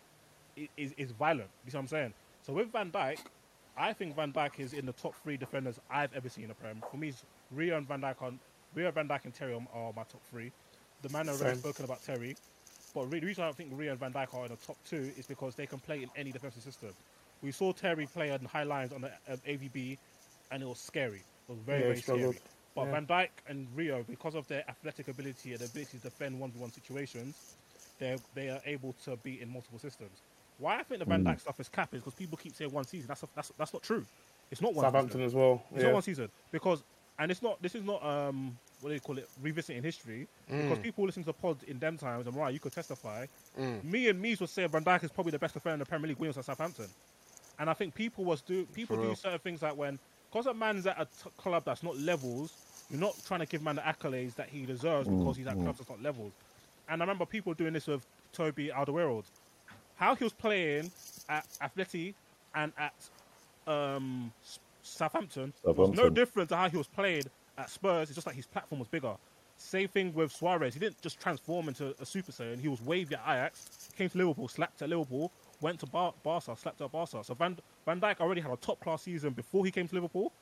i- 0.58 0.68
is, 0.76 0.92
is 0.98 1.12
violent. 1.12 1.48
You 1.64 1.70
see 1.70 1.76
what 1.76 1.82
I'm 1.82 1.88
saying? 1.88 2.14
So 2.42 2.54
with 2.54 2.72
Van 2.72 2.90
Dijk, 2.90 3.18
I 3.76 3.92
think 3.92 4.16
Van 4.16 4.32
Dijk 4.32 4.58
is 4.58 4.72
in 4.72 4.84
the 4.84 4.92
top 4.92 5.14
three 5.22 5.36
defenders 5.36 5.78
I've 5.88 6.12
ever 6.12 6.28
seen 6.28 6.44
in 6.44 6.48
the 6.48 6.54
Prem. 6.54 6.82
For 6.90 6.96
me, 6.96 7.12
Rio 7.52 7.76
and 7.76 7.86
Van 7.86 8.00
Dijk 8.00 8.20
on 8.20 8.40
Rio, 8.74 8.90
Van 8.90 9.08
Dijk, 9.08 9.24
and 9.24 9.34
Terry 9.34 9.54
are 9.54 9.92
my 9.94 10.02
top 10.02 10.22
three. 10.30 10.52
The 11.02 11.08
man 11.10 11.28
I've 11.28 11.40
already 11.40 11.58
spoken 11.58 11.84
about 11.84 12.02
Terry. 12.04 12.36
But 12.94 13.10
the 13.10 13.20
reason 13.20 13.44
I 13.44 13.46
don't 13.46 13.56
think 13.56 13.70
Rio 13.74 13.92
and 13.92 14.00
Van 14.00 14.12
Dijk 14.12 14.34
are 14.34 14.44
in 14.46 14.50
the 14.50 14.56
top 14.56 14.76
two 14.84 15.10
is 15.16 15.26
because 15.26 15.54
they 15.54 15.66
can 15.66 15.78
play 15.78 16.02
in 16.02 16.10
any 16.16 16.32
defensive 16.32 16.62
system. 16.62 16.90
We 17.42 17.52
saw 17.52 17.72
Terry 17.72 18.06
play 18.06 18.30
on 18.32 18.40
high 18.44 18.64
lines 18.64 18.92
on 18.92 19.00
the 19.02 19.08
um, 19.28 19.38
AVB, 19.48 19.96
and 20.50 20.62
it 20.62 20.66
was 20.68 20.78
scary. 20.78 21.22
It 21.48 21.52
was 21.52 21.58
very, 21.60 21.78
Yeah, 21.80 21.84
very 21.86 21.96
scary. 22.00 22.38
But 22.74 22.84
Yeah. 22.86 22.90
Van 22.92 23.06
Dijk 23.06 23.28
and 23.48 23.66
Rio, 23.74 24.02
because 24.08 24.34
of 24.34 24.46
their 24.48 24.64
athletic 24.68 25.08
ability 25.08 25.52
and 25.54 25.62
ability 25.62 25.98
to 25.98 26.02
defend 26.04 26.38
one-to-one 26.38 26.72
situations, 26.72 27.56
they 27.98 28.16
they 28.34 28.48
are 28.50 28.60
able 28.66 28.94
to 29.04 29.16
be 29.18 29.40
in 29.40 29.48
multiple 29.52 29.78
systems. 29.78 30.18
Why 30.58 30.78
I 30.80 30.82
think 30.82 30.98
the 30.98 31.06
Van 31.06 31.24
Mm. 31.24 31.32
Dijk 31.34 31.40
stuff 31.40 31.58
is 31.60 31.68
cap 31.68 31.94
is 31.94 32.00
because 32.02 32.14
people 32.14 32.36
keep 32.36 32.54
saying 32.54 32.70
one 32.72 32.84
season. 32.84 33.08
That's 33.08 33.24
that's 33.34 33.52
that's 33.56 33.72
not 33.72 33.82
true. 33.82 34.04
It's 34.50 34.60
not 34.60 34.74
one 34.74 34.84
Southampton 34.84 35.10
season. 35.20 35.26
as 35.26 35.34
well, 35.34 35.62
It's 35.72 35.78
yeah. 35.80 35.86
not 35.86 35.94
one 35.94 36.02
season 36.02 36.28
because 36.50 36.82
and 37.20 37.30
it's 37.30 37.42
not. 37.42 37.62
This 37.62 37.76
is 37.76 37.84
not 37.84 38.04
um 38.04 38.58
what 38.80 38.90
do 38.90 38.94
you 38.94 39.00
call 39.00 39.18
it? 39.18 39.28
Revisiting 39.42 39.82
history 39.84 40.26
because 40.48 40.78
Mm. 40.78 40.82
people 40.82 41.04
listen 41.06 41.24
to 41.24 41.34
pods 41.34 41.62
in 41.64 41.78
them 41.78 41.98
times 41.98 42.26
and 42.26 42.34
right, 42.36 42.52
you 42.54 42.60
could 42.60 42.72
testify. 42.72 43.26
Mm. 43.60 43.84
Me 43.84 44.08
and 44.08 44.22
Mies 44.24 44.40
would 44.40 44.50
say 44.50 44.66
Van 44.66 44.84
Dijk 44.84 45.04
is 45.04 45.12
probably 45.12 45.32
the 45.32 45.38
best 45.38 45.54
defender 45.54 45.74
in 45.74 45.80
the 45.80 45.86
Premier 45.86 46.08
League 46.08 46.18
was 46.18 46.38
at 46.38 46.46
Southampton, 46.46 46.88
and 47.58 47.70
I 47.70 47.74
think 47.74 47.94
people 47.94 48.24
was 48.24 48.42
do 48.42 48.66
people 48.66 48.96
For 48.96 49.02
do 49.02 49.08
real. 49.08 49.16
certain 49.16 49.38
things 49.40 49.62
like 49.62 49.76
when 49.76 49.98
because 50.32 50.46
a 50.46 50.54
man's 50.54 50.86
at 50.86 51.00
a 51.00 51.04
t- 51.04 51.30
club 51.38 51.64
that's 51.66 51.82
not 51.82 51.96
levels, 51.98 52.56
you're 52.90 53.00
not 53.00 53.14
trying 53.26 53.40
to 53.40 53.46
give 53.46 53.62
man 53.62 53.76
the 53.76 53.82
accolades 53.82 54.34
that 54.36 54.48
he 54.48 54.64
deserves 54.66 55.08
Mm, 55.08 55.18
because 55.18 55.36
he's 55.36 55.46
at 55.46 55.56
mm. 55.56 55.62
clubs 55.64 55.78
that's 55.78 55.90
not 55.90 56.02
levels. 56.02 56.32
And 56.88 57.02
I 57.02 57.04
remember 57.04 57.26
people 57.26 57.54
doing 57.54 57.72
this 57.74 57.86
with 57.86 58.06
Toby 58.32 58.68
Alderweireld. 58.74 59.24
How 59.96 60.14
he 60.14 60.24
was 60.24 60.32
playing 60.32 60.90
at 61.28 61.44
Atleti 61.62 62.14
and 62.54 62.72
at 62.78 62.94
um, 63.66 64.32
S- 64.90 64.96
Southampton, 64.96 65.52
was 65.64 65.90
no 65.96 66.08
different 66.10 66.48
to 66.50 66.56
how 66.56 66.68
he 66.68 66.76
was 66.76 66.86
playing 66.88 67.24
at 67.58 67.70
Spurs. 67.70 68.08
It's 68.08 68.14
just 68.16 68.26
like 68.26 68.36
his 68.36 68.46
platform 68.46 68.78
was 68.80 68.88
bigger. 68.88 69.14
Same 69.56 69.88
thing 69.88 70.14
with 70.14 70.32
Suarez. 70.32 70.72
He 70.74 70.80
didn't 70.80 71.00
just 71.02 71.20
transform 71.20 71.68
into 71.68 71.94
a 72.00 72.06
super 72.06 72.32
saiyan. 72.32 72.58
He 72.60 72.68
was 72.68 72.80
wavy 72.80 73.14
at 73.14 73.20
Ajax, 73.26 73.90
came 73.96 74.08
to 74.08 74.18
Liverpool, 74.18 74.48
slapped 74.48 74.80
at 74.82 74.88
Liverpool, 74.88 75.30
went 75.60 75.78
to 75.80 75.86
Bar- 75.86 76.14
Barca, 76.22 76.56
slapped 76.56 76.80
at 76.80 76.90
Barca. 76.90 77.22
So 77.22 77.34
Van 77.34 77.58
Van 77.84 78.00
Dijk 78.00 78.20
already 78.20 78.40
had 78.40 78.50
a 78.50 78.56
top 78.56 78.80
class 78.80 79.02
season 79.02 79.32
before 79.34 79.64
he 79.64 79.70
came 79.70 79.86
to 79.88 79.94
Liverpool. 79.94 80.32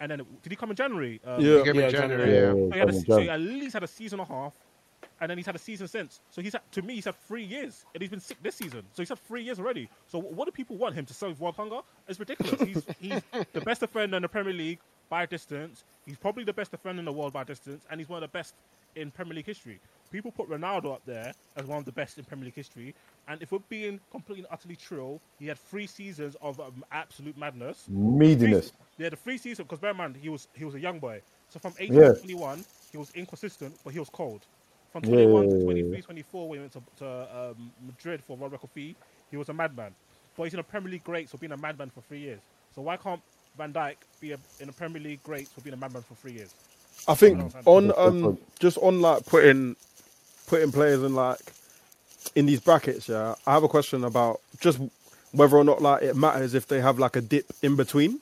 And 0.00 0.10
then 0.10 0.18
did 0.42 0.50
he 0.50 0.56
come 0.56 0.70
in 0.70 0.76
January? 0.76 1.20
Um, 1.24 1.40
Yeah. 1.40 1.58
He 1.58 1.64
came 1.64 1.76
in 1.76 1.82
Yeah, 1.82 1.90
January. 1.90 2.30
January. 2.32 2.32
Yeah. 2.32 2.66
Yeah, 2.66 2.70
so 2.70 2.72
he, 2.74 2.78
had 2.78 2.88
a, 2.88 2.92
so 3.00 3.16
he 3.18 3.30
at 3.30 3.40
least 3.40 3.72
had 3.74 3.82
a 3.84 3.88
season 3.88 4.20
and 4.20 4.28
a 4.28 4.32
half, 4.32 4.52
and 5.20 5.30
then 5.30 5.38
he's 5.38 5.46
had 5.46 5.56
a 5.56 5.58
season 5.60 5.88
since. 5.88 6.20
So 6.30 6.42
he's 6.42 6.52
had, 6.52 6.62
to 6.72 6.82
me, 6.82 6.94
he's 6.96 7.04
had 7.06 7.16
three 7.26 7.44
years, 7.44 7.84
and 7.94 8.02
he's 8.02 8.10
been 8.10 8.20
sick 8.20 8.38
this 8.42 8.56
season. 8.56 8.82
So 8.94 9.02
he's 9.02 9.08
had 9.08 9.18
three 9.20 9.42
years 9.42 9.58
already. 9.58 9.88
So 10.06 10.18
what 10.20 10.46
do 10.46 10.52
people 10.52 10.76
want 10.76 10.94
him 10.94 11.06
to 11.06 11.14
serve 11.14 11.40
world 11.40 11.56
hunger? 11.56 11.80
It's 12.08 12.18
ridiculous. 12.20 12.60
He's, 12.60 12.84
he's 13.00 13.22
the 13.52 13.60
best 13.60 13.80
defender 13.80 14.16
in 14.16 14.22
the 14.22 14.28
Premier 14.28 14.52
League 14.52 14.80
by 15.08 15.26
distance. 15.26 15.84
He's 16.06 16.16
probably 16.18 16.44
the 16.44 16.52
best 16.52 16.70
defender 16.70 17.00
in 17.00 17.04
the 17.04 17.12
world 17.12 17.32
by 17.32 17.44
distance, 17.44 17.84
and 17.90 18.00
he's 18.00 18.08
one 18.08 18.22
of 18.22 18.30
the 18.30 18.36
best 18.36 18.54
in 18.96 19.10
Premier 19.10 19.34
League 19.34 19.46
history. 19.46 19.80
people 20.10 20.32
put 20.32 20.48
Ronaldo 20.48 20.94
up 20.94 21.02
there 21.06 21.32
as 21.56 21.66
one 21.66 21.78
of 21.78 21.84
the 21.84 21.92
best 21.92 22.18
in 22.18 22.24
Premier 22.24 22.46
League 22.46 22.54
history. 22.54 22.94
And 23.28 23.42
if 23.42 23.52
we're 23.52 23.58
being 23.68 24.00
completely 24.10 24.44
and 24.44 24.52
utterly 24.52 24.76
true, 24.76 25.20
he 25.38 25.46
had 25.46 25.58
three 25.58 25.86
seasons 25.86 26.36
of 26.40 26.58
um, 26.60 26.84
absolute 26.92 27.36
madness. 27.38 27.84
Meadiness. 27.88 28.72
Yeah, 28.98 29.10
the 29.10 29.16
three 29.16 29.38
seasons 29.38 29.66
because 29.68 29.78
bear 29.80 29.90
in 29.90 29.96
mind 29.96 30.16
he 30.16 30.28
was 30.28 30.48
he 30.54 30.64
was 30.64 30.74
a 30.74 30.80
young 30.80 30.98
boy. 30.98 31.20
So 31.48 31.58
from 31.58 31.74
18 31.78 31.94
Yeah. 31.94 32.08
to 32.12 32.20
21, 32.20 32.64
he 32.92 32.98
was 32.98 33.10
inconsistent, 33.14 33.78
but 33.84 33.92
he 33.92 33.98
was 33.98 34.08
cold. 34.10 34.46
From 34.92 35.02
Yeah, 35.02 35.10
21 35.12 35.48
yeah, 35.48 35.50
to 35.50 35.58
23, 35.64 36.02
24, 36.02 36.48
when 36.48 36.58
he 36.58 36.60
went 36.60 36.72
to, 36.72 36.82
to 36.98 37.50
um, 37.50 37.72
Madrid 37.86 38.22
for 38.24 38.36
World 38.36 38.52
Record 38.52 38.70
fee, 38.70 38.96
he 39.30 39.36
was 39.36 39.48
a 39.48 39.52
madman. 39.52 39.94
But 40.36 40.44
he's 40.44 40.54
in 40.54 40.60
a 40.60 40.64
Premier 40.64 40.90
League 40.92 41.04
great 41.04 41.28
for 41.28 41.36
being 41.38 41.52
a 41.52 41.56
madman 41.56 41.90
for 41.90 42.00
three 42.02 42.20
years. 42.20 42.40
So 42.74 42.82
why 42.82 42.96
can't 42.96 43.20
Van 43.56 43.72
Dijk 43.72 43.96
be 44.20 44.32
a, 44.32 44.38
in 44.60 44.68
a 44.68 44.72
Premier 44.72 45.02
League 45.02 45.22
great 45.24 45.48
for 45.48 45.60
being 45.60 45.74
a 45.74 45.76
madman 45.76 46.02
for 46.02 46.14
three 46.14 46.32
years? 46.32 46.54
I 47.06 47.14
think 47.14 47.32
You 47.34 47.38
know 47.38 47.44
what 47.46 47.56
I'm 47.56 47.64
on 47.66 47.92
um 47.96 48.38
just 48.58 48.78
on 48.78 49.00
like 49.00 49.24
putting 49.26 49.76
putting 50.46 50.72
players 50.72 51.02
in 51.02 51.14
like 51.14 51.38
in 52.34 52.46
these 52.46 52.60
brackets, 52.60 53.08
yeah. 53.08 53.34
I 53.46 53.52
have 53.54 53.62
a 53.62 53.68
question 53.68 54.04
about 54.04 54.40
just 54.60 54.78
whether 55.32 55.56
or 55.56 55.64
not 55.64 55.82
like 55.82 56.02
it 56.02 56.16
matters 56.16 56.54
if 56.54 56.66
they 56.68 56.80
have 56.80 56.98
like 56.98 57.16
a 57.16 57.20
dip 57.20 57.46
in 57.62 57.76
between. 57.76 58.20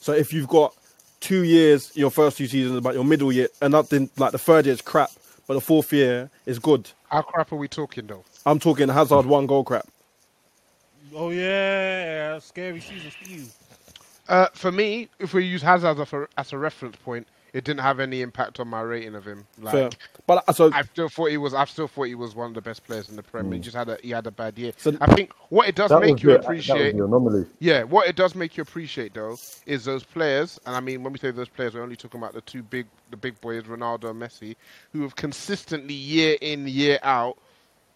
So 0.00 0.12
if 0.12 0.32
you've 0.32 0.48
got 0.48 0.74
two 1.20 1.44
years, 1.44 1.96
your 1.96 2.10
first 2.10 2.38
two 2.38 2.46
seasons, 2.46 2.76
about 2.78 2.94
your 2.94 3.04
middle 3.04 3.32
year, 3.32 3.48
and 3.62 3.72
nothing 3.72 4.10
like 4.18 4.32
the 4.32 4.38
third 4.38 4.66
year 4.66 4.74
is 4.74 4.82
crap, 4.82 5.10
but 5.46 5.54
the 5.54 5.60
fourth 5.60 5.92
year 5.92 6.30
is 6.46 6.58
good. 6.58 6.90
How 7.10 7.22
crap 7.22 7.52
are 7.52 7.56
we 7.56 7.68
talking 7.68 8.06
though? 8.06 8.24
I'm 8.46 8.58
talking 8.58 8.88
Hazard 8.88 9.26
one 9.26 9.46
goal 9.46 9.64
crap. 9.64 9.86
Oh 11.14 11.30
yeah, 11.30 12.38
scary 12.40 12.80
season 12.80 13.10
for 13.10 13.30
you. 13.30 13.44
Uh, 14.28 14.48
for 14.54 14.72
me, 14.72 15.08
if 15.18 15.34
we 15.34 15.44
use 15.44 15.62
Hazard 15.62 16.00
as 16.00 16.12
a, 16.12 16.26
as 16.38 16.52
a 16.52 16.58
reference 16.58 16.96
point, 16.96 17.26
it 17.54 17.64
didn't 17.64 17.80
have 17.80 18.00
any 18.00 18.20
impact 18.20 18.60
on 18.60 18.68
my 18.68 18.82
rating 18.82 19.14
of 19.14 19.24
him. 19.24 19.46
Like, 19.58 19.72
Fair. 19.72 19.90
But 20.26 20.44
uh, 20.48 20.52
so 20.52 20.70
I 20.74 20.82
still 20.82 21.08
thought 21.08 21.30
he 21.30 21.36
was. 21.38 21.54
I 21.54 21.64
still 21.64 21.88
thought 21.88 22.02
he 22.04 22.14
was 22.16 22.34
one 22.34 22.48
of 22.48 22.54
the 22.54 22.60
best 22.60 22.84
players 22.84 23.08
in 23.08 23.16
the 23.16 23.22
Premier. 23.22 23.54
He 23.54 23.60
just 23.60 23.76
had 23.76 23.88
a 23.88 23.96
he 24.02 24.10
had 24.10 24.26
a 24.26 24.30
bad 24.30 24.58
year. 24.58 24.72
So- 24.76 24.96
I 25.00 25.14
think 25.14 25.32
what 25.50 25.68
it 25.68 25.74
does 25.76 25.90
That 25.90 26.00
make 26.00 26.14
was 26.14 26.22
you 26.24 26.28
the- 26.30 26.32
that 26.34 26.38
was 26.40 26.46
appreciate. 26.46 26.96
the 26.98 27.04
anomaly. 27.04 27.46
Yeah, 27.60 27.84
what 27.84 28.08
it 28.08 28.16
does 28.16 28.34
make 28.34 28.56
you 28.56 28.62
appreciate 28.62 29.14
though 29.14 29.36
is 29.66 29.84
those 29.84 30.02
players, 30.04 30.60
and 30.66 30.74
I 30.76 30.80
mean 30.80 31.02
when 31.04 31.12
we 31.12 31.18
say 31.18 31.30
those 31.30 31.48
players, 31.48 31.74
we're 31.74 31.82
only 31.82 31.96
talking 31.96 32.20
about 32.20 32.34
the 32.34 32.40
two 32.42 32.62
big, 32.62 32.86
the 33.10 33.16
big 33.16 33.40
boys, 33.40 33.62
Ronaldo 33.62 34.10
and 34.10 34.20
Messi, 34.20 34.56
who 34.92 35.02
have 35.02 35.16
consistently 35.16 35.94
year 35.94 36.36
in 36.40 36.66
year 36.68 36.98
out 37.02 37.38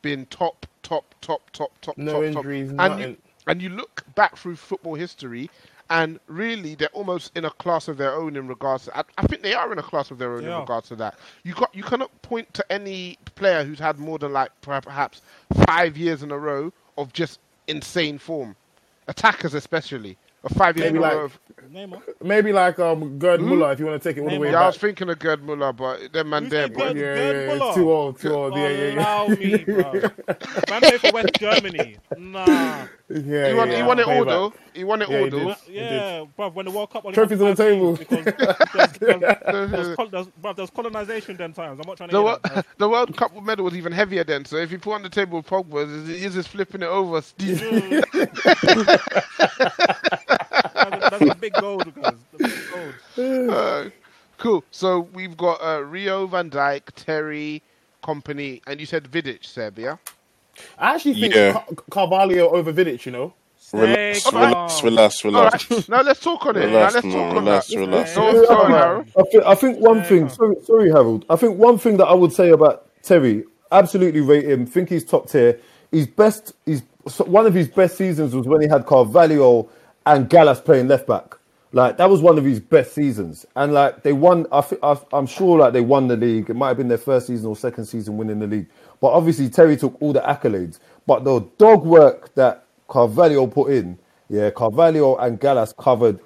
been 0.02 0.24
top, 0.26 0.66
top, 0.84 1.14
top, 1.20 1.50
top, 1.50 1.72
top, 1.80 1.98
No 1.98 2.12
top, 2.12 2.22
injuries, 2.22 2.70
top. 2.70 2.78
And 2.80 2.90
nothing. 2.94 3.10
you, 3.10 3.16
and 3.48 3.60
you 3.62 3.68
look 3.70 4.04
back 4.14 4.36
through 4.36 4.54
football 4.56 4.94
history, 4.94 5.50
and 5.90 6.18
really 6.26 6.74
they're 6.74 6.88
almost 6.92 7.32
in 7.36 7.44
a 7.44 7.50
class 7.50 7.88
of 7.88 7.96
their 7.96 8.14
own 8.14 8.36
in 8.36 8.48
regards. 8.48 8.84
To, 8.84 8.96
I, 8.98 9.02
I 9.16 9.26
think 9.26 9.42
they 9.42 9.54
are 9.54 9.72
in 9.72 9.78
a 9.78 9.82
class 9.82 10.10
of 10.10 10.18
their 10.18 10.32
own 10.34 10.42
They 10.42 10.48
in 10.48 10.52
are. 10.52 10.60
regards 10.60 10.88
to 10.88 10.96
that. 10.96 11.18
You 11.44 11.54
got 11.54 11.74
you 11.74 11.82
cannot 11.82 12.10
point 12.22 12.52
to 12.54 12.72
any 12.72 13.18
player 13.34 13.64
who's 13.64 13.78
had 13.78 13.98
more 13.98 14.18
than 14.18 14.32
like 14.32 14.50
perhaps 14.60 15.22
five 15.66 15.96
years 15.96 16.22
in 16.22 16.30
a 16.30 16.38
row 16.38 16.72
of 16.96 17.12
just 17.12 17.40
insane 17.66 18.18
form. 18.18 18.56
Attackers 19.08 19.54
especially, 19.54 20.16
or 20.42 20.50
five 20.50 20.76
years 20.76 20.92
Maybe 20.92 20.98
in 20.98 21.04
a 21.04 21.06
like- 21.06 21.16
row. 21.16 21.30
Neymar. 21.68 22.00
Maybe 22.22 22.50
like 22.52 22.78
um 22.78 23.18
Gerd 23.18 23.42
Muller 23.42 23.72
if 23.72 23.78
you 23.78 23.84
want 23.84 24.02
to 24.02 24.08
take 24.08 24.16
it 24.16 24.20
all 24.22 24.30
the 24.30 24.38
way 24.38 24.52
yeah, 24.52 24.62
I 24.62 24.66
was 24.68 24.78
thinking 24.78 25.10
of 25.10 25.18
Gerd 25.18 25.42
Muller, 25.44 25.70
but 25.74 26.10
them 26.14 26.30
man 26.30 26.44
Who's 26.44 26.50
there, 26.52 26.68
that 26.68 26.74
boy. 26.78 26.94
Gerd- 26.94 26.96
yeah, 26.96 27.02
Gerd 27.14 27.36
yeah, 27.50 27.54
Muller? 27.58 27.66
it's 27.68 27.76
too 27.76 27.92
old, 27.92 28.18
too 28.20 28.32
old. 28.34 28.54
Yeah, 28.56 28.68
yeah, 28.68 28.86
yeah. 28.86 28.94
Allow 28.94 29.28
me, 29.28 29.56
bro. 29.64 29.92
Man 30.70 30.80
played 30.80 31.00
for 31.00 31.12
West 31.12 31.28
Germany. 31.38 31.96
Nah. 32.16 32.46
yeah, 32.46 32.86
He 33.10 33.20
yeah, 33.20 33.54
won, 33.54 33.68
he 33.68 33.74
yeah, 33.76 33.86
won 33.86 33.98
it 33.98 34.06
all 34.08 34.24
payback. 34.24 34.26
though. 34.26 34.54
He 34.72 34.84
won 34.84 35.02
it 35.02 35.10
Yeah, 35.10 35.18
all 35.18 35.24
he 35.24 35.30
though. 35.30 35.38
did. 35.48 35.56
Yeah, 35.68 36.24
bruv, 36.38 36.54
when 36.54 36.64
the 36.64 36.70
World 36.72 36.90
Cup 36.90 37.04
only 37.04 37.14
Trophies 37.14 37.38
had 37.40 37.48
on 37.48 37.54
the 37.54 37.62
table. 37.64 37.96
teams 37.98 38.08
Because 38.08 38.92
there's, 38.92 38.92
there's, 38.98 39.70
there's, 39.70 39.96
col- 39.96 40.08
there's, 40.08 40.26
bruv, 40.42 40.56
there's 40.56 40.70
colonization 40.70 41.36
then 41.36 41.52
times. 41.52 41.80
I'm 41.82 41.86
not 41.86 41.96
trying 41.98 42.08
to 42.10 42.16
The, 42.16 42.22
wo- 42.22 42.38
that, 42.44 42.66
the 42.78 42.88
World 42.88 43.14
Cup 43.14 43.34
medal 43.42 43.66
was 43.66 43.76
even 43.76 43.92
heavier 43.92 44.24
then. 44.24 44.46
So 44.46 44.56
if 44.56 44.72
you 44.72 44.78
put 44.78 44.94
on 44.94 45.02
the 45.02 45.10
table 45.10 45.36
with 45.38 45.46
Pogba, 45.46 46.06
he's 46.06 46.32
just 46.32 46.48
flipping 46.48 46.80
it 46.82 46.86
over. 46.86 47.20
That's, 50.74 51.10
that's 51.10 51.30
a 51.30 51.34
big 51.34 51.52
gold, 51.54 51.92
guys. 51.94 52.14
Big 52.36 52.52
gold. 53.16 53.50
Uh, 53.50 53.90
cool. 54.38 54.64
So 54.70 55.00
we've 55.12 55.36
got 55.36 55.60
uh, 55.62 55.82
Rio, 55.82 56.26
Van 56.26 56.50
Dijk, 56.50 56.82
Terry, 56.94 57.62
Kompany, 58.02 58.62
and 58.66 58.80
you 58.80 58.86
said 58.86 59.04
Vidic, 59.10 59.44
Seb, 59.44 59.78
yeah? 59.78 59.96
I 60.78 60.94
actually 60.94 61.20
think 61.20 61.34
Yeah. 61.34 61.52
Car- 61.52 61.66
Carvalho 61.90 62.50
over 62.50 62.72
Vidic. 62.72 63.04
You 63.06 63.12
know, 63.12 63.34
Relax, 63.72 64.22
Snake 64.22 64.32
relax, 64.34 64.82
relax, 64.82 65.24
relax. 65.24 65.70
right. 65.70 65.88
Now 65.88 66.02
let's 66.02 66.20
talk 66.20 66.46
on 66.46 66.56
it. 66.56 66.66
Now 66.70 66.88
let's 66.88 67.04
man, 67.04 67.12
talk 67.12 67.36
on 67.36 67.44
relax, 67.44 67.68
that. 67.68 67.76
relax. 67.78 68.14
Go 68.14 68.26
on, 68.26 68.34
go 68.34 68.56
on, 68.56 68.70
Harold. 68.70 69.06
I 69.16 69.22
think, 69.22 69.44
I 69.44 69.54
think 69.54 69.78
one 69.78 70.02
thing. 70.04 70.28
Sorry, 70.30 70.56
sorry, 70.64 70.88
Harold. 70.90 71.24
I 71.28 71.36
think 71.36 71.58
one 71.58 71.76
thing 71.78 71.98
that 71.98 72.06
I 72.06 72.14
would 72.14 72.32
say 72.32 72.48
about 72.50 72.86
Terry, 73.02 73.44
absolutely 73.70 74.20
rate 74.22 74.46
him. 74.46 74.64
Think 74.66 74.88
he's 74.88 75.04
top 75.04 75.28
tier. 75.28 75.60
His 75.92 76.06
best, 76.06 76.54
his 76.64 76.82
one 77.26 77.46
of 77.46 77.54
his 77.54 77.68
best 77.68 77.96
seasons 77.98 78.34
was 78.34 78.46
when 78.46 78.60
he 78.62 78.68
had 78.68 78.86
Carvalho 78.86 79.68
and 80.08 80.28
Gallas 80.30 80.60
playing 80.60 80.88
left 80.88 81.06
back. 81.06 81.36
Like 81.72 81.98
that 81.98 82.10
was 82.10 82.22
one 82.22 82.38
of 82.38 82.44
his 82.44 82.60
best 82.60 82.94
seasons, 82.94 83.46
and 83.56 83.74
like 83.74 84.02
they 84.02 84.14
won. 84.14 84.46
I, 84.52 84.64
I'm 85.12 85.26
sure 85.26 85.58
like 85.58 85.74
they 85.74 85.82
won 85.82 86.08
the 86.08 86.16
league. 86.16 86.50
It 86.50 86.54
might 86.56 86.68
have 86.68 86.78
been 86.78 86.88
their 86.88 86.98
first 86.98 87.26
season 87.28 87.46
or 87.48 87.56
second 87.56 87.86
season 87.86 88.16
winning 88.16 88.40
the 88.40 88.46
league. 88.48 88.68
But 89.00 89.08
obviously 89.08 89.50
Terry 89.50 89.76
took 89.76 89.96
all 90.02 90.14
the 90.14 90.20
accolades. 90.22 90.80
But 91.06 91.24
the 91.24 91.40
dog 91.58 91.84
work 91.84 92.34
that 92.36 92.64
Carvalho 92.88 93.46
put 93.46 93.72
in, 93.72 93.98
yeah, 94.30 94.50
Carvalho 94.50 95.16
and 95.18 95.38
Gallas 95.40 95.74
covered 95.78 96.20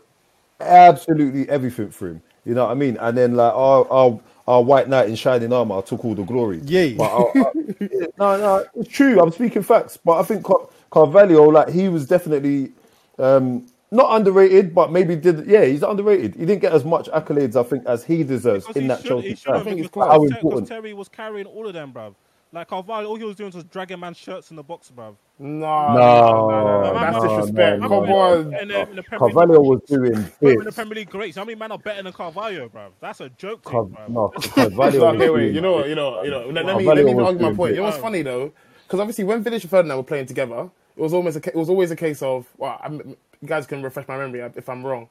absolutely 0.61 1.49
everything 1.49 1.91
for 1.91 2.09
him. 2.11 2.23
You 2.45 2.55
know 2.55 2.65
what 2.67 2.73
I 2.73 2.75
mean? 2.75 2.97
And 2.99 3.17
then 3.17 3.35
like 3.37 3.53
our 3.55 3.87
our, 3.93 4.21
our 4.49 4.63
white 4.63 4.89
knight 4.89 5.09
in 5.09 5.17
shining 5.17 5.53
armor 5.53 5.83
took 5.83 6.05
all 6.05 6.15
the 6.15 6.25
glory. 6.25 6.61
Yeah. 6.65 6.95
But 6.97 7.13
I- 7.13 7.41
I- 7.41 7.53
no, 8.19 8.37
no, 8.39 8.65
it's 8.77 8.89
true. 8.91 9.21
I'm 9.21 9.33
speaking 9.33 9.63
facts. 9.63 9.97
But 9.97 10.21
I 10.21 10.23
think 10.25 10.45
Car- 10.45 10.69
Carvalho, 10.91 11.45
like 11.51 11.71
he 11.71 11.89
was 11.89 12.07
definitely 12.07 12.73
um, 13.19 13.67
not 13.93 14.17
underrated, 14.17 14.75
but 14.75 14.91
maybe 14.93 15.17
did. 15.17 15.47
Yeah, 15.47 15.65
he's 15.65 15.83
underrated. 15.85 16.35
He 16.35 16.47
didn't 16.47 16.63
get 16.63 16.73
as 16.73 16.85
much 16.85 17.09
accolades, 17.11 17.57
I 17.57 17.63
think, 17.63 17.87
as 17.87 18.05
he 18.05 18.25
deserves 18.25 18.67
Because 18.67 18.77
in 18.77 18.83
he 18.85 18.89
that 18.89 19.03
should, 19.03 19.07
Chelsea 19.09 19.29
he 19.29 19.37
should 19.37 19.55
side. 19.55 19.55
have 19.55 19.65
think 19.65 19.79
because 19.79 19.87
it's 19.87 19.91
class. 19.91 20.09
How 20.11 20.25
important? 20.25 20.69
Terry 20.69 20.95
was 20.95 21.09
carrying 21.09 21.47
all 21.47 21.67
of 21.69 21.75
them, 21.75 21.93
bruv. 21.93 22.15
Like 22.53 22.69
Carvalho, 22.69 23.09
all 23.09 23.17
he 23.17 23.25
was 23.25 23.37
doing 23.37 23.51
was 23.53 23.65
dragging 23.65 24.01
man's 24.01 24.19
shirts 24.19 24.51
in 24.51 24.57
the 24.57 24.63
box, 24.63 24.93
bruv. 24.95 25.17
no, 25.39 25.95
No, 25.95 26.49
no, 26.49 26.65
no, 26.65 26.83
no, 26.83 26.95
that's 26.95 27.21
disrespect. 27.21 27.81
no, 27.81 27.89
Come 27.89 28.11
on, 28.11 28.55
And 28.55 28.71
then 28.71 28.89
in 28.91 28.97
the 28.97 29.03
Carvalho 29.05 29.61
League, 29.61 29.61
was 29.61 29.81
doing 29.87 30.33
bruv, 30.43 30.59
in 30.61 30.65
the. 30.67 30.73
Premier 30.73 30.97
League 30.97 31.11
greats. 31.11 31.37
How 31.37 31.45
many 31.45 31.57
men 31.59 31.73
are 31.73 31.79
better 31.79 32.03
than 32.03 32.13
Carvalho, 32.13 32.69
bruv? 32.69 32.91
That's 33.01 33.21
a 33.21 33.31
joke, 33.31 33.65
Car- 33.65 33.87
thing, 33.87 33.95
bruv. 33.95 34.09
no, 34.09 34.33
Carvalho. 34.55 35.01
okay, 35.09 35.31
was 35.31 35.31
wait, 35.31 35.53
doing 35.53 35.55
you 35.55 35.61
know, 35.63 35.73
what, 35.73 35.89
you 35.89 35.95
know, 35.95 36.23
you 36.23 36.31
know. 36.31 36.49
Let, 36.49 36.67
let 36.67 36.77
me 36.77 36.85
let 36.87 37.05
me 37.05 37.15
argue 37.15 37.41
my 37.43 37.55
point. 37.55 37.77
It 37.77 37.81
was 37.81 37.97
funny 37.97 38.23
though? 38.23 38.53
Because 38.87 39.01
obviously 39.01 39.25
when 39.25 39.43
Vidic 39.43 39.63
and 39.63 39.71
Ferdinand 39.71 39.97
were 39.97 40.03
playing 40.03 40.27
together, 40.27 40.71
it 40.97 41.01
was 41.01 41.15
almost 41.15 41.39
a, 41.39 41.49
it 41.49 41.57
was 41.57 41.71
always 41.71 41.91
a 41.91 41.97
case 41.97 42.23
of 42.23 42.47
well, 42.59 42.79
I'm, 42.83 43.17
you 43.43 43.49
guys 43.49 43.67
can 43.67 43.83
refresh 43.83 44.07
my 44.09 44.17
memory 44.17 44.41
if 44.57 44.69
I'm 44.69 44.85
wrong. 44.87 45.09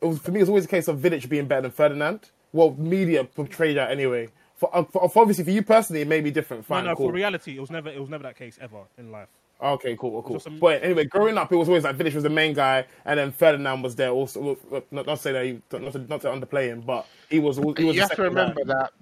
It 0.00 0.06
was 0.06 0.18
for 0.18 0.30
me. 0.30 0.38
It 0.40 0.42
was 0.44 0.48
always 0.48 0.64
a 0.64 0.68
case 0.68 0.88
of 0.88 0.98
Vidic 0.98 1.28
being 1.28 1.46
better 1.46 1.62
than 1.62 1.70
Ferdinand. 1.72 2.30
Well, 2.52 2.74
media 2.78 3.24
portrayed 3.24 3.76
that 3.76 3.90
anyway. 3.90 4.28
For, 4.56 4.74
uh, 4.74 4.84
for, 4.84 5.08
for 5.08 5.22
obviously 5.22 5.44
for 5.44 5.50
you 5.50 5.62
personally, 5.62 6.02
it 6.02 6.08
may 6.08 6.20
be 6.20 6.30
different. 6.30 6.62
No, 6.62 6.74
Fine, 6.76 6.84
no, 6.84 6.94
cool. 6.94 7.08
for 7.08 7.12
reality, 7.12 7.56
it 7.56 7.60
was 7.60 7.70
never, 7.70 7.88
it 7.88 8.00
was 8.00 8.08
never 8.10 8.22
that 8.24 8.36
case 8.36 8.58
ever 8.60 8.78
in 8.98 9.10
life. 9.10 9.28
Okay, 9.60 9.96
cool, 9.96 10.20
cool. 10.22 10.36
Just 10.36 10.48
a- 10.48 10.50
But 10.50 10.82
anyway, 10.82 11.04
growing 11.04 11.38
up, 11.38 11.52
it 11.52 11.56
was 11.56 11.68
always 11.68 11.84
like 11.84 11.96
Vidic 11.96 12.14
was 12.14 12.24
the 12.24 12.30
main 12.30 12.52
guy, 12.52 12.84
and 13.04 13.18
then 13.18 13.30
Ferdinand 13.32 13.82
was 13.82 13.94
there 13.96 14.10
also. 14.10 14.58
Not, 14.70 14.92
not 14.92 15.04
to 15.06 15.16
say 15.16 15.32
that 15.32 15.44
he, 15.46 15.62
not 15.80 15.92
to, 15.92 15.98
not 16.00 16.20
to 16.22 16.28
underplay 16.28 16.66
him, 16.66 16.80
but 16.82 17.06
he 17.30 17.38
was. 17.38 17.58
He 17.58 17.84
was 17.84 17.94
You 17.96 18.00
have 18.02 18.14
to 18.16 18.22
remember 18.22 18.64
guy. 18.64 18.74
that 18.74 18.92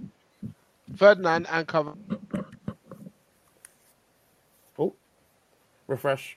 Ferdinand 0.97 1.47
and 1.51 1.67
Carvalho. 1.67 1.97
Oh, 4.79 4.95
refresh. 5.87 6.37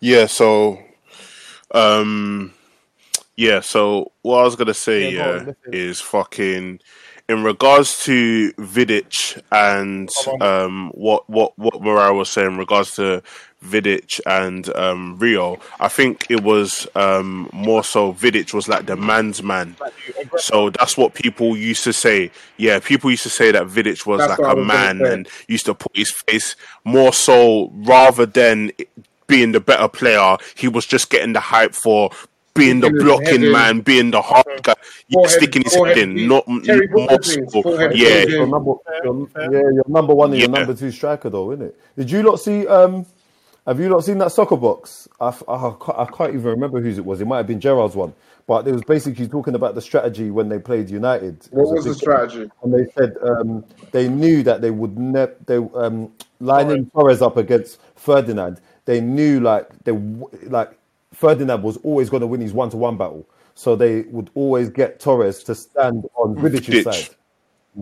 Yeah, 0.00 0.26
so 0.26 0.78
um 1.72 2.52
yeah, 3.36 3.60
so 3.60 4.12
what 4.22 4.40
I 4.40 4.42
was 4.44 4.56
gonna 4.56 4.74
say 4.74 5.10
Yeah, 5.10 5.44
yeah, 5.46 5.52
is 5.72 6.00
fucking 6.00 6.80
in 7.28 7.42
regards 7.42 8.04
to 8.04 8.52
Vidic 8.52 9.42
and 9.50 10.08
um 10.40 10.90
what 10.94 11.28
what 11.28 11.58
what 11.58 11.74
Morayo 11.74 12.16
was 12.16 12.30
saying 12.30 12.52
in 12.52 12.58
regards 12.58 12.92
to 12.92 13.22
Vidic 13.64 14.20
and 14.26 14.74
um 14.76 15.18
Rio, 15.18 15.58
I 15.80 15.88
think 15.88 16.26
it 16.30 16.42
was 16.42 16.86
um 16.94 17.50
more 17.52 17.82
so 17.82 18.12
Vidic 18.12 18.54
was 18.54 18.68
like 18.68 18.86
the 18.86 18.96
man's 18.96 19.42
man. 19.42 19.76
So 20.38 20.70
that's 20.70 20.96
what 20.96 21.14
people 21.14 21.56
used 21.56 21.82
to 21.84 21.92
say. 21.92 22.30
Yeah, 22.58 22.78
people 22.78 23.10
used 23.10 23.24
to 23.24 23.30
say 23.30 23.50
that 23.50 23.66
Vidic 23.66 24.06
was 24.06 24.20
That's 24.20 24.38
like 24.38 24.56
a 24.56 24.56
man 24.56 25.04
and 25.04 25.28
used 25.48 25.66
to 25.66 25.74
put 25.74 25.96
his 25.96 26.12
face 26.28 26.54
more 26.84 27.12
so 27.12 27.70
rather 27.74 28.24
than 28.26 28.70
being 29.26 29.52
the 29.52 29.60
better 29.60 29.88
player, 29.88 30.36
he 30.56 30.68
was 30.68 30.86
just 30.86 31.10
getting 31.10 31.32
the 31.32 31.40
hype 31.40 31.74
for 31.74 32.10
being 32.54 32.80
the 32.80 32.90
blocking 32.90 33.26
head 33.26 33.42
in. 33.42 33.52
man, 33.52 33.80
being 33.80 34.10
the 34.12 34.22
hard 34.22 34.46
guy, 34.62 34.74
yeah, 35.08 35.14
Forehead- 35.16 35.30
sticking 35.36 35.62
his 35.62 35.74
forehead 35.76 35.96
head 35.98 36.08
in, 36.08 36.14
beat. 36.14 36.26
not 36.28 36.44
Terry 36.64 36.88
more 36.88 37.08
forehead 37.52 37.94
yeah. 37.96 38.22
Your 38.24 38.46
number, 38.46 38.72
your, 39.04 39.28
yeah, 39.36 39.50
your 39.50 39.84
number 39.88 40.14
one 40.14 40.30
and 40.30 40.40
your 40.40 40.48
Yeah. 40.50 40.58
number 40.58 40.72
two 40.74 40.90
striker, 40.90 41.28
though, 41.28 41.52
isn't 41.52 41.66
it? 41.66 41.78
Did 41.98 42.10
you 42.10 42.22
not 42.22 42.40
see 42.40 42.66
um, 42.66 43.04
Have 43.66 43.78
you 43.80 43.88
not 43.90 44.04
seen 44.04 44.18
that 44.18 44.30
soccer 44.32 44.56
box? 44.56 45.06
I, 45.20 45.28
f- 45.28 45.42
I 45.48 45.70
ca- 45.78 46.00
I 46.02 46.06
can't 46.06 46.32
even 46.34 46.46
remember 46.46 46.80
whose 46.80 46.96
it 46.98 47.04
was. 47.04 47.20
It 47.20 47.26
might 47.26 47.38
have 47.38 47.46
been 47.48 47.60
Gerrard's 47.60 47.96
one, 47.96 48.14
but 48.46 48.66
it 48.66 48.72
was 48.72 48.82
basically 48.84 49.26
talking 49.28 49.54
about 49.56 49.74
the 49.74 49.82
strategy 49.82 50.30
when 50.30 50.48
they 50.48 50.58
played 50.60 50.88
United. 50.88 51.46
What 51.50 51.64
a 51.72 51.74
was 51.74 51.84
the 51.84 51.90
big- 51.90 51.98
strategy? 51.98 52.50
And 52.62 52.72
they 52.72 52.86
said 52.96 53.16
um, 53.22 53.64
they 53.90 54.08
knew 54.08 54.42
that 54.44 54.60
they 54.62 54.70
would 54.70 54.96
never 54.96 55.34
they 55.46 55.56
um, 55.56 56.10
lining 56.40 56.88
Torres 56.90 57.20
up 57.20 57.36
against 57.36 57.80
Ferdinand. 57.96 58.60
They 58.86 59.00
knew 59.00 59.40
like 59.40 59.68
they 59.84 59.92
like 60.48 60.72
Ferdinand 61.12 61.62
was 61.62 61.76
always 61.78 62.08
going 62.10 62.22
to 62.22 62.26
win 62.26 62.40
his 62.40 62.52
one 62.52 62.70
to 62.70 62.76
one 62.76 62.96
battle, 62.96 63.28
so 63.54 63.76
they 63.76 64.02
would 64.02 64.30
always 64.34 64.70
get 64.70 65.00
Torres 65.00 65.42
to 65.44 65.54
stand 65.54 66.04
on 66.16 66.36
mm. 66.36 66.40
Vidic's 66.40 66.66
Vidic. 66.68 66.84
side. 66.84 67.08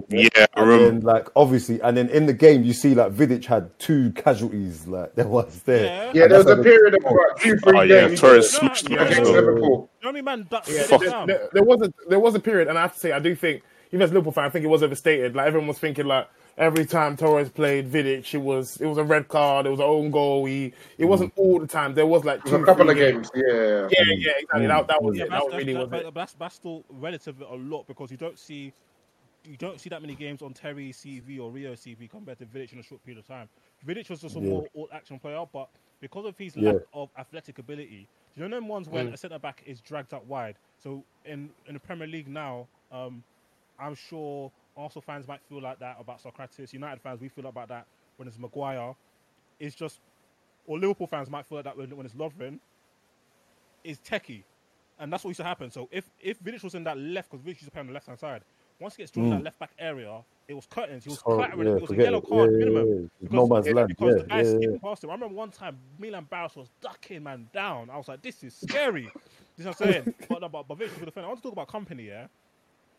Yeah, 0.08 0.28
I 0.54 0.60
And 0.60 0.70
remember. 0.70 0.86
then, 0.86 1.00
like 1.02 1.28
obviously, 1.36 1.80
and 1.82 1.96
then 1.96 2.08
in 2.08 2.26
the 2.26 2.32
game, 2.32 2.64
you 2.64 2.72
see 2.72 2.94
like 2.94 3.12
Vidic 3.12 3.44
had 3.44 3.78
two 3.78 4.10
casualties. 4.12 4.86
Like 4.86 5.14
there 5.16 5.28
was 5.28 5.62
there. 5.62 5.86
Yeah. 5.86 6.12
Yeah, 6.14 6.26
there 6.26 6.38
was 6.38 6.46
a 6.48 6.56
period 6.62 6.94
of 6.94 7.00
about 7.04 7.40
two, 7.40 7.56
three 7.58 7.78
Oh, 7.78 7.82
yeah, 7.82 8.08
games 8.08 8.20
Torres 8.20 8.52
No, 8.52 8.58
smashed 8.60 8.90
yeah, 8.90 9.02
against 9.02 9.20
as. 9.20 9.28
Liverpool. 9.28 9.90
The 10.02 10.08
only 10.08 10.22
man 10.22 10.46
that 10.50 10.68
Yeah, 10.68 10.86
yeah, 10.90 10.98
there, 10.98 11.26
there- 11.26 11.48
there 11.52 11.62
was 11.62 11.82
a 11.82 11.92
there 12.08 12.20
was 12.20 12.34
a 12.34 12.40
period, 12.40 12.68
and 12.68 12.78
I 12.78 12.82
have 12.82 12.94
to 12.94 13.00
say, 13.00 13.12
I 13.12 13.18
do 13.20 13.34
think 13.34 13.62
even 13.92 14.02
as 14.02 14.10
a 14.10 14.14
Liverpool 14.14 14.32
fan, 14.32 14.44
I 14.44 14.48
think 14.50 14.64
it 14.64 14.68
was 14.68 14.82
overstated. 14.82 15.36
Like 15.36 15.46
everyone 15.46 15.68
was 15.68 15.78
thinking, 15.78 16.06
like 16.06 16.28
every 16.56 16.86
time 16.86 17.16
Torres 17.16 17.48
played 17.50 17.90
Vidic, 17.90 18.32
it 18.34 18.38
was 18.38 18.76
it 18.80 18.86
was 18.86 18.98
a 18.98 19.04
red 19.04 19.28
card, 19.28 19.66
it 19.66 19.70
was 19.70 19.80
an 19.80 19.86
own 19.86 20.10
goal. 20.10 20.44
He 20.44 20.72
it 20.98 21.04
wasn't 21.06 21.32
all 21.36 21.58
the 21.58 21.66
time. 21.66 21.94
There 21.94 22.06
was 22.06 22.24
like 22.24 22.42
was 22.44 22.52
two, 22.52 22.56
a 22.62 22.64
couple 22.66 22.88
of 22.90 22.96
games. 22.96 23.30
Yeah. 23.34 23.88
Yeah, 23.90 24.04
yeah, 24.16 24.32
exactly. 24.38 24.66
That, 24.66 24.86
that 24.88 25.02
was 25.02 25.16
Yeah, 25.16 25.24
it. 25.24 25.30
but 25.30 25.50
That 25.50 25.56
really 25.56 25.72
that's, 25.72 25.82
was 25.82 25.90
that- 25.90 26.00
it. 26.00 26.04
but 26.04 26.14
that's, 26.14 26.32
that's 26.34 26.54
still 26.54 26.84
relative 26.90 27.40
a 27.40 27.54
lot 27.54 27.86
because 27.86 28.10
you 28.10 28.16
don't 28.16 28.38
see 28.38 28.72
you 29.46 29.56
don't 29.58 29.78
see 29.78 29.90
that 29.90 30.00
many 30.00 30.14
games 30.14 30.40
on 30.40 30.54
Terry 30.54 30.90
CV 30.90 31.38
or 31.38 31.50
Rio 31.50 31.74
CV 31.74 32.08
compared 32.08 32.38
to 32.38 32.46
Vidic 32.46 32.72
in 32.72 32.78
a 32.78 32.82
short 32.82 33.04
period 33.04 33.18
of 33.18 33.26
time. 33.26 33.46
Vidic 33.86 34.08
was 34.08 34.20
just 34.22 34.36
a 34.36 34.40
Yeah. 34.40 34.48
more 34.48 34.66
all 34.74 34.88
action 34.90 35.18
player, 35.18 35.44
but 35.52 35.68
because 36.00 36.24
of 36.24 36.38
his 36.38 36.56
Yeah. 36.56 36.72
lack 36.72 36.82
of 36.94 37.10
athletic 37.18 37.58
ability, 37.58 38.08
you 38.36 38.42
know 38.42 38.48
them 38.48 38.68
ones 38.68 38.88
Mm. 38.88 38.92
when 38.92 39.08
a 39.08 39.16
centre 39.18 39.38
back 39.38 39.62
is 39.66 39.80
dragged 39.82 40.14
out 40.14 40.24
wide. 40.26 40.56
So 40.78 41.04
in 41.26 41.50
in 41.66 41.74
the 41.74 41.80
Premier 41.80 42.06
League 42.06 42.28
now, 42.28 42.66
um, 42.90 43.22
I'm 43.78 43.94
sure 43.94 44.50
Arsenal 44.76 45.02
fans 45.02 45.26
might 45.28 45.40
feel 45.42 45.60
like 45.62 45.78
that 45.80 45.96
about 46.00 46.22
Sokratis. 46.22 46.72
United 46.72 47.00
fans 47.00 47.20
we 47.20 47.28
feel 47.28 47.46
about 47.46 47.68
that 47.68 47.86
when 48.16 48.28
it's 48.28 48.38
Maguire. 48.38 48.94
It's 49.58 49.74
just, 49.74 50.00
or 50.66 50.78
Liverpool 50.78 51.06
fans 51.06 51.30
might 51.30 51.46
feel 51.46 51.58
like 51.58 51.64
that 51.64 51.76
when, 51.76 51.96
when 51.96 52.06
it's 52.06 52.14
Lovren. 52.14 52.58
Is 53.84 53.98
techie, 53.98 54.44
and 54.98 55.12
that's 55.12 55.24
what 55.24 55.28
used 55.28 55.40
to 55.40 55.44
happen. 55.44 55.70
So 55.70 55.88
if 55.92 56.08
if 56.18 56.40
Vidic 56.42 56.62
was 56.62 56.74
in 56.74 56.84
that 56.84 56.96
left, 56.96 57.30
because 57.30 57.44
Vidic 57.44 57.48
used 57.56 57.64
to 57.66 57.70
play 57.70 57.80
on 57.80 57.86
the 57.86 57.92
left 57.92 58.06
hand 58.06 58.18
side, 58.18 58.40
once 58.80 58.96
he 58.96 59.02
gets 59.02 59.12
drawn 59.12 59.26
in 59.26 59.30
that 59.32 59.42
left 59.42 59.58
back 59.58 59.72
area, 59.78 60.22
it 60.48 60.54
was 60.54 60.64
curtains. 60.64 61.04
He 61.04 61.10
was 61.10 61.22
Oh, 61.26 61.34
clattering. 61.36 61.68
yeah, 61.68 61.74
it 61.76 61.82
was 61.82 61.90
a 61.90 61.96
yellow 61.96 62.18
it. 62.18 62.26
card 62.26 62.50
Yeah, 62.52 62.58
minimum. 62.64 63.10
yeah. 63.20 63.28
No 63.30 63.46
man's 63.46 63.68
land. 63.68 63.88
because 63.88 64.14
Yeah, 64.16 64.22
the 64.22 64.28
guy 64.28 64.40
yeah, 64.42 64.56
skipped 64.56 64.82
past 64.82 65.04
him. 65.04 65.10
I 65.10 65.12
remember 65.12 65.34
one 65.34 65.50
time 65.50 65.76
Milan 65.98 66.26
Barros 66.30 66.56
was 66.56 66.70
ducking 66.80 67.22
man 67.22 67.46
down. 67.52 67.90
I 67.90 67.98
was 67.98 68.08
like, 68.08 68.22
this 68.22 68.42
is 68.42 68.54
scary. 68.54 69.12
this 69.56 69.66
is 69.66 69.66
what 69.66 69.80
I'm 69.82 69.92
saying. 69.92 70.14
but, 70.30 70.40
no, 70.40 70.48
but, 70.48 70.66
but 70.66 70.78
Vidic 70.78 70.94
was 70.94 71.02
a 71.02 71.04
defender. 71.04 71.26
I 71.26 71.28
want 71.28 71.42
to 71.42 71.50
talk 71.50 71.52
about 71.52 71.68
Kompany, 71.68 72.06
yeah? 72.06 72.26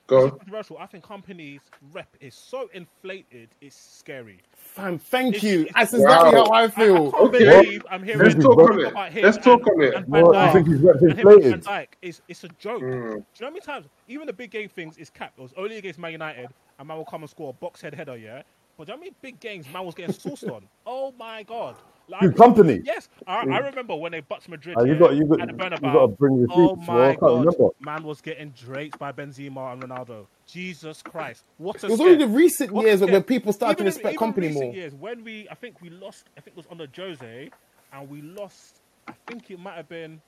Go 0.08 0.26
It's 0.28 0.38
controversial. 0.38 0.78
I 0.78 0.86
think 0.86 1.04
Kompany's 1.04 1.62
rep 1.92 2.16
is 2.20 2.36
so 2.36 2.70
inflated, 2.74 3.50
it's 3.60 3.76
scary. 3.76 4.40
Fam, 4.54 5.00
thank 5.00 5.36
It's- 5.38 5.44
you. 5.52 5.62
it's- 5.62 5.74
That's 5.76 5.94
exactly 5.96 6.40
Wow. 6.40 6.46
how 6.46 6.52
I 6.52 6.62
I, 6.62 6.64
I 6.66 6.68
feel. 6.68 7.12
can't 7.12 7.24
Okay. 7.24 7.40
believe 7.64 7.86
I'm 7.90 8.04
hearing 8.04 8.20
Let's 8.22 8.36
talk 8.36 8.60
on 8.60 8.80
it. 8.80 8.88
about 8.88 9.12
him 9.12 9.24
Let's 9.24 9.38
talk 9.38 9.62
and- 9.66 9.70
on 9.70 9.82
it. 9.82 9.94
and 9.96 10.06
Van 10.08 10.24
What, 10.24 10.54
think 10.54 10.68
his 10.68 10.82
rep's 10.82 11.02
And 11.02 11.12
him 11.14 11.28
and 11.28 11.42
Van 11.42 11.54
inflated? 11.54 11.64
Dijk 11.64 11.88
is 12.04 12.22
it's 12.28 12.44
a 12.44 12.50
joke. 12.50 12.84
Mm. 12.84 12.92
Do 12.92 12.98
you 13.08 13.10
know 13.10 13.24
how 13.42 13.50
many 13.50 13.60
times 13.62 13.88
even 14.08 14.28
the 14.28 14.34
big 14.34 14.52
game 14.52 14.70
things 14.70 14.96
is 14.98 15.10
capped? 15.10 15.40
It 15.40 15.42
was 15.42 15.54
only 15.58 15.78
against 15.78 15.98
Man 15.98 16.12
United, 16.12 16.50
and 16.78 16.88
man 16.88 16.98
will 16.98 17.06
come 17.06 17.24
and 17.24 17.30
score 17.30 17.50
a 17.50 17.54
box 17.54 17.82
head 17.82 17.96
header, 17.96 18.16
yeah. 18.16 18.44
But 18.78 18.86
do 18.86 18.92
you 18.92 18.96
know 18.96 18.98
how 18.98 19.00
many 19.06 19.16
big 19.22 19.40
games 19.40 19.66
man 19.74 19.86
was 19.86 19.96
getting 19.96 20.14
sauced 20.14 20.44
on? 20.44 20.68
Oh 20.86 21.14
my 21.18 21.42
god! 21.44 21.78
Like, 22.08 22.22
Good 22.22 22.38
company. 22.38 22.82
Yes, 22.84 23.10
I, 23.26 23.40
I 23.48 23.58
remember 23.60 23.96
when 23.96 24.12
they 24.12 24.20
butts 24.20 24.48
Madrid. 24.48 24.76
Ah, 24.80 24.84
you 24.84 24.96
got- 24.98 25.16
you 25.16 25.26
got- 25.26 25.40
you 25.40 25.56
gotta 25.58 26.08
bring 26.08 26.38
receipts, 26.42 26.54
Oh 26.56 26.76
my 26.76 26.86
can't 27.08 27.20
god! 27.20 27.40
remember. 27.40 27.70
Man 27.80 28.04
was 28.04 28.22
getting 28.22 28.52
draped 28.52 29.00
by 29.00 29.12
Benzema 29.12 29.74
and 29.74 29.82
Ronaldo. 29.82 30.28
Jesus 30.46 31.02
Christ! 31.02 31.44
What 31.58 31.82
a 31.84 31.88
It 31.88 31.90
was 31.92 32.00
only 32.00 32.14
scare. 32.16 32.28
the 32.28 32.34
recent 32.34 32.72
What 32.72 32.86
years 32.86 33.00
scare. 33.00 33.12
where 33.12 33.22
people 33.22 33.54
started 33.54 33.78
to 33.78 33.84
Even 33.84 33.88
in- 33.88 33.94
respect 33.96 34.14
even 34.14 34.34
Kompany 34.34 34.48
recent 34.50 34.64
more. 34.66 34.74
Years 34.76 34.94
when 34.94 35.24
we, 35.24 35.48
I 35.50 35.56
think 35.56 35.82
we 35.82 35.90
lost. 35.90 36.26
I 36.38 36.42
think 36.42 36.56
it 36.56 36.58
was 36.58 36.68
under 36.70 36.88
Jose, 36.96 37.50
and 37.92 38.10
we 38.10 38.22
lost. 38.22 38.82
I 39.08 39.14
think 39.26 39.50
it 39.50 39.60
might 39.60 39.76
have 39.76 39.90
been. 39.90 40.22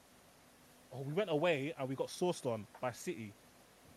Oh, 0.93 1.01
we 1.01 1.13
went 1.13 1.29
away 1.29 1.73
and 1.77 1.87
we 1.87 1.93
got 1.95 2.07
sourced 2.07 2.45
on 2.45 2.65
by 2.81 2.91
City. 2.91 3.33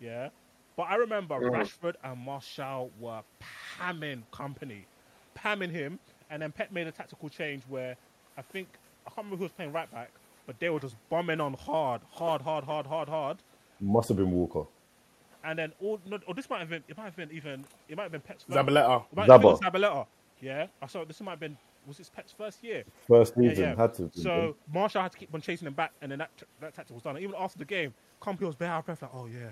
Yeah, 0.01 0.29
but 0.77 0.83
I 0.91 0.97
remember 0.97 1.37
Rashford 1.37 1.95
and 2.05 2.19
Martial 2.19 2.91
were 3.01 3.23
pamming 3.79 4.25
Kompany, 4.33 4.85
pamming 5.35 5.71
him, 5.71 5.99
and 6.31 6.41
then 6.43 6.53
Pep 6.53 6.73
made 6.73 6.87
a 6.87 6.93
tactical 6.93 7.29
change 7.29 7.63
where 7.69 7.97
I 8.39 8.43
think 8.43 8.69
I 9.07 9.11
can't 9.11 9.19
remember 9.19 9.37
who 9.37 9.43
was 9.45 9.53
playing 9.53 9.73
right 9.73 9.91
back, 9.93 10.11
but 10.47 10.59
they 10.59 10.71
were 10.71 10.81
just 10.81 10.97
bombing 11.09 11.41
on 11.41 11.55
hard, 11.55 12.01
hard, 12.11 12.43
hard, 12.43 12.65
hard, 12.65 12.87
hard, 12.87 13.09
hard. 13.09 13.39
Must 13.81 14.09
have 14.09 14.19
been 14.19 14.31
Walker. 14.31 14.65
And 15.43 15.59
then 15.59 15.73
all, 15.81 15.99
no, 16.07 16.19
or 16.27 16.35
this 16.35 16.49
might 16.51 16.61
have 16.61 16.69
been, 16.69 16.85
it 16.89 16.97
might 16.97 17.05
have 17.05 17.17
been 17.17 17.31
even, 17.33 17.65
it 17.89 17.97
might 17.97 18.05
have 18.05 18.13
been 18.13 18.21
Pep's 18.21 18.45
first- 18.45 18.59
Zabaleta. 18.59 19.05
It 19.11 19.17
might 19.17 19.29
have 19.29 19.41
been 19.41 19.51
Zaba. 19.51 19.61
Zabaleta. 19.61 20.07
Yeah, 20.41 20.67
I 20.81 20.87
saw 20.87 21.05
this 21.05 21.21
might 21.21 21.33
have 21.33 21.41
been, 21.41 21.57
was 21.87 21.99
this 21.99 22.09
Pep's 22.09 22.33
first 22.33 22.63
year? 22.63 22.85
First 23.07 23.35
season 23.35 23.65
yeah. 23.65 23.77
had 23.77 23.95
to. 23.95 24.11
So 24.15 24.57
Martial 24.73 25.03
had 25.03 25.13
to 25.13 25.19
keep 25.19 25.35
on 25.35 25.41
chasing 25.41 25.67
him 25.67 25.75
back, 25.75 25.93
and 26.01 26.13
then 26.13 26.19
that 26.19 26.31
that 26.61 26.75
tactic 26.75 26.95
was 26.95 27.03
done. 27.03 27.19
Even 27.19 27.35
after 27.39 27.59
the 27.59 27.65
game, 27.65 27.93
Compy 28.23 28.43
was 28.43 28.55
bare 28.55 28.71
out 28.71 28.81
of 28.81 28.87
breath, 28.87 29.03
like, 29.03 29.11
oh 29.15 29.27
yeah. 29.27 29.51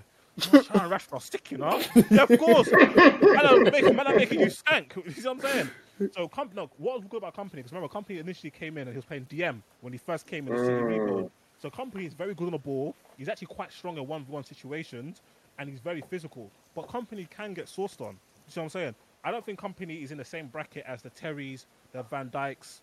Martial 0.51 0.79
and 0.79 0.91
Rashford 0.91 1.13
are 1.13 1.21
sick, 1.21 1.51
you 1.51 1.57
know. 1.57 1.81
Yeah, 2.09 2.23
of 2.23 2.39
course. 2.39 2.71
man, 2.71 3.45
I'm 3.45 3.63
making, 3.63 3.95
man, 3.95 4.07
I'm 4.07 4.15
making 4.15 4.39
you 4.39 4.49
stank. 4.49 4.95
You 5.05 5.11
see 5.11 5.27
what 5.27 5.31
I'm 5.31 5.41
saying? 5.41 5.69
So, 6.13 6.27
comp- 6.27 6.53
no, 6.55 6.69
what 6.77 6.97
was 6.99 7.07
good 7.09 7.17
about 7.17 7.35
Kompany? 7.35 7.55
Because 7.57 7.71
remember, 7.73 7.93
Kompany 7.93 8.19
initially 8.19 8.51
came 8.51 8.77
in 8.77 8.83
and 8.87 8.91
he 8.91 8.95
was 8.97 9.05
playing 9.05 9.25
DM 9.25 9.61
when 9.81 9.93
he 9.93 9.99
first 9.99 10.25
came 10.27 10.47
in 10.47 10.53
the 10.55 10.59
City 10.59 10.73
rebuild. 10.81 11.25
Mm. 11.25 11.29
So, 11.61 11.69
Kompany 11.69 12.07
is 12.07 12.13
very 12.13 12.33
good 12.33 12.45
on 12.45 12.51
the 12.51 12.57
ball. 12.57 12.95
He's 13.17 13.27
actually 13.29 13.47
quite 13.47 13.71
strong 13.71 13.97
in 13.97 14.07
one-v-one 14.07 14.43
situations, 14.45 15.21
and 15.57 15.69
he's 15.69 15.79
very 15.79 16.01
physical. 16.01 16.49
But 16.75 16.87
Kompany 16.87 17.29
can 17.29 17.53
get 17.53 17.65
sourced 17.65 17.99
on. 18.01 18.13
You 18.13 18.51
see 18.51 18.59
what 18.59 18.65
I'm 18.65 18.69
saying? 18.69 18.95
I 19.23 19.31
don't 19.31 19.45
think 19.45 19.59
Kompany 19.59 20.01
is 20.01 20.11
in 20.11 20.17
the 20.17 20.25
same 20.25 20.47
bracket 20.47 20.85
as 20.87 21.01
the 21.01 21.09
Terrys, 21.09 21.65
the 21.91 22.03
Van 22.03 22.29
Dijks. 22.29 22.79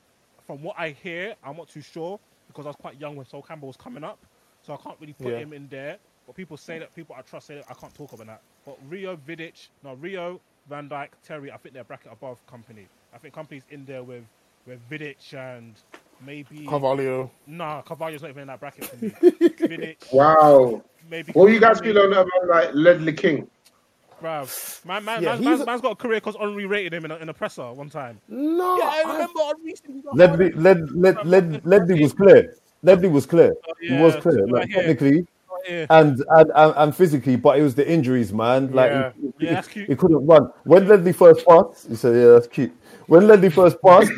From 0.47 0.63
what 0.63 0.77
I 0.79 0.91
hear, 0.91 1.35
I'm 1.43 1.57
not 1.57 1.69
too 1.69 1.81
sure 1.81 2.21
because 2.49 2.67
I 2.67 2.69
was 2.69 2.77
quite 2.77 3.01
young 3.01 3.17
when 3.17 3.27
Sol 3.27 3.43
Campbell 3.43 3.69
was 3.69 3.77
coming 3.77 4.05
up, 4.05 4.19
so 4.63 4.75
I 4.75 4.77
can't 4.77 4.97
really 5.01 5.15
put 5.15 5.33
Yeah. 5.33 5.39
him 5.39 5.53
in 5.53 5.67
there. 5.69 5.97
But 6.27 6.37
people 6.37 6.57
say 6.57 6.79
that 6.79 6.95
people 6.95 7.17
I 7.19 7.23
trust 7.23 7.47
say 7.47 7.55
that 7.57 7.65
I 7.71 7.75
can't 7.75 7.95
talk 7.95 8.13
about 8.13 8.27
that. 8.27 8.43
But 8.65 8.79
Rio, 8.89 9.17
Vidic, 9.17 9.69
no 9.83 9.95
Rio, 9.95 10.41
Van 10.69 10.89
Dijk, 10.89 11.09
Terry, 11.25 11.51
I 11.51 11.57
think 11.57 11.75
they're 11.75 11.85
bracket 11.85 12.13
above 12.13 12.39
Kompany. 12.47 12.87
I 13.17 13.19
think 13.19 13.35
Kompany's 13.35 13.65
in 13.71 13.87
there 13.87 14.03
with 14.03 14.25
with 14.67 14.79
Vidic 14.91 15.33
and 15.33 15.73
maybe 16.25 16.67
Carvalho. 16.67 17.31
Nah, 17.47 17.81
Carvalho's 17.81 18.21
not 18.21 18.29
even 18.31 18.43
in 18.43 18.49
that 18.49 18.61
bracket 18.61 18.85
for 18.85 18.97
me. 19.03 19.09
Vidic, 19.31 20.13
Wow. 20.13 20.83
maybe. 21.11 21.33
What 21.33 21.47
you 21.51 21.59
guys 21.59 21.81
Kompany. 21.81 21.85
feel 21.95 21.99
on 22.01 22.13
about 22.13 22.47
like 22.49 22.75
Ledley 22.75 23.15
King? 23.15 23.49
Bruv, 24.23 24.85
man, 24.85 25.05
man, 25.05 25.23
yeah, 25.23 25.35
man, 25.35 25.45
man's, 25.45 25.61
a... 25.61 25.67
man's 25.67 25.81
got 25.83 25.93
a 25.93 25.97
career 25.97 26.17
because 26.19 26.37
Henry 26.37 26.67
rated 26.67 26.93
him 26.95 27.05
in 27.07 27.11
a, 27.11 27.17
in 27.17 27.29
a 27.29 27.35
presser 27.35 27.71
one 27.73 27.89
time. 27.91 28.19
No, 28.29 28.77
Yeah, 28.79 28.85
I 28.85 29.03
I- 29.07 29.13
remember 29.13 29.41
Henry. 29.41 29.75
said 29.77 29.91
he 29.95 30.01
got 30.03 30.17
Ledley, 30.17 30.53
Led, 30.53 30.91
Led, 30.93 31.27
Led, 31.27 31.67
Ledley 31.67 32.01
was 32.03 32.13
clear. 32.13 32.55
Ledley 32.83 33.09
was 33.09 33.25
clear. 33.27 33.55
Oh, 33.69 33.73
he 33.81 33.93
was 33.99 34.15
clear, 34.17 34.35
something 34.37 34.53
like 34.55 34.69
like 34.69 34.71
technically 34.71 35.27
Yeah. 35.69 35.87
and, 35.91 36.23
and 36.31 36.51
and 36.55 36.75
and 36.77 36.97
physically, 36.97 37.37
but 37.37 37.59
it 37.59 37.63
was 37.63 37.75
the 37.75 37.87
injuries, 37.91 38.33
man. 38.33 38.73
Like 38.73 38.91
Yeah. 38.91 39.13
he, 39.21 39.27
Yeah, 39.27 39.33
he- 39.39 39.55
that's 39.55 39.69
cute. 39.69 39.89
he 39.89 39.97
couldn't 39.97 40.27
run. 40.27 40.51
When 40.65 40.87
Ledley 40.89 41.13
first 41.13 41.47
passed, 41.47 41.89
he 41.89 41.95
said, 41.97 42.15
"Yeah, 42.17 42.33
that's 42.33 42.47
cute." 42.47 42.75
When 43.07 43.27
Ledley 43.29 43.51
first 43.51 43.81
passed, 43.83 44.11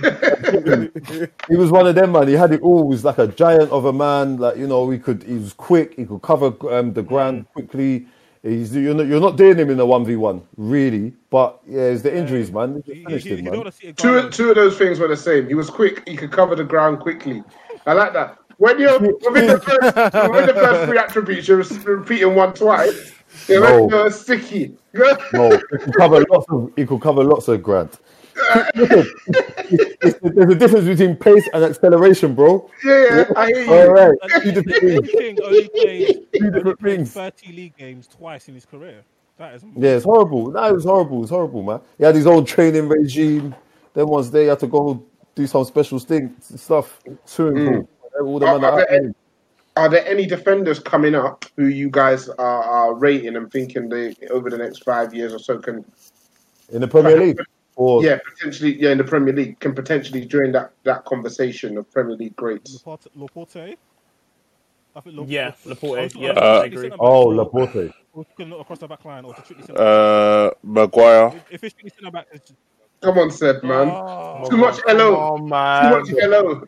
he 1.48 1.56
was 1.56 1.70
one 1.70 1.86
of 1.86 1.94
them, 1.94 2.12
man. 2.12 2.28
He 2.28 2.34
had 2.34 2.52
it 2.52 2.62
all. 2.62 2.82
He 2.84 2.88
was 2.88 3.04
like 3.04 3.18
a 3.18 3.26
giant 3.26 3.70
of 3.70 3.84
a 3.84 3.92
man. 3.92 4.38
Like 4.38 4.56
you 4.56 4.66
know, 4.66 4.88
he 4.90 4.98
could. 4.98 5.22
He 5.24 5.34
was 5.34 5.52
quick. 5.52 5.94
He 5.94 6.04
could 6.06 6.22
cover 6.22 6.52
um, 6.72 6.92
the 6.94 7.02
ground 7.02 7.46
quickly. 7.52 8.06
He's 8.42 8.74
you're 8.74 8.94
not, 8.94 9.06
you're 9.06 9.20
not 9.20 9.36
doing 9.36 9.58
him 9.58 9.68
in 9.70 9.80
a 9.80 9.84
one 9.86 10.04
v 10.04 10.16
one, 10.16 10.42
really. 10.56 11.12
But 11.28 11.60
yeah, 11.66 11.82
it's 11.82 12.02
the 12.02 12.16
injuries, 12.16 12.50
man. 12.52 12.74
They 12.74 12.80
just 12.80 12.96
You, 12.96 13.04
finished 13.04 13.26
you, 13.26 13.36
him, 13.36 13.44
man. 13.44 13.52
don't 13.54 13.64
want 13.64 13.74
to 13.74 13.80
see 13.80 13.88
a 13.88 13.92
Two 13.92 14.30
two 14.30 14.48
of 14.50 14.54
those 14.54 14.78
things 14.78 14.98
were 15.00 15.08
the 15.08 15.16
same. 15.16 15.48
He 15.48 15.54
was 15.54 15.68
quick. 15.70 16.06
He 16.08 16.16
could 16.16 16.30
cover 16.30 16.54
the 16.54 16.64
ground 16.64 17.00
quickly. 17.00 17.42
I 17.86 17.92
like 17.94 18.12
that. 18.14 18.38
When 18.58 18.78
you're 18.80 18.98
within 19.00 19.46
the 19.48 19.60
first 19.60 20.30
within 20.30 20.46
the 20.46 20.54
first 20.54 20.88
three 20.88 20.98
attributes, 20.98 21.46
you're 21.48 21.62
repeating 21.84 22.34
one 22.34 22.54
twice. 22.54 23.12
You're 23.48 23.60
No. 23.60 23.82
like 23.82 23.90
you're 23.90 24.10
sticky. 24.10 24.76
No, 25.32 25.50
he 25.50 25.78
could 25.78 25.94
cover 25.94 26.24
lots 26.30 26.46
of. 26.50 26.72
He 26.76 26.86
could 26.86 27.00
cover 27.00 27.22
lots 27.24 27.48
of 27.48 27.62
ground. 27.62 27.90
Listen, 28.74 29.06
it's- 29.70 29.94
it's- 30.02 30.14
there's 30.22 30.52
a 30.52 30.54
difference 30.54 30.86
between 30.86 31.16
pace 31.16 31.48
and 31.52 31.64
acceleration, 31.64 32.34
bro. 32.34 32.70
Yeah, 32.84 33.04
yeah, 33.04 33.24
I 33.36 33.46
hear 33.48 33.64
you. 33.64 33.72
All 33.72 33.88
right, 33.92 34.18
Uh, 34.22 34.40
two 34.40 34.52
different 34.52 35.06
things. 35.10 35.40
Only 35.40 35.68
played, 35.68 36.26
Two 36.34 36.50
different 36.50 36.80
things. 36.80 37.12
30 37.12 37.52
league 37.52 37.76
games 37.76 38.06
twice 38.08 38.48
in 38.48 38.54
his 38.54 38.64
career. 38.64 39.02
That 39.38 39.54
is 39.54 39.62
Yeah, 39.76 39.90
it's 39.90 40.04
horrible. 40.04 40.50
No, 40.50 40.64
it 40.64 40.74
was 40.74 40.84
horrible. 40.84 41.22
It's 41.22 41.30
horrible, 41.30 41.62
man. 41.62 41.80
He 41.96 42.04
had 42.04 42.14
his 42.14 42.26
own 42.26 42.44
training 42.44 42.88
regime. 42.88 43.54
Then 43.94 44.08
once 44.08 44.30
they 44.30 44.46
had 44.46 44.58
to 44.60 44.66
go 44.66 45.02
do 45.34 45.46
some 45.46 45.64
special 45.64 45.98
thing 45.98 46.34
stuff, 46.40 47.00
swimming 47.24 47.66
pool. 47.74 47.88
All 48.20 48.38
the 48.40 48.46
Are, 48.46 48.54
are, 48.56 48.58
that- 48.60 48.88
there, 48.90 49.12
are 49.76 49.88
there 49.88 50.04
any 50.08 50.26
defenders 50.26 50.80
coming 50.80 51.14
up 51.14 51.44
who 51.56 51.66
you 51.66 51.88
guys 51.88 52.28
are, 52.28 52.62
are 52.64 52.94
rating 52.94 53.36
and 53.36 53.48
thinking 53.52 53.88
they 53.88 54.14
over 54.30 54.50
the 54.50 54.58
next 54.58 54.82
five 54.82 55.14
years 55.14 55.32
or 55.32 55.38
so 55.38 55.58
can 55.58 55.84
in 56.72 56.80
the 56.80 56.88
Premier 56.88 57.16
League. 57.18 57.38
Or 57.78 58.02
yeah, 58.02 58.18
potentially, 58.28 58.74
yeah, 58.82 58.90
in 58.90 58.98
the 58.98 59.04
Premier 59.04 59.32
League 59.32 59.60
can 59.60 59.72
potentially 59.72 60.24
join 60.26 60.50
that 60.50 60.72
that 60.82 61.04
conversation 61.04 61.78
of 61.78 61.88
Premier 61.92 62.16
League 62.16 62.34
greats. 62.34 62.74
Laporte, 62.74 63.06
Laporte. 63.14 63.56
I 64.96 65.00
think 65.00 65.14
Laporte. 65.16 65.28
Yeah, 65.28 65.52
Laporte, 65.64 65.98
Or- 66.16 66.18
or- 66.18 66.22
yeah, 66.24 66.30
or 66.32 66.62
I 66.62 66.66
agree. 66.66 66.90
oh, 66.98 67.28
Laporte. 67.28 67.92
Or 68.14 68.26
you 68.28 68.34
can 68.36 68.50
look 68.50 68.62
across 68.62 68.80
the 68.80 68.88
back 68.88 69.04
line, 69.04 69.24
or 69.24 69.32
to 69.32 69.42
strictly 69.44 69.64
centre 69.66 69.80
Uh, 69.80 70.50
Maguire. 70.64 71.28
If, 71.28 71.52
if 71.52 71.64
it's 71.64 71.74
strictly 71.74 71.90
centre 71.90 72.10
back, 72.10 72.26
Come 73.00 73.16
on, 73.18 73.30
Seb, 73.30 73.62
man. 73.62 73.90
Oh. 73.90 74.44
Too 74.50 74.56
much 74.56 74.80
hello. 74.84 75.14
Oh 75.16 75.36
Too 75.38 75.44
much 75.44 76.08
hello. 76.18 76.64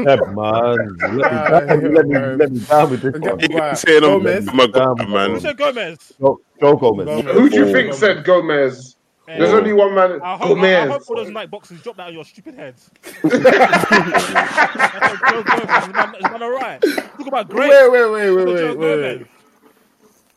Yeah, 0.00 0.16
man. 0.32 0.98
Let 0.98 1.12
me, 1.12 1.22
down, 1.22 1.94
let, 1.94 2.06
me, 2.08 2.18
let 2.36 2.50
me 2.50 2.58
down 2.60 2.90
with 2.90 3.02
this 3.02 3.12
one. 3.20 3.38
You 3.38 3.56
Right. 3.56 3.78
saying 3.78 4.02
I'm 4.02 4.10
Gomez. 4.24 4.46
Maguire, 4.52 5.28
Who 5.28 5.38
said 5.38 5.56
Gomez? 5.56 6.12
Joe, 6.20 6.40
Joe 6.60 6.76
Gomez. 6.76 7.06
Gomez. 7.06 7.32
Who 7.36 7.48
do 7.48 7.56
you 7.58 7.72
think 7.72 7.94
said 7.94 8.24
Gomez? 8.24 8.96
There's 9.38 9.50
Hey, 9.50 9.56
only 9.56 9.72
one 9.72 9.94
man. 9.94 10.20
I 10.22 10.36
hope, 10.36 10.58
I, 10.58 10.82
I 10.82 10.86
hope 10.86 11.02
all 11.08 11.16
those 11.16 11.30
night 11.30 11.50
boxes 11.50 11.80
drop 11.82 11.96
that 11.96 12.08
on 12.08 12.14
your 12.14 12.24
stupid 12.24 12.54
heads. 12.54 12.90
That's 13.22 13.32
what 13.32 15.30
Joe 15.30 15.42
Gomez. 15.44 15.86
Is 15.86 15.94
man, 15.94 16.14
is 16.16 16.22
man 16.22 16.42
alright? 16.42 16.82
Talk 16.82 17.26
about 17.26 17.48
great. 17.48 17.70
Wait, 17.70 17.90
wait, 17.92 18.10
wait, 18.10 18.30
wait, 18.30 18.46
wait, 18.46 18.76
wait, 18.76 19.00
wait. 19.18 19.26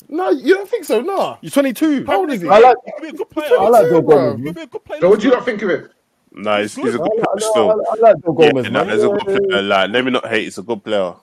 No, 0.09 0.29
you 0.29 0.53
don't 0.53 0.69
think 0.69 0.85
so? 0.85 1.01
No. 1.01 1.39
He's 1.41 1.53
22. 1.53 2.05
How 2.05 2.19
old 2.19 2.29
is 2.31 2.41
he? 2.41 2.47
I 2.47 2.59
like, 2.59 2.77
He 2.85 2.91
could 2.91 3.01
be 3.01 3.07
a 3.09 3.13
good 3.13 3.29
player. 3.31 3.49
I 3.59 3.67
like 3.69 3.89
Joe. 3.89 4.01
Gomez. 4.01 4.37
He 4.37 4.43
could 4.45 4.55
be 4.55 4.61
a 4.61 4.67
good 4.67 4.83
player. 4.85 5.01
So 5.01 5.09
what 5.09 5.19
do 5.19 5.27
you 5.27 5.33
not 5.33 5.45
think 5.45 5.61
of 5.63 5.69
it? 5.71 5.91
Nah, 6.31 6.59
he's, 6.59 6.75
he's 6.75 6.95
a 6.95 7.01
I 7.01 7.07
good 7.07 7.11
player 7.11 7.25
I 7.35 7.39
still. 7.39 7.71
I 7.71 7.95
like 7.99 8.23
Joe 8.23 8.33
Gomez, 8.33 8.71
nah, 8.71 8.83
man. 8.83 8.89
he's 8.93 9.03
a 9.03 9.09
good 9.09 9.25
player. 9.25 9.61
Like, 9.63 9.89
let 9.89 10.05
me 10.05 10.11
not 10.11 10.27
hate. 10.27 10.43
He's 10.43 10.57
a 10.59 10.61
good 10.61 10.83
player. 10.83 11.15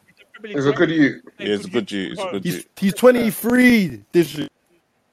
He's 0.44 0.66
a 0.66 0.72
good 0.72 0.90
you. 0.90 1.20
Yeah, 1.38 1.46
he's 1.46 1.66
a 1.66 1.68
good 1.68 1.92
you. 1.92 2.08
He's 2.08 2.18
a 2.18 2.30
good 2.30 2.44
you. 2.46 2.62
he's 2.76 2.94
23 2.94 4.02
this 4.10 4.34
year. 4.34 4.48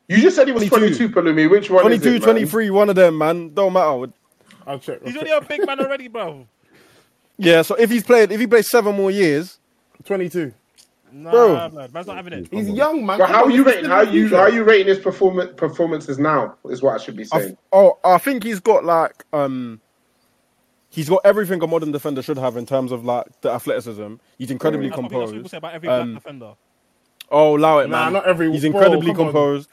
You 0.07 0.17
just 0.21 0.35
said 0.35 0.47
he 0.47 0.53
was 0.53 0.67
22, 0.67 1.09
22. 1.09 1.09
Pelumi. 1.09 1.49
Which 1.49 1.69
one 1.69 1.81
22, 1.83 2.01
is 2.09 2.15
it, 2.15 2.19
man? 2.19 2.21
23, 2.35 2.69
one 2.69 2.89
of 2.89 2.95
them, 2.95 3.17
man. 3.17 3.53
Don't 3.53 3.73
matter. 3.73 4.11
I'll 4.65 4.79
check. 4.79 5.03
He's 5.03 5.15
already 5.15 5.31
a 5.31 5.41
big 5.41 5.65
man 5.65 5.79
already, 5.79 6.07
bro. 6.07 6.47
Yeah, 7.37 7.61
so 7.61 7.75
if 7.75 7.89
he's 7.89 8.03
played, 8.03 8.31
if 8.31 8.39
he 8.39 8.47
plays 8.47 8.69
seven 8.69 8.95
more 8.95 9.11
years, 9.11 9.59
22. 10.05 10.53
Nah, 11.11 11.31
Bro. 11.31 11.69
man, 11.69 11.91
man's 11.93 12.07
not 12.07 12.15
having 12.17 12.33
it. 12.33 12.47
He's 12.51 12.69
young, 12.69 13.05
man. 13.05 13.17
But 13.19 13.29
how 13.29 13.45
are 13.45 13.49
you 13.51 13.63
rating? 13.63 13.85
How 13.85 13.97
are 13.97 14.03
you 14.03 14.27
how 14.29 14.47
you 14.47 14.63
rating 14.63 14.87
his 14.87 14.99
performance 14.99 15.51
performances 15.55 16.19
now? 16.19 16.55
Is 16.65 16.81
what 16.81 16.99
I 16.99 17.03
should 17.03 17.15
be 17.15 17.23
saying. 17.23 17.51
f- 17.51 17.57
oh, 17.71 17.97
I 18.03 18.17
think 18.17 18.43
he's 18.43 18.59
got 18.59 18.83
like 18.83 19.23
um, 19.31 19.79
he's 20.89 21.07
got 21.07 21.21
everything 21.23 21.63
a 21.63 21.67
modern 21.67 21.91
defender 21.93 22.21
should 22.21 22.37
have 22.37 22.57
in 22.57 22.65
terms 22.65 22.91
of 22.91 23.05
like 23.05 23.25
the 23.41 23.49
athleticism. 23.51 24.15
He's 24.37 24.51
incredibly 24.51 24.89
That's 24.89 24.99
what 25.01 25.09
people- 25.09 25.19
that's 25.21 25.31
what 25.31 25.35
people 25.37 25.49
composed. 25.49 25.51
say 25.51 25.57
about 25.57 25.73
every 25.75 25.87
Um, 25.89 26.13
defender. 26.15 26.53
Oh, 27.29 27.57
allow 27.57 27.79
it, 27.79 27.89
Nah, 27.89 28.05
man. 28.05 28.13
not 28.13 28.25
every- 28.27 28.51
He's 28.51 28.61
bro, 28.61 28.71
incredibly 28.71 29.07
come 29.13 29.25
composed. 29.27 29.69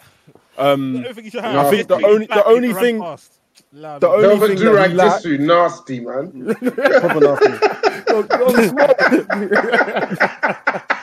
Um, 0.58 0.96
Everything 0.98 1.24
you 1.24 1.30
should 1.30 1.42
No. 1.42 1.60
I 1.66 1.70
think 1.70 1.88
the 1.88 1.94
only- 2.06 2.26
the 2.26 2.44
only 2.46 2.68
he 2.68 2.74
can 2.74 3.00
run 3.00 3.16
thing- 3.16 3.98
the 4.00 4.08
only 4.08 4.22
Velvet 4.28 4.46
thing 4.48 4.58
that 4.58 4.88
he 4.88 4.94
Durag 4.94 5.38
nasty 5.40 6.00
man. 6.00 6.54
proper 7.00 7.20
nasty. 7.20 7.50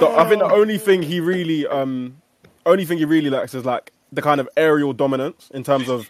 The- 0.00 0.08
I 0.16 0.26
think 0.28 0.40
the 0.40 0.50
only 0.52 0.78
thing 0.78 1.02
he 1.02 1.20
really, 1.20 1.66
um, 1.66 2.16
only 2.64 2.84
thing 2.86 2.96
he 2.98 3.04
really 3.04 3.28
lacks 3.30 3.54
is 3.54 3.64
like 3.66 3.92
the 4.12 4.22
kind 4.22 4.40
of 4.40 4.48
aerial 4.56 4.92
dominance 4.94 5.50
in 5.52 5.62
terms 5.64 5.88
of 5.88 6.08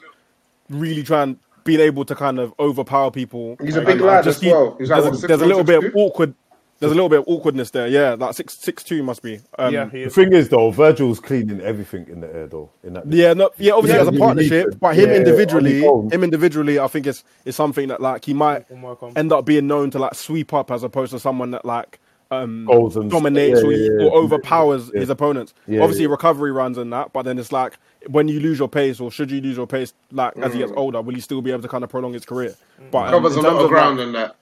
really 0.70 1.02
trying 1.02 1.38
being 1.64 1.80
able 1.80 2.04
to 2.04 2.14
kind 2.14 2.38
of 2.38 2.54
overpower 2.60 3.10
people. 3.10 3.56
He's 3.60 3.74
a 3.76 3.80
big 3.80 3.96
and 3.96 4.02
lad 4.02 4.22
just 4.24 4.42
as 4.44 4.52
well. 4.52 4.76
He's 4.78 4.88
like, 4.88 5.02
there's, 5.02 5.14
what, 5.16 5.24
a, 5.24 5.26
there's 5.26 5.42
a 5.42 5.46
little 5.46 5.64
bit 5.64 5.82
of 5.84 5.92
awkward. 5.96 6.34
There's 6.78 6.92
a 6.92 6.94
little 6.94 7.08
bit 7.08 7.20
of 7.20 7.24
awkwardness 7.26 7.70
there. 7.70 7.86
Yeah, 7.88 8.14
like 8.18 8.34
six 8.34 8.58
six 8.58 8.82
two 8.84 9.02
must 9.02 9.22
be. 9.22 9.40
Um, 9.58 9.72
Yeah, 9.72 9.88
he 9.88 10.04
The 10.04 10.10
thing 10.10 10.32
is, 10.34 10.48
though, 10.50 10.70
Virgil's 10.70 11.20
cleaning 11.20 11.60
everything 11.62 12.06
in 12.08 12.20
the 12.20 12.26
air, 12.34 12.46
though. 12.46 12.70
In 12.84 12.92
that, 12.94 13.10
Yeah, 13.10 13.32
no, 13.32 13.50
yeah, 13.56 13.72
obviously 13.72 13.96
Yeah, 13.96 14.02
as 14.10 14.14
a 14.14 14.18
partnership, 14.18 14.78
but 14.80 14.94
him 14.94 15.08
Yeah, 15.10 15.16
individually, 15.16 15.78
on 15.78 15.82
his 15.82 15.84
own. 15.84 16.10
him 16.10 16.24
individually, 16.24 16.78
I 16.78 16.86
think 16.88 17.06
it's 17.06 17.24
is 17.46 17.56
something 17.56 17.88
that 17.88 18.00
like 18.02 18.24
he 18.26 18.34
might 18.34 18.68
Can 18.68 18.82
work 18.82 19.02
on. 19.02 19.12
end 19.16 19.32
up 19.32 19.46
being 19.46 19.66
known 19.66 19.90
to 19.92 19.98
like 19.98 20.14
sweep 20.14 20.52
up 20.52 20.70
as 20.70 20.82
opposed 20.82 21.12
to 21.12 21.18
someone 21.18 21.50
that 21.52 21.64
like 21.64 21.98
um 22.30 22.64
Goals 22.66 22.94
dominates 23.08 23.60
yeah, 23.62 23.66
or, 23.68 23.72
yeah, 23.72 23.90
yeah. 24.00 24.06
or 24.08 24.18
overpowers 24.18 24.90
Yeah. 24.92 25.00
his 25.00 25.08
opponents. 25.10 25.54
Yeah, 25.66 25.80
obviously, 25.80 26.04
yeah. 26.04 26.10
recovery 26.10 26.52
runs 26.52 26.76
and 26.76 26.92
that, 26.92 27.12
but 27.12 27.22
then 27.22 27.38
it's 27.38 27.52
like 27.52 27.78
when 28.08 28.28
you 28.28 28.38
lose 28.40 28.58
your 28.58 28.68
pace 28.68 29.00
or 29.00 29.10
should 29.10 29.30
you 29.30 29.40
lose 29.40 29.56
your 29.56 29.66
pace, 29.66 29.94
like 30.12 30.36
as 30.38 30.52
he 30.52 30.58
gets 30.58 30.72
Mm. 30.72 30.76
older, 30.76 31.00
will 31.00 31.14
he 31.14 31.20
still 31.22 31.40
be 31.40 31.52
able 31.52 31.62
to 31.62 31.68
kind 31.68 31.84
of 31.84 31.88
prolong 31.90 32.12
his 32.12 32.24
career? 32.26 32.54
But 32.90 33.06
um, 33.06 33.10
Covers 33.22 33.36
a 33.36 33.40
lot 33.40 33.62
of 33.62 33.68
ground 33.70 33.98
like- 33.98 34.06
in 34.08 34.12
that. 34.14 34.36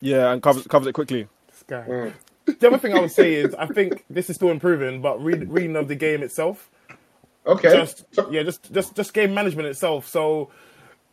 yeah, 0.00 0.32
and 0.32 0.42
covers 0.42 0.66
covers 0.66 0.88
it 0.88 0.92
quickly. 0.92 1.28
This 1.68 1.86
guy. 1.86 2.12
The 2.60 2.68
other 2.68 2.78
thing 2.78 2.94
I 2.94 3.00
would 3.00 3.12
say 3.12 3.34
is 3.34 3.54
I 3.54 3.66
think 3.66 4.04
this 4.08 4.30
is 4.30 4.36
still 4.36 4.50
improving, 4.50 5.02
but 5.02 5.22
read, 5.22 5.48
reading 5.50 5.76
of 5.76 5.88
the 5.88 5.96
game 5.96 6.22
itself, 6.22 6.70
Okay. 7.46 7.70
just 7.70 8.04
yeah, 8.30 8.42
just 8.42 8.72
just 8.72 8.94
just 8.96 9.14
game 9.14 9.34
management 9.34 9.68
itself. 9.68 10.06
So 10.08 10.50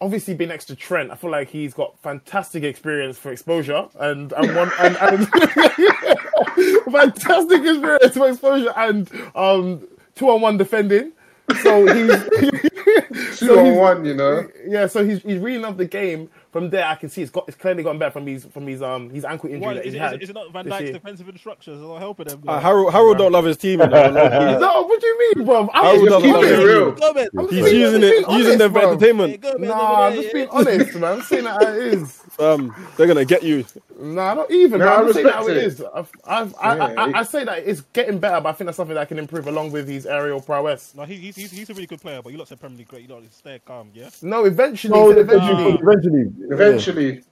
obviously 0.02 0.34
being 0.36 0.50
next 0.50 0.66
to 0.66 0.76
Trent, 0.76 1.12
I 1.12 1.16
feel 1.16 1.32
like 1.32 1.50
he's 1.50 1.74
got 1.74 1.98
fantastic 2.00 2.64
experience 2.64 3.18
for 3.18 3.32
exposure 3.32 3.88
and 4.00 4.32
and 4.34 4.56
one 4.56 4.72
and, 4.80 4.98
and 4.98 5.28
fantastic 6.92 7.62
experience 7.66 8.14
for 8.14 8.30
exposure 8.30 8.74
and 8.78 9.10
um 9.36 9.88
two 10.16 10.30
on 10.30 10.42
one 10.42 10.58
defending. 10.58 11.14
So 11.62 11.86
he's 11.94 13.38
two 13.40 13.60
on 13.60 13.76
one, 13.76 14.06
you 14.06 14.14
know. 14.14 14.48
Yeah, 14.68 14.88
so 14.88 15.06
he's 15.06 15.22
he's 15.22 15.40
reading 15.40 15.66
up 15.66 15.78
the 15.78 15.86
game. 15.86 16.30
From 16.52 16.70
there, 16.70 16.86
I 16.86 16.94
can 16.96 17.10
see 17.10 17.24
it's 17.24 17.32
got 17.32 17.46
it's 17.48 17.58
clearly 17.58 17.82
gotten 17.82 17.98
better 17.98 18.12
from 18.12 18.28
his 18.28 18.46
from 18.46 18.68
his 18.68 18.82
um 18.84 19.10
his 19.10 19.26
ankle 19.26 19.50
injury 19.50 19.66
What, 19.66 19.76
that 19.78 19.86
is, 19.88 19.94
he 19.94 20.00
it, 20.00 20.02
had. 20.02 20.14
is, 20.14 20.18
it, 20.18 20.24
is 20.24 20.30
it 20.30 20.34
not 20.34 20.54
Van 20.54 20.66
this 20.66 20.74
Dijk's 20.76 20.92
defensive 20.92 21.28
instructions? 21.30 21.78
Is 21.78 21.84
not 21.84 21.98
helping 22.00 22.28
them. 22.28 22.44
Uh, 22.48 22.60
Harold, 22.60 22.92
Harold 22.94 23.18
don't 23.18 23.32
love 23.32 23.46
his 23.46 23.58
team. 23.58 23.80
You. 23.80 23.88
No, 23.88 24.84
what 24.84 25.02
do 25.02 25.08
you 25.08 25.34
mean, 25.36 25.46
bro? 25.46 25.70
I'm 25.74 25.84
Harold 25.84 26.10
just 26.10 26.10
doesn't 26.24 26.32
love 26.32 26.44
it 26.44 26.64
real. 26.64 26.94
team. 26.94 27.30
Gomez. 27.32 27.50
He's 27.50 27.74
using 27.74 28.04
it, 28.04 28.14
using 28.14 28.26
honest, 28.28 28.58
them 28.60 28.74
for 28.74 28.80
bro. 28.80 28.92
entertainment. 28.92 29.42
Gomez, 29.42 29.70
Nah, 29.70 30.02
I'm 30.08 30.14
just 30.14 30.34
being 30.34 30.48
honest, 30.50 30.96
man. 30.96 31.14
I'm 31.14 31.22
saying 31.24 31.44
that 31.46 31.62
it 31.64 31.76
is. 31.96 32.23
Um, 32.40 32.76
they're 32.98 33.08
gonna 33.08 33.26
get 33.26 33.44
you. 33.44 33.66
Nah, 34.00 34.34
not 34.36 34.52
even. 34.52 34.82
No, 34.82 34.86
man. 34.86 34.94
I 34.94 35.00
I'm 35.00 35.06
just 35.06 35.14
saying 35.14 35.28
how 35.30 35.46
respect 35.46 35.50
it 35.50 35.58
it. 35.58 35.58
is. 35.58 35.82
I've, 35.96 36.12
I've, 36.26 36.56
I, 36.60 36.76
Yeah, 36.76 36.88
I, 36.98 37.08
he- 37.08 37.14
I 37.14 37.24
say 37.24 37.46
that 37.46 37.60
it's 37.68 37.82
getting 37.94 38.20
better, 38.20 38.42
but 38.42 38.50
I 38.50 38.54
think 38.54 38.68
that's 38.68 38.78
something 38.78 38.96
that 38.96 39.08
can 39.10 39.20
improve 39.20 39.48
along 39.48 39.72
with 39.72 39.88
his 39.88 40.06
aerial 40.06 40.42
prowess. 40.42 40.94
No, 40.96 41.04
he, 41.04 41.16
he's, 41.16 41.36
he's, 41.36 41.52
he's 41.52 41.70
a 41.70 41.74
really 41.74 41.88
good 41.88 42.02
player, 42.02 42.22
but 42.22 42.32
you 42.32 42.40
lot 42.40 42.48
said 42.48 42.60
Premier 42.60 42.80
League 42.80 42.88
great. 42.90 43.04
You 43.04 43.10
lot 43.16 43.24
stay 43.32 43.60
calm, 43.66 43.92
yeah? 43.94 44.10
No, 44.22 44.46
eventually, 44.46 45.00
No, 45.00 45.10
he 45.10 45.16
said 45.16 45.20
eventually, 45.20 45.80
eventually. 45.82 45.82
eventually, 45.82 46.32
Eventually. 46.50 47.24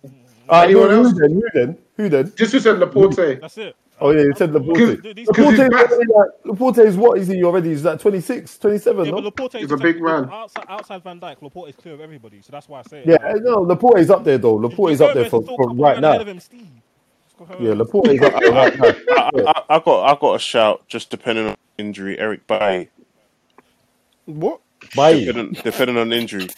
Uh, 0.49 0.61
Anyone 0.61 0.89
no, 0.89 0.91
else? 0.91 1.13
Who 1.13 1.19
then? 1.19 1.33
Who 1.33 1.43
then? 1.53 1.77
Who 1.97 2.09
then? 2.09 2.33
Just 2.35 2.53
who 2.53 2.59
said 2.59 2.79
Laporte? 2.79 3.41
That's 3.41 3.57
it. 3.57 3.75
Oh 4.03 4.09
yeah, 4.11 4.21
you 4.23 4.33
said 4.35 4.51
Laporte. 4.51 5.01
Dude, 5.03 5.27
Laporte, 5.27 5.53
is 5.53 5.59
back. 5.69 5.91
already 5.91 6.11
like, 6.11 6.29
Laporte 6.43 6.77
is 6.79 6.97
what 6.97 7.19
is 7.19 7.27
he 7.27 7.43
already? 7.43 7.69
He's 7.69 7.85
like 7.85 7.99
26, 7.99 8.57
27, 8.57 9.05
Yeah, 9.05 9.11
no? 9.11 9.17
but 9.17 9.23
Laporte 9.25 9.53
He's 9.53 9.65
is 9.65 9.71
a 9.71 9.77
big 9.77 9.95
type- 9.97 10.03
man. 10.03 10.29
Outside, 10.31 10.65
outside 10.69 11.03
Van 11.03 11.19
Dijk, 11.19 11.41
Laporte 11.41 11.69
is 11.69 11.75
clear 11.75 11.93
of 11.93 12.01
everybody, 12.01 12.41
so 12.41 12.49
that's 12.51 12.67
why 12.67 12.79
I 12.79 12.83
say 12.83 13.03
it. 13.03 13.07
Yeah, 13.07 13.33
no, 13.41 13.61
Laporte 13.61 13.99
is 13.99 14.09
up 14.09 14.23
there 14.23 14.39
though. 14.39 14.55
Laporte 14.55 14.93
is 14.93 15.01
up 15.01 15.13
there 15.13 15.29
for, 15.29 15.43
for 15.43 15.69
right 15.75 15.99
now. 15.99 16.19
of 16.19 16.27
him, 16.27 16.39
Steve. 16.39 16.67
Yeah, 17.59 17.73
Laporte 17.73 18.09
is 18.09 18.21
up 18.21 18.39
there 18.39 18.51
right 18.51 18.77
now. 18.79 18.85
I, 19.17 19.29
I, 19.47 19.75
I 19.75 19.79
got 19.79 20.03
I 20.03 20.19
got 20.19 20.33
a 20.35 20.39
shout 20.39 20.87
just 20.87 21.09
depending 21.11 21.47
on 21.47 21.55
injury. 21.77 22.17
Eric 22.19 22.45
Bailly. 22.47 22.89
What? 24.25 24.61
Bailly. 24.95 25.25
Depending, 25.25 25.61
depending 25.63 25.97
on 25.97 26.11
injury. 26.13 26.47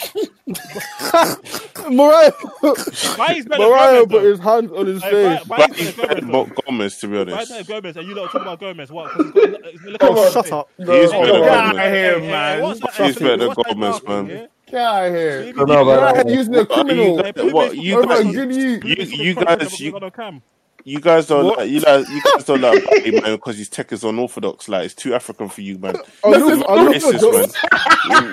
Morayo, 1.83 3.17
Why 3.17 3.33
is 3.33 3.45
better 3.45 3.63
Morayo 3.63 3.99
than 4.01 4.09
put 4.09 4.09
Gomez, 4.09 4.23
his 4.31 4.39
hands 4.39 4.71
on 4.71 4.85
his 4.87 5.01
though? 5.01 5.09
face. 5.37 5.47
Why, 5.47 5.57
why 5.57 5.65
is 5.75 5.91
better 5.93 6.15
than 6.15 6.31
Gomez, 6.31 6.51
But 6.55 6.65
Gomez, 6.65 6.97
to 6.97 7.07
be 7.07 7.13
though? 7.13 7.21
Honest. 7.33 7.51
is 7.51 7.57
better 7.67 7.81
Gomez? 7.81 7.97
And 7.97 8.07
you 8.07 8.15
lot 8.15 8.25
talking 8.25 8.41
about 8.41 8.59
Gomez. 8.59 8.91
What? 8.91 9.11
'Cause 9.11 9.25
he's 9.25 9.33
got, 9.33 9.65
he's 9.65 9.81
look 9.83 9.99
Come 9.99 10.11
at 10.11 10.17
oh, 10.17 10.25
on. 10.25 10.31
Shut 10.31 10.51
up. 10.51 10.69
He's 10.77 10.85
better 10.87 11.09
than 11.09 11.41
Get 11.41 11.49
out 11.49 11.71
Gomez. 11.75 11.85
of 11.87 11.93
here, 11.93 12.19
man. 12.19 12.61
what's 12.61 12.79
that- 12.79 12.93
He's 12.95 13.15
better 13.17 13.37
than 13.37 13.47
what's 13.47 13.57
that 13.57 13.73
Gomez, 13.73 13.99
barking, 13.99 14.27
man. 14.27 14.37
yeah? 14.37 14.45
Get 14.71 14.81
out 14.81 15.05
of 15.07 15.13
here. 15.13 15.41
You- 15.43 15.49
I 15.49 15.63
know, 15.65 15.79
you- 15.79 15.85
but- 15.85 16.25
You're 16.27 16.35
using 16.37 16.55
a 16.55 16.57
What 16.59 16.69
criminal. 16.69 17.17
you, 17.17 17.23
guys- 17.33 17.53
what 17.53 17.77
you 17.77 17.97
over 17.97 18.07
guys, 18.07 18.19
against 18.21 18.59
you. 18.59 18.69
you, 18.83 18.95
you 19.25 19.35
guys, 19.35 19.79
you, 19.79 19.91
got 19.91 20.03
on 20.03 20.11
cam. 20.11 20.41
You 20.85 20.99
guys 20.99 21.27
don't 21.27 21.45
like, 21.57 21.69
you 21.73 21.79
like, 21.79 22.07
you 22.09 22.21
guys 22.33 22.43
don't 22.45 22.61
like 22.61 22.83
Bailly, 22.89 23.11
man, 23.21 23.35
because 23.35 23.57
his 23.57 23.69
tech 23.69 23.91
is 23.91 24.03
unorthodox. 24.03 24.67
Like 24.67 24.85
it's 24.85 24.93
too 24.93 25.13
African 25.13 25.49
for 25.49 25.61
you, 25.61 25.77
man. 25.77 25.95
Oh, 26.23 26.35
You're 26.37 26.45
listen, 26.47 26.63
oh, 26.67 26.87
racist, 26.87 27.31
man. 27.31 27.49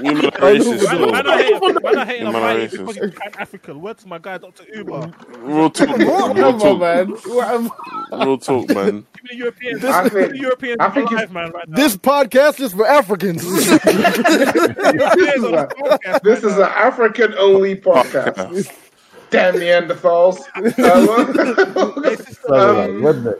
You, 0.05 0.11
you 0.11 0.15
man 0.15 0.27
are 0.27 0.31
racist, 0.41 0.85
Man, 0.87 1.01
man, 1.01 1.11
man. 1.13 1.27
I 1.29 1.43
hate 1.43 1.63
him. 1.63 1.79
Man, 1.83 1.99
I 1.99 2.05
hate 2.05 2.21
him. 2.21 2.27
You 2.27 2.33
man 2.33 2.43
are 2.43 2.45
Why? 2.55 2.57
racist. 2.57 2.71
Because 2.73 2.97
he's 2.97 3.15
pan 3.15 3.33
African. 3.39 3.81
Word 3.81 3.99
to 3.99 4.09
my 4.09 4.19
guy, 4.19 4.39
Dr. 4.39 4.65
Uber. 4.75 5.13
Real 5.39 5.71
talk, 5.71 5.97
real 5.99 6.29
Whatever, 6.29 6.59
talk, 6.59 6.81
man. 6.81 7.09
Whatever. 7.11 7.71
real 8.13 8.39
talk, 8.39 8.69
man. 8.71 9.07
Give 9.15 9.25
me 9.25 9.29
the 9.31 9.37
Europeans. 9.37 9.85
I 9.85 10.03
Give 10.05 10.13
me 10.15 10.21
think- 10.21 10.33
the 10.33 10.39
Europeans 10.39 10.77
I 10.81 10.89
think 10.91 11.11
alive, 11.11 11.33
man, 11.33 11.51
right 11.53 11.69
now. 11.69 11.77
This 11.77 11.97
podcast 11.97 12.61
is 12.61 12.73
for 12.73 12.87
Africans. 12.87 13.45
Europeans 13.45 13.85
on 15.45 15.69
this 16.05 16.21
This 16.23 16.45
is 16.45 16.57
an 16.57 16.63
African 16.63 17.35
only 17.35 17.77
podcast. 17.77 18.73
Damn 19.31 19.55
Neanderthals. 19.55 20.41
Uh, 20.57 20.71
Sounded 22.49 23.27
um, 23.29 23.37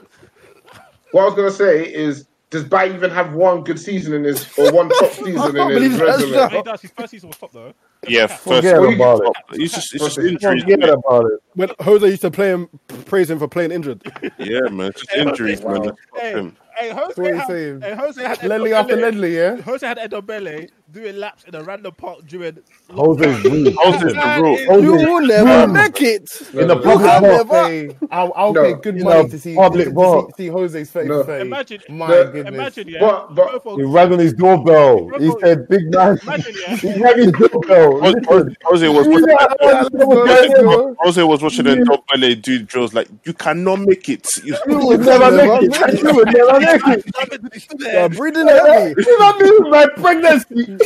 what 1.11 1.23
I 1.23 1.25
was 1.25 1.33
gonna 1.35 1.51
say 1.51 1.93
is, 1.93 2.27
does 2.49 2.63
Bay 2.63 2.93
even 2.93 3.09
have 3.11 3.33
one 3.33 3.63
good 3.63 3.79
season 3.79 4.13
in 4.13 4.23
his 4.23 4.45
or 4.57 4.71
one 4.71 4.89
top 4.99 5.11
season 5.11 5.57
in 5.57 5.81
his 5.81 5.97
that's 5.97 6.23
resume? 6.23 6.49
He 6.49 6.61
does. 6.63 6.81
His 6.81 6.91
first 6.91 7.11
season 7.11 7.29
was 7.29 7.37
top, 7.37 7.51
though. 7.51 7.73
Yeah, 8.07 8.27
first. 8.27 8.43
Forget 8.65 8.79
Well, 8.79 8.93
about 8.93 9.21
it. 9.21 9.61
It's 9.61 9.73
just, 9.75 9.93
it's 9.95 10.03
just 10.03 10.17
injuries. 10.17 10.63
Forget 10.63 10.89
about 10.89 11.25
it. 11.25 11.39
when 11.55 11.69
Jose 11.81 12.07
used 12.07 12.21
to 12.21 12.31
play 12.31 12.49
him, 12.49 12.67
praise 13.05 13.29
him 13.29 13.39
for 13.39 13.47
playing 13.47 13.71
injured. 13.71 14.01
Yeah, 14.37 14.61
man, 14.69 14.87
it's 14.87 15.01
just 15.01 15.13
injuries, 15.15 15.63
man. 15.63 15.83
Fuck 15.83 15.97
Hey, 16.15 16.31
him. 16.31 16.57
hey, 16.77 16.89
Jose 16.91 17.21
what 17.21 17.27
you 17.29 17.35
had, 17.35 17.47
saying. 17.47 17.81
hey, 17.81 17.95
Jose 17.95 18.21
had 18.23 18.43
Ledley 18.43 18.73
after 18.73 18.95
Ledley, 18.95 19.35
yeah? 19.35 19.57
Jose 19.61 19.85
had 19.85 19.97
Ndombele, 19.97 20.69
doing 20.91 21.15
laps 21.17 21.43
in 21.45 21.55
a 21.55 21.63
random 21.63 21.93
park 21.95 22.19
during. 22.27 22.57
Jose's 22.89 23.43
rude. 23.45 23.73
Jose's 23.75 24.13
the 24.13 24.39
rule. 24.67 24.81
You 24.83 24.91
will 24.93 25.25
never 25.27 25.67
make 25.71 26.01
it. 26.01 26.29
In 26.53 26.67
the 26.67 26.75
public 26.75 27.07
I'll, 27.09 27.45
park. 27.45 27.67
pay, 27.69 27.97
I'll, 28.11 28.33
I'll 28.35 28.53
No. 28.53 28.63
pay 28.63 28.73
good 28.81 28.97
In 28.97 29.03
money 29.03 29.19
a 29.21 29.29
to 29.29 29.39
see, 29.39 29.55
public 29.55 29.87
to, 29.87 29.93
bar. 29.93 30.27
see, 30.37 30.43
see 30.45 30.47
Jose's 30.49 30.89
30 30.91 31.07
No. 31.09 31.19
for 31.19 31.23
30. 31.27 31.41
Imagine, 31.47 31.81
My 31.89 32.07
No. 32.07 32.23
goodness. 32.31 32.53
imagine, 32.53 32.87
yeah. 32.89 32.99
But- 32.99 33.35
but- 33.35 33.51
go 33.51 33.59
for- 33.59 33.77
He 33.77 33.83
rang 33.83 34.13
on 34.13 34.19
his 34.19 34.33
doorbell. 34.33 35.09
He 35.17 35.31
said, 35.41 35.67
"Big 35.69 35.93
man." 35.93 36.19
Imagine, 36.23 36.55
yeah. 36.67 36.75
He 36.75 37.01
rang 37.01 37.17
his 37.17 37.31
doorbell. 37.31 38.01
Jose, 38.01 38.19
Listen. 38.19 38.55
Jose 38.63 38.87
was 38.89 39.07
watching, 39.07 39.25
said, 39.27 39.35
"I 39.39 39.81
don't 39.81 39.93
know 39.93 40.05
what 40.07 40.25
Let's 40.27 40.41
to 40.41 40.47
do." 40.59 40.63
go. 40.63 40.95
Jose 40.99 41.23
was 41.23 41.41
watching 41.43 41.65
the 41.65 41.85
top 41.85 42.03
belly 42.11 42.35
do 42.35 42.59
drills 42.63 42.93
like 42.93 43.07
you 43.23 43.33
cannot 43.33 43.79
make 43.79 44.09
it. 44.09 44.27
You, 44.43 44.55
You 44.67 44.85
would 44.87 44.99
never 45.05 45.31
make 45.31 45.63
it. 45.71 46.03
You 46.03 46.13
would 46.13 46.33
never 46.33 46.59
make 46.59 46.87
it. 46.87 47.67
You're 47.79 48.09
breathing 48.09 48.47
heavy. 48.47 48.93
You 48.97 49.19
know 49.19 49.37
me 49.37 49.51
with 49.59 49.67
my 49.69 49.87
pregnancy. 49.95 50.77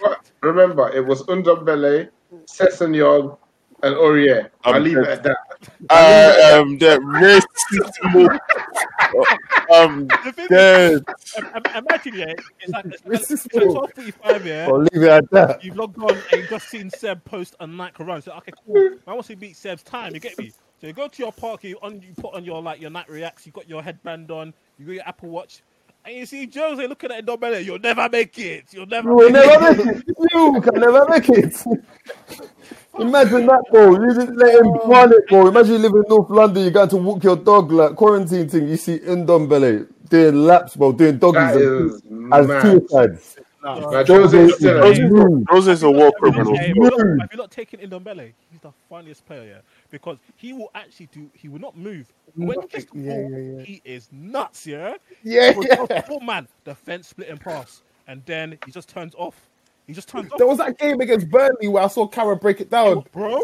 But 0.00 0.30
remember, 0.42 0.88
it 0.90 1.04
was 1.04 1.22
Ndombele, 1.24 2.08
Sessegnon, 2.46 3.36
and 3.82 3.94
Aurier. 3.96 4.50
I'll 4.64 4.80
leave 4.80 4.98
it 4.98 5.06
at 5.06 5.22
that. 5.24 5.36
I 5.90 6.04
am 6.52 6.78
the 6.78 6.98
racist. 7.00 7.98
um, 9.72 10.06
The 10.24 10.32
thing 10.32 10.46
the, 10.48 11.04
Im- 11.38 11.46
im- 11.56 11.84
Imagine, 11.86 12.14
yeah. 12.14 12.32
It's 12.60 12.72
like 12.72 12.84
it's, 12.86 13.02
This 13.02 13.20
it's, 13.22 13.30
is 13.30 13.46
it's 13.46 13.54
cool. 13.58 13.72
twelve 13.72 13.92
forty-five, 13.94 14.46
yeah. 14.46 14.66
I'll 14.68 14.78
leave 14.80 15.02
it 15.02 15.08
at 15.08 15.30
that. 15.30 15.64
You've 15.64 15.76
logged 15.76 15.98
on 15.98 16.10
and 16.10 16.40
you've 16.40 16.48
just 16.50 16.68
seen 16.68 16.90
Seb 16.90 17.24
post 17.24 17.56
a 17.60 17.66
Nike 17.66 18.02
run. 18.02 18.22
So 18.22 18.32
okay, 18.32 18.52
cool. 18.66 18.96
I 19.06 19.12
want 19.12 19.26
to 19.26 19.36
beat 19.36 19.56
Seb's 19.56 19.82
time. 19.82 20.14
You 20.14 20.20
get 20.20 20.38
me? 20.38 20.52
So 20.80 20.86
you 20.88 20.92
go 20.92 21.08
to 21.08 21.22
your 21.22 21.32
park, 21.32 21.64
you 21.64 21.78
on, 21.82 22.00
you 22.02 22.12
put 22.20 22.34
on 22.34 22.44
your 22.44 22.60
like 22.62 22.80
your 22.80 22.90
Nike 22.90 23.12
Reacts. 23.12 23.46
You 23.46 23.52
got 23.52 23.68
your 23.68 23.82
headband 23.82 24.30
on. 24.30 24.52
You 24.78 24.86
got 24.86 24.92
your 24.92 25.08
Apple 25.08 25.28
Watch, 25.30 25.62
and 26.04 26.16
you 26.16 26.26
see 26.26 26.50
Jose 26.54 26.86
looking 26.86 27.10
at 27.12 27.24
Ndombele. 27.24 27.64
You'll 27.64 27.78
never 27.78 28.08
make 28.08 28.38
it. 28.38 28.64
You'll 28.72 28.86
never. 28.86 29.08
You 29.10 29.14
will 29.16 29.30
make 29.30 29.46
never 29.46 29.68
it. 29.80 29.86
make 29.86 29.96
it. 29.96 30.04
You 30.32 30.60
can 30.60 30.80
never 30.80 31.06
make 31.08 31.28
it. 31.28 31.64
Imagine 32.98 33.46
that, 33.46 33.62
bro. 33.70 33.92
You 34.00 34.14
just 34.14 34.28
let 34.36 34.54
him 34.64 34.72
plan 34.84 35.12
it, 35.12 35.26
bro. 35.28 35.48
Imagine 35.48 35.72
you 35.72 35.78
live 35.78 35.92
in 35.94 36.02
North 36.08 36.30
London, 36.30 36.62
you 36.64 36.70
got 36.70 36.90
to 36.90 36.96
walk 36.96 37.24
your 37.24 37.36
dog, 37.36 37.72
like 37.72 37.96
quarantine 37.96 38.48
thing. 38.48 38.68
You 38.68 38.76
see 38.76 38.98
Ndombele 39.00 39.88
doing 40.08 40.44
laps, 40.44 40.76
bro, 40.76 40.92
doing 40.92 41.18
doggies 41.18 41.40
That 41.40 41.56
and 41.56 41.90
is 41.90 42.02
as 42.32 42.46
mad. 42.48 42.62
suicides. 42.62 43.36
Now, 43.64 43.80
Jose 43.80 44.12
Jose 44.12 44.38
is 44.44 44.62
Jose 44.62 44.68
a- 44.68 44.84
is 45.06 45.10
rude. 45.10 45.44
Jose's 45.48 45.82
a 45.82 45.90
war 45.90 46.12
criminal. 46.20 46.54
Hey, 46.56 46.70
if 46.70 46.76
you're 46.76 47.16
not- 47.16 47.24
if 47.32 47.36
you're 47.36 47.48
taking 47.48 47.80
Ndombele, 47.80 48.32
he's 48.50 48.60
the 48.60 48.70
funniest 48.90 49.26
player, 49.26 49.42
yeah, 49.44 49.58
because 49.94 50.18
he 50.36 50.52
will 50.52 50.70
actually 50.74 51.06
do. 51.12 51.30
He 51.34 51.48
will 51.48 51.60
not 51.60 51.76
move. 51.76 52.12
When 52.34 52.60
he 52.60 52.66
gets 52.66 52.84
the 52.86 52.98
Yeah, 52.98 53.10
ball, 53.10 53.30
yeah, 53.30 53.38
yeah. 53.58 53.62
he 53.62 53.80
is 53.84 54.08
nuts, 54.12 54.66
yeah. 54.66 54.94
Yeah, 55.22 55.54
yeah. 55.60 55.76
just 55.86 56.06
full 56.06 56.20
man, 56.20 56.48
the 56.64 56.74
fence 56.74 57.08
splitting 57.08 57.38
pass, 57.38 57.82
and 58.08 58.22
then 58.26 58.58
he 58.66 58.72
just 58.72 58.88
turns 58.88 59.14
off. 59.14 59.48
He 59.86 59.92
just 59.92 60.08
turns 60.08 60.32
off. 60.32 60.38
There 60.38 60.46
was 60.46 60.58
that 60.58 60.78
game 60.78 61.00
against 61.00 61.30
Burnley 61.30 61.68
where 61.68 61.84
I 61.84 61.86
saw 61.86 62.06
Carra 62.06 62.36
break 62.36 62.60
it 62.60 62.70
down. 62.70 63.04
bro. 63.12 63.40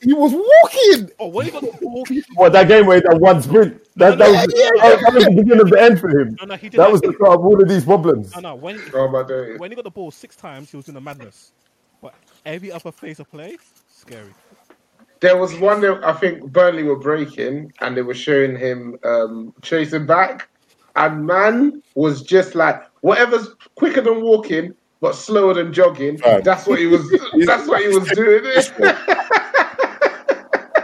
He 0.00 0.12
was 0.12 0.32
walking. 0.32 1.10
Oh, 1.18 1.28
when 1.28 1.46
he 1.46 1.52
got 1.52 1.62
the 1.62 1.72
ball, 1.80 2.04
What 2.34 2.52
that 2.52 2.68
game 2.68 2.86
where 2.86 2.96
he 2.96 3.02
done 3.02 3.20
one 3.20 3.42
sprint? 3.42 3.80
That, 3.96 4.18
that, 4.18 4.28
was, 4.28 4.46
that, 4.46 5.00
that 5.04 5.14
was 5.14 5.24
the 5.24 5.30
beginning 5.30 5.60
of 5.60 5.70
the 5.70 5.80
end 5.80 6.00
for 6.00 6.08
him. 6.10 6.36
No, 6.40 6.46
no, 6.46 6.54
he 6.56 6.68
did 6.68 6.78
That 6.80 6.86
that. 6.86 6.92
was 6.92 7.00
the 7.00 7.12
start 7.12 7.38
of 7.38 7.44
all 7.44 7.60
of 7.62 7.68
these 7.68 7.84
problems. 7.84 8.34
no, 8.34 8.40
no, 8.40 8.54
when 8.54 8.78
Oh 8.94 9.56
when 9.58 9.70
he 9.70 9.74
got 9.74 9.84
the 9.84 9.90
ball 9.90 10.10
six 10.10 10.36
times, 10.36 10.70
he 10.70 10.76
was 10.76 10.88
in 10.88 10.96
a 10.96 11.00
madness. 11.00 11.52
But 12.02 12.14
every 12.44 12.70
other 12.70 12.92
phase 12.92 13.18
of 13.20 13.30
play, 13.30 13.56
scary. 13.90 14.34
There 15.20 15.36
was 15.36 15.54
one 15.58 15.80
that 15.80 16.04
I 16.04 16.12
think 16.12 16.52
Burnley 16.52 16.82
were 16.82 16.98
breaking, 16.98 17.72
and 17.80 17.96
they 17.96 18.02
were 18.02 18.14
showing 18.14 18.56
him 18.56 18.98
um, 19.04 19.54
chasing 19.62 20.06
back, 20.06 20.48
and 20.96 21.26
man 21.26 21.82
was 21.94 22.22
just 22.22 22.54
like 22.54 22.82
whatever's 23.00 23.48
quicker 23.76 24.00
than 24.00 24.22
walking 24.22 24.74
but 25.04 25.14
slower 25.14 25.52
than 25.52 25.70
jogging. 25.70 26.16
Fam. 26.16 26.40
That's 26.42 26.66
what 26.66 26.78
he 26.78 26.86
was. 26.86 27.02
that's 27.44 27.68
what 27.68 27.82
he 27.82 27.88
was 27.88 28.08
doing. 28.14 28.42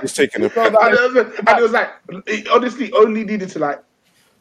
He's 0.02 0.12
taking 0.12 0.43
a 0.43 0.44
and, 0.57 0.74
it 0.74 1.15
was, 1.15 1.39
and 1.39 1.48
it 1.48 1.62
was 1.62 1.73
like 1.73 1.90
he 2.27 2.47
honestly 2.48 2.93
only 2.93 3.24
needed 3.24 3.48
to 3.48 3.59
like 3.59 3.82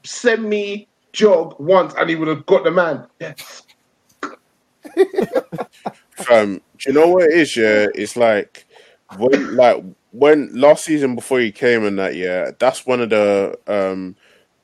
semi 0.03 0.85
jog 1.13 1.57
once, 1.59 1.93
and 1.97 2.09
he 2.09 2.17
would 2.17 2.27
have 2.27 2.45
got 2.45 2.65
the 2.65 2.71
man. 2.71 3.07
Yeah. 3.21 3.35
fam. 6.11 6.55
Do 6.55 6.61
you 6.85 6.93
know 6.93 7.07
what 7.07 7.23
it 7.29 7.33
is? 7.33 7.55
Yeah, 7.55 7.87
it's 7.95 8.17
like 8.17 8.65
when, 9.17 9.55
like 9.55 9.83
when 10.11 10.53
last 10.53 10.85
season 10.85 11.15
before 11.15 11.39
he 11.39 11.51
came 11.51 11.85
in 11.85 11.95
that 11.97 12.15
year. 12.15 12.55
That's 12.59 12.85
one 12.85 13.01
of 13.01 13.09
the 13.09 13.57
um 13.67 14.15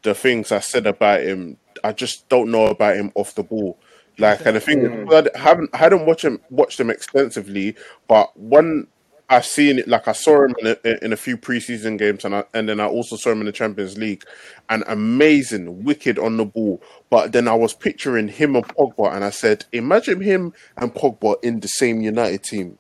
the 0.04 0.14
things 0.14 0.52
I 0.52 0.60
said 0.60 0.88
about 0.88 1.22
him. 1.22 1.58
I 1.84 1.92
just 1.92 2.28
don't 2.30 2.52
know 2.52 2.68
about 2.68 2.96
him 2.96 3.12
off 3.16 3.36
the 3.36 3.44
ball. 3.44 3.78
Like, 4.18 4.46
and 4.46 4.56
the 4.56 4.62
thing 4.62 4.82
is, 4.82 5.14
I 5.14 5.38
haven't 5.38 5.70
I 5.74 5.78
hadn't 5.78 6.06
watched 6.06 6.24
him 6.24 6.40
watched 6.50 6.80
him 6.80 6.90
extensively, 6.90 7.76
but 8.08 8.32
when 8.40 8.88
I've 9.30 9.46
seen 9.46 9.80
it, 9.80 9.88
like 9.88 10.08
I 10.08 10.12
saw 10.12 10.46
him 10.46 10.56
in 10.60 10.68
a, 10.68 11.04
in 11.04 11.12
a 11.12 11.18
few 11.18 11.36
preseason 11.36 11.98
games, 11.98 12.24
and 12.26 12.36
I, 12.36 12.44
and 12.54 12.70
then 12.70 12.80
I 12.80 12.86
also 12.86 13.16
saw 13.16 13.32
him 13.32 13.40
in 13.40 13.48
the 13.48 13.52
Champions 13.52 13.98
League, 13.98 14.24
and 14.70 14.84
amazing, 14.88 15.84
wicked 15.84 16.20
on 16.20 16.38
the 16.38 16.46
ball. 16.46 16.82
But 17.10 17.32
then 17.32 17.48
I 17.48 17.56
was 17.56 17.74
picturing 17.74 18.28
him 18.28 18.56
and 18.56 18.68
Pogba, 18.68 19.14
and 19.14 19.24
I 19.26 19.32
said, 19.32 19.66
imagine 19.74 20.22
him 20.22 20.54
and 20.78 20.94
Pogba 20.94 21.44
in 21.44 21.60
the 21.60 21.68
same 21.68 22.02
United 22.02 22.44
team. 22.44 22.78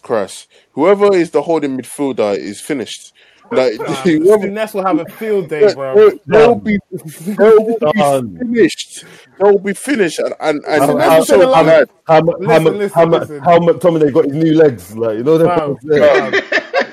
Christ, 0.00 0.48
whoever 0.72 1.14
is 1.14 1.30
the 1.30 1.42
holding 1.42 1.76
midfielder 1.76 2.36
is 2.36 2.60
finished. 2.60 3.12
Like 3.50 3.74
whoever, 4.04 4.46
Ness 4.48 4.72
will 4.72 4.84
have 4.86 4.98
a 4.98 5.04
field 5.06 5.48
day, 5.48 5.74
bro. 5.74 5.94
they'll, 5.94 6.18
they'll 6.26 6.54
be 6.54 6.78
they'll 7.26 7.78
be 7.78 8.38
finished. 8.38 9.04
They'll 9.38 9.58
be 9.58 9.74
finished, 9.74 10.18
and 10.20 10.34
and, 10.40 10.64
and 10.66 10.82
How, 10.82 10.98
I'm 10.98 10.98
how, 10.98 11.20
so 11.22 11.52
how, 11.52 11.62
glad. 11.62 11.88
how, 12.06 12.20
how, 12.22 12.38
Listen, 12.38 12.64
how, 12.64 12.70
listen, 12.70 12.94
how, 12.98 13.04
listen. 13.06 13.40
how 13.40 13.58
McTominay 13.58 14.12
got 14.12 14.24
his 14.24 14.34
new 14.34 14.54
legs, 14.54 14.96
like 14.96 15.18
you 15.18 15.24
know 15.24 15.38
Fam, 15.38 15.76
that. 15.82 16.42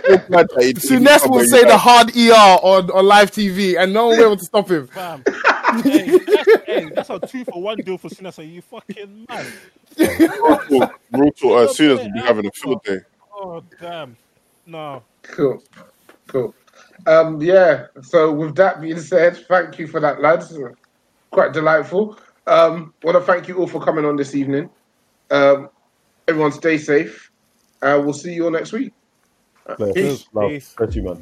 so 0.05 0.17
glad 0.27 0.47
that 0.49 0.63
he- 0.63 0.67
he 0.67 0.73
Souness 0.73 1.21
come 1.21 1.31
will 1.31 1.45
say 1.45 1.63
the 1.63 1.77
hard 1.77 2.15
ER 2.17 2.33
on, 2.33 2.91
on 2.91 3.05
live 3.05 3.31
TV, 3.31 3.77
and 3.79 3.93
no 3.93 4.07
one 4.07 4.17
will 4.17 4.17
be 4.17 4.23
able 4.25 4.37
to 4.37 4.43
stop 4.45 4.69
him. 4.69 4.87
Fam. 4.87 5.23
hey, 5.83 6.17
that's, 6.17 6.63
hey, 6.65 6.89
that's 6.95 7.09
a 7.09 7.19
two 7.19 7.45
for 7.45 7.61
one 7.61 7.77
deal 7.77 7.97
for 7.97 8.09
Sinasa. 8.09 8.49
You 8.51 8.61
fucking 8.61 9.25
man. 9.29 9.45
Brutal, 9.95 10.91
brutal. 11.11 11.53
Uh, 11.55 11.67
soon 11.67 11.91
as 11.91 11.99
we'll 11.99 12.13
be 12.13 12.19
having 12.19 12.45
a 12.45 12.51
field 12.51 12.83
day. 12.83 12.99
Oh 13.33 13.63
damn. 13.79 14.15
No. 14.65 15.03
Cool, 15.23 15.63
cool. 16.27 16.53
Um, 17.07 17.41
yeah. 17.41 17.87
So 18.01 18.31
with 18.31 18.55
that 18.55 18.81
being 18.81 18.99
said, 18.99 19.37
thank 19.47 19.79
you 19.79 19.87
for 19.87 19.99
that, 19.99 20.21
lads. 20.21 20.57
Quite 21.31 21.53
delightful. 21.53 22.19
Um, 22.47 22.93
want 23.03 23.17
to 23.17 23.21
thank 23.21 23.47
you 23.47 23.57
all 23.57 23.67
for 23.67 23.81
coming 23.81 24.05
on 24.05 24.15
this 24.15 24.35
evening. 24.35 24.69
Um, 25.31 25.69
everyone, 26.27 26.51
stay 26.51 26.77
safe. 26.77 27.31
Uh, 27.81 28.01
we'll 28.03 28.13
see 28.13 28.33
you 28.33 28.45
all 28.45 28.51
next 28.51 28.71
week. 28.71 28.93
Peace. 29.93 30.25
Love, 30.33 30.49
Peace. 30.49 30.75
Thank 30.77 30.95
you, 30.95 31.03
man. 31.03 31.21